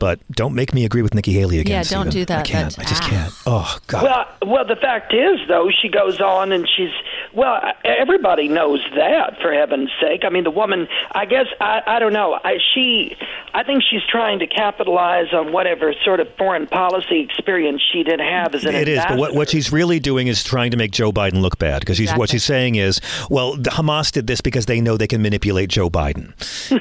But 0.00 0.18
don't 0.32 0.54
make 0.54 0.74
me 0.74 0.84
agree 0.84 1.02
with 1.02 1.14
Nikki 1.14 1.32
Haley 1.32 1.60
again. 1.60 1.84
Yeah, 1.84 1.90
don't 1.90 2.10
Stephen. 2.10 2.10
do 2.10 2.24
that. 2.24 2.40
I 2.40 2.42
can't. 2.42 2.74
That's- 2.74 2.78
I 2.78 2.88
just 2.88 3.02
ah. 3.04 3.08
can't. 3.08 3.32
Oh 3.46 3.78
God. 3.86 4.02
Well, 4.02 4.50
well, 4.50 4.66
the 4.66 4.76
fact 4.76 5.14
is, 5.14 5.38
though, 5.46 5.70
she 5.70 5.88
goes 5.88 6.20
on 6.20 6.50
and 6.50 6.66
she's 6.76 6.90
well. 7.34 7.60
Everybody 7.84 8.48
knows 8.48 8.80
that, 8.96 9.38
for 9.40 9.52
heaven's 9.52 9.90
sake. 10.00 10.22
I 10.24 10.30
mean, 10.30 10.44
the 10.44 10.50
woman. 10.50 10.88
I 11.12 11.26
guess 11.26 11.46
I. 11.60 11.82
I 11.86 11.98
don't 12.00 12.12
know. 12.12 12.38
I 12.42 12.56
she. 12.74 13.16
I 13.52 13.62
think 13.62 13.82
she's 13.88 14.02
trying 14.08 14.38
to 14.38 14.46
capitalize 14.46 15.32
on 15.32 15.52
whatever 15.52 15.92
sort 16.04 16.20
of 16.20 16.28
foreign 16.36 16.66
policy 16.66 17.20
experience 17.20 17.82
she 17.92 18.02
did 18.02 18.20
have 18.20 18.54
as 18.54 18.64
an 18.64 18.74
ambassador. 18.74 18.90
It 18.90 18.96
is, 18.96 19.04
but 19.06 19.18
what, 19.18 19.34
what 19.34 19.50
she's 19.50 19.72
really 19.72 20.00
doing 20.00 20.28
is 20.28 20.42
trying 20.42 20.70
to 20.70 20.76
make 20.76 20.92
Joe 20.92 21.12
Biden 21.12 21.42
look 21.42 21.58
bad 21.58 21.80
because 21.80 21.96
she's 21.96 22.12
what 22.12 22.30
she's 22.30 22.44
saying 22.44 22.76
is, 22.76 23.00
well, 23.28 23.56
the 23.56 23.70
Hamas 23.70 24.12
did 24.12 24.26
this 24.26 24.40
because 24.40 24.66
they 24.66 24.80
know 24.80 24.96
they 24.96 25.06
can 25.06 25.20
manipulate 25.20 25.68
Joe 25.68 25.90
Biden, 25.90 26.32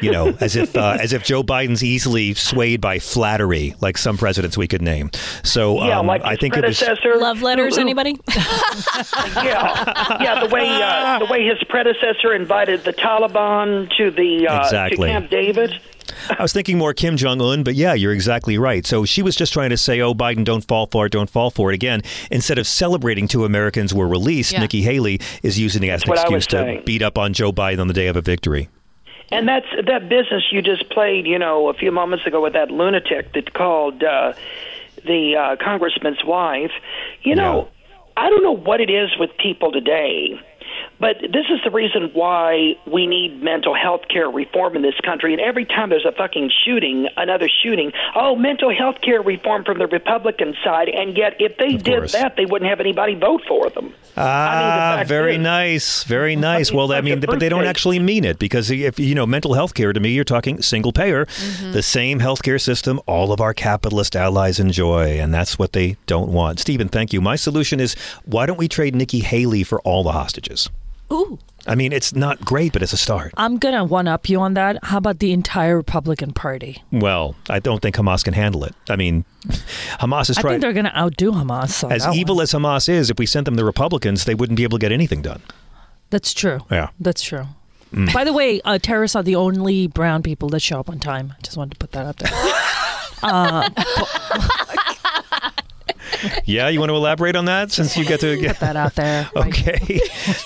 you 0.01 0.11
know, 0.11 0.37
as 0.39 0.55
if 0.55 0.77
uh, 0.77 0.97
as 1.01 1.11
if 1.11 1.23
Joe 1.23 1.43
Biden's 1.43 1.83
easily 1.83 2.33
swayed 2.33 2.81
by 2.81 2.99
flattery, 3.13 3.75
like 3.81 3.97
some 3.97 4.17
presidents 4.17 4.57
we 4.57 4.67
could 4.67 4.81
name. 4.81 5.11
So 5.43 5.83
yeah, 5.85 5.99
um, 5.99 6.07
like 6.07 6.21
I 6.23 6.31
his 6.31 6.39
think 6.39 6.55
it 6.57 6.63
was. 6.65 6.77
predecessor. 6.79 7.15
Love 7.17 7.41
letters, 7.41 7.75
who- 7.75 7.81
who- 7.81 7.87
anybody? 7.87 8.11
yeah, 9.35 10.17
yeah. 10.21 10.45
The 10.45 10.49
way 10.53 10.67
uh, 10.69 11.19
the 11.19 11.25
way 11.25 11.45
his 11.45 11.57
predecessor 11.69 12.33
invited 12.33 12.83
the 12.83 12.93
Taliban 12.93 13.89
to 13.97 14.11
the 14.11 14.47
uh, 14.47 14.63
Exactly. 14.63 15.07
to 15.07 15.13
Camp 15.13 15.29
David. 15.29 15.79
I 16.37 16.41
was 16.41 16.51
thinking 16.53 16.77
more 16.77 16.93
Kim 16.93 17.17
Jong 17.17 17.39
Un, 17.41 17.61
but 17.63 17.75
yeah, 17.75 17.93
you're 17.93 18.13
exactly 18.13 18.57
right. 18.57 18.85
So 18.85 19.05
she 19.05 19.21
was 19.21 19.35
just 19.35 19.53
trying 19.53 19.69
to 19.69 19.77
say, 19.77 20.01
"Oh, 20.01 20.13
Biden, 20.13 20.43
don't 20.43 20.65
fall 20.67 20.87
for 20.87 21.05
it, 21.05 21.11
don't 21.11 21.29
fall 21.29 21.51
for 21.51 21.71
it." 21.71 21.75
Again, 21.75 22.01
instead 22.31 22.57
of 22.57 22.65
celebrating 22.67 23.27
two 23.27 23.45
Americans 23.45 23.93
were 23.93 24.07
released, 24.07 24.51
Yeah. 24.53 24.61
Nikki 24.61 24.81
Haley 24.81 25.19
is 25.43 25.59
using 25.59 25.83
it 25.83 25.89
as 25.89 26.03
an 26.03 26.09
what 26.09 26.17
I 26.19 26.23
was 26.29 26.43
excuse 26.45 26.47
to 26.47 26.57
saying. 26.57 26.83
beat 26.85 27.01
up 27.03 27.17
on 27.17 27.33
Joe 27.33 27.51
Biden 27.51 27.79
on 27.79 27.87
the 27.87 27.93
day 27.93 28.07
of 28.07 28.15
a 28.15 28.21
victory. 28.21 28.69
And 29.31 29.47
that's 29.47 29.67
that 29.85 30.09
business 30.09 30.43
you 30.51 30.61
just 30.61 30.89
played, 30.89 31.27
you 31.27 31.37
know, 31.37 31.69
a 31.69 31.73
few 31.73 31.91
moments 31.91 32.25
ago 32.25 32.41
with 32.41 32.53
that 32.53 32.71
lunatic 32.71 33.33
that 33.33 33.53
called 33.53 34.03
uh, 34.03 34.33
the 35.05 35.35
uh, 35.35 35.63
congressman's 35.63 36.23
wife. 36.25 36.71
You 37.21 37.35
know, 37.35 37.69
I 38.17 38.29
don't 38.29 38.43
know 38.43 38.55
what 38.55 38.81
it 38.81 38.89
is 38.89 39.11
with 39.19 39.29
people 39.37 39.71
today, 39.71 40.39
but 40.99 41.17
this 41.21 41.45
is 41.49 41.59
the 41.63 41.71
reason 41.71 42.09
why 42.13 42.75
we 42.85 43.07
need 43.07 43.41
mental 43.41 43.73
health 43.73 44.01
care 44.09 44.29
reform 44.29 44.75
in 44.75 44.81
this 44.81 44.99
country. 45.03 45.33
And 45.33 45.41
every 45.41 45.65
time 45.65 45.89
there's 45.89 46.05
a 46.05 46.11
fucking 46.11 46.51
shooting, 46.65 47.07
another 47.17 47.47
shooting, 47.63 47.91
oh, 48.15 48.35
mental 48.35 48.73
health 48.75 49.01
care 49.01 49.21
reform 49.21 49.63
from 49.63 49.79
the 49.79 49.87
Republican 49.87 50.55
side. 50.63 50.89
And 50.89 51.17
yet, 51.17 51.35
if 51.39 51.57
they 51.57 51.75
Of 51.75 51.83
did 51.83 51.97
course. 51.99 52.11
that, 52.13 52.35
they 52.35 52.45
wouldn't 52.45 52.69
have 52.69 52.79
anybody 52.79 53.15
vote 53.15 53.41
for 53.47 53.69
them. 53.69 53.93
Ah, 54.17 54.95
fact 54.97 55.09
very 55.09 55.35
is- 55.35 55.41
nice, 55.41 56.03
very 56.03 56.35
nice. 56.35 56.71
Well, 56.73 56.91
I 56.91 57.01
mean, 57.01 57.21
but 57.21 57.39
they 57.39 57.47
don't 57.49 57.59
fruitcake. 57.59 57.69
actually 57.69 57.99
mean 57.99 58.25
it 58.25 58.37
because 58.37 58.69
if 58.69 58.99
you 58.99 59.15
know 59.15 59.25
mental 59.25 59.53
health 59.53 59.73
care 59.73 59.93
to 59.93 59.99
me, 59.99 60.09
you're 60.09 60.23
talking 60.25 60.61
single 60.61 60.91
payer, 60.91 61.25
Mm-hmm. 61.25 61.71
the 61.71 61.81
same 61.81 62.19
healthcare 62.19 62.59
system 62.59 62.99
all 63.05 63.31
of 63.31 63.39
our 63.39 63.53
capitalist 63.53 64.15
allies 64.15 64.59
enjoy, 64.59 65.19
and 65.19 65.33
that's 65.33 65.57
what 65.57 65.73
they 65.73 65.95
don't 66.07 66.29
want. 66.31 66.59
Stephen, 66.59 66.89
thank 66.89 67.13
you. 67.13 67.21
My 67.21 67.35
solution 67.37 67.79
is 67.79 67.95
why 68.25 68.45
don't 68.45 68.57
we 68.59 68.67
trade 68.67 68.95
Nikki 68.95 69.19
Haley 69.19 69.63
for 69.63 69.79
all 69.81 70.03
the 70.03 70.11
hostages? 70.11 70.69
Ooh. 71.11 71.39
I 71.67 71.75
mean, 71.75 71.91
it's 71.91 72.15
not 72.15 72.39
great, 72.41 72.73
but 72.73 72.81
it's 72.81 72.93
a 72.93 72.97
start. 72.97 73.33
I'm 73.37 73.57
gonna 73.57 73.83
one 73.83 74.07
up 74.07 74.29
you 74.29 74.39
on 74.39 74.53
that. 74.53 74.83
How 74.83 74.97
about 74.97 75.19
the 75.19 75.31
entire 75.33 75.75
Republican 75.75 76.31
Party? 76.31 76.81
Well, 76.91 77.35
I 77.49 77.59
don't 77.59 77.81
think 77.81 77.95
Hamas 77.95 78.23
can 78.23 78.33
handle 78.33 78.63
it. 78.63 78.73
I 78.89 78.95
mean, 78.95 79.25
Hamas 79.99 80.29
is 80.29 80.37
I 80.37 80.41
trying. 80.41 80.53
think 80.53 80.61
they're 80.61 80.73
gonna 80.73 80.93
outdo 80.95 81.31
Hamas. 81.31 81.89
As 81.91 82.07
evil 82.15 82.35
one. 82.37 82.43
as 82.43 82.51
Hamas 82.53 82.87
is, 82.87 83.09
if 83.09 83.19
we 83.19 83.25
sent 83.25 83.45
them 83.45 83.55
the 83.55 83.65
Republicans, 83.65 84.25
they 84.25 84.35
wouldn't 84.35 84.57
be 84.57 84.63
able 84.63 84.77
to 84.77 84.81
get 84.81 84.91
anything 84.91 85.21
done. 85.21 85.41
That's 86.09 86.33
true. 86.33 86.59
Yeah. 86.71 86.89
That's 86.99 87.21
true. 87.21 87.45
Mm. 87.93 88.13
By 88.13 88.23
the 88.23 88.33
way, 88.33 88.61
uh, 88.61 88.77
terrorists 88.79 89.15
are 89.15 89.23
the 89.23 89.35
only 89.35 89.87
brown 89.87 90.23
people 90.23 90.49
that 90.49 90.61
show 90.61 90.79
up 90.79 90.89
on 90.89 90.99
time. 90.99 91.33
I 91.37 91.41
just 91.41 91.57
wanted 91.57 91.71
to 91.71 91.77
put 91.77 91.91
that 91.91 92.05
out 92.05 92.17
there. 92.17 92.31
uh, 93.23 93.69
Yeah, 96.45 96.69
you 96.69 96.79
want 96.79 96.89
to 96.89 96.95
elaborate 96.95 97.35
on 97.35 97.45
that 97.45 97.71
since 97.71 97.95
you 97.97 98.05
get 98.05 98.19
to 98.21 98.37
get 98.37 98.51
put 98.57 98.59
that 98.61 98.75
out 98.75 98.95
there. 98.95 99.29
Okay, 99.35 99.99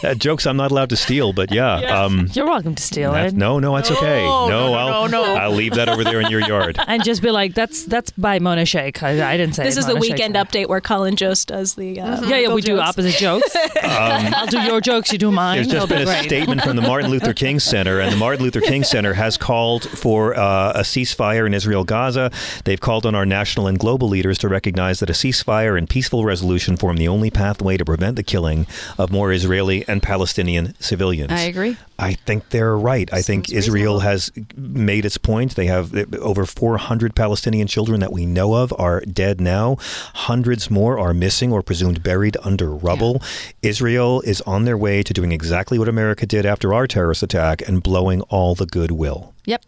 uh, 0.04 0.14
jokes 0.14 0.46
I'm 0.46 0.58
not 0.58 0.72
allowed 0.72 0.90
to 0.90 0.96
steal, 0.96 1.34
but 1.34 1.52
yeah. 1.52 1.76
Um, 1.78 2.30
You're 2.34 2.46
welcome 2.46 2.76
to 2.76 2.84
steal 2.84 3.14
it. 3.16 3.34
no, 3.34 3.60
no, 3.60 3.76
that's 3.76 3.92
okay. 3.92 4.24
No, 4.24 4.48
No, 4.48 4.50
no, 4.50 4.68
no, 4.70 4.74
I'll 4.76 5.10
no, 5.10 5.24
no. 5.26 5.36
I'll 5.36 5.52
leave 5.52 5.74
that 5.76 5.90
over 5.90 6.04
there 6.04 6.22
in 6.22 6.30
your 6.30 6.42
yard. 6.42 6.78
And 6.88 7.04
just 7.04 7.22
be 7.22 7.32
like, 7.32 7.54
that's 7.56 7.86
that's 7.86 8.12
by 8.12 8.40
Mona 8.40 8.66
Shaikh. 8.66 9.02
I, 9.02 9.34
I 9.34 9.38
didn't 9.38 9.56
say 9.56 9.64
This 9.64 9.78
it. 9.78 9.80
is 9.80 9.86
the 9.88 9.94
Mona 9.94 10.06
Shaikh 10.06 10.12
weekend 10.14 10.36
said 10.36 10.48
update 10.48 10.68
where 10.68 10.82
Colin 10.82 11.16
Jost 11.16 11.48
does 11.48 11.74
the. 11.76 12.00
Uh, 12.00 12.22
it. 12.22 12.30
Yeah, 12.30 12.38
yeah, 12.40 12.54
we 12.54 12.62
do 12.62 12.80
opposite 12.80 13.16
jokes. 13.16 13.56
I'll 13.82 14.48
do 14.48 14.60
your 14.62 14.82
jokes, 14.82 15.12
you 15.12 15.18
do 15.18 15.32
mine. 15.32 15.58
There's 15.58 15.68
just 15.68 15.76
It'll 15.76 15.88
been 15.88 16.06
be 16.06 16.12
a 16.12 16.14
great. 16.14 16.26
statement 16.26 16.62
from 16.62 16.76
the 16.76 16.82
Martin 16.82 17.10
Luther 17.10 17.34
King 17.34 17.60
Center, 17.60 18.00
and 18.00 18.12
the 18.12 18.18
Martin 18.18 18.44
Luther 18.44 18.62
King 18.62 18.84
Center 18.84 19.14
has 19.14 19.38
called 19.38 19.88
for 19.90 20.36
uh, 20.38 20.74
a 20.76 20.82
ceasefire 20.82 21.46
in 21.48 21.54
Israel 21.54 21.84
Gaza. 21.84 22.30
They've 22.66 22.80
called 22.80 23.06
on 23.06 23.16
our 23.16 23.26
national 23.26 23.68
and 23.68 23.80
global 23.80 24.08
leaders 24.10 24.38
to 24.40 24.48
recognize 24.50 25.00
that 25.00 25.10
a 25.10 25.14
ceasefire 25.14 25.63
and 25.72 25.90
peaceful 25.90 26.26
resolution 26.26 26.78
form 26.78 26.98
the 26.98 27.08
only 27.08 27.30
pathway 27.30 27.78
to 27.78 27.86
prevent 27.86 28.16
the 28.16 28.24
killing 28.24 28.68
of 28.98 29.12
more 29.12 29.32
Israeli 29.32 29.88
and 29.88 30.04
Palestinian 30.04 30.76
civilians. 30.80 31.32
I 31.32 31.42
agree. 31.42 31.78
I 31.98 32.14
think 32.14 32.50
they're 32.50 32.78
right. 32.78 33.12
I 33.14 33.22
think 33.22 33.52
Israel 33.52 34.00
has 34.02 34.32
made 34.56 35.06
its 35.06 35.18
point. 35.18 35.56
They 35.56 35.68
have 35.68 35.96
uh, 35.96 36.06
over 36.20 36.46
400 36.46 37.16
Palestinian 37.16 37.68
children 37.68 38.00
that 38.02 38.12
we 38.12 38.26
know 38.26 38.56
of 38.56 38.74
are 38.78 39.02
dead 39.02 39.40
now. 39.40 39.78
Hundreds 40.14 40.70
more 40.70 41.00
are 41.00 41.14
missing 41.14 41.52
or 41.52 41.62
presumed 41.62 42.04
buried 42.04 42.38
under 42.44 42.70
rubble. 42.70 43.22
Israel 43.62 44.22
is 44.22 44.42
on 44.42 44.66
their 44.66 44.78
way 44.78 45.04
to 45.04 45.14
doing 45.14 45.32
exactly 45.32 45.80
what 45.80 45.88
America 45.88 46.26
did 46.26 46.46
after 46.46 46.74
our 46.74 46.88
terrorist 46.88 47.24
attack 47.24 47.68
and 47.68 47.82
blowing 47.84 48.22
all 48.24 48.56
the 48.56 48.66
goodwill. 48.66 49.34
Yep, 49.46 49.64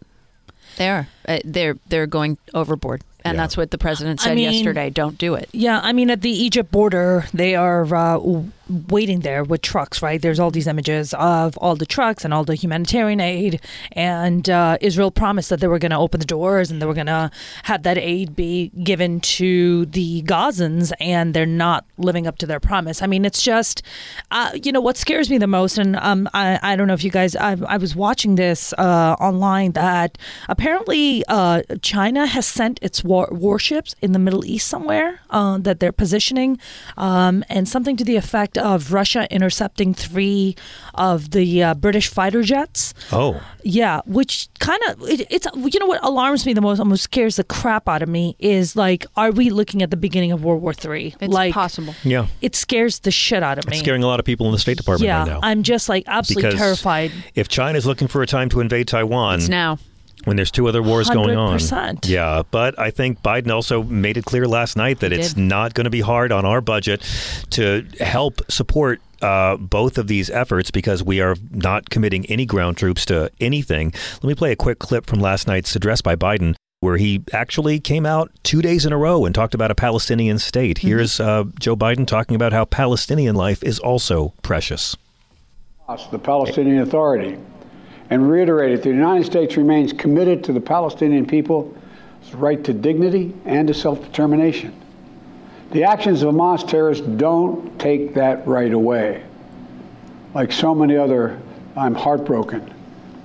they 0.76 0.88
are. 0.88 1.08
Uh, 1.26 1.38
they're 1.44 1.76
they're 1.88 2.06
going 2.06 2.38
overboard, 2.54 3.02
and 3.30 3.38
that's 3.38 3.56
what 3.56 3.70
the 3.70 3.78
president 3.78 4.20
I 4.20 4.24
said 4.24 4.34
mean- 4.36 4.52
yesterday. 4.52 4.90
Don't 4.90 5.18
do 5.18 5.34
it. 5.34 5.48
Yeah, 5.52 5.80
I 5.82 5.92
mean, 5.92 6.10
at 6.10 6.22
the 6.22 6.30
Egypt 6.30 6.70
border, 6.70 7.26
they 7.34 7.54
are 7.54 7.82
uh, 7.84 8.14
w- 8.18 8.50
waiting 8.68 9.20
there 9.20 9.44
with 9.44 9.62
trucks, 9.62 10.02
right? 10.02 10.20
There's 10.20 10.40
all 10.40 10.50
these 10.50 10.66
images 10.66 11.14
of 11.14 11.56
all 11.58 11.76
the 11.76 11.86
trucks 11.86 12.24
and 12.24 12.34
all 12.34 12.44
the 12.44 12.54
humanitarian 12.54 13.20
aid. 13.20 13.60
And 13.92 14.48
uh, 14.50 14.78
Israel 14.80 15.10
promised 15.10 15.50
that 15.50 15.60
they 15.60 15.68
were 15.68 15.78
going 15.78 15.90
to 15.90 15.98
open 15.98 16.20
the 16.20 16.26
doors 16.26 16.70
and 16.70 16.80
they 16.80 16.86
were 16.86 16.94
going 16.94 17.06
to 17.06 17.30
have 17.64 17.82
that 17.84 17.98
aid 17.98 18.34
be 18.34 18.70
given 18.82 19.20
to 19.20 19.86
the 19.86 20.22
Gazans, 20.22 20.92
and 21.00 21.34
they're 21.34 21.46
not 21.46 21.84
living 21.98 22.26
up 22.26 22.38
to 22.38 22.46
their 22.46 22.60
promise. 22.60 23.02
I 23.02 23.06
mean, 23.06 23.24
it's 23.24 23.42
just, 23.42 23.82
uh, 24.30 24.50
you 24.62 24.72
know, 24.72 24.80
what 24.80 24.96
scares 24.96 25.30
me 25.30 25.38
the 25.38 25.46
most, 25.46 25.78
and 25.78 25.96
um, 25.96 26.28
I, 26.34 26.58
I 26.62 26.76
don't 26.76 26.86
know 26.86 26.94
if 26.94 27.04
you 27.04 27.10
guys, 27.10 27.36
I, 27.36 27.56
I 27.66 27.76
was 27.76 27.94
watching 27.94 28.34
this 28.34 28.72
uh, 28.74 29.16
online 29.20 29.72
that 29.72 30.18
apparently 30.48 31.24
uh, 31.28 31.62
China 31.82 32.26
has 32.26 32.46
sent 32.46 32.78
its 32.82 33.04
war- 33.04 33.28
warships 33.30 33.94
in 34.02 34.12
the 34.12 34.18
Middle 34.18 34.44
East 34.44 34.66
somewhere 34.66 35.20
uh, 35.30 35.58
that 35.58 35.80
they're 35.80 35.92
positioning, 35.92 36.58
um, 36.96 37.44
and 37.48 37.68
something 37.68 37.96
to 37.96 38.04
the 38.04 38.16
effect 38.16 38.55
of 38.56 38.92
Russia 38.92 39.26
intercepting 39.30 39.94
three 39.94 40.56
of 40.94 41.30
the 41.30 41.62
uh, 41.62 41.74
British 41.74 42.08
fighter 42.08 42.42
jets. 42.42 42.94
Oh. 43.12 43.42
Yeah, 43.62 44.00
which 44.06 44.48
kind 44.58 44.80
of 44.88 45.02
it, 45.08 45.26
it's 45.30 45.46
you 45.54 45.80
know 45.80 45.86
what 45.86 46.02
alarms 46.04 46.46
me 46.46 46.52
the 46.52 46.60
most, 46.60 46.78
almost 46.78 47.02
scares 47.02 47.36
the 47.36 47.44
crap 47.44 47.88
out 47.88 48.02
of 48.02 48.08
me 48.08 48.36
is 48.38 48.76
like, 48.76 49.06
are 49.16 49.32
we 49.32 49.50
looking 49.50 49.82
at 49.82 49.90
the 49.90 49.96
beginning 49.96 50.32
of 50.32 50.44
World 50.44 50.62
War 50.62 50.72
Three? 50.72 51.14
It's 51.20 51.32
like, 51.32 51.52
possible. 51.52 51.94
Yeah. 52.04 52.26
It 52.40 52.54
scares 52.54 53.00
the 53.00 53.10
shit 53.10 53.42
out 53.42 53.58
of 53.58 53.66
me. 53.66 53.72
It's 53.72 53.80
scaring 53.80 54.02
a 54.02 54.06
lot 54.06 54.20
of 54.20 54.26
people 54.26 54.46
in 54.46 54.52
the 54.52 54.58
State 54.58 54.76
Department 54.76 55.06
yeah, 55.06 55.18
right 55.20 55.28
now. 55.28 55.40
I'm 55.42 55.62
just 55.62 55.88
like 55.88 56.04
absolutely 56.06 56.50
Because 56.50 56.60
terrified. 56.60 57.12
If 57.34 57.48
China's 57.48 57.86
looking 57.86 58.08
for 58.08 58.22
a 58.22 58.26
time 58.26 58.48
to 58.50 58.60
invade 58.60 58.88
Taiwan, 58.88 59.40
It's 59.40 59.48
now. 59.48 59.78
When 60.26 60.36
there's 60.36 60.50
two 60.50 60.66
other 60.68 60.82
wars 60.82 61.08
going 61.08 61.36
on. 61.38 61.58
Yeah, 62.04 62.42
but 62.50 62.78
I 62.78 62.90
think 62.90 63.22
Biden 63.22 63.50
also 63.50 63.82
made 63.82 64.16
it 64.16 64.24
clear 64.24 64.46
last 64.46 64.76
night 64.76 65.00
that 65.00 65.12
He 65.12 65.18
it's 65.18 65.32
did. 65.34 65.42
not 65.42 65.72
going 65.74 65.84
to 65.84 65.90
be 65.90 66.02
hard 66.02 66.32
on 66.32 66.44
our 66.44 66.60
budget 66.60 67.00
to 67.50 67.86
help 68.00 68.40
support 68.50 69.00
uh, 69.22 69.56
both 69.56 69.96
of 69.98 70.08
these 70.08 70.28
efforts 70.28 70.70
because 70.70 71.02
we 71.02 71.20
are 71.20 71.36
not 71.50 71.88
committing 71.90 72.26
any 72.26 72.44
ground 72.44 72.76
troops 72.76 73.06
to 73.06 73.30
anything. 73.40 73.92
Let 74.16 74.24
me 74.24 74.34
play 74.34 74.52
a 74.52 74.56
quick 74.56 74.78
clip 74.78 75.06
from 75.06 75.20
last 75.20 75.46
night's 75.46 75.74
address 75.74 76.02
by 76.02 76.16
Biden. 76.16 76.54
Where 76.80 76.98
he 76.98 77.22
actually 77.32 77.80
came 77.80 78.04
out 78.04 78.30
two 78.42 78.60
days 78.60 78.84
in 78.84 78.92
a 78.92 78.98
row 78.98 79.24
and 79.24 79.34
talked 79.34 79.54
about 79.54 79.70
a 79.70 79.74
Palestinian 79.74 80.38
state. 80.38 80.78
Here's 80.78 81.18
uh, 81.18 81.44
Joe 81.58 81.74
Biden 81.74 82.06
talking 82.06 82.36
about 82.36 82.52
how 82.52 82.66
Palestinian 82.66 83.34
life 83.34 83.64
is 83.64 83.78
also 83.78 84.34
precious. 84.42 84.94
the 86.10 86.18
Palestinian 86.18 86.80
Authority, 86.82 87.38
and 88.10 88.30
reiterated 88.30 88.82
the 88.82 88.88
United 88.88 89.24
States 89.24 89.56
remains 89.56 89.92
committed 89.92 90.44
to 90.44 90.52
the 90.52 90.60
Palestinian 90.60 91.26
people's 91.26 91.74
right 92.34 92.62
to 92.64 92.72
dignity 92.72 93.34
and 93.44 93.68
to 93.68 93.74
self 93.74 94.02
determination. 94.02 94.74
The 95.72 95.84
actions 95.84 96.22
of 96.22 96.34
Hamas 96.34 96.66
terrorists 96.68 97.06
don't 97.06 97.78
take 97.78 98.14
that 98.14 98.46
right 98.46 98.72
away. 98.72 99.24
Like 100.34 100.52
so 100.52 100.74
many 100.74 100.96
other 100.96 101.40
I'm 101.76 101.94
heartbroken 101.94 102.72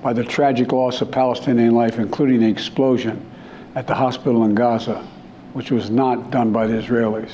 by 0.01 0.13
the 0.13 0.23
tragic 0.23 0.71
loss 0.71 1.01
of 1.01 1.11
Palestinian 1.11 1.73
life, 1.73 1.99
including 1.99 2.41
the 2.41 2.49
explosion 2.49 3.25
at 3.75 3.87
the 3.87 3.93
hospital 3.93 4.43
in 4.43 4.55
Gaza, 4.55 5.07
which 5.53 5.71
was 5.71 5.89
not 5.89 6.31
done 6.31 6.51
by 6.51 6.67
the 6.67 6.73
Israelis. 6.73 7.31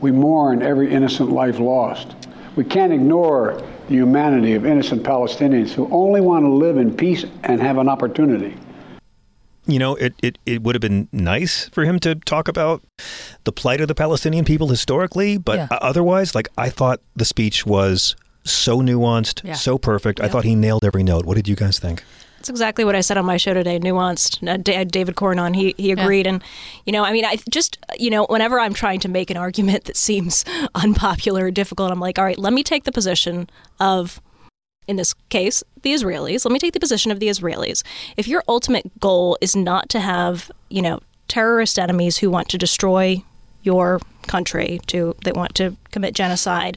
We 0.00 0.10
mourn 0.10 0.62
every 0.62 0.90
innocent 0.90 1.30
life 1.30 1.58
lost. 1.58 2.16
We 2.56 2.64
can't 2.64 2.92
ignore 2.92 3.62
the 3.88 3.94
humanity 3.94 4.54
of 4.54 4.66
innocent 4.66 5.02
Palestinians 5.02 5.70
who 5.70 5.88
only 5.90 6.20
want 6.20 6.44
to 6.44 6.50
live 6.50 6.76
in 6.76 6.94
peace 6.94 7.24
and 7.44 7.60
have 7.60 7.78
an 7.78 7.88
opportunity. 7.88 8.56
You 9.66 9.78
know, 9.78 9.94
it, 9.94 10.14
it, 10.22 10.38
it 10.44 10.62
would 10.62 10.74
have 10.74 10.80
been 10.82 11.08
nice 11.12 11.68
for 11.68 11.84
him 11.84 11.98
to 12.00 12.16
talk 12.16 12.48
about 12.48 12.82
the 13.44 13.52
plight 13.52 13.80
of 13.80 13.88
the 13.88 13.94
Palestinian 13.94 14.44
people 14.44 14.68
historically, 14.68 15.38
but 15.38 15.56
Yeah. 15.56 15.68
otherwise, 15.70 16.34
like, 16.34 16.48
I 16.58 16.68
thought 16.68 17.00
the 17.14 17.24
speech 17.24 17.64
was 17.64 18.16
so 18.44 18.80
nuanced, 18.80 19.42
Yeah. 19.44 19.54
so 19.54 19.78
perfect. 19.78 20.20
I 20.20 20.28
thought 20.28 20.44
he 20.44 20.56
nailed 20.56 20.84
every 20.84 21.04
note. 21.04 21.24
What 21.24 21.36
did 21.36 21.46
you 21.46 21.54
guys 21.54 21.78
think? 21.78 22.02
That's 22.42 22.50
exactly 22.50 22.84
what 22.84 22.96
I 22.96 23.02
said 23.02 23.16
on 23.18 23.24
my 23.24 23.36
show 23.36 23.54
today. 23.54 23.78
Nuanced. 23.78 24.42
Uh, 24.48 24.56
Da- 24.56 24.82
David 24.82 25.14
Cornon, 25.14 25.54
he 25.54 25.76
he 25.76 25.92
agreed, 25.92 26.26
and 26.26 26.42
you 26.84 26.92
know, 26.92 27.04
I 27.04 27.12
mean, 27.12 27.24
I 27.24 27.36
just 27.48 27.78
you 28.00 28.10
know, 28.10 28.26
whenever 28.28 28.58
I'm 28.58 28.74
trying 28.74 28.98
to 28.98 29.08
make 29.08 29.30
an 29.30 29.36
argument 29.36 29.84
that 29.84 29.96
seems 29.96 30.44
unpopular 30.74 31.44
or 31.44 31.50
difficult, 31.52 31.92
I'm 31.92 32.00
like, 32.00 32.18
all 32.18 32.24
right, 32.24 32.36
let 32.36 32.52
me 32.52 32.64
take 32.64 32.82
the 32.82 32.90
position 32.90 33.48
of, 33.78 34.20
in 34.88 34.96
this 34.96 35.14
case, 35.28 35.62
the 35.82 35.92
Israelis. 35.94 36.44
Let 36.44 36.50
me 36.50 36.58
take 36.58 36.72
the 36.72 36.80
position 36.80 37.12
of 37.12 37.20
the 37.20 37.28
Israelis. 37.28 37.84
If 38.16 38.26
your 38.26 38.42
ultimate 38.48 38.98
goal 38.98 39.38
is 39.40 39.54
not 39.54 39.88
to 39.90 40.00
have 40.00 40.50
you 40.68 40.82
know 40.82 40.98
terrorist 41.28 41.78
enemies 41.78 42.16
who 42.16 42.28
want 42.28 42.48
to 42.48 42.58
destroy 42.58 43.22
your 43.62 44.00
country 44.26 44.80
to 44.88 45.14
that 45.22 45.36
want 45.36 45.54
to 45.54 45.76
commit 45.92 46.14
genocide 46.14 46.76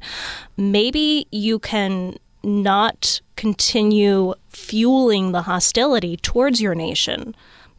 maybe 0.57 1.27
you 1.31 1.57
can 1.59 2.15
not 2.45 3.19
continue 3.35 4.33
fueling 4.49 5.31
the 5.31 5.41
hostility 5.41 6.15
towards 6.17 6.61
your 6.61 6.75
nation 6.75 7.35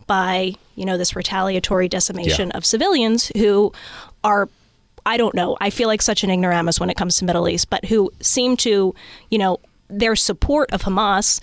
by 0.06 0.54
you 0.74 0.84
know 0.84 0.98
this 0.98 1.16
retaliatory 1.16 1.88
decimation 1.88 2.48
Yeah. 2.48 2.56
of 2.58 2.64
civilians 2.66 3.30
who 3.36 3.72
are 4.22 4.48
I 5.08 5.16
don't 5.18 5.36
know. 5.36 5.56
I 5.60 5.70
feel 5.70 5.86
like 5.86 6.02
such 6.02 6.24
an 6.24 6.30
ignoramus 6.30 6.80
when 6.80 6.90
it 6.90 6.96
comes 6.96 7.14
to 7.16 7.24
Middle 7.24 7.48
East, 7.48 7.70
but 7.70 7.84
who 7.84 8.10
seem 8.20 8.56
to, 8.56 8.92
you 9.30 9.38
know, 9.38 9.60
their 9.88 10.16
support 10.16 10.68
of 10.72 10.82
Hamas 10.82 11.40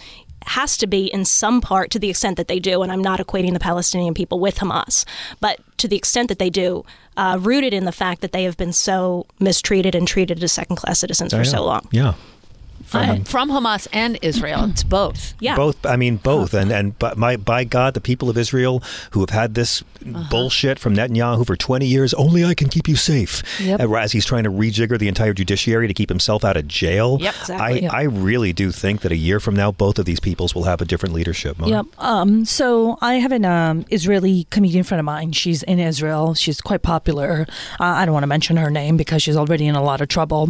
has 0.48 0.76
to 0.76 0.86
be 0.88 1.06
in 1.06 1.24
some 1.24 1.62
part 1.62 1.90
to 1.92 1.98
the 2.00 2.10
extent 2.10 2.36
that 2.36 2.50
they 2.50 2.60
do, 2.60 2.82
and 2.84 2.92
I'm 2.92 3.02
not 3.02 3.22
equating 3.22 3.54
the 3.54 3.62
Palestinian 3.62 4.14
people 4.14 4.42
with 4.42 4.58
Hamas, 4.58 5.06
but 5.40 5.62
to 5.78 5.88
the 5.88 5.96
extent 5.96 6.28
that 6.28 6.40
they 6.40 6.50
do, 6.50 6.84
uh, 7.16 7.38
rooted 7.40 7.74
in 7.74 7.86
the 7.86 7.94
fact 7.94 8.20
that 8.20 8.34
they 8.34 8.44
have 8.44 8.58
been 8.58 8.74
so 8.74 9.26
mistreated 9.40 9.96
and 9.96 10.06
treated 10.06 10.44
as 10.44 10.52
second 10.52 10.76
class 10.76 11.00
citizens 11.00 11.34
for 11.34 11.46
so 11.46 11.64
long. 11.64 11.88
Yeah. 11.92 12.16
Uh, 12.94 13.18
from 13.24 13.50
Hamas 13.50 13.88
and 13.94 14.20
Israel. 14.22 14.66
It's 14.66 14.84
both. 14.84 15.34
Yeah. 15.40 15.56
Both, 15.56 15.86
I 15.86 15.96
mean, 15.96 16.18
both, 16.18 16.54
and 16.54 16.72
and 16.72 16.98
by, 17.00 17.14
my, 17.16 17.38
by 17.38 17.64
God, 17.64 17.94
the 17.94 18.02
people 18.02 18.30
of 18.30 18.38
Israel 18.38 18.82
who 19.12 19.20
have 19.22 19.30
had 19.32 19.56
this 19.56 19.84
Uh-huh. 20.04 20.28
bullshit 20.30 20.80
from 20.80 20.94
Netanyahu 20.94 21.48
for 21.48 21.56
twenty 21.56 21.88
years. 21.88 22.14
Only 22.16 22.44
I 22.44 22.54
can 22.54 22.68
keep 22.68 22.88
you 22.92 22.98
safe. 22.98 23.34
Yep. 23.62 23.80
Uh, 23.80 23.94
As 24.04 24.12
he's 24.12 24.26
trying 24.32 24.44
to 24.44 24.52
rejigger 24.64 24.98
the 25.00 25.08
entire 25.08 25.34
judiciary 25.42 25.88
to 25.88 25.94
keep 25.94 26.10
himself 26.10 26.44
out 26.44 26.58
of 26.58 26.68
jail. 26.68 27.18
Yep, 27.22 27.36
exactly. 27.42 27.66
I, 27.66 27.70
Yep. 27.86 27.94
I 27.94 28.04
really 28.04 28.52
do 28.64 28.68
think 28.84 28.96
that 29.04 29.12
a 29.14 29.16
year 29.28 29.40
from 29.46 29.56
now, 29.56 29.70
both 29.86 29.96
of 30.02 30.06
these 30.10 30.20
peoples 30.20 30.52
will 30.56 30.66
have 30.72 30.80
a 30.86 30.88
different 30.92 31.14
leadership. 31.20 31.54
Mona. 31.58 31.72
Yep. 31.76 31.86
Um, 32.12 32.30
so 32.60 32.98
I 33.12 33.14
have 33.24 33.32
an 33.40 33.46
um, 33.58 33.76
Israeli 33.98 34.38
comedian 34.56 34.84
friend 34.88 35.00
of 35.00 35.06
mine. 35.16 35.30
She's 35.42 35.62
in 35.72 35.80
Israel. 35.92 36.26
She's 36.44 36.60
quite 36.70 36.82
popular. 36.96 37.32
Uh, 37.80 37.94
I 38.00 38.02
don't 38.06 38.14
want 38.18 38.28
to 38.30 38.34
mention 38.38 38.58
her 38.66 38.72
name 38.82 38.94
because 39.04 39.22
she's 39.24 39.38
already 39.42 39.66
in 39.72 39.76
a 39.84 39.84
lot 39.90 40.00
of 40.04 40.08
trouble. 40.18 40.44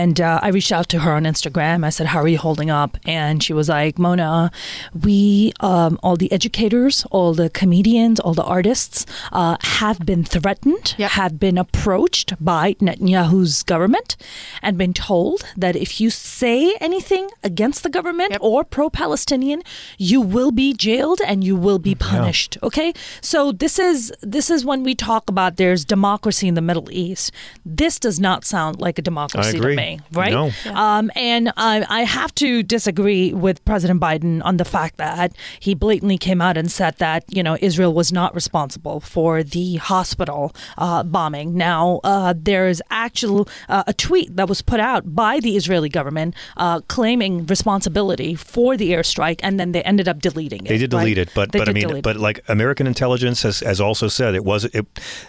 And 0.00 0.16
uh, 0.20 0.40
I 0.46 0.48
reached 0.56 0.72
out 0.78 0.88
to 0.94 0.98
her 1.04 1.12
on 1.18 1.24
Instagram. 1.32 1.75
I 1.84 1.90
said, 1.90 2.06
"How 2.08 2.20
are 2.20 2.28
you 2.28 2.38
holding 2.38 2.70
up?" 2.70 2.96
And 3.06 3.42
she 3.42 3.52
was 3.52 3.68
like, 3.68 3.98
"Mona, 3.98 4.50
we, 4.94 5.52
um, 5.60 5.98
all 6.02 6.16
the 6.16 6.30
educators, 6.32 7.04
all 7.10 7.34
the 7.34 7.50
comedians, 7.50 8.20
all 8.20 8.34
the 8.34 8.44
artists, 8.44 9.06
uh, 9.32 9.56
have 9.78 10.00
been 10.00 10.24
threatened, 10.24 10.94
have 10.98 11.38
been 11.38 11.58
approached 11.58 12.32
by 12.40 12.74
Netanyahu's 12.74 13.62
government, 13.62 14.16
and 14.62 14.76
been 14.78 14.92
told 14.94 15.42
that 15.56 15.76
if 15.76 16.00
you 16.00 16.10
say 16.10 16.74
anything 16.80 17.28
against 17.42 17.82
the 17.82 17.88
government 17.88 18.36
or 18.40 18.64
pro-Palestinian, 18.64 19.62
you 19.98 20.20
will 20.20 20.50
be 20.52 20.72
jailed 20.72 21.20
and 21.26 21.44
you 21.44 21.56
will 21.56 21.78
be 21.78 21.94
punished. 21.94 22.58
Okay, 22.62 22.92
so 23.20 23.52
this 23.52 23.78
is 23.78 24.12
this 24.22 24.50
is 24.50 24.64
when 24.64 24.82
we 24.82 24.94
talk 24.94 25.28
about 25.28 25.56
there's 25.56 25.84
democracy 25.84 26.48
in 26.48 26.54
the 26.54 26.60
Middle 26.60 26.88
East. 26.90 27.32
This 27.64 27.98
does 27.98 28.18
not 28.20 28.44
sound 28.44 28.80
like 28.80 28.98
a 28.98 29.02
democracy 29.02 29.58
to 29.60 29.68
me, 29.74 30.00
right? 30.12 30.32
No. 30.32 30.50
Um, 30.74 31.10
and 31.14 31.52
I, 31.56 31.84
I 31.88 32.02
have 32.02 32.34
to 32.36 32.62
disagree 32.62 33.32
with 33.32 33.64
President 33.64 34.00
Biden 34.00 34.42
on 34.44 34.56
the 34.56 34.64
fact 34.64 34.96
that 34.98 35.34
he 35.60 35.74
blatantly 35.74 36.18
came 36.18 36.40
out 36.40 36.56
and 36.56 36.70
said 36.70 36.96
that 36.98 37.24
you 37.28 37.42
know 37.42 37.56
Israel 37.60 37.92
was 37.92 38.12
not 38.12 38.34
responsible 38.34 39.00
for 39.00 39.42
the 39.42 39.76
hospital 39.76 40.54
uh, 40.78 41.02
bombing. 41.02 41.56
Now 41.56 42.00
uh, 42.04 42.34
there 42.36 42.68
is 42.68 42.82
actual 42.90 43.48
uh, 43.68 43.84
a 43.86 43.94
tweet 43.94 44.36
that 44.36 44.48
was 44.48 44.62
put 44.62 44.80
out 44.80 45.14
by 45.14 45.40
the 45.40 45.56
Israeli 45.56 45.88
government 45.88 46.34
uh, 46.56 46.80
claiming 46.88 47.46
responsibility 47.46 48.34
for 48.34 48.76
the 48.76 48.90
airstrike, 48.92 49.40
and 49.42 49.58
then 49.58 49.72
they 49.72 49.82
ended 49.82 50.08
up 50.08 50.20
deleting 50.20 50.66
it. 50.66 50.68
They 50.68 50.78
did 50.78 50.92
right? 50.92 51.00
delete 51.00 51.18
it, 51.18 51.30
but 51.34 51.52
They 51.52 51.58
but 51.58 51.68
I 51.68 51.72
mean, 51.72 52.00
but 52.02 52.16
like 52.16 52.40
American 52.48 52.86
intelligence 52.86 53.42
has, 53.42 53.60
has 53.60 53.80
also 53.80 54.08
said 54.08 54.34
it 54.34 54.44
was 54.44 54.64
it 54.66 54.86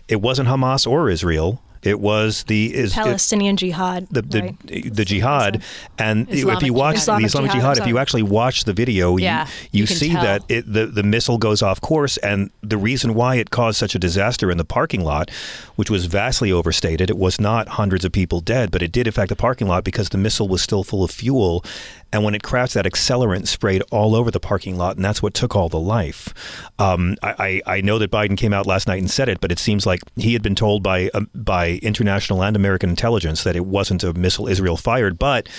it 0.08 0.22
wasn't 0.22 0.50
Hamas 0.50 0.86
or 0.86 1.10
Israel. 1.10 1.62
It 1.88 2.00
was 2.00 2.44
the 2.44 2.76
is 2.76 2.92
it- 2.92 2.96
Palestinian 2.96 3.56
jihad. 3.58 4.08
the 4.12 4.22
the, 4.22 4.42
right? 4.42 4.94
the 5.00 5.06
jihad, 5.06 5.64
and 5.98 6.28
if 6.30 6.40
you 6.40 6.48
watch 6.74 6.96
jihad. 6.96 6.96
the 6.96 6.98
Islamic 6.98 7.26
Islamic 7.28 7.52
jihad, 7.52 7.76
jihad, 7.76 7.78
if 7.80 7.88
you 7.88 7.98
actually 7.98 8.24
watch 8.24 8.64
the 8.66 8.74
video, 8.74 9.16
Yeah, 9.18 9.48
you 9.72 9.80
you 9.80 9.82
you 9.82 9.86
see 9.88 10.12
tell. 10.12 10.22
that 10.24 10.44
it, 10.50 10.72
the 10.72 10.86
the 10.88 11.04
missile 11.04 11.38
goes 11.38 11.62
off 11.62 11.80
course, 11.82 12.18
and 12.18 12.50
the 12.62 12.78
reason 12.78 13.14
why 13.14 13.36
it 13.36 13.50
caused 13.52 13.78
such 13.78 13.96
a 13.96 14.00
disaster 14.00 14.52
in 14.52 14.58
the 14.58 14.66
parking 14.66 15.04
lot, 15.04 15.32
which 15.76 15.90
was 15.90 16.06
vastly 16.06 16.52
overstated, 16.52 17.10
it 17.10 17.18
was 17.18 17.40
not 17.40 17.68
hundreds 17.80 18.04
of 18.06 18.12
people 18.12 18.40
dead, 18.42 18.70
but 18.72 18.82
it 18.82 18.92
did 18.92 19.08
affect 19.08 19.30
the 19.30 19.36
parking 19.36 19.68
lot 19.68 19.84
because 19.84 20.10
the 20.10 20.18
missile 20.18 20.48
was 20.48 20.62
still 20.62 20.84
full 20.84 21.04
of 21.04 21.12
fuel, 21.12 21.64
and 22.12 22.24
when 22.24 22.36
it 22.36 22.44
crashed, 22.44 22.74
that 22.76 22.86
accelerant 22.86 23.48
sprayed 23.48 23.84
all 23.92 24.16
over 24.16 24.32
the 24.32 24.40
parking 24.40 24.78
lot, 24.78 24.96
and 24.96 25.04
that's 25.04 25.22
what 25.22 25.34
took 25.34 25.56
all 25.56 25.70
the 25.70 25.80
life. 25.80 26.34
Um, 26.80 27.16
I, 27.22 27.62
I 27.68 27.76
I 27.78 27.82
know 27.82 28.00
that 28.00 28.12
Biden 28.12 28.38
came 28.38 28.54
out 28.54 28.66
last 28.66 28.88
night 28.88 29.00
and 29.00 29.10
said 29.10 29.30
it, 29.30 29.42
but 29.42 29.52
it 29.52 29.60
seems 29.60 29.86
like 29.86 30.02
he 30.16 30.34
had 30.34 30.42
been 30.42 30.56
told 30.56 30.84
by 30.84 31.10
um, 31.14 31.30
by 31.36 31.80
international 31.84 32.44
and 32.44 32.56
American 32.56 32.90
intelligence 32.90 33.44
that 33.44 33.56
it 33.56 33.66
wasn't 33.66 34.04
a 34.04 34.14
missile 34.14 34.48
Israel 34.48 34.78
fired, 34.78 35.18
but. 35.18 35.50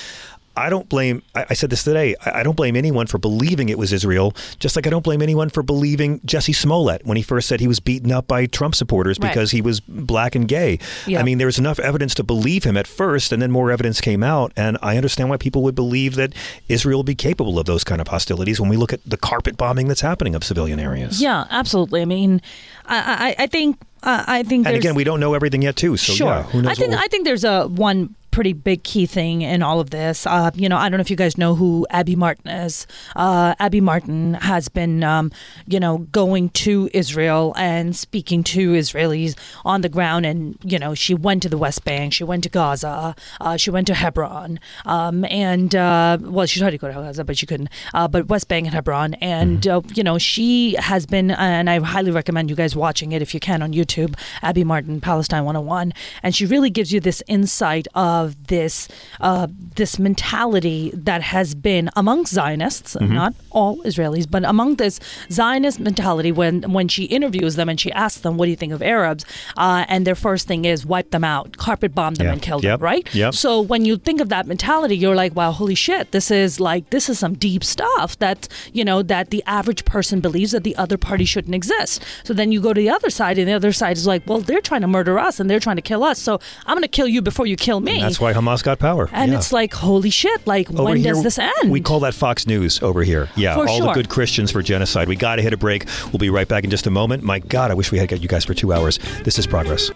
I 0.59 0.71
don't 0.71 0.89
blame. 0.89 1.23
I 1.35 1.47
I 1.51 1.55
said 1.55 1.71
this 1.71 1.85
today. 1.85 2.15
I 2.25 2.41
I 2.41 2.43
don't 2.43 2.57
blame 2.57 2.77
anyone 2.77 3.07
for 3.07 3.19
believing 3.19 3.69
it 3.69 3.79
was 3.79 3.93
Israel. 3.93 4.35
Just 4.59 4.77
like 4.77 4.87
I 4.87 4.91
don't 4.91 5.03
blame 5.05 5.23
anyone 5.23 5.49
for 5.51 5.63
believing 5.63 6.21
Jussie 6.21 6.55
Smollett 6.55 7.05
when 7.07 7.17
he 7.17 7.23
first 7.23 7.49
said 7.49 7.61
he 7.61 7.69
was 7.69 7.81
beaten 7.81 8.13
up 8.13 8.27
by 8.27 8.47
Trump 8.47 8.75
supporters 8.75 9.19
Right. 9.21 9.29
because 9.31 9.51
he 9.53 9.61
was 9.63 9.81
black 9.81 10.35
and 10.35 10.47
gay. 10.49 10.79
Yeah. 11.07 11.21
I 11.21 11.23
mean, 11.23 11.39
there 11.39 11.47
was 11.47 11.59
enough 11.59 11.79
evidence 11.79 12.15
to 12.17 12.25
believe 12.25 12.65
him 12.65 12.77
at 12.77 12.87
first, 12.87 13.33
and 13.33 13.41
then 13.43 13.51
more 13.51 13.71
evidence 13.71 14.01
came 14.01 14.23
out. 14.23 14.53
And 14.57 14.77
I 14.83 14.97
understand 14.97 15.31
why 15.31 15.37
people 15.37 15.63
would 15.63 15.75
believe 15.75 16.15
that 16.17 16.33
Israel 16.69 16.99
would 17.01 17.07
be 17.07 17.15
capable 17.15 17.59
of 17.59 17.67
those 17.67 17.85
kind 17.85 18.01
of 18.01 18.09
hostilities 18.09 18.61
when 18.61 18.69
we 18.71 18.77
look 18.77 18.93
at 18.93 19.01
the 19.07 19.17
carpet 19.17 19.57
bombing 19.57 19.89
that's 19.89 20.01
happening 20.03 20.35
of 20.35 20.45
civilian 20.45 20.79
areas. 20.81 21.21
Yeah, 21.23 21.47
absolutely. 21.51 22.03
I 22.03 22.05
mean, 22.05 22.41
I 22.87 23.35
I, 23.39 23.45
I 23.45 23.47
think 23.47 23.77
uh, 24.03 24.25
I 24.27 24.43
think 24.43 24.67
And 24.67 24.77
again, 24.77 24.95
we 24.95 25.05
don't 25.05 25.21
know 25.21 25.35
everything 25.35 25.63
yet, 25.63 25.77
too. 25.77 25.97
So 25.97 26.13
sure. 26.13 26.29
yeah, 26.29 26.43
who 26.45 26.63
knows? 26.63 26.71
I 26.73 26.75
think 26.75 26.95
I 26.95 27.07
think 27.09 27.25
there's 27.25 27.45
a 27.45 27.67
one 27.67 28.15
pretty 28.31 28.53
big 28.53 28.83
key 28.85 29.07
thing 29.07 29.43
in 29.43 29.63
all 29.63 29.81
of 29.81 29.91
this. 29.91 30.27
Uh, 30.27 30.51
you 30.55 30.69
know, 30.69 30.77
I 30.77 30.89
don't 30.89 30.99
know 30.99 31.03
if 31.03 31.11
you 31.11 31.17
guys 31.17 31.39
know 31.39 31.55
who 31.55 31.87
Abby 31.91 32.17
Martin 32.17 32.51
is. 32.51 32.87
Uh, 33.17 33.55
Abby 33.59 33.81
Martin 33.81 34.35
has 34.35 34.69
been, 34.69 35.03
um, 35.03 35.33
you 35.67 35.81
know, 35.81 35.99
going 35.99 36.51
to 36.51 36.89
Israel 36.95 37.55
and 37.57 37.97
speaking 37.97 38.45
to 38.45 38.73
Israelis 38.73 39.35
on 39.65 39.81
the 39.81 39.89
ground, 39.89 40.27
and 40.27 40.59
you 40.63 40.79
know, 40.79 40.95
she 40.95 41.15
went 41.15 41.43
to 41.43 41.49
the 41.49 41.59
West 41.59 41.85
Bank, 41.85 42.13
she 42.13 42.25
went 42.25 42.43
to 42.45 42.49
Gaza, 42.49 43.15
uh, 43.41 43.57
she 43.57 43.71
went 43.71 43.87
to 43.89 43.95
Hebron, 43.95 44.61
um, 44.85 45.25
and 45.27 45.75
uh, 45.75 46.19
well, 46.21 46.47
she 46.47 46.61
tried 46.61 46.71
to 46.71 46.79
go 46.79 46.89
to 46.89 46.95
Gaza, 46.95 47.25
but 47.25 47.37
she 47.37 47.47
couldn't. 47.47 47.69
Uh, 47.95 48.09
but 48.09 48.29
West 48.29 48.49
Bank 48.49 48.67
and 48.67 48.75
Hebron, 48.75 49.15
and 49.15 49.67
uh, 49.67 49.81
you 49.95 50.03
know, 50.03 50.19
she 50.19 50.75
has 50.75 51.07
been, 51.07 51.31
and 51.31 51.69
I 51.69 51.81
highly 51.81 52.11
recommend 52.11 52.51
you 52.51 52.57
guys 52.57 52.77
watching 52.77 53.13
it 53.13 53.23
if 53.23 53.35
you 53.35 53.41
can 53.41 53.63
on 53.63 53.73
YouTube. 53.73 54.15
Abby 54.43 54.65
Martin, 54.65 55.01
Palestine 55.01 55.45
101, 55.45 55.93
and 56.23 56.35
she 56.35 56.47
really 56.47 56.71
gives 56.71 56.93
you 56.93 57.01
this 57.01 57.23
insight 57.27 57.89
of 57.95 58.18
this 58.53 58.89
uh, 59.21 59.47
this 59.81 59.99
mentality 59.99 60.91
that 60.95 61.23
has 61.23 61.55
been 61.55 61.87
among 62.03 62.27
Zionists, 62.27 62.97
Mhm. 63.01 63.11
not 63.21 63.33
all 63.51 63.75
Israelis, 63.91 64.27
but 64.35 64.43
among 64.45 64.71
this 64.77 64.95
Zionist 65.31 65.79
mentality. 65.81 66.31
When 66.41 66.55
when 66.77 66.89
she 66.95 67.05
interviews 67.05 67.55
them 67.59 67.69
and 67.69 67.79
she 67.85 67.91
asks 68.05 68.21
them, 68.25 68.33
"What 68.37 68.47
do 68.47 68.51
you 68.51 68.61
think 68.63 68.73
of 68.73 68.83
Arabs?" 68.83 69.23
Uh, 69.57 69.85
and 69.93 70.01
their 70.07 70.15
first 70.27 70.47
thing 70.51 70.65
is 70.73 70.79
wipe 70.95 71.11
them 71.11 71.25
out, 71.25 71.57
carpet 71.67 71.95
bomb 71.95 72.15
them, 72.15 72.27
Yeah. 72.27 72.33
and 72.35 72.43
kill 72.49 72.61
Yep. 72.63 72.79
them. 72.81 72.85
Right? 72.91 73.05
Yep. 73.23 73.35
So 73.35 73.51
when 73.73 73.83
you 73.89 73.95
think 74.07 74.21
of 74.21 74.29
that 74.35 74.45
mentality, 74.47 74.97
you're 75.03 75.15
like, 75.25 75.33
"Wow, 75.41 75.51
holy 75.61 75.75
shit! 75.87 76.05
This 76.17 76.29
is 76.31 76.51
like 76.61 76.83
this 76.91 77.09
is 77.09 77.17
some 77.25 77.35
deep 77.49 77.63
stuff 77.75 78.19
that 78.19 78.41
you 78.73 78.85
know 78.89 78.99
that 79.03 79.25
the 79.35 79.43
average 79.47 79.83
person 79.95 80.17
believes 80.21 80.51
that 80.53 80.65
the 80.65 80.77
other 80.77 80.97
party 81.09 81.25
shouldn't 81.25 81.55
exist." 81.55 82.03
So 82.25 82.31
then 82.35 82.53
you 82.53 82.61
go 82.61 82.73
to 82.73 82.81
the 82.81 82.91
other 82.91 83.11
side, 83.11 83.39
and 83.39 83.47
the 83.49 83.53
other 83.61 83.73
side 83.73 83.97
is 83.97 84.07
like, 84.13 84.23
"Well, 84.29 84.41
they're 84.41 84.61
trying 84.71 84.83
to 84.83 84.89
murder 84.89 85.19
us 85.19 85.35
and 85.41 85.49
they're 85.49 85.61
trying 85.69 85.77
to 85.77 85.83
kill 85.93 86.03
us, 86.11 86.19
so 86.19 86.33
I'm 86.67 86.75
going 86.75 86.83
to 86.83 86.97
kill 86.99 87.09
you 87.09 87.21
before 87.23 87.47
you 87.47 87.57
kill 87.57 87.81
me." 87.81 87.97
That's 88.09 88.21
why 88.21 88.33
Hamas 88.33 88.63
got 88.63 88.79
power. 88.79 89.09
And 89.13 89.33
Yeah. 89.33 89.39
it's 89.39 89.53
like, 89.53 89.75
holy 89.75 90.11
shit! 90.11 90.47
Like, 90.47 90.71
Over 90.71 90.85
when 90.85 90.97
here, 90.97 91.13
does 91.13 91.23
this 91.23 91.39
end? 91.39 91.71
We 91.71 91.81
call 91.81 92.01
that 92.01 92.15
Fox 92.15 92.47
News 92.47 92.83
over 92.83 93.03
here. 93.03 93.29
Yeah, 93.37 93.55
For 93.55 93.69
all 93.69 93.81
the 93.83 93.93
good 93.93 94.09
Christians 94.09 94.51
for 94.51 94.63
genocide. 94.63 95.09
We 95.09 95.17
got 95.17 95.37
to 95.37 95.43
hit 95.43 95.53
a 95.53 95.57
break. 95.57 95.87
We'll 96.07 96.19
be 96.19 96.31
right 96.31 96.49
back 96.49 96.65
in 96.65 96.71
just 96.71 96.87
a 96.87 96.91
moment. 96.91 97.23
My 97.23 97.39
God, 97.39 97.71
I 97.71 97.75
wish 97.75 97.93
we 97.93 97.99
had 97.99 98.09
got 98.09 98.21
you 98.23 98.29
guys 98.29 98.45
for 98.45 98.55
two 98.55 98.73
hours. 98.73 98.99
This 99.25 99.39
is 99.39 99.47
progress. 99.47 99.91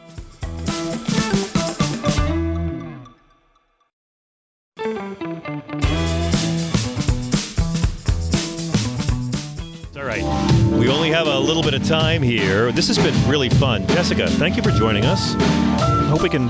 All 9.94 10.04
right. 10.04 10.22
We 10.72 10.88
only 10.88 11.10
have 11.10 11.26
a 11.26 11.38
little 11.38 11.62
bit 11.62 11.74
of 11.74 11.86
time 11.86 12.22
here. 12.22 12.72
This 12.72 12.88
has 12.88 12.96
been 12.98 13.14
really 13.28 13.50
fun. 13.50 13.86
Jessica, 13.88 14.26
thank 14.28 14.56
you 14.56 14.62
for 14.62 14.70
joining 14.70 15.04
us. 15.04 15.34
I 15.36 16.06
hope 16.08 16.22
we 16.22 16.30
can 16.30 16.48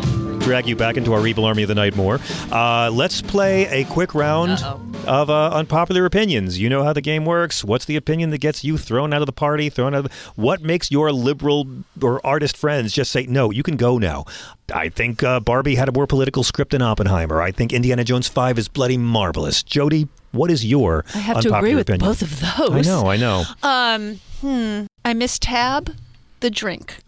drag 0.53 0.69
you 0.69 0.77
back 0.77 0.99
into 0.99 1.15
our 1.15 1.21
Rebel 1.23 1.47
Army 1.47 1.63
of 1.63 1.69
the 1.69 1.75
Night 1.75 1.97
more. 1.97 2.21
Uh, 2.51 2.91
let's 2.93 3.23
play 3.23 3.65
a 3.69 3.85
quick 3.87 4.15
round 4.15 4.63
of 5.07 5.31
uh, 5.31 5.49
unpopular 5.49 6.05
opinions. 6.05 6.61
You 6.61 6.69
know 6.69 6.85
how 6.85 6.93
the 6.93 7.01
game 7.01 7.25
works. 7.25 7.65
What's 7.65 7.87
the 7.87 7.97
opinion 7.97 8.29
that 8.33 8.43
gets 8.43 8.63
you 8.63 8.77
thrown 8.77 9.15
out 9.15 9.23
of 9.23 9.27
the 9.27 9.33
party? 9.33 9.71
Thrown 9.71 9.95
out 9.95 10.05
of 10.05 10.11
the, 10.11 10.17
what 10.37 10.61
makes 10.61 10.91
your 10.91 11.11
liberal 11.11 11.67
or 12.03 12.21
artist 12.27 12.55
friends 12.55 12.93
just 12.93 13.11
say 13.11 13.25
no? 13.25 13.51
You 13.51 13.63
can 13.63 13.79
go 13.79 13.97
now. 13.97 14.27
I 14.75 14.91
think 14.91 15.23
uh, 15.23 15.41
Barbie 15.41 15.77
had 15.77 15.89
a 15.89 15.93
more 15.93 16.07
political 16.07 16.43
script 16.43 16.73
than 16.73 16.83
Oppenheimer. 16.83 17.41
I 17.41 17.51
think 17.51 17.73
Indiana 17.73 18.05
Jones 18.05 18.29
Five 18.29 18.59
is 18.59 18.69
bloody 18.69 18.99
marvelous. 18.99 19.63
Jody, 19.63 20.07
what 20.33 20.51
is 20.51 20.67
your 20.67 21.07
I 21.15 21.19
have 21.19 21.41
to 21.41 21.57
agree 21.57 21.75
with 21.75 21.89
opinion? 21.89 22.11
both 22.11 22.21
of 22.21 22.41
those. 22.41 22.87
I 22.87 22.91
know. 22.91 23.07
I 23.07 23.17
know. 23.17 23.45
Um, 23.63 24.21
hmm. 24.43 24.85
I 25.03 25.15
miss 25.15 25.39
Tab, 25.39 25.95
the 26.41 26.51
drink, 26.51 26.99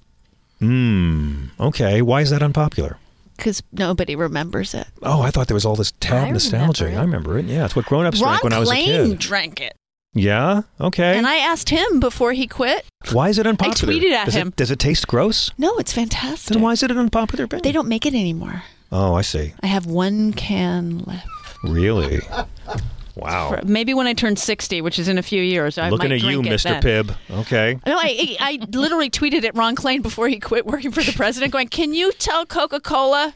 Hmm. 0.61 1.49
Okay. 1.61 2.01
Why 2.01 2.23
is 2.23 2.31
that 2.31 2.43
unpopular? 2.43 2.97
Because 3.37 3.63
nobody 3.73 4.17
remembers 4.17 4.75
it. 4.75 4.87
Oh, 5.03 5.23
I 5.23 5.31
thought 5.31 5.49
there 5.49 5.55
was 5.55 5.65
all 5.67 5.77
this 5.77 5.93
tab 6.01 6.29
I 6.29 6.31
nostalgia. 6.31 6.85
remember. 6.85 7.01
I 7.01 7.05
remember 7.05 7.39
it. 7.39 7.45
Yeah, 7.47 7.65
it's 7.65 7.75
what 7.77 7.87
grown-ups 7.87 8.21
Ron 8.21 8.31
drank 8.33 8.45
when 8.45 8.53
I 8.53 8.59
was 8.59 8.71
a 8.71 8.75
kid. 8.75 9.19
drank 9.19 9.61
it, 9.61 9.77
Yeah. 10.15 10.63
Okay. 10.81 11.17
and 11.19 11.27
I 11.27 11.37
asked 11.37 11.69
him 11.71 12.01
before 12.01 12.33
he 12.33 12.47
quit. 12.47 12.85
why 13.13 13.29
is 13.29 13.39
it 13.39 13.47
unpopular? 13.47 13.93
I 13.93 13.97
tweeted 13.97 14.13
at 14.13 14.25
does 14.27 14.35
him. 14.35 14.49
It, 14.49 14.57
does 14.57 14.71
it 14.71 14.79
taste 14.79 15.07
gross? 15.07 15.51
No, 15.59 15.77
it's 15.79 15.93
fantastic. 15.93 16.53
Then 16.55 16.63
why 16.63 16.73
is 16.73 16.83
it 16.83 16.91
an 16.91 16.99
unpopular 16.99 17.45
opinion? 17.45 17.63
They 17.63 17.73
don't 17.73 17.89
make 17.89 18.07
it 18.07 18.15
anymore. 18.15 18.63
Oh, 18.93 19.15
I 19.15 19.23
see. 19.23 19.55
I 19.63 19.67
have 19.67 19.87
one 19.87 20.33
can 20.33 21.01
left. 21.01 21.27
Really? 21.65 22.21
Wow. 23.17 23.51
For- 23.51 23.67
maybe 23.67 23.95
when 23.95 24.07
I 24.07 24.13
turn 24.13 24.37
60, 24.37 24.81
which 24.81 24.99
is 24.99 25.09
in 25.09 25.19
a 25.19 25.23
few 25.23 25.43
years, 25.43 25.79
I 25.79 25.89
Looking 25.89 26.11
might 26.11 26.17
at 26.17 26.31
you, 26.31 26.41
it 26.41 26.47
Mr. 26.47 26.81
then. 26.81 26.83
Pibb. 26.83 27.17
Okay. 27.41 27.79
No, 27.87 27.97
I, 27.97 28.37
I 28.41 28.59
I 28.63 28.67
literally 28.77 29.11
tweeted 29.11 29.45
at 29.45 29.55
Ron 29.57 29.77
Klain 29.77 30.03
before 30.03 30.29
he 30.29 30.41
quit 30.41 30.67
working 30.67 30.91
for 30.91 31.03
the 31.03 31.13
president, 31.13 31.53
going, 31.53 31.69
"Can 31.69 31.95
you 31.95 32.13
tell 32.13 32.45
Coca 32.47 32.81
Cola 32.81 33.35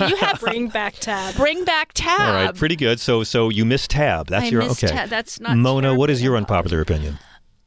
you 0.00 0.16
have 0.16 0.40
bring 0.40 0.68
back 0.68 0.94
tab, 0.94 1.34
bring 1.36 1.64
back 1.64 1.92
tab?" 1.94 2.20
All 2.20 2.34
right. 2.34 2.54
Pretty 2.54 2.76
good. 2.76 3.00
So, 3.00 3.22
so 3.24 3.48
you 3.48 3.64
miss 3.64 3.86
tab. 3.88 4.26
That's 4.28 4.46
I 4.46 4.48
your 4.48 4.62
okay. 4.64 4.88
tab. 4.88 5.08
That's 5.08 5.40
not 5.40 5.56
Mona, 5.56 5.94
what 5.94 6.10
is 6.10 6.22
your 6.22 6.36
unpopular 6.36 6.80
opinion? 6.80 7.18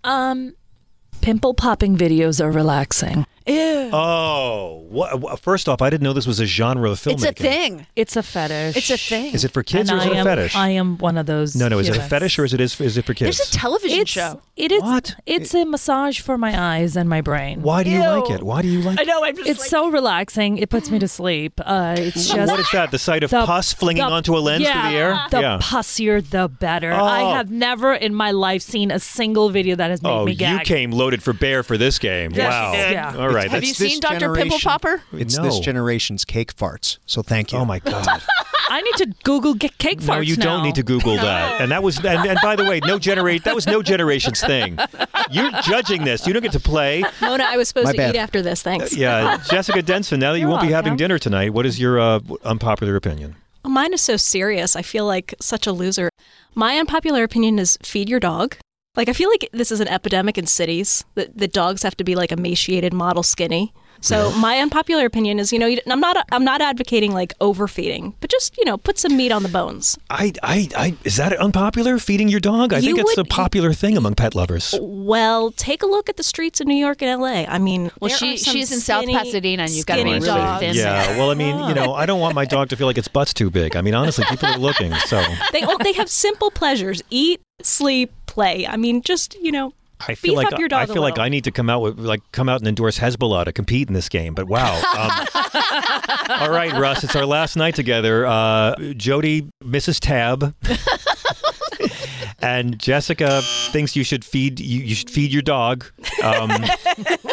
Um, 0.04 0.54
pimple 1.22 1.54
popping 1.54 1.98
videos 1.98 2.44
are 2.44 2.52
relaxing. 2.52 3.26
Ew. 3.48 3.90
Oh, 3.94 4.86
what, 4.90 5.20
what- 5.20 5.40
first 5.40 5.70
off, 5.70 5.82
I 5.82 5.90
didn't 5.90 6.04
know 6.04 6.14
this 6.14 6.26
was 6.28 6.40
a 6.40 6.46
genre 6.46 6.90
of 6.92 7.00
filmmaking. 7.00 7.14
It's 7.14 7.24
a 7.26 7.32
thing. 7.34 7.88
It's 7.96 8.16
a 8.16 8.24
fetish. 8.24 8.76
It's 8.78 8.90
a 8.90 8.98
thing. 8.98 9.34
Is 9.34 9.44
it 9.46 9.52
for 9.52 9.62
kids 9.64 9.90
And 9.90 10.00
or 10.00 10.02
is 10.02 10.08
I 10.08 10.12
it 10.12 10.14
a 10.14 10.18
am, 10.18 10.26
fetish? 10.26 10.56
I 10.56 10.70
am 10.70 10.98
one 10.98 11.18
of 11.18 11.26
those. 11.28 11.56
no, 11.56 11.68
no. 11.68 11.78
Is 11.80 11.90
it 11.90 11.98
a 11.98 12.02
fetish 12.02 12.40
or 12.40 12.46
is 12.46 12.54
it 12.54 12.62
is, 12.62 12.80
is 12.82 12.98
it 12.98 13.06
for 13.06 13.14
kids? 13.14 13.38
There's 13.38 13.50
a 13.50 13.52
television 13.52 14.00
It's, 14.00 14.10
show. 14.12 14.42
It 14.56 14.72
is. 14.72 14.82
What? 14.82 15.16
It's 15.26 15.54
a 15.54 15.66
massage 15.66 16.20
for 16.20 16.38
my 16.38 16.60
eyes 16.78 16.96
and 16.96 17.08
my 17.10 17.22
brain. 17.22 17.62
Why 17.62 17.84
do 17.84 17.90
you 17.92 18.00
like 18.00 18.30
it? 18.32 18.42
Why 18.44 18.62
do 18.62 18.68
you 18.68 18.82
like 18.82 19.00
it? 19.00 19.02
I 19.02 19.04
know. 19.04 19.24
I'm 19.24 19.36
just 19.36 19.48
It's 19.50 19.60
like, 19.60 19.70
so 19.70 19.90
relaxing. 19.92 20.58
It 20.58 20.70
puts 20.70 20.90
me 20.90 20.98
to 21.00 21.08
sleep. 21.08 21.60
Uh, 21.64 21.96
it's 21.98 22.28
just. 22.30 22.50
what 22.52 22.60
is 22.60 22.72
that? 22.72 22.92
The 22.92 23.00
sight 23.00 23.24
of 23.24 23.30
the- 23.30 23.46
pus 23.46 23.74
flinging 23.74 24.04
the- 24.06 24.12
onto 24.12 24.36
a 24.36 24.40
lens 24.40 24.64
yeah, 24.64 24.82
through 24.82 24.92
the 24.92 24.98
air? 24.98 25.20
The 25.32 25.42
yeah. 25.42 25.60
pussier, 25.62 26.22
the 26.28 26.48
better. 26.48 26.92
I 26.92 27.22
Oh. 27.24 27.34
have 27.34 27.52
never 27.52 27.94
in 27.94 28.14
my 28.16 28.32
life 28.32 28.62
seen 28.62 28.92
a 28.92 29.00
single 29.00 29.50
video 29.50 29.76
that 29.76 29.90
has 29.92 30.02
made 30.02 30.10
me 30.26 30.36
go. 30.36 30.46
Oh, 30.46 30.50
me 30.54 30.54
you 30.54 30.60
came 30.66 30.92
loaded 30.92 31.22
for 31.22 31.34
bear 31.34 31.62
for 31.64 31.78
this 31.78 32.00
game. 32.00 32.32
Yes, 32.34 32.52
wow. 32.52 32.74
Yeah. 32.74 33.16
All 33.18 33.28
right. 33.30 33.35
Have 33.44 33.52
that's- 33.52 33.80
you 33.80 33.90
seen 33.90 34.00
Dr. 34.00 34.34
Pimple 34.34 34.60
Popper? 34.60 35.02
It's 35.14 35.38
No. 35.38 35.44
this 35.44 35.60
generation's 35.60 36.26
cake 36.26 36.56
farts. 36.56 36.98
So 37.06 37.22
thank 37.22 37.52
you. 37.52 37.60
Oh 37.60 37.66
my 37.66 37.80
god. 37.80 38.08
I 38.68 38.82
need 38.82 38.96
to 38.96 39.14
Google 39.24 39.54
get 39.54 39.78
cake 39.78 40.00
farts 40.00 40.08
No, 40.08 40.20
you 40.22 40.36
now. 40.38 40.46
don't 40.46 40.64
need 40.64 40.76
to 40.76 40.84
Google 40.84 41.16
that. 41.18 41.62
And 41.62 41.72
that 41.72 41.84
was, 41.84 41.98
and, 42.04 42.28
and 42.28 42.40
by 42.42 42.56
the 42.56 42.66
way, 42.66 42.80
no 42.84 42.98
generate. 42.98 43.44
That 43.44 43.54
was 43.54 43.68
no 43.68 43.84
generation's 43.84 44.42
thing. 44.42 44.80
You're 45.30 45.52
judging 45.62 46.04
this. 46.04 46.26
You 46.26 46.34
don't 46.34 46.42
get 46.42 46.52
to 46.54 46.60
play. 46.60 47.04
Mona, 47.22 47.44
I 47.44 47.58
was 47.58 47.68
supposed 47.68 47.86
My 47.86 47.92
to 47.92 47.98
bad. 47.98 48.16
eat 48.16 48.18
after 48.18 48.42
this. 48.42 48.64
Thanks. 48.64 48.96
Yeah, 48.98 49.38
Jessica 49.50 49.84
Denson. 49.84 50.20
Now 50.20 50.32
that 50.32 50.40
you 50.40 50.46
You're 50.46 50.50
won't 50.50 50.64
be 50.64 50.72
having 50.72 50.96
dinner 50.98 51.20
tonight, 51.20 51.54
what 51.54 51.66
is 51.68 51.80
your 51.80 52.00
uh, 52.00 52.20
unpopular 52.44 52.96
opinion? 52.96 53.36
Mine 53.64 53.94
is 53.94 54.02
so 54.02 54.18
serious. 54.18 54.76
I 54.76 54.82
feel 54.82 55.06
like 55.06 55.36
such 55.40 55.68
a 55.68 55.72
loser. 55.72 56.10
My 56.56 56.78
unpopular 56.78 57.24
opinion 57.24 57.60
is 57.60 57.78
feed 57.84 58.10
your 58.10 58.20
dog. 58.20 58.58
Like 58.96 59.10
I 59.10 59.14
feel 59.14 59.30
like 59.30 59.50
this 59.52 59.72
is 59.72 59.80
an 59.80 59.88
epidemic 59.88 60.38
in 60.38 60.48
cities 60.48 61.04
that 61.16 61.38
the 61.38 61.48
dogs 61.48 61.84
have 61.84 61.98
to 61.98 62.04
be 62.04 62.16
like 62.16 62.32
emaciated, 62.32 62.94
model 62.94 63.24
skinny. 63.24 63.74
So 64.06 64.32
my 64.38 64.60
unpopular 64.60 65.06
opinion 65.06 65.40
is, 65.40 65.52
you 65.52 65.58
know, 65.60 65.76
I'm 65.88 66.00
not 66.00 66.18
I'm 66.32 66.44
not 66.44 66.62
advocating 66.62 67.12
like 67.14 67.34
overfeeding, 67.42 68.14
but 68.22 68.30
just 68.30 68.56
you 68.58 68.66
know, 68.66 68.78
put 68.78 69.00
some 69.00 69.18
meat 69.18 69.32
on 69.32 69.42
the 69.44 69.50
bones. 69.50 69.98
I, 70.10 70.32
I, 70.44 70.70
I, 70.78 70.96
is 71.04 71.18
that 71.18 71.34
unpopular? 71.34 71.98
Feeding 71.98 72.30
your 72.30 72.40
dog? 72.40 72.72
I 72.74 72.78
You 72.78 72.96
think 72.96 73.00
it's 73.00 73.18
would- 73.18 73.26
a 73.26 73.30
popular 73.30 73.74
thing 73.74 73.98
among 73.98 74.16
pet 74.16 74.36
lovers. 74.36 74.76
Well, 74.80 75.52
take 75.52 75.82
a 75.82 75.88
look 75.88 76.08
at 76.10 76.18
the 76.18 76.24
streets 76.24 76.62
of 76.62 76.68
New 76.68 76.76
York 76.76 77.02
and 77.02 77.20
LA. 77.20 77.46
I 77.48 77.58
mean, 77.58 77.90
Well, 78.00 78.10
there 78.10 78.18
she- 78.18 78.34
are 78.36 78.38
some 78.38 78.54
she's 78.54 78.72
in 78.72 78.80
South 78.80 79.06
Pasadena, 79.08 79.64
and 79.64 79.72
you've 79.72 79.86
gotta 79.86 80.02
skinny 80.02 80.20
be 80.20 80.26
dogs. 80.26 80.60
thin 80.60 80.76
Yeah, 80.76 81.18
well, 81.18 81.32
I 81.32 81.34
mean, 81.36 81.58
you 81.70 81.74
know, 81.74 81.94
I 81.94 82.06
don't 82.06 82.20
want 82.20 82.36
my 82.36 82.46
dog 82.46 82.70
to 82.70 82.76
feel 82.76 82.88
like 82.88 82.98
its 82.98 83.08
butt's 83.08 83.34
too 83.34 83.50
big. 83.50 83.76
I 83.76 83.82
mean, 83.82 83.96
honestly, 83.96 84.26
people 84.30 84.48
are 84.50 84.58
looking. 84.58 84.94
So 85.06 85.24
They 85.52 85.62
all, 85.64 85.78
they 85.80 85.94
have 85.94 86.10
simple 86.10 86.52
pleasures: 86.52 87.02
eat, 87.10 87.42
sleep, 87.62 88.12
play. 88.28 88.68
I 88.68 88.78
mean, 88.78 89.02
just 89.02 89.36
you 89.42 89.52
know, 89.52 89.74
I 90.00 90.16
feel 90.16 90.36
beef 90.36 90.52
like 90.52 90.70
dog 90.70 90.88
feel 90.90 91.02
like. 91.02 91.20
I 91.20 91.30
need 91.30 91.44
to 91.46 91.52
come 91.52 91.70
out 91.70 91.82
with 91.82 92.00
like 92.00 92.22
come 92.32 92.50
out 92.50 92.60
and 92.60 92.68
endorse 92.68 93.00
Hezbollah 93.00 93.46
to 93.46 93.54
compete 93.54 93.88
in 93.88 93.94
this 93.94 94.10
game. 94.10 94.34
But 94.34 94.48
wow. 94.48 94.76
Um, 94.98 95.28
all 96.42 96.52
right, 96.52 96.74
Russ, 96.74 97.04
it's 97.04 97.16
our 97.16 97.26
last 97.26 97.56
night 97.56 97.76
together. 97.76 98.26
Uh, 98.26 98.76
Jody, 98.96 99.50
Mrs. 99.64 100.00
Tab. 100.00 100.56
And 102.40 102.78
Jessica 102.78 103.42
thinks 103.72 103.96
you 103.96 104.04
should 104.04 104.24
feed 104.24 104.60
you, 104.60 104.82
you 104.82 104.94
should 104.94 105.10
feed 105.10 105.32
your 105.32 105.42
dog, 105.42 105.86
um, 106.22 106.52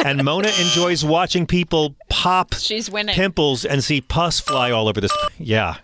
and 0.07 0.25
Mona 0.25 0.49
enjoys 0.49 1.05
watching 1.05 1.47
people 1.47 1.97
pop 2.09 2.55
She's 2.55 2.91
winning. 2.91 3.15
pimples 3.15 3.67
and 3.67 3.85
see 3.85 4.01
pus 4.01 4.41
fly 4.41 4.71
all 4.71 4.89
over 4.89 5.03
this. 5.03 5.15
Yeah, 5.39 5.77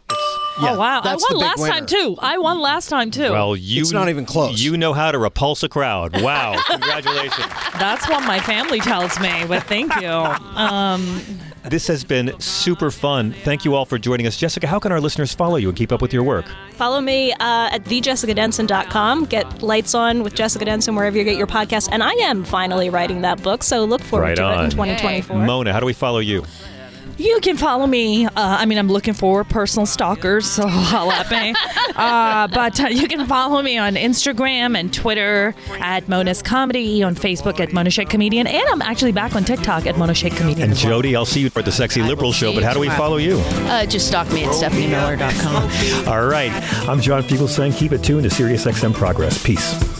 oh 0.60 0.78
wow! 0.78 1.00
I 1.00 1.02
that's 1.02 1.26
the 1.28 1.34
won 1.34 1.42
last 1.46 1.60
winner. 1.60 1.74
time 1.74 1.86
too. 1.86 2.16
I 2.20 2.38
won 2.38 2.60
last 2.60 2.88
time 2.88 3.10
too. 3.10 3.30
well, 3.32 3.56
you 3.56 3.80
It's 3.82 3.92
not 3.92 4.08
even 4.08 4.24
close. 4.26 4.60
You 4.60 4.76
know 4.76 4.92
how 4.92 5.10
to 5.12 5.18
repulse 5.18 5.62
a 5.62 5.68
crowd. 5.68 6.20
Wow, 6.22 6.60
congratulations. 6.66 7.46
That's 7.78 8.08
what 8.08 8.26
my 8.26 8.40
family 8.40 8.80
tells 8.80 9.18
me. 9.20 9.44
But 9.46 9.62
thank 9.64 9.94
you. 10.00 10.08
Um, 10.08 11.20
This 11.64 11.86
has 11.88 12.02
been 12.02 12.38
super 12.40 12.90
fun. 12.90 13.32
Thank 13.44 13.64
you 13.64 13.74
all 13.74 13.84
for 13.84 13.98
joining 13.98 14.26
us. 14.26 14.36
Jessica, 14.38 14.66
how 14.66 14.78
can 14.78 14.90
our 14.90 15.00
listeners 15.00 15.34
follow 15.34 15.56
you 15.56 15.68
and 15.68 15.76
keep 15.76 15.92
up 15.92 16.00
with 16.00 16.14
your 16.14 16.22
work? 16.22 16.46
Follow 16.72 17.00
me 17.00 17.32
uh, 17.32 17.68
at 17.72 17.84
thejessicadenson.com. 17.84 19.24
Get 19.26 19.60
Lights 19.62 19.94
On 19.94 20.22
with 20.22 20.34
Jessica 20.34 20.64
Denson 20.64 20.94
wherever 20.94 21.18
you 21.18 21.24
get 21.24 21.36
your 21.36 21.46
podcast. 21.46 21.88
And 21.92 22.02
I 22.02 22.12
am 22.12 22.44
finally 22.44 22.88
writing 22.88 23.20
that 23.22 23.42
book, 23.42 23.62
so 23.62 23.84
look 23.84 24.00
forward 24.00 24.24
right 24.28 24.36
to 24.36 24.42
on. 24.44 24.60
it 24.60 24.64
in 24.64 24.70
2024. 24.70 25.44
Mona, 25.44 25.72
how 25.72 25.80
do 25.80 25.86
we 25.86 25.92
follow 25.92 26.20
you? 26.20 26.42
You 27.18 27.40
can 27.40 27.56
follow 27.56 27.86
me. 27.86 28.26
Uh, 28.26 28.30
I 28.36 28.64
mean, 28.64 28.78
I'm 28.78 28.88
looking 28.88 29.12
for 29.12 29.42
personal 29.42 29.86
stalkers, 29.86 30.46
so 30.48 30.68
holla 30.68 31.14
at 31.14 31.30
me. 31.30 31.54
Uh, 31.96 32.46
but 32.46 32.80
uh, 32.80 32.86
you 32.86 33.08
can 33.08 33.26
follow 33.26 33.60
me 33.60 33.76
on 33.76 33.96
Instagram 33.96 34.78
and 34.78 34.94
Twitter 34.94 35.52
at 35.80 36.08
Mona's 36.08 36.42
Comedy, 36.42 37.02
on 37.02 37.16
Facebook 37.16 37.58
at 37.58 37.72
Mona 37.72 37.90
Shaikh 37.90 38.08
Comedian, 38.08 38.46
and 38.46 38.62
I'm 38.68 38.82
actually 38.82 39.10
back 39.10 39.34
on 39.34 39.44
TikTok 39.44 39.84
at 39.86 39.98
Mona 39.98 40.14
Shaikh 40.14 40.36
Comedian. 40.36 40.62
And 40.70 40.72
as 40.72 40.84
well. 40.84 40.98
Jody, 40.98 41.16
I'll 41.16 41.26
see 41.26 41.40
you 41.40 41.50
at 41.56 41.64
the 41.64 41.72
Sexy 41.72 42.02
Liberal 42.02 42.32
Show, 42.32 42.54
but 42.54 42.62
how 42.62 42.72
do 42.72 42.78
we 42.78 42.88
follow 42.90 43.16
you? 43.16 43.38
Uh, 43.66 43.84
just 43.84 44.06
stalk 44.06 44.30
me 44.32 44.44
at 44.44 44.50
stephaniemiller.com. 44.50 46.08
All 46.08 46.24
right. 46.26 46.52
I'm 46.88 47.00
John 47.00 47.24
Fugel 47.24 47.48
saying 47.48 47.72
keep 47.72 47.90
it 47.90 48.04
tuned 48.04 48.30
to 48.30 48.30
SiriusXM 48.30 48.94
Progress. 48.94 49.42
Peace. 49.42 49.97